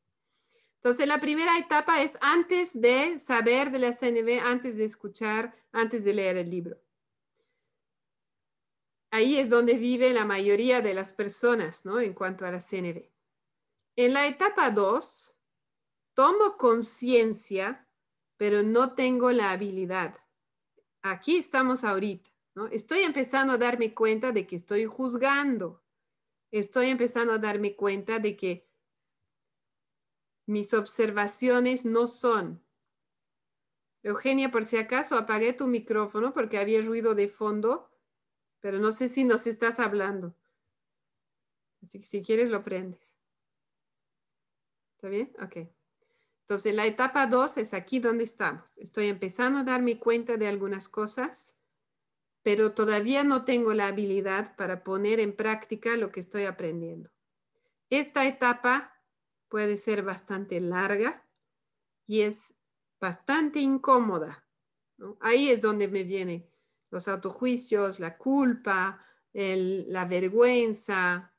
Entonces, 0.76 1.08
la 1.08 1.20
primera 1.20 1.58
etapa 1.58 2.04
es 2.04 2.14
antes 2.22 2.80
de 2.80 3.18
saber 3.18 3.72
de 3.72 3.80
la 3.80 3.92
CNB, 3.92 4.40
antes 4.46 4.78
de 4.78 4.86
escuchar, 4.86 5.56
antes 5.72 6.04
de 6.04 6.14
leer 6.14 6.38
el 6.38 6.52
libro. 6.52 6.80
Ahí 9.10 9.40
es 9.40 9.50
donde 9.50 9.80
vive 9.80 10.14
la 10.14 10.26
mayoría 10.26 10.82
de 10.82 10.94
las 10.94 11.12
personas, 11.12 11.86
¿no? 11.86 12.00
En 12.00 12.14
cuanto 12.14 12.46
a 12.46 12.52
la 12.52 12.60
CNB. 12.60 13.10
En 13.96 14.14
la 14.14 14.28
etapa 14.28 14.70
2, 14.70 15.42
tomo 16.14 16.56
conciencia, 16.56 17.89
pero 18.40 18.64
no 18.64 18.94
tengo 18.94 19.32
la 19.32 19.52
habilidad. 19.52 20.16
Aquí 21.04 21.36
estamos 21.36 21.84
ahorita, 21.84 22.32
¿no? 22.56 22.68
Estoy 22.68 23.02
empezando 23.02 23.54
a 23.54 23.58
darme 23.60 23.94
cuenta 23.94 24.32
de 24.32 24.48
que 24.48 24.56
estoy 24.56 24.86
juzgando 24.86 25.84
estoy 26.52 26.88
empezando 26.88 27.34
a 27.34 27.38
darme 27.38 27.76
cuenta 27.76 28.20
de 28.20 28.36
que 28.36 28.68
mis 30.46 30.74
observaciones 30.74 31.86
no 31.86 32.08
son. 32.08 32.64
Eugenia, 34.02 34.50
por 34.50 34.66
si 34.66 34.78
acaso, 34.78 35.18
apagué 35.18 35.54
tu 35.54 35.68
micrófono 35.68 36.34
porque 36.34 36.58
había 36.58 36.82
ruido 36.82 37.16
de 37.16 37.28
fondo, 37.28 37.92
pero 38.60 38.80
no 38.80 38.92
sé 38.92 39.10
si 39.10 39.26
nos 39.26 39.46
estás 39.46 39.80
hablando. 39.80 40.36
Así 41.84 42.00
que 42.00 42.06
si 42.06 42.24
quieres 42.24 42.50
lo 42.50 42.64
prendes. 42.64 43.16
¿Está 44.96 45.10
bien? 45.10 45.34
Ok. 45.42 45.79
Entonces, 46.50 46.74
la 46.74 46.88
etapa 46.88 47.28
2 47.28 47.58
es 47.60 47.74
aquí 47.74 48.00
donde 48.00 48.24
estamos. 48.24 48.78
Estoy 48.78 49.08
empezando 49.08 49.60
a 49.60 49.64
darme 49.64 50.00
cuenta 50.00 50.36
de 50.36 50.48
algunas 50.48 50.90
cosas 50.90 51.60
pero 52.42 52.74
todavía 52.74 53.24
no 53.24 53.46
tengo 53.46 53.74
la 53.74 53.88
habilidad 53.88 54.56
para 54.56 54.84
poner 54.84 55.20
en 55.20 55.36
práctica 55.36 55.96
lo 55.98 56.12
que 56.12 56.20
estoy 56.20 56.46
aprendiendo. 56.46 57.12
Esta 57.90 58.26
etapa 58.28 58.94
puede 59.50 59.78
ser 59.78 60.04
bastante 60.04 60.60
larga 60.60 61.28
y 62.08 62.22
es 62.22 62.56
bastante 63.00 63.60
incómoda. 63.60 64.48
Ahí 65.20 65.50
es 65.50 65.62
donde 65.62 65.88
me 65.88 66.04
vienen 66.04 66.50
los 66.92 67.08
autojuicios, 67.08 68.00
la 68.00 68.18
culpa, 68.18 69.04
la 69.34 70.06
vergüenza, 70.06 71.34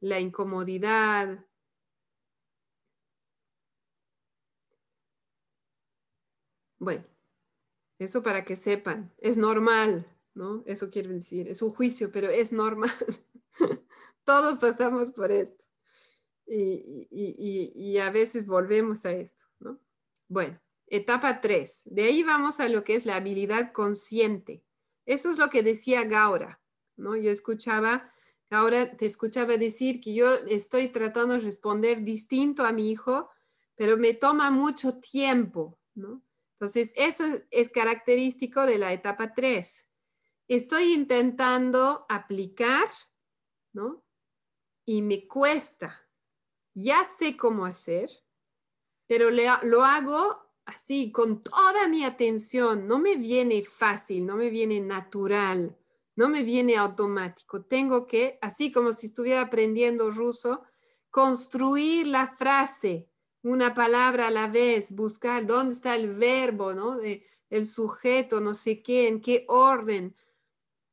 la 0.00 0.20
incomodidad. 0.20 1.46
Bueno, 6.80 7.04
eso 7.98 8.22
para 8.22 8.42
que 8.42 8.56
sepan, 8.56 9.12
es 9.18 9.36
normal, 9.36 10.06
¿no? 10.34 10.64
Eso 10.66 10.90
quiero 10.90 11.10
decir, 11.10 11.46
es 11.46 11.60
un 11.60 11.70
juicio, 11.70 12.10
pero 12.10 12.30
es 12.30 12.52
normal. 12.52 12.90
Todos 14.24 14.58
pasamos 14.58 15.10
por 15.10 15.30
esto. 15.30 15.66
Y, 16.46 17.98
a 17.98 18.10
veces 18.10 18.46
volvemos 18.46 19.04
a 19.04 19.12
esto, 19.12 19.44
¿no? 19.58 19.78
Bueno, 20.26 20.58
etapa 20.86 21.42
3. 21.42 21.82
De 21.84 22.04
ahí 22.04 22.22
vamos 22.22 22.60
a 22.60 22.68
lo 22.68 22.82
que 22.82 22.94
es 22.94 23.04
la 23.04 23.16
habilidad 23.16 23.72
consciente. 23.72 24.64
Eso 25.04 25.30
es 25.30 25.38
lo 25.38 25.50
que 25.50 25.62
decía 25.62 26.04
Gaura, 26.04 26.62
¿no? 26.96 27.14
Yo 27.14 27.30
escuchaba, 27.30 28.10
Gaura 28.48 28.96
te 28.96 29.04
escuchaba 29.04 29.58
decir 29.58 30.00
que 30.00 30.14
yo 30.14 30.32
estoy 30.48 30.88
tratando 30.88 31.34
de 31.34 31.40
responder 31.40 32.02
distinto 32.02 32.64
a 32.64 32.72
mi 32.72 32.90
hijo, 32.90 33.28
pero 33.74 33.98
me 33.98 34.14
toma 34.14 34.50
mucho 34.50 34.98
tiempo, 34.98 35.78
¿no? 35.94 36.22
Entonces, 36.60 36.92
eso 36.96 37.24
es 37.50 37.70
característico 37.70 38.66
de 38.66 38.76
la 38.76 38.92
etapa 38.92 39.32
3. 39.32 39.90
Estoy 40.46 40.92
intentando 40.92 42.04
aplicar, 42.10 42.84
¿no? 43.72 44.04
Y 44.84 45.00
me 45.00 45.26
cuesta. 45.26 46.06
Ya 46.74 47.02
sé 47.04 47.38
cómo 47.38 47.64
hacer, 47.64 48.10
pero 49.06 49.30
lo 49.30 49.84
hago 49.84 50.52
así, 50.66 51.10
con 51.10 51.40
toda 51.40 51.88
mi 51.88 52.04
atención. 52.04 52.86
No 52.86 52.98
me 52.98 53.16
viene 53.16 53.64
fácil, 53.64 54.26
no 54.26 54.36
me 54.36 54.50
viene 54.50 54.80
natural, 54.80 55.78
no 56.14 56.28
me 56.28 56.42
viene 56.42 56.76
automático. 56.76 57.64
Tengo 57.64 58.06
que, 58.06 58.38
así 58.42 58.70
como 58.70 58.92
si 58.92 59.06
estuviera 59.06 59.40
aprendiendo 59.40 60.10
ruso, 60.10 60.62
construir 61.08 62.06
la 62.06 62.28
frase 62.28 63.09
una 63.42 63.74
palabra 63.74 64.28
a 64.28 64.30
la 64.30 64.48
vez, 64.48 64.92
buscar 64.92 65.46
dónde 65.46 65.74
está 65.74 65.96
el 65.96 66.08
verbo, 66.14 66.74
¿no? 66.74 66.98
el 67.50 67.66
sujeto, 67.66 68.40
no 68.40 68.54
sé 68.54 68.82
qué, 68.82 69.08
en 69.08 69.20
qué 69.20 69.44
orden. 69.48 70.16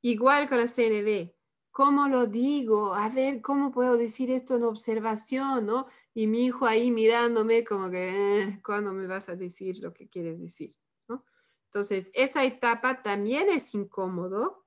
Igual 0.02 0.49
con 0.49 0.57
la 0.60 0.68
CNV. 0.68 1.34
¿Cómo 1.72 2.07
lo 2.07 2.26
digo? 2.26 2.95
A 2.95 3.10
ver, 3.10 3.41
¿cómo 3.41 3.72
puedo 3.72 3.98
decir 3.98 4.32
esto 4.32 4.56
en 4.56 4.64
observación, 4.64 5.68
no? 5.68 5.86
Y 6.15 6.26
mi 6.26 6.45
hijo 6.45 6.65
ahí 6.65 6.90
mirándome 6.90 7.64
como 7.64 7.91
que, 7.91 8.41
eh, 8.41 8.61
¿cuándo 8.65 8.94
me 8.94 9.06
vas 9.06 9.30
a 9.30 9.36
decir 9.36 9.78
lo 9.80 9.94
que 9.94 10.10
quieres 10.10 10.40
decir? 10.40 10.76
¿no? 11.07 11.24
Entonces, 11.65 12.10
esa 12.15 12.44
etapa 12.45 13.03
también 13.03 13.49
es 13.49 13.76
incómodo 13.76 14.65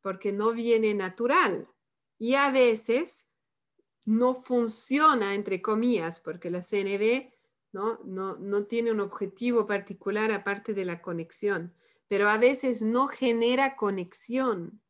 porque 0.00 0.32
no 0.32 0.52
viene 0.52 0.94
natural. 0.94 1.68
Y 2.18 2.34
a 2.34 2.50
veces 2.50 3.30
no 4.08 4.34
funciona, 4.34 5.34
entre 5.34 5.60
comillas, 5.60 6.18
porque 6.18 6.50
la 6.50 6.62
CNV 6.62 7.30
¿no? 7.72 7.98
No, 8.04 8.36
no 8.36 8.64
tiene 8.64 8.92
un 8.92 9.00
objetivo 9.00 9.66
particular 9.66 10.32
aparte 10.32 10.74
de 10.74 10.84
la 10.84 11.02
conexión, 11.02 11.74
pero 12.08 12.28
a 12.30 12.38
veces 12.38 12.82
no 12.82 13.06
genera 13.06 13.76
conexión. 13.76 14.80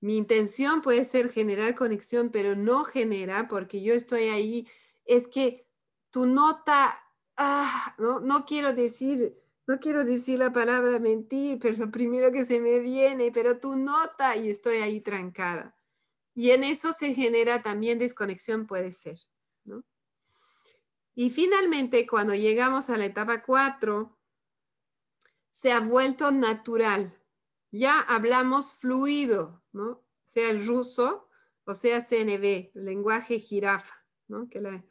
Mi 0.00 0.16
intención 0.16 0.82
puede 0.82 1.04
ser 1.04 1.30
generar 1.30 1.74
conexión, 1.74 2.30
pero 2.30 2.56
no 2.56 2.84
genera 2.84 3.48
porque 3.48 3.82
yo 3.82 3.94
estoy 3.94 4.24
ahí. 4.24 4.68
Es 5.04 5.28
que 5.28 5.66
tu 6.10 6.26
nota, 6.26 7.00
ah, 7.36 7.94
no, 7.98 8.20
no 8.20 8.44
quiero 8.44 8.72
decir, 8.72 9.36
no 9.66 9.78
quiero 9.78 10.04
decir 10.04 10.38
la 10.38 10.52
palabra 10.52 10.98
mentir, 10.98 11.58
pero 11.60 11.76
lo 11.76 11.90
primero 11.90 12.32
que 12.32 12.44
se 12.44 12.60
me 12.60 12.80
viene, 12.80 13.30
pero 13.32 13.58
tu 13.58 13.76
nota 13.76 14.36
y 14.36 14.48
estoy 14.48 14.78
ahí 14.78 15.00
trancada. 15.00 15.76
Y 16.34 16.50
en 16.50 16.64
eso 16.64 16.92
se 16.92 17.14
genera 17.14 17.62
también 17.62 17.98
desconexión, 17.98 18.66
puede 18.66 18.92
ser. 18.92 19.18
¿no? 19.64 19.84
Y 21.14 21.30
finalmente, 21.30 22.06
cuando 22.06 22.34
llegamos 22.34 22.90
a 22.90 22.96
la 22.96 23.04
etapa 23.04 23.42
4, 23.42 24.18
se 25.50 25.72
ha 25.72 25.80
vuelto 25.80 26.30
natural 26.30 27.18
ya 27.72 28.00
hablamos 28.00 28.74
fluido, 28.74 29.64
¿no? 29.72 30.04
Sea 30.24 30.50
el 30.50 30.64
ruso 30.64 31.28
o 31.64 31.74
sea 31.74 32.00
CNV, 32.00 32.70
lenguaje 32.74 33.38
jirafa, 33.38 33.94
¿no? 34.28 34.48
Que 34.48 34.60
la, 34.60 34.84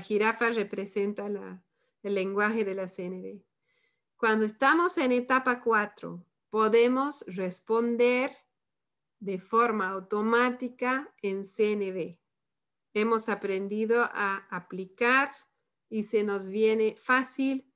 jirafa 0.00 0.50
representa 0.50 1.26
el 2.02 2.14
lenguaje 2.14 2.64
de 2.64 2.74
la 2.74 2.86
CNV. 2.86 3.42
Cuando 4.16 4.44
estamos 4.44 4.98
en 4.98 5.12
etapa 5.12 5.62
4, 5.62 6.24
podemos 6.50 7.24
responder 7.26 8.36
de 9.20 9.38
forma 9.38 9.88
automática 9.88 11.12
en 11.22 11.44
CNV. 11.44 12.18
Hemos 12.94 13.28
aprendido 13.28 14.02
a 14.12 14.46
aplicar 14.50 15.30
y 15.88 16.02
se 16.02 16.24
nos 16.24 16.48
viene 16.48 16.96
fácil 16.96 17.72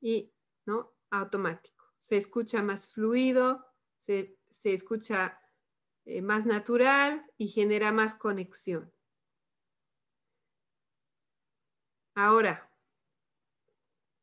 y 0.00 0.32
¿no? 0.66 0.92
automático. 1.10 1.84
Se 1.98 2.16
escucha 2.16 2.62
más 2.62 2.88
fluido, 2.88 3.66
se, 3.98 4.38
escucha 4.64 5.40
eh, 6.04 6.22
más 6.22 6.46
natural 6.46 7.26
y 7.36 7.48
genera 7.48 7.92
más 7.92 8.14
conexión. 8.14 8.92
Ahora, 12.14 12.70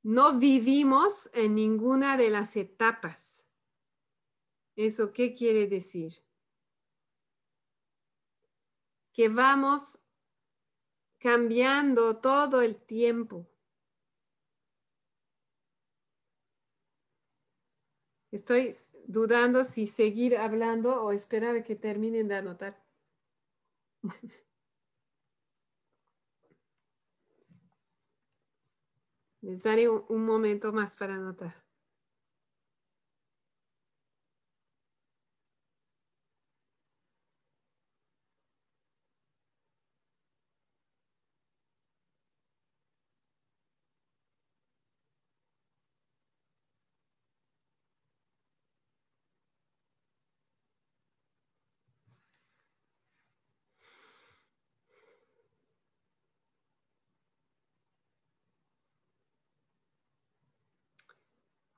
no 0.04 0.38
vivimos 0.40 1.30
en 1.34 1.56
ninguna 1.56 2.18
de 2.18 2.30
las 2.30 2.56
etapas. 2.56 3.46
¿Eso 4.76 5.12
qué 5.12 5.34
quiere 5.34 5.68
decir? 5.68 6.27
Que 9.18 9.30
vamos 9.30 10.06
cambiando 11.18 12.18
todo 12.18 12.62
el 12.62 12.78
tiempo. 12.78 13.48
Estoy 18.32 18.78
dudando 19.08 19.64
si 19.64 19.88
seguir 19.88 20.38
hablando 20.38 21.02
o 21.04 21.12
esperar 21.12 21.56
a 21.56 21.64
que 21.64 21.76
terminen 21.76 22.28
de 22.28 22.36
anotar. 22.36 22.78
Les 29.42 29.64
daré 29.64 29.90
un 29.90 30.26
momento 30.26 30.72
más 30.72 30.96
para 30.96 31.16
anotar. 31.16 31.67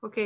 Ok, 0.00 0.18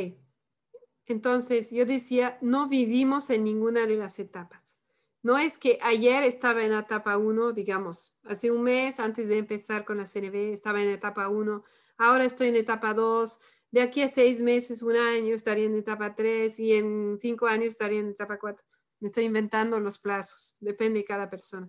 entonces 1.07 1.71
yo 1.71 1.85
decía, 1.85 2.39
no 2.41 2.69
vivimos 2.69 3.31
en 3.31 3.45
ninguna 3.45 3.87
de 3.87 3.97
las 3.97 4.19
etapas. 4.19 4.79
No 5.23 5.39
es 5.39 5.59
que 5.59 5.79
ayer 5.83 6.23
estaba 6.23 6.65
en 6.65 6.73
etapa 6.73 7.17
1, 7.17 7.53
digamos, 7.53 8.19
hace 8.25 8.51
un 8.51 8.63
mes 8.63 9.01
antes 9.01 9.29
de 9.29 9.39
empezar 9.39 9.85
con 9.85 9.99
la 9.99 10.07
CNV 10.07 10.53
estaba 10.53 10.83
en 10.83 10.89
etapa 10.89 11.29
1, 11.29 11.65
ahora 11.99 12.25
estoy 12.25 12.49
en 12.49 12.57
etapa 12.57 12.95
2, 12.95 13.41
de 13.71 13.83
aquí 13.83 14.03
a 14.03 14.09
seis 14.09 14.41
meses, 14.41 14.83
un 14.83 14.97
año 14.97 15.35
estaría 15.35 15.65
en 15.65 15.77
etapa 15.77 16.15
3 16.15 16.61
y 16.61 16.75
en 16.75 17.17
cinco 17.19 17.47
años 17.47 17.69
estaría 17.69 18.01
en 18.01 18.11
etapa 18.11 18.39
4. 18.39 18.65
Me 19.01 19.09
estoy 19.09 19.25
inventando 19.25 19.81
los 19.81 19.99
plazos, 19.99 20.57
depende 20.61 21.01
de 21.01 21.05
cada 21.05 21.29
persona. 21.29 21.69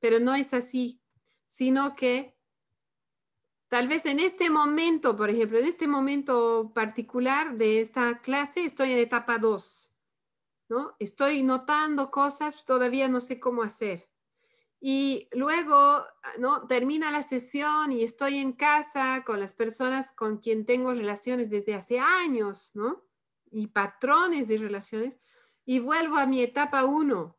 Pero 0.00 0.18
no 0.18 0.34
es 0.34 0.54
así, 0.54 1.02
sino 1.46 1.94
que 1.94 2.34
Tal 3.72 3.88
vez 3.88 4.04
en 4.04 4.20
este 4.20 4.50
momento, 4.50 5.16
por 5.16 5.30
ejemplo, 5.30 5.58
en 5.58 5.64
este 5.64 5.88
momento 5.88 6.72
particular 6.74 7.56
de 7.56 7.80
esta 7.80 8.18
clase, 8.18 8.66
estoy 8.66 8.92
en 8.92 8.98
etapa 8.98 9.38
2, 9.38 9.96
¿no? 10.68 10.94
Estoy 10.98 11.42
notando 11.42 12.10
cosas, 12.10 12.66
todavía 12.66 13.08
no 13.08 13.18
sé 13.18 13.40
cómo 13.40 13.62
hacer. 13.62 14.10
Y 14.78 15.26
luego, 15.32 16.04
¿no? 16.38 16.66
Termina 16.66 17.10
la 17.10 17.22
sesión 17.22 17.92
y 17.92 18.04
estoy 18.04 18.40
en 18.40 18.52
casa 18.52 19.24
con 19.24 19.40
las 19.40 19.54
personas 19.54 20.12
con 20.12 20.36
quien 20.36 20.66
tengo 20.66 20.92
relaciones 20.92 21.48
desde 21.48 21.74
hace 21.74 21.98
años, 21.98 22.72
¿no? 22.74 23.06
Y 23.50 23.68
patrones 23.68 24.48
de 24.48 24.58
relaciones. 24.58 25.18
Y 25.64 25.78
vuelvo 25.78 26.16
a 26.16 26.26
mi 26.26 26.42
etapa 26.42 26.84
1, 26.84 27.38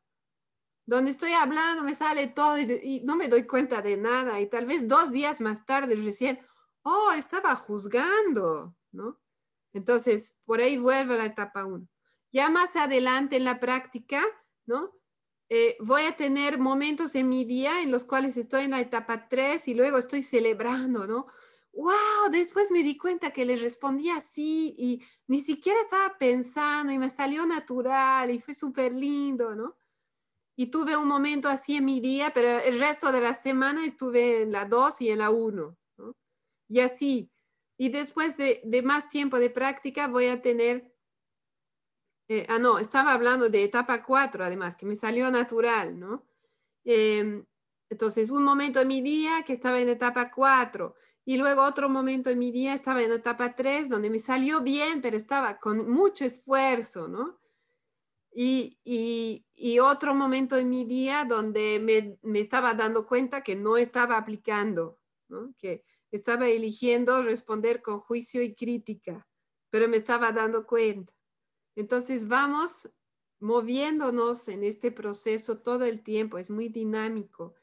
donde 0.85 1.11
estoy 1.11 1.31
hablando, 1.31 1.83
me 1.83 1.95
sale 1.95 2.27
todo 2.27 2.57
y, 2.57 3.01
no 3.05 3.15
me 3.15 3.27
doy 3.27 3.45
cuenta 3.45 3.81
de 3.81 3.97
nada. 3.97 4.39
Y 4.41 4.47
tal 4.47 4.65
vez 4.65 4.87
dos 4.87 5.11
días 5.11 5.41
más 5.41 5.65
tarde 5.65 5.95
recién, 5.95 6.39
oh, 6.83 7.11
estaba 7.17 7.55
juzgando, 7.55 8.75
¿no? 8.91 9.19
Entonces, 9.73 10.41
por 10.45 10.61
ahí 10.61 10.77
vuelve 10.77 11.15
a 11.15 11.17
la 11.17 11.25
etapa 11.25 11.65
1. 11.65 11.87
Ya 12.31 12.49
más 12.49 12.75
adelante 12.75 13.37
en 13.37 13.45
la 13.45 13.59
práctica, 13.59 14.23
¿no? 14.65 14.91
Eh, 15.49 15.77
voy 15.79 16.03
a 16.03 16.15
tener 16.15 16.57
momentos 16.57 17.15
en 17.15 17.29
mi 17.29 17.45
día 17.45 17.81
en 17.81 17.91
los 17.91 18.05
cuales 18.05 18.37
estoy 18.37 18.63
en 18.63 18.71
la 18.71 18.81
etapa 18.81 19.29
3 19.29 19.67
y 19.67 19.73
luego 19.73 19.97
estoy 19.97 20.23
celebrando, 20.23 21.07
¿no? 21.07 21.27
¡Wow! 21.73 22.29
Después 22.31 22.71
me 22.71 22.83
di 22.83 22.97
cuenta 22.97 23.31
que 23.31 23.45
le 23.45 23.55
respondí 23.55 24.09
así 24.09 24.75
y 24.77 25.03
ni 25.27 25.39
siquiera 25.39 25.79
estaba 25.81 26.17
pensando 26.17 26.91
y 26.91 26.99
me 26.99 27.09
salió 27.09 27.45
natural 27.45 28.29
y 28.31 28.39
fue 28.39 28.53
súper 28.53 28.93
lindo, 28.93 29.55
¿no? 29.55 29.75
Y 30.55 30.67
tuve 30.67 30.95
un 30.95 31.07
momento 31.07 31.49
así 31.49 31.77
en 31.77 31.85
mi 31.85 31.99
día, 31.99 32.31
pero 32.33 32.47
el 32.47 32.79
resto 32.79 33.11
de 33.11 33.21
la 33.21 33.33
semana 33.33 33.85
estuve 33.85 34.43
en 34.43 34.51
la 34.51 34.65
2 34.65 35.01
y 35.01 35.09
en 35.09 35.19
la 35.19 35.31
1. 35.31 35.77
Y 36.69 36.79
así. 36.79 37.31
Y 37.77 37.89
después 37.89 38.37
de, 38.37 38.61
más 38.83 39.09
tiempo 39.09 39.39
de 39.39 39.49
práctica 39.49 40.07
voy 40.07 40.27
a 40.27 40.41
tener, 40.41 40.93
eh, 42.27 42.45
ah, 42.49 42.59
no, 42.59 42.77
estaba 42.79 43.13
hablando 43.13 43.49
de 43.49 43.63
etapa 43.63 44.03
4 44.03 44.45
además, 44.45 44.77
que 44.77 44.85
me 44.85 44.95
salió 44.95 45.31
natural, 45.31 45.99
¿no? 45.99 46.25
Em, 46.83 47.45
entonces, 47.89 48.29
un 48.29 48.43
momento 48.43 48.79
en 48.81 48.87
mi 48.87 49.01
día 49.01 49.43
que 49.43 49.53
estaba 49.53 49.79
en 49.81 49.89
etapa 49.89 50.31
4 50.31 50.95
y 51.25 51.37
luego 51.37 51.63
otro 51.63 51.89
momento 51.89 52.29
en 52.29 52.39
mi 52.39 52.51
día 52.51 52.73
estaba 52.73 53.01
en 53.01 53.11
etapa 53.11 53.55
3 53.55 53.89
donde 53.89 54.09
me 54.09 54.19
salió 54.19 54.61
bien, 54.61 55.01
pero 55.01 55.17
estaba 55.17 55.57
con 55.59 55.89
mucho 55.89 56.25
esfuerzo, 56.25 57.07
¿no? 57.07 57.39
Y, 58.35 58.79
otro 59.81 60.15
momento 60.15 60.57
en 60.57 60.69
mi 60.69 60.85
día 60.85 61.25
donde 61.25 62.17
me, 62.23 62.39
estaba 62.39 62.73
dando 62.73 63.05
cuenta 63.05 63.41
que 63.41 63.55
no 63.55 63.77
estaba 63.77 64.17
aplicando, 64.17 64.99
que 65.57 65.83
estaba 66.11 66.47
eligiendo 66.47 67.21
responder 67.21 67.81
con 67.81 67.99
juicio 67.99 68.41
y 68.41 68.55
crítica, 68.55 69.27
pero 69.69 69.87
me 69.87 69.97
estaba 69.97 70.31
dando 70.31 70.65
cuenta. 70.65 71.13
Entonces 71.75 72.27
vamos 72.27 72.93
moviéndonos 73.39 74.47
en 74.47 74.63
este 74.63 74.91
proceso 74.91 75.59
todo 75.59 75.85
el 75.85 76.01
tiempo, 76.01 76.37
es 76.37 76.49
muy 76.49 76.69
dinámico 76.69 77.55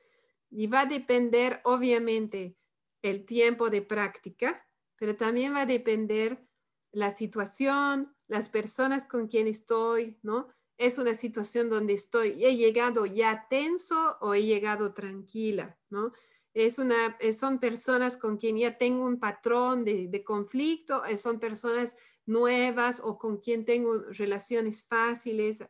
y 0.50 0.66
va 0.66 0.80
a 0.80 0.86
depender 0.86 1.60
obviamente 1.64 2.56
el 3.02 3.24
tiempo 3.24 3.70
de 3.70 3.82
práctica, 3.82 4.66
pero 4.96 5.16
también 5.16 5.54
va 5.54 5.62
a 5.62 5.66
depender 5.66 6.44
la 6.92 7.10
situación, 7.10 8.14
las 8.26 8.48
personas 8.48 9.06
con 9.06 9.28
quien 9.28 9.46
estoy, 9.46 10.18
¿no? 10.22 10.48
Es 10.80 10.96
una 10.96 11.12
situación 11.12 11.68
donde 11.68 11.92
estoy, 11.92 12.42
he 12.42 12.56
llegado 12.56 13.04
ya 13.04 13.46
tenso 13.50 14.16
o 14.22 14.32
he 14.32 14.44
llegado 14.44 14.94
tranquila, 14.94 15.78
¿no? 15.90 16.14
Es 16.54 16.78
una, 16.78 17.18
son 17.38 17.60
personas 17.60 18.16
con 18.16 18.38
quien 18.38 18.56
ya 18.56 18.78
tengo 18.78 19.04
un 19.04 19.20
patrón 19.20 19.84
de, 19.84 20.08
de 20.08 20.24
conflicto, 20.24 21.04
eh, 21.04 21.18
son 21.18 21.38
personas 21.38 21.98
nuevas 22.24 23.02
o 23.04 23.18
con 23.18 23.36
quien 23.40 23.66
tengo 23.66 23.98
relaciones 24.08 24.82
fáciles. 24.82 25.62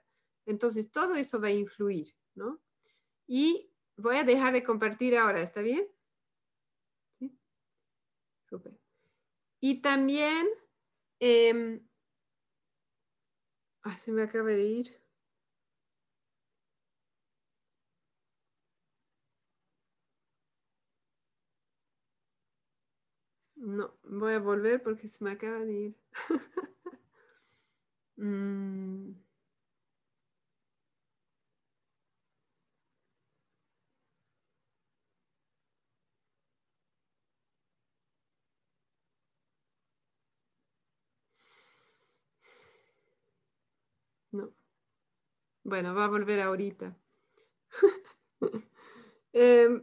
Entonces, 0.46 0.92
todo 0.92 1.16
eso 1.16 1.40
va 1.40 1.48
a 1.48 1.50
influir, 1.50 2.14
¿no? 2.36 2.62
Y 3.26 3.72
voy 3.96 4.14
a 4.14 4.22
dejar 4.22 4.52
de 4.52 4.62
compartir 4.62 5.16
ahora, 5.16 5.42
¿está 5.42 5.60
bien? 5.60 5.88
Sí. 7.10 7.36
Súper. 8.44 8.78
Y 9.60 9.82
también, 9.82 10.48
eh, 11.18 11.82
se 13.98 14.12
me 14.12 14.22
acaba 14.22 14.50
de 14.50 14.64
ir. 14.64 14.99
No, 23.60 23.94
voy 24.02 24.34
a 24.34 24.40
volver 24.40 24.82
porque 24.82 25.06
se 25.06 25.22
me 25.22 25.30
acaba 25.30 25.60
de 25.60 25.72
ir. 25.72 25.96
Mm. 28.18 29.14
No. 44.32 44.50
Bueno, 45.64 45.94
va 45.94 46.04
a 46.04 46.08
volver 46.08 46.40
ahorita. 46.40 46.94
Em, 49.32 49.82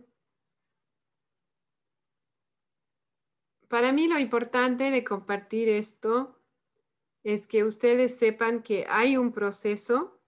para 3.68 3.92
mí 3.92 4.08
lo 4.08 4.18
importante 4.18 4.92
de 4.92 5.04
compartir 5.04 5.70
esto 5.70 6.40
es 7.24 7.48
que 7.48 7.66
ustedes 7.66 8.16
sepan 8.16 8.64
que 8.64 8.86
hay 8.88 9.18
un 9.18 9.34
proceso 9.34 10.22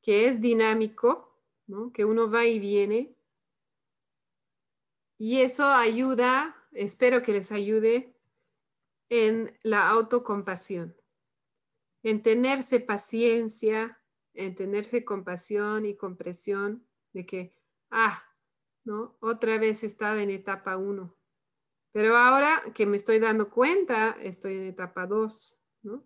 que 0.00 0.26
es 0.26 0.40
dinámico, 0.40 1.36
que 1.92 2.06
uno 2.06 2.30
va 2.30 2.46
y 2.46 2.58
viene. 2.58 3.14
Y 5.18 5.42
eso 5.42 5.68
ayuda, 5.68 6.56
espero 6.72 7.22
que 7.22 7.32
les 7.32 7.52
ayude 7.52 8.16
en 9.10 9.58
la 9.62 9.88
autocompasión, 9.90 10.96
en 12.02 12.22
tenerse 12.22 12.80
paciencia, 12.80 14.00
en 14.32 14.54
tenerse 14.54 15.04
compasión 15.04 15.84
y 15.84 15.96
compresión 15.96 16.86
de 17.12 17.26
que, 17.26 17.54
ah, 17.90 18.22
¿no? 18.84 19.18
Otra 19.20 19.58
vez 19.58 19.84
estaba 19.84 20.22
en 20.22 20.30
etapa 20.30 20.78
1 20.78 21.17
pero 21.92 22.16
ahora 22.16 22.62
que 22.74 22.86
me 22.86 22.96
estoy 22.96 23.18
dando 23.18 23.50
cuenta, 23.50 24.16
estoy 24.20 24.56
en 24.56 24.64
etapa 24.64 25.06
2, 25.06 25.62
¿no? 25.82 26.04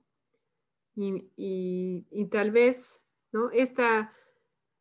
Y, 0.94 2.28
tal 2.30 2.50
vez, 2.50 3.04
¿no? 3.32 3.50
Esta, 3.50 4.14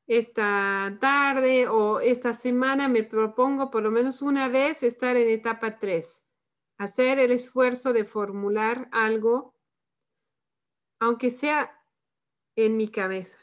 esta 0.07 0.97
tarde 0.99 1.67
o 1.67 1.99
esta 1.99 2.33
semana 2.33 2.87
me 2.87 3.03
propongo 3.03 3.71
por 3.71 3.83
lo 3.83 3.91
menos 3.91 4.21
una 4.21 4.49
vez 4.49 4.83
estar 4.83 5.15
en 5.15 5.29
etapa 5.29 5.79
3, 5.79 6.27
hacer 6.77 7.19
el 7.19 7.31
esfuerzo 7.31 7.93
de 7.93 8.05
formular 8.05 8.89
algo, 8.91 9.55
aunque 10.99 11.29
sea 11.29 11.77
en 12.55 12.77
mi 12.77 12.89
cabeza, 12.89 13.39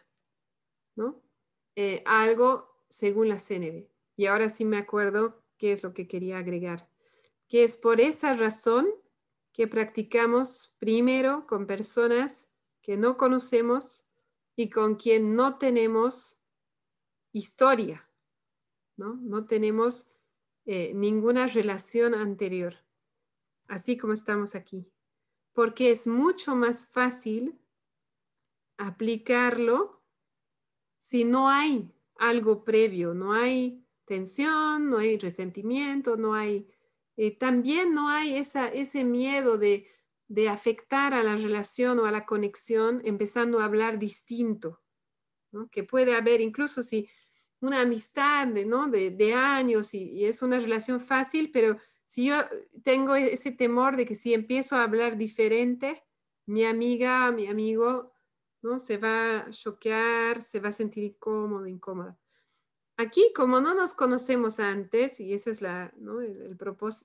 ¿no? 0.94 1.22
Eh, 1.74 2.02
algo 2.06 2.82
según 2.88 3.28
la 3.28 3.38
CNB. 3.38 3.88
Y 4.16 4.26
ahora 4.26 4.48
sí 4.48 4.64
me 4.64 4.78
acuerdo 4.78 5.44
qué 5.56 5.72
es 5.72 5.82
lo 5.82 5.94
que 5.94 6.06
quería 6.06 6.38
agregar 6.38 6.87
que 7.48 7.64
es 7.64 7.76
por 7.76 8.00
esa 8.00 8.34
razón 8.34 8.88
que 9.52 9.66
practicamos 9.66 10.76
primero 10.78 11.46
con 11.46 11.66
personas 11.66 12.52
que 12.82 12.96
no 12.96 13.16
conocemos 13.16 14.04
y 14.54 14.70
con 14.70 14.94
quien 14.94 15.34
no 15.34 15.58
tenemos 15.58 16.42
historia, 17.32 18.08
no, 18.96 19.14
no 19.16 19.46
tenemos 19.46 20.10
eh, 20.64 20.92
ninguna 20.94 21.46
relación 21.46 22.14
anterior, 22.14 22.76
así 23.66 23.96
como 23.96 24.12
estamos 24.12 24.54
aquí, 24.54 24.90
porque 25.52 25.90
es 25.90 26.06
mucho 26.06 26.54
más 26.54 26.88
fácil 26.88 27.58
aplicarlo 28.76 30.02
si 30.98 31.24
no 31.24 31.48
hay 31.48 31.92
algo 32.16 32.64
previo, 32.64 33.14
no 33.14 33.32
hay 33.32 33.84
tensión, 34.04 34.90
no 34.90 34.98
hay 34.98 35.18
resentimiento, 35.18 36.16
no 36.16 36.34
hay 36.34 36.70
eh, 37.18 37.36
también 37.36 37.94
no 37.94 38.08
hay 38.08 38.36
ese 38.36 39.04
miedo 39.04 39.58
de, 39.58 39.84
afectar 40.48 41.14
a 41.14 41.24
la 41.24 41.34
relación 41.34 41.98
o 41.98 42.04
a 42.04 42.12
la 42.12 42.24
conexión 42.24 43.02
empezando 43.04 43.58
a 43.58 43.64
hablar 43.64 43.98
distinto, 43.98 44.80
que 45.72 45.82
puede 45.82 46.14
haber 46.14 46.40
incluso 46.40 46.80
si 46.80 47.08
una 47.60 47.80
amistad 47.80 48.46
de, 48.46 48.66
¿no? 48.66 48.86
de, 48.86 49.34
años 49.34 49.94
y, 49.94 50.26
es 50.26 50.42
una 50.42 50.60
relación 50.60 51.00
fácil, 51.00 51.50
pero 51.50 51.76
si 52.04 52.26
yo 52.26 52.36
tengo 52.84 53.16
ese 53.16 53.50
temor 53.50 53.96
de 53.96 54.06
que 54.06 54.14
si 54.14 54.32
empiezo 54.32 54.76
a 54.76 54.84
hablar 54.84 55.16
diferente, 55.16 56.04
mi 56.46 56.64
amiga, 56.64 57.32
mi 57.32 57.48
amigo, 57.48 58.12
¿no? 58.62 58.78
se 58.78 58.96
va 58.96 59.40
a 59.40 59.50
choquear, 59.50 60.40
se 60.40 60.60
va 60.60 60.68
a 60.68 60.72
sentir 60.72 61.02
incómodo, 61.02 61.66
incómoda. 61.66 62.16
Aquí, 63.00 63.32
como 63.32 63.60
no 63.60 63.76
nos 63.76 63.94
conocemos 63.94 64.58
antes, 64.58 65.20
y 65.20 65.32
ese 65.32 65.52
es 65.52 65.62
el, 65.62 65.92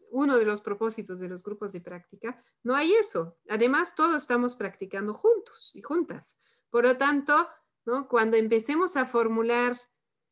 uno 0.10 0.38
de 0.38 0.46
los 0.46 0.62
propósitos 0.62 1.20
de 1.20 1.30
los 1.30 1.44
grupos 1.44 1.72
de 1.72 1.82
práctica, 1.82 2.44
no 2.64 2.76
hay 2.76 2.94
eso. 2.94 3.38
Además, 3.48 3.94
todos 3.94 4.24
estamos 4.24 4.56
practicando 4.56 5.14
juntos 5.14 5.76
y 5.76 5.84
juntas. 5.84 6.40
Por 6.72 6.86
lo 6.86 6.98
tanto, 6.98 7.48
cuando 8.10 8.38
empecemos 8.38 8.98
a 8.98 9.06
formular, 9.06 9.78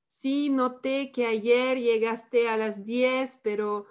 sí, 0.08 0.50
noté 0.50 1.12
que 1.12 1.28
ayer 1.28 1.78
llegaste 1.78 2.50
a 2.50 2.58
las 2.58 2.84
10, 2.84 3.42
pero 3.44 3.86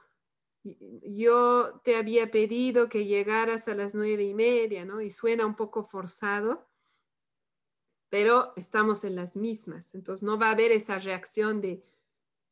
yo 0.64 1.80
te 1.84 1.94
había 1.94 2.32
pedido 2.32 2.88
que 2.88 3.06
llegaras 3.06 3.68
a 3.68 3.76
las 3.76 3.94
nueve 3.94 4.24
y 4.24 4.34
media, 4.34 4.84
¿no? 4.84 5.00
Y 5.00 5.10
suena 5.10 5.46
un 5.46 5.54
poco 5.54 5.84
forzado 5.84 6.69
pero 8.10 8.52
estamos 8.56 9.04
en 9.04 9.16
las 9.16 9.36
mismas. 9.36 9.94
Entonces 9.94 10.22
no 10.22 10.38
va 10.38 10.48
a 10.48 10.52
haber 10.52 10.72
esa 10.72 10.98
reacción 10.98 11.60
de, 11.60 11.82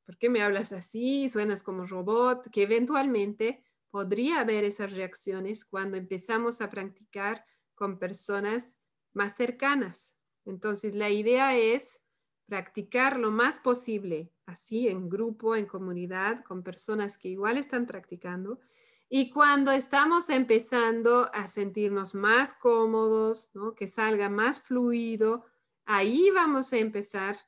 ¿por 0.06 0.16
qué 0.16 0.30
me 0.30 0.40
hablas 0.40 0.72
así? 0.72 1.28
Suenas 1.28 1.62
como 1.62 1.85
robot, 1.85 2.48
que 2.51 2.62
eventualmente 2.62 3.62
podría 3.90 4.40
haber 4.40 4.64
esas 4.64 4.94
reacciones 4.94 5.64
cuando 5.64 5.97
empezamos 5.97 6.60
a 6.60 6.70
practicar 6.70 7.44
con 7.74 7.98
personas 7.98 8.78
más 9.12 9.35
cercanas. 9.35 10.14
Entonces 10.44 10.94
la 10.94 11.10
idea 11.10 11.56
es 11.56 12.05
practicar 12.47 13.18
lo 13.18 13.30
más 13.30 13.59
posible, 13.59 14.32
así 14.47 14.89
en 14.89 15.09
grupo, 15.09 15.56
en 15.56 15.66
comunidad, 15.66 16.43
con 16.44 16.62
personas 16.62 17.18
que 17.18 17.28
igual 17.28 17.59
están 17.59 17.86
practicando. 17.86 18.60
Y 19.09 19.30
cuando 19.30 19.72
estamos 19.72 20.28
empezando 20.28 21.30
a 21.32 21.48
sentirnos 21.48 22.14
más 22.14 22.52
cómodos, 22.52 23.51
que 23.74 23.89
salga 23.89 24.28
más 24.28 24.60
fluido, 24.60 25.47
ahí 25.86 26.30
vamos 26.35 26.72
a 26.72 26.78
empezar 26.78 27.39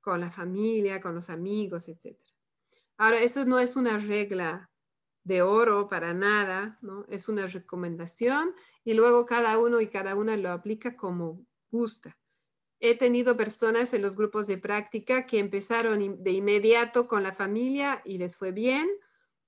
con 0.00 0.20
la 0.20 0.30
familia, 0.30 1.00
con 1.00 1.14
los 1.14 1.30
amigos, 1.30 1.88
etc. 1.88 2.18
Ahora, 2.96 3.20
eso 3.20 3.44
no 3.44 3.60
es 3.60 3.76
una 3.76 3.98
regla 3.98 4.70
de 5.26 5.42
oro 5.42 5.88
para 5.88 6.14
nada. 6.14 6.78
Es 7.08 7.28
una 7.28 7.46
recomendación 7.46 8.54
y 8.84 8.94
luego 8.94 9.26
cada 9.26 9.58
uno 9.58 9.80
y 9.80 9.88
cada 9.88 10.14
una 10.14 10.36
lo 10.36 10.50
aplica 10.50 10.96
como 10.96 11.44
gusta. 11.70 12.16
He 12.78 12.96
tenido 12.96 13.36
personas 13.36 13.94
en 13.94 14.02
los 14.02 14.16
grupos 14.16 14.46
de 14.46 14.58
práctica 14.58 15.26
que 15.26 15.38
empezaron 15.38 16.22
de 16.22 16.30
inmediato 16.30 17.08
con 17.08 17.22
la 17.22 17.32
familia 17.32 18.02
y 18.04 18.18
les 18.18 18.36
fue 18.36 18.52
bien 18.52 18.88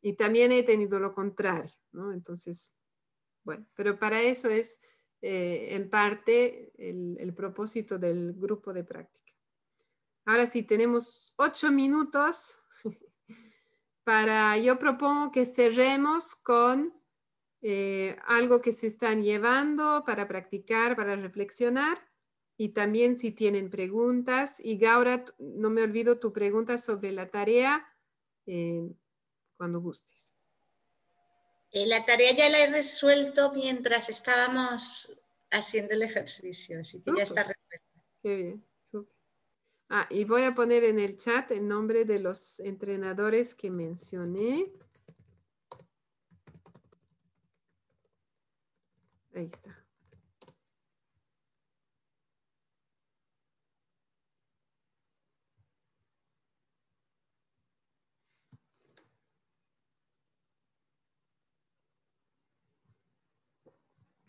y 0.00 0.14
también 0.14 0.52
he 0.52 0.62
tenido 0.62 1.00
lo 1.00 1.14
contrario, 1.14 1.74
¿no? 1.92 2.12
Entonces, 2.12 2.76
bueno, 3.44 3.66
pero 3.74 3.98
para 3.98 4.20
eso 4.22 4.48
es 4.48 4.80
eh, 5.20 5.68
en 5.70 5.90
parte 5.90 6.72
el, 6.76 7.34
propósito 7.34 7.98
del 7.98 8.34
grupo 8.34 8.72
de 8.72 8.84
práctica. 8.84 9.32
Ahora 10.24 10.46
sí, 10.46 10.62
tenemos 10.62 11.32
ocho 11.36 11.72
minutos 11.72 12.60
para, 14.04 14.56
yo 14.58 14.78
propongo 14.78 15.32
que 15.32 15.46
cerremos 15.46 16.36
con 16.36 16.94
eh, 17.62 18.16
algo 18.26 18.60
que 18.60 18.72
se 18.72 18.86
están 18.86 19.22
llevando 19.22 20.04
para 20.06 20.28
practicar, 20.28 20.94
para 20.94 21.16
reflexionar 21.16 21.98
y 22.56 22.70
también 22.70 23.16
si 23.16 23.32
tienen 23.32 23.70
preguntas. 23.70 24.60
Y 24.62 24.78
Gaura, 24.78 25.24
no 25.38 25.70
me 25.70 25.82
olvido 25.82 26.18
tu 26.20 26.32
pregunta 26.32 26.76
sobre 26.76 27.12
la 27.12 27.30
tarea 27.30 27.86
eh, 28.46 28.88
cuando 29.58 29.80
gustes. 29.80 30.32
Eh, 31.72 31.86
la 31.86 32.06
tarea 32.06 32.32
ya 32.32 32.48
la 32.48 32.60
he 32.60 32.72
resuelto 32.72 33.52
mientras 33.52 34.08
estábamos 34.08 35.22
haciendo 35.50 35.92
el 35.92 36.02
ejercicio, 36.02 36.80
así 36.80 37.02
que 37.02 37.12
ya 37.14 37.24
está 37.24 37.42
resuelta. 37.42 38.04
Qué 38.22 38.34
bien, 38.34 38.64
Ah, 39.90 40.06
y 40.10 40.24
voy 40.24 40.42
a 40.42 40.54
poner 40.54 40.84
en 40.84 40.98
el 40.98 41.16
chat 41.16 41.50
el 41.50 41.66
nombre 41.66 42.04
de 42.04 42.18
los 42.18 42.60
entrenadores 42.60 43.54
que 43.54 43.70
mencioné. 43.70 44.70
Ahí 49.34 49.46
está. 49.46 49.77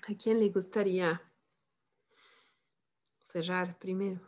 ¿A 0.09 0.15
quién 0.15 0.39
le 0.39 0.49
gustaría 0.49 1.21
cerrar 3.21 3.77
primero? 3.77 4.19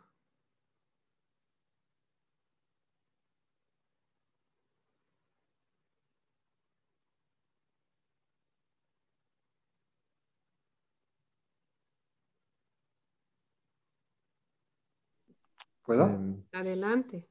¿Puedo? 15.84 16.06
Em, 16.06 16.44
Adelante. 16.52 17.26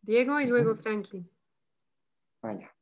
Diego 0.00 0.40
y 0.40 0.46
luego 0.46 0.74
Franklin. 0.76 1.30
Vaya. 2.40 2.74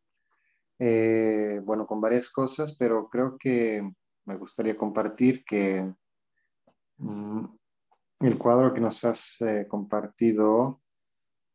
Eh, 0.78 1.60
bueno, 1.64 1.84
con 1.88 2.00
varias 2.00 2.30
cosas, 2.30 2.76
pero 2.76 3.08
creo 3.08 3.36
que 3.38 3.82
me 4.30 4.36
gustaría 4.36 4.76
compartir 4.76 5.44
que 5.44 5.92
mm, 6.98 7.44
el 8.20 8.38
cuadro 8.38 8.72
que 8.72 8.80
nos 8.80 9.04
has 9.04 9.40
eh, 9.40 9.66
compartido 9.68 10.80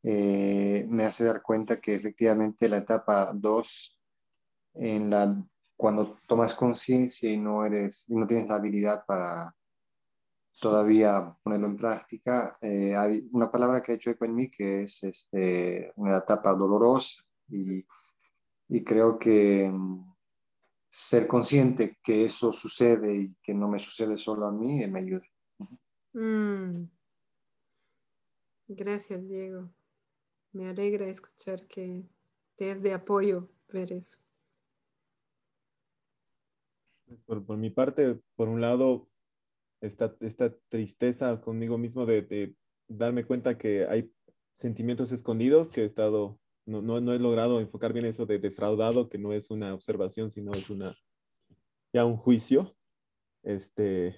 eh, 0.04 0.86
me 0.90 1.06
hace 1.06 1.24
dar 1.24 1.42
cuenta 1.42 1.80
que 1.80 1.96
efectivamente 1.96 2.68
la 2.68 2.78
etapa 2.78 3.32
2, 3.34 4.00
en 4.74 5.10
la, 5.10 5.46
cuando 5.78 6.18
tomas 6.28 6.54
conciencia 6.54 7.32
y 7.32 7.38
no 7.38 7.66
eres, 7.66 8.06
no 8.10 8.28
tienes 8.28 8.48
la 8.50 8.56
habilidad 8.56 9.06
para 9.06 9.56
todavía 10.60 11.38
ponerlo 11.44 11.68
en 11.68 11.78
práctica, 11.78 12.58
eh, 12.62 12.96
hay 12.96 13.28
una 13.32 13.50
palabra 13.50 13.82
que 13.82 13.94
ha 13.94 13.96
hecho 13.96 14.10
eco 14.10 14.26
en 14.26 14.36
mí 14.36 14.50
que 14.50 14.84
es 14.84 15.04
este, 15.04 15.94
una 15.96 16.18
etapa 16.18 16.54
dolorosa. 16.54 17.24
Y, 17.48 17.86
y 18.68 18.84
creo 18.84 19.18
que 19.18 19.70
mm, 19.72 20.15
ser 20.98 21.28
consciente 21.28 21.98
que 22.02 22.24
eso 22.24 22.54
sucede 22.54 23.14
y 23.14 23.36
que 23.44 23.54
no 23.54 23.68
me 23.68 23.80
sucede 23.80 24.16
solo 24.16 24.46
a 24.46 24.52
mí 24.54 24.88
me 24.88 25.00
ayuda. 25.00 25.26
Mm. 26.14 26.86
Gracias, 28.70 29.28
Diego. 29.28 29.70
Me 30.54 30.70
alegra 30.70 31.06
escuchar 31.08 31.66
que 31.68 32.06
te 32.56 32.72
es 32.72 32.82
de 32.82 32.94
apoyo 32.94 33.50
ver 33.74 33.92
eso. 33.92 34.18
Pues 37.06 37.22
por, 37.24 37.58
mi 37.58 37.70
parte, 37.70 38.18
por 38.38 38.48
un 38.48 38.62
lado, 38.62 39.10
esta, 39.82 40.16
esta 40.22 40.56
tristeza 40.70 41.42
conmigo 41.42 41.78
mismo 41.78 42.06
de, 42.06 42.56
darme 42.88 43.26
cuenta 43.26 43.58
que 43.58 43.86
hay 43.86 44.10
sentimientos 44.54 45.12
escondidos 45.12 45.74
que 45.74 45.82
he 45.82 45.86
estado 45.86 46.40
no, 46.66 46.82
no, 46.82 47.14
he 47.14 47.20
logrado 47.20 47.60
enfocar 47.60 47.94
bien 47.94 48.06
eso 48.06 48.26
de 48.26 48.40
defraudado, 48.40 49.10
que 49.10 49.18
no 49.18 49.34
es 49.34 49.52
una 49.52 49.74
observación, 49.74 50.32
sino 50.32 50.52
es 50.52 50.70
una, 50.70 50.96
ya 51.94 52.06
un 52.06 52.18
juicio. 52.18 52.76
Este, 53.44 54.16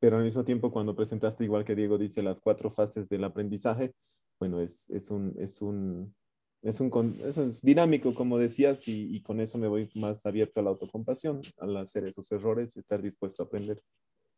pero 0.00 0.18
al 0.18 0.24
mismo 0.24 0.44
tiempo, 0.44 0.72
cuando 0.72 0.96
presentaste, 0.96 1.44
igual 1.44 1.64
que 1.64 1.74
Diego 1.74 1.98
dice, 1.98 2.22
las 2.22 2.40
cuatro 2.40 2.70
fases 2.70 3.08
del 3.08 3.24
aprendizaje, 3.24 3.94
bueno, 4.38 4.60
es, 4.60 4.90
es 4.90 5.10
un, 5.10 5.34
es 5.38 5.62
un, 5.62 6.14
es 6.62 6.80
un, 6.80 7.54
dinámico, 7.62 8.14
como 8.14 8.38
decías, 8.38 8.86
y, 8.88 9.16
y, 9.16 9.22
con 9.22 9.40
eso 9.40 9.56
me 9.56 9.68
voy 9.68 9.88
más 9.94 10.26
abierto 10.26 10.60
a 10.60 10.62
la 10.64 10.70
autocompasión, 10.70 11.40
al 11.58 11.76
hacer 11.76 12.04
esos 12.04 12.30
errores, 12.32 12.76
estar 12.76 13.00
dispuesto 13.00 13.42
a 13.42 13.46
aprender. 13.46 13.82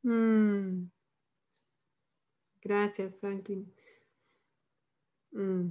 Mm. 0.03 0.91
Gracias, 2.63 3.17
Franklin. 3.17 3.67
Mm. 5.33 5.69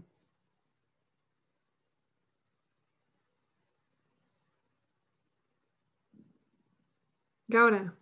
Gaura. 7.48 7.94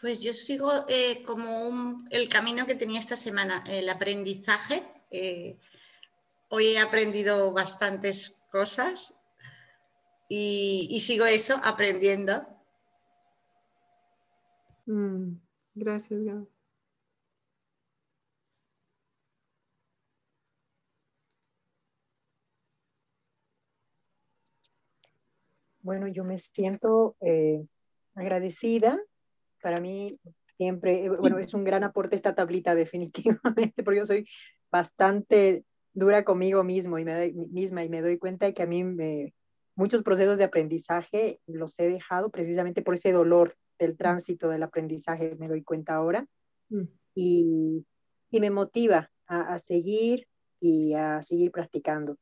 Pues 0.00 0.20
yo 0.20 0.34
sigo 0.34 0.70
eh, 0.88 1.22
como 1.24 2.04
el 2.10 2.28
camino 2.28 2.66
que 2.66 2.74
tenía 2.74 2.98
esta 2.98 3.16
semana, 3.16 3.64
el 3.68 3.88
aprendizaje. 3.88 4.82
Eh, 5.10 5.58
hoy 6.48 6.66
he 6.66 6.80
aprendido 6.80 7.52
bastantes 7.52 8.46
cosas 8.50 9.18
y, 10.28 11.00
sigo 11.06 11.24
eso, 11.24 11.60
aprendiendo. 11.62 12.46
Mm, 14.86 15.34
gracias, 15.74 16.24
Gaura. 16.24 16.61
Bueno, 25.82 26.06
yo 26.08 26.24
me 26.24 26.38
siento 26.38 27.16
eh, 27.20 27.64
agradecida. 28.14 29.00
Para 29.60 29.80
mí 29.80 30.18
siempre, 30.56 31.04
eh, 31.04 31.08
bueno, 31.08 31.38
es 31.38 31.54
un 31.54 31.64
gran 31.64 31.84
aporte 31.84 32.16
esta 32.16 32.34
tablita 32.34 32.74
definitivamente, 32.74 33.82
porque 33.82 33.98
yo 33.98 34.06
soy 34.06 34.26
bastante 34.70 35.64
dura 35.92 36.24
conmigo 36.24 36.64
mismo 36.64 36.98
y 36.98 37.04
me 37.04 37.32
misma 37.32 37.84
y 37.84 37.88
me 37.88 38.00
doy 38.00 38.18
cuenta 38.18 38.46
de 38.46 38.54
que 38.54 38.62
a 38.62 38.66
mí 38.66 38.82
me, 38.82 39.34
muchos 39.74 40.02
procesos 40.02 40.38
de 40.38 40.44
aprendizaje 40.44 41.40
los 41.46 41.78
he 41.78 41.88
dejado 41.88 42.30
precisamente 42.30 42.80
por 42.82 42.94
ese 42.94 43.12
dolor 43.12 43.56
del 43.78 43.96
tránsito 43.96 44.48
del 44.48 44.62
aprendizaje, 44.62 45.36
me 45.38 45.48
doy 45.48 45.62
cuenta 45.62 45.94
ahora. 45.94 46.26
Mm. 46.70 46.82
Y, 47.14 47.84
y, 48.30 48.40
me 48.40 48.50
motiva 48.50 49.10
a, 49.26 49.54
a 49.54 49.58
seguir 49.58 50.26
y 50.60 50.94
a 50.94 51.22
seguir 51.22 51.50
practicando. 51.50 52.16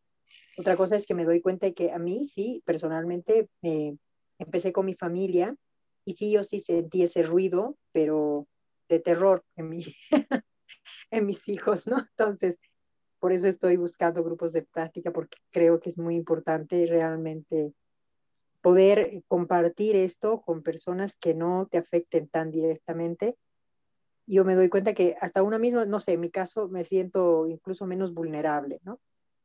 Otra 0.61 0.77
cosa 0.77 0.95
es 0.95 1.07
que 1.07 1.15
me 1.15 1.25
doy 1.25 1.41
cuenta 1.41 1.65
de 1.65 1.73
que 1.73 1.91
a 1.91 1.99
mí 1.99 2.27
sí, 2.27 2.63
personalmente, 2.67 3.49
eh, 3.63 3.97
empecé 4.39 4.73
con 4.75 4.85
mi 4.85 4.95
familia 4.95 5.57
y 6.05 6.13
sí, 6.13 6.33
yo 6.33 6.45
sí 6.45 6.61
sentí 6.61 7.03
ese 7.03 7.23
ruido, 7.23 7.79
pero 7.93 8.47
de 8.91 9.01
terror 9.01 9.43
en, 9.57 9.71
mi, 9.71 9.87
en 11.11 11.25
mis 11.25 11.49
hijos, 11.49 11.87
¿no? 11.87 11.99
Entonces, 11.99 12.59
por 13.21 13.33
eso 13.33 13.49
estoy 13.49 13.79
buscando 13.79 14.23
grupos 14.23 14.53
de 14.53 14.61
práctica, 14.61 15.13
porque 15.13 15.39
creo 15.51 15.81
que 15.81 15.89
es 15.89 15.97
muy 15.97 16.15
importante 16.15 16.85
realmente 16.87 17.73
poder 18.61 19.23
compartir 19.27 19.97
esto 19.97 20.43
con 20.43 20.63
personas 20.63 21.17
que 21.17 21.33
no 21.35 21.69
te 21.71 21.79
afecten 21.79 22.29
tan 22.29 22.51
directamente. 22.51 23.39
Yo 24.27 24.45
me 24.45 24.57
doy 24.57 24.69
cuenta 24.69 24.93
que 24.93 25.17
hasta 25.23 25.43
uno 25.43 25.59
mismo, 25.59 25.87
no 25.87 26.01
sé, 26.01 26.13
en 26.13 26.21
mi 26.21 26.31
caso 26.31 26.69
me 26.69 26.85
siento 26.85 27.47
incluso 27.47 27.87
menos 27.87 28.13
vulnerable, 28.13 28.79
¿no? 28.85 29.01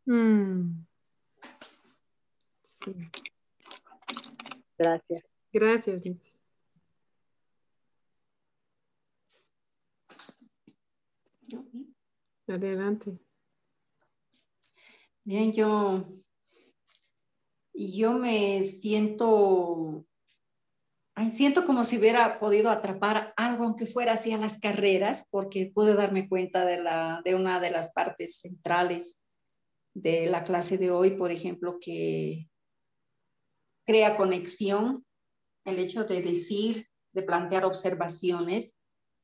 Mm. 0.06 0.86
Gracias. 4.78 5.24
Gracias, 5.52 6.04
Adelante. 12.48 13.18
Bien, 15.24 15.52
yo, 15.52 16.06
yo 17.74 18.14
me 18.14 18.62
siento, 18.64 20.06
siento 21.32 21.66
como 21.66 21.84
si 21.84 21.98
hubiera 21.98 22.40
podido 22.40 22.70
atrapar 22.70 23.34
algo, 23.36 23.64
aunque 23.64 23.88
fuera 23.88 24.14
hacia 24.14 24.38
las 24.38 24.60
carreras, 24.60 25.28
porque 25.32 25.72
pude 25.74 25.96
darme 25.96 26.30
cuenta 26.30 26.66
de, 26.66 26.84
la, 26.84 27.22
de 27.26 27.34
una 27.34 27.60
de 27.60 27.72
las 27.72 27.92
partes 27.94 28.40
centrales 28.42 29.25
de 29.96 30.28
la 30.28 30.44
clase 30.44 30.78
de 30.78 30.92
hoy, 30.92 31.12
por 31.12 31.32
ejemplo, 31.32 31.80
que 31.80 32.50
crea 33.86 34.18
conexión, 34.18 35.06
el 35.64 35.80
hecho 35.80 36.04
de 36.04 36.22
decir, 36.22 36.88
de 37.14 37.24
plantear 37.24 37.66
observaciones. 37.66 38.78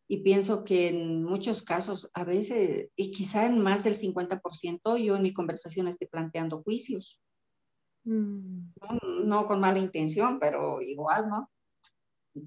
Y 0.08 0.24
pienso 0.24 0.64
que 0.64 0.90
en 0.90 1.24
muchos 1.24 1.64
casos, 1.64 2.10
a 2.14 2.24
veces, 2.24 2.90
y 2.96 3.12
quizá 3.12 3.46
en 3.46 3.60
más 3.60 3.84
del 3.84 3.96
50%, 3.96 4.98
yo 4.98 5.16
en 5.16 5.22
mi 5.22 5.34
conversación 5.34 5.88
estoy 5.88 6.08
planteando 6.08 6.64
juicios. 6.64 7.22
Mm. 8.06 8.72
No, 9.26 9.48
con 9.48 9.60
mala 9.60 9.80
intención, 9.80 10.40
pero 10.40 10.82
igual, 10.82 11.30
¿no? 11.30 11.50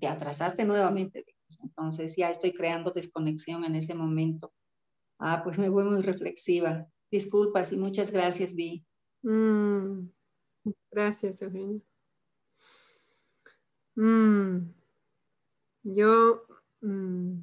Te 0.00 0.08
atrasaste 0.08 0.64
nuevamente. 0.64 1.24
Entonces 1.62 2.16
ya 2.16 2.30
estoy 2.30 2.52
creando 2.52 2.90
desconexión 2.90 3.64
en 3.64 3.76
ese 3.76 3.94
momento. 3.94 4.52
Ah, 5.18 5.42
pues 5.42 5.58
me 5.58 5.68
voy 5.68 5.84
muy 5.84 6.02
reflexiva. 6.02 6.86
Disculpas 7.14 7.70
y 7.70 7.76
muchas 7.76 8.10
gracias, 8.10 8.56
Vi. 8.56 8.84
Mm. 9.22 10.08
Gracias, 10.90 11.42
Eugenia. 11.42 11.80
Mm. 13.94 14.72
Yo 15.84 16.42
mm, 16.80 17.38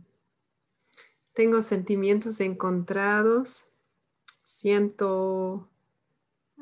tengo 1.33 1.61
sentimientos 1.61 2.41
encontrados, 2.41 3.67
siento 4.43 5.69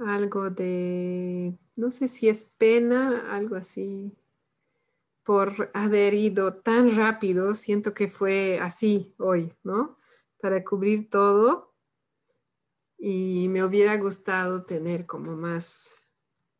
algo 0.06 0.52
de, 0.52 1.58
no 1.78 1.90
sé 1.90 2.08
si 2.08 2.30
es 2.30 2.44
pena, 2.44 3.36
algo 3.36 3.56
así, 3.56 4.14
por 5.24 5.72
haber 5.74 6.14
ido 6.14 6.54
tan 6.54 6.96
rápido, 6.96 7.56
siento 7.56 7.96
que 7.96 8.08
fue 8.08 8.60
así 8.62 9.16
hoy, 9.18 9.52
¿no? 9.64 9.98
Para 10.40 10.64
cubrir 10.64 11.10
todo 11.10 11.69
y 13.00 13.48
me 13.48 13.64
hubiera 13.64 13.96
gustado 13.96 14.64
tener 14.64 15.06
como 15.06 15.36
más, 15.38 16.04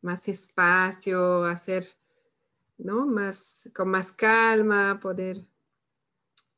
más 0.02 0.30
espacio, 0.30 1.44
hacer, 1.44 1.86
¿no? 2.78 3.06
Más, 3.06 3.70
con 3.76 3.90
más 3.90 4.14
calma, 4.14 5.00
poder 5.02 5.46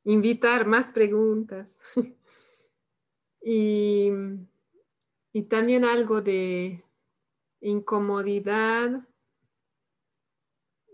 invitar 0.04 0.68
más 0.68 0.92
preguntas. 0.92 1.80
y, 3.44 4.12
y 5.34 5.42
también 5.44 5.84
algo 5.84 6.22
de 6.22 6.84
incomodidad, 7.60 9.08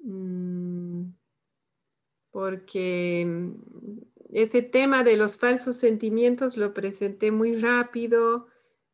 mm, 0.02 1.10
porque 2.32 3.52
ese 4.32 4.62
tema 4.62 5.04
de 5.04 5.18
los 5.18 5.38
falsos 5.38 5.76
sentimientos 5.76 6.56
lo 6.56 6.74
presenté 6.74 7.32
muy 7.32 7.56
rápido 7.58 8.48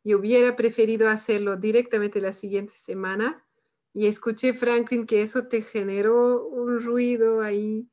y 0.03 0.13
hubiera 0.15 0.55
preferido 0.55 1.07
hacerlo 1.07 1.55
directamente 1.55 2.19
la 2.19 2.33
siguiente 2.33 2.73
semana. 2.73 3.45
Y 3.93 4.07
escuché, 4.07 4.53
Franklin, 4.53 5.05
que 5.05 5.21
eso 5.21 5.47
te 5.47 5.61
generó 5.61 6.47
un 6.47 6.79
ruido 6.81 7.41
ahí. 7.41 7.87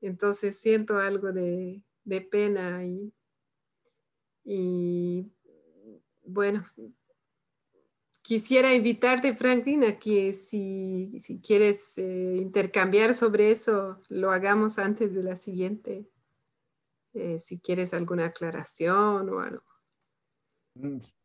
Entonces 0.00 0.58
siento 0.58 0.98
algo 0.98 1.32
de, 1.32 1.82
pena 2.30 2.76
ahí. 2.76 3.12
Y 4.44 5.32
bueno, 6.22 6.64
quisiera 8.22 8.72
invitarte, 8.72 9.34
Franklin, 9.34 9.82
a 9.84 9.98
que 9.98 10.32
si, 10.32 11.18
quieres 11.44 11.98
eh, 11.98 12.36
intercambiar 12.36 13.14
sobre 13.14 13.50
eso, 13.50 14.00
lo 14.08 14.30
hagamos 14.30 14.78
antes 14.78 15.14
de 15.14 15.22
la 15.24 15.34
siguiente. 15.34 16.06
Eh, 17.14 17.38
si 17.38 17.58
quieres 17.58 17.94
alguna 17.94 18.26
aclaración 18.26 19.30
o 19.30 19.40
algo. 19.40 19.64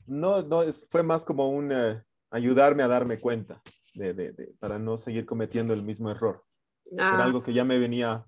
No, 0.07 0.41
no, 0.41 0.63
fue 0.89 1.03
más 1.03 1.25
como 1.25 1.49
un 1.49 1.71
eh, 1.71 2.03
ayudarme 2.31 2.83
a 2.83 2.87
darme 2.87 3.19
cuenta 3.19 3.61
de, 3.93 4.53
para 4.59 4.79
no 4.79 4.97
seguir 4.97 5.25
cometiendo 5.25 5.73
el 5.73 5.83
mismo 5.83 6.09
error. 6.09 6.43
Era 6.85 7.19
ah. 7.19 7.23
algo 7.23 7.43
que 7.43 7.53
ya 7.53 7.63
me 7.63 7.77
venía, 7.77 8.25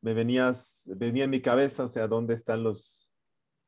me 0.00 0.14
venías, 0.14 0.88
venía 0.96 1.24
en 1.24 1.30
mi 1.30 1.40
cabeza, 1.40 1.84
o 1.84 1.88
sea, 1.88 2.06
¿dónde 2.06 2.34
están 2.34 2.62
los, 2.62 3.10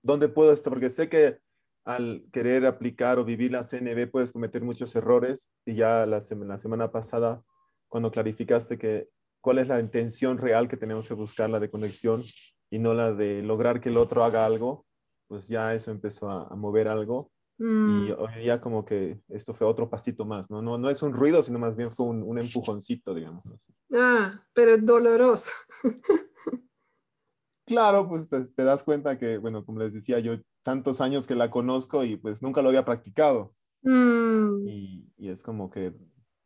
dónde 0.02 0.28
puedo 0.28 0.52
estar? 0.52 0.72
Porque 0.72 0.90
sé 0.90 1.08
que 1.08 1.38
al 1.84 2.26
querer 2.32 2.66
aplicar 2.66 3.18
o 3.18 3.24
vivir 3.24 3.52
la 3.52 3.64
CNB 3.64 4.10
puedes 4.10 4.32
cometer 4.32 4.62
muchos 4.62 4.94
errores 4.94 5.52
y 5.64 5.74
ya 5.74 6.04
la, 6.06 6.20
la 6.46 6.58
semana 6.58 6.92
pasada, 6.92 7.42
cuando 7.88 8.10
clarificaste 8.10 8.76
que 8.76 9.08
cuál 9.40 9.58
es 9.58 9.68
la 9.68 9.80
intención 9.80 10.36
real 10.36 10.68
que 10.68 10.76
tenemos 10.76 11.08
que 11.08 11.14
buscar, 11.14 11.48
la 11.48 11.60
de 11.60 11.70
conexión 11.70 12.22
y 12.70 12.78
no 12.78 12.92
la 12.92 13.12
de 13.12 13.42
lograr 13.42 13.80
que 13.80 13.88
el 13.88 13.96
otro 13.96 14.22
haga 14.22 14.44
algo, 14.44 14.84
pues 15.28 15.48
ya 15.48 15.74
eso 15.74 15.90
empezó 15.90 16.28
a 16.28 16.54
mover 16.56 16.88
algo 16.88 17.30
y 17.60 17.64
mm. 17.64 18.14
hoy 18.18 18.44
ya 18.44 18.60
como 18.60 18.84
que 18.84 19.20
esto 19.28 19.52
fue 19.52 19.66
otro 19.66 19.90
pasito 19.90 20.24
más, 20.24 20.48
¿no? 20.48 20.62
No, 20.62 20.78
no 20.78 20.88
es 20.90 21.02
un 21.02 21.12
ruido, 21.12 21.42
sino 21.42 21.58
más 21.58 21.76
bien 21.76 21.90
fue 21.90 22.06
un, 22.06 22.22
un 22.22 22.38
empujoncito, 22.38 23.12
digamos. 23.14 23.42
Ah, 23.92 24.38
pero 24.54 24.78
doloroso. 24.78 25.50
claro, 27.66 28.08
pues 28.08 28.30
te, 28.30 28.62
das 28.62 28.84
cuenta 28.84 29.18
que, 29.18 29.38
bueno, 29.38 29.64
como 29.64 29.80
les 29.80 29.92
decía, 29.92 30.20
yo 30.20 30.36
tantos 30.62 31.00
años 31.00 31.26
que 31.26 31.34
la 31.34 31.50
conozco 31.50 32.04
y 32.04 32.16
pues 32.16 32.42
nunca 32.42 32.62
lo 32.62 32.68
había 32.68 32.84
practicado. 32.84 33.52
Mm. 33.82 34.68
Y, 34.68 35.12
y, 35.16 35.28
es 35.28 35.42
como 35.42 35.68
que, 35.68 35.92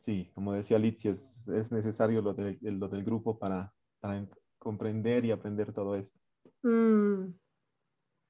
sí, 0.00 0.30
como 0.34 0.54
decía 0.54 0.78
Litsi, 0.78 1.08
es, 1.08 1.46
es 1.48 1.72
necesario 1.72 2.22
lo, 2.22 2.32
de, 2.32 2.58
lo, 2.62 2.88
del 2.88 3.04
grupo 3.04 3.38
para, 3.38 3.74
para, 4.00 4.26
comprender 4.58 5.26
y 5.26 5.30
aprender 5.30 5.74
todo 5.74 5.94
esto. 5.94 6.18
Mm. 6.62 7.34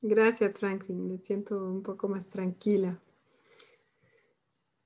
Gracias, 0.02 0.58
Franklin. 0.58 1.08
Me 1.08 1.18
siento 1.18 1.56
un 1.64 1.82
poco 1.82 2.08
más 2.08 2.28
tranquila. 2.28 2.98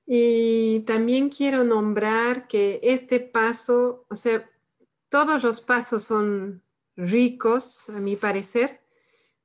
Y 0.05 0.81
también 0.81 1.29
quiero 1.29 1.63
nombrar 1.63 2.47
que 2.47 2.79
este 2.83 3.19
paso, 3.19 4.05
o 4.09 4.15
sea, 4.15 4.47
todos 5.09 5.43
los 5.43 5.59
pasos 5.59 6.03
son 6.03 6.61
ricos, 6.95 7.89
a 7.89 7.99
mi 7.99 8.15
parecer, 8.15 8.79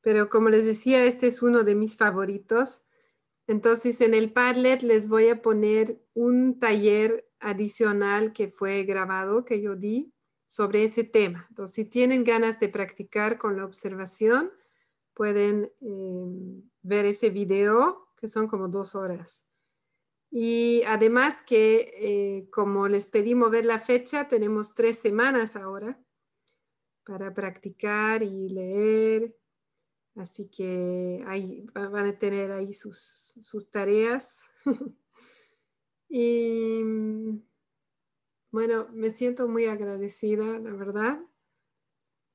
pero 0.03 0.28
como 0.28 0.51
les 0.51 0.66
decía, 0.66 1.05
este 1.05 1.27
es 1.28 1.43
uno 1.43 1.65
de 1.65 1.74
mis 1.74 1.97
favoritos. 1.97 2.85
Entonces, 3.47 4.01
en 4.03 4.15
el 4.15 4.31
Padlet 4.31 4.82
les 4.82 5.09
voy 5.09 5.28
a 5.28 5.40
poner 5.40 6.01
un 6.15 6.61
taller 6.61 7.27
adicional 7.40 8.32
que 8.32 8.49
fue 8.49 8.85
grabado, 8.85 9.44
que 9.44 9.61
yo 9.61 9.74
di 9.74 10.12
sobre 10.47 10.85
ese 10.85 11.03
tema. 11.03 11.47
Entonces, 11.49 11.74
si 11.74 11.85
tienen 11.86 12.24
ganas 12.24 12.61
de 12.61 12.69
practicar 12.69 13.39
con 13.39 13.57
la 13.57 13.65
observación, 13.65 14.53
pueden 15.14 15.72
em, 15.80 16.62
ver 16.82 17.06
ese 17.06 17.30
video, 17.30 18.09
que 18.16 18.28
son 18.28 18.48
como 18.48 18.68
dos 18.68 18.94
horas. 18.94 19.47
Y 20.30 20.82
además 20.86 21.43
que, 21.43 21.93
eh, 22.01 22.48
como 22.51 22.89
les 22.89 23.06
pedí 23.06 23.34
mover 23.34 23.66
la 23.66 23.78
fecha, 23.78 24.28
tenemos 24.28 24.74
tres 24.74 24.98
semanas 24.98 25.56
ahora 25.56 26.02
para 27.05 27.34
practicar 27.34 28.22
y 28.22 28.48
leer. 28.48 29.36
Así 30.14 30.48
que 30.48 31.22
ahí 31.26 31.66
van 31.74 32.06
a 32.06 32.18
tener 32.18 32.52
ahí 32.52 32.72
sus, 32.72 32.98
sus 33.40 33.70
tareas. 33.70 34.51
y 36.09 36.82
bueno, 38.51 38.89
me 38.93 39.10
siento 39.10 39.48
muy 39.48 39.66
agradecida, 39.66 40.59
la 40.59 40.72
verdad. 40.72 41.20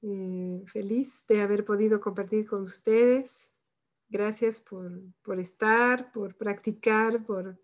Eh, 0.02 0.64
feliz 0.68 1.26
de 1.28 1.42
haber 1.42 1.66
podido 1.66 2.00
compartir 2.00 2.48
con 2.48 2.62
ustedes. 2.62 3.52
Gracias 4.10 4.60
por, 4.60 4.92
por 5.22 5.40
estar, 5.40 6.12
por 6.12 6.36
practicar, 6.36 7.24
por, 7.26 7.60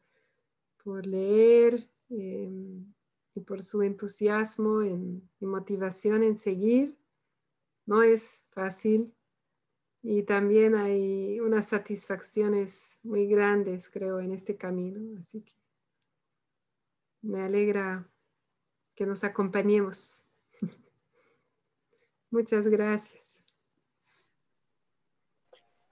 por 0.84 1.06
leer 1.06 1.90
em, 2.10 2.94
y 3.36 3.42
por 3.42 3.62
su 3.62 3.82
entusiasmo 3.84 4.82
en, 4.82 5.30
y 5.40 5.46
motivación 5.46 6.24
en 6.24 6.38
seguir. 6.38 6.98
No 7.86 8.04
es 8.04 8.44
fácil 8.52 9.14
y 10.02 10.24
también 10.24 10.76
hay 10.76 11.40
unas 11.40 11.68
satisfacciones 11.70 13.00
muy 13.04 13.26
grandes, 13.26 13.90
creo, 13.90 14.20
en 14.20 14.34
este 14.34 14.58
camino. 14.58 15.18
Así 15.18 15.42
que 15.42 15.54
me 17.22 17.42
alegra 17.42 18.10
que 18.96 19.06
nos 19.06 19.24
acompañemos. 19.24 20.23
Muchas 22.34 22.68
gracias. 22.68 23.44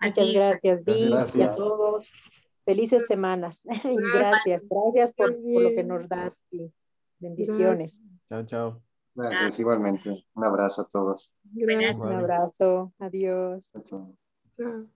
Muchas 0.01 0.33
gracias, 0.33 0.83
Vi, 0.83 1.13
y 1.35 1.41
a 1.43 1.55
todos. 1.55 2.11
Felices 2.65 3.05
semanas. 3.07 3.61
Y 3.83 3.95
gracias, 4.11 4.63
gracias 4.67 5.13
por, 5.13 5.29
lo 5.31 5.69
que 5.69 5.83
nos 5.83 6.09
das 6.09 6.43
y 6.49 6.73
bendiciones. 7.19 7.99
Chao, 8.27 8.43
chao. 8.43 8.81
Gracias, 9.13 9.59
igualmente. 9.59 10.25
Un 10.33 10.43
abrazo 10.43 10.81
a 10.81 10.87
todos. 10.87 11.35
Un 11.53 12.11
abrazo. 12.11 12.91
Adiós. 12.97 13.71
chao. 13.83 14.87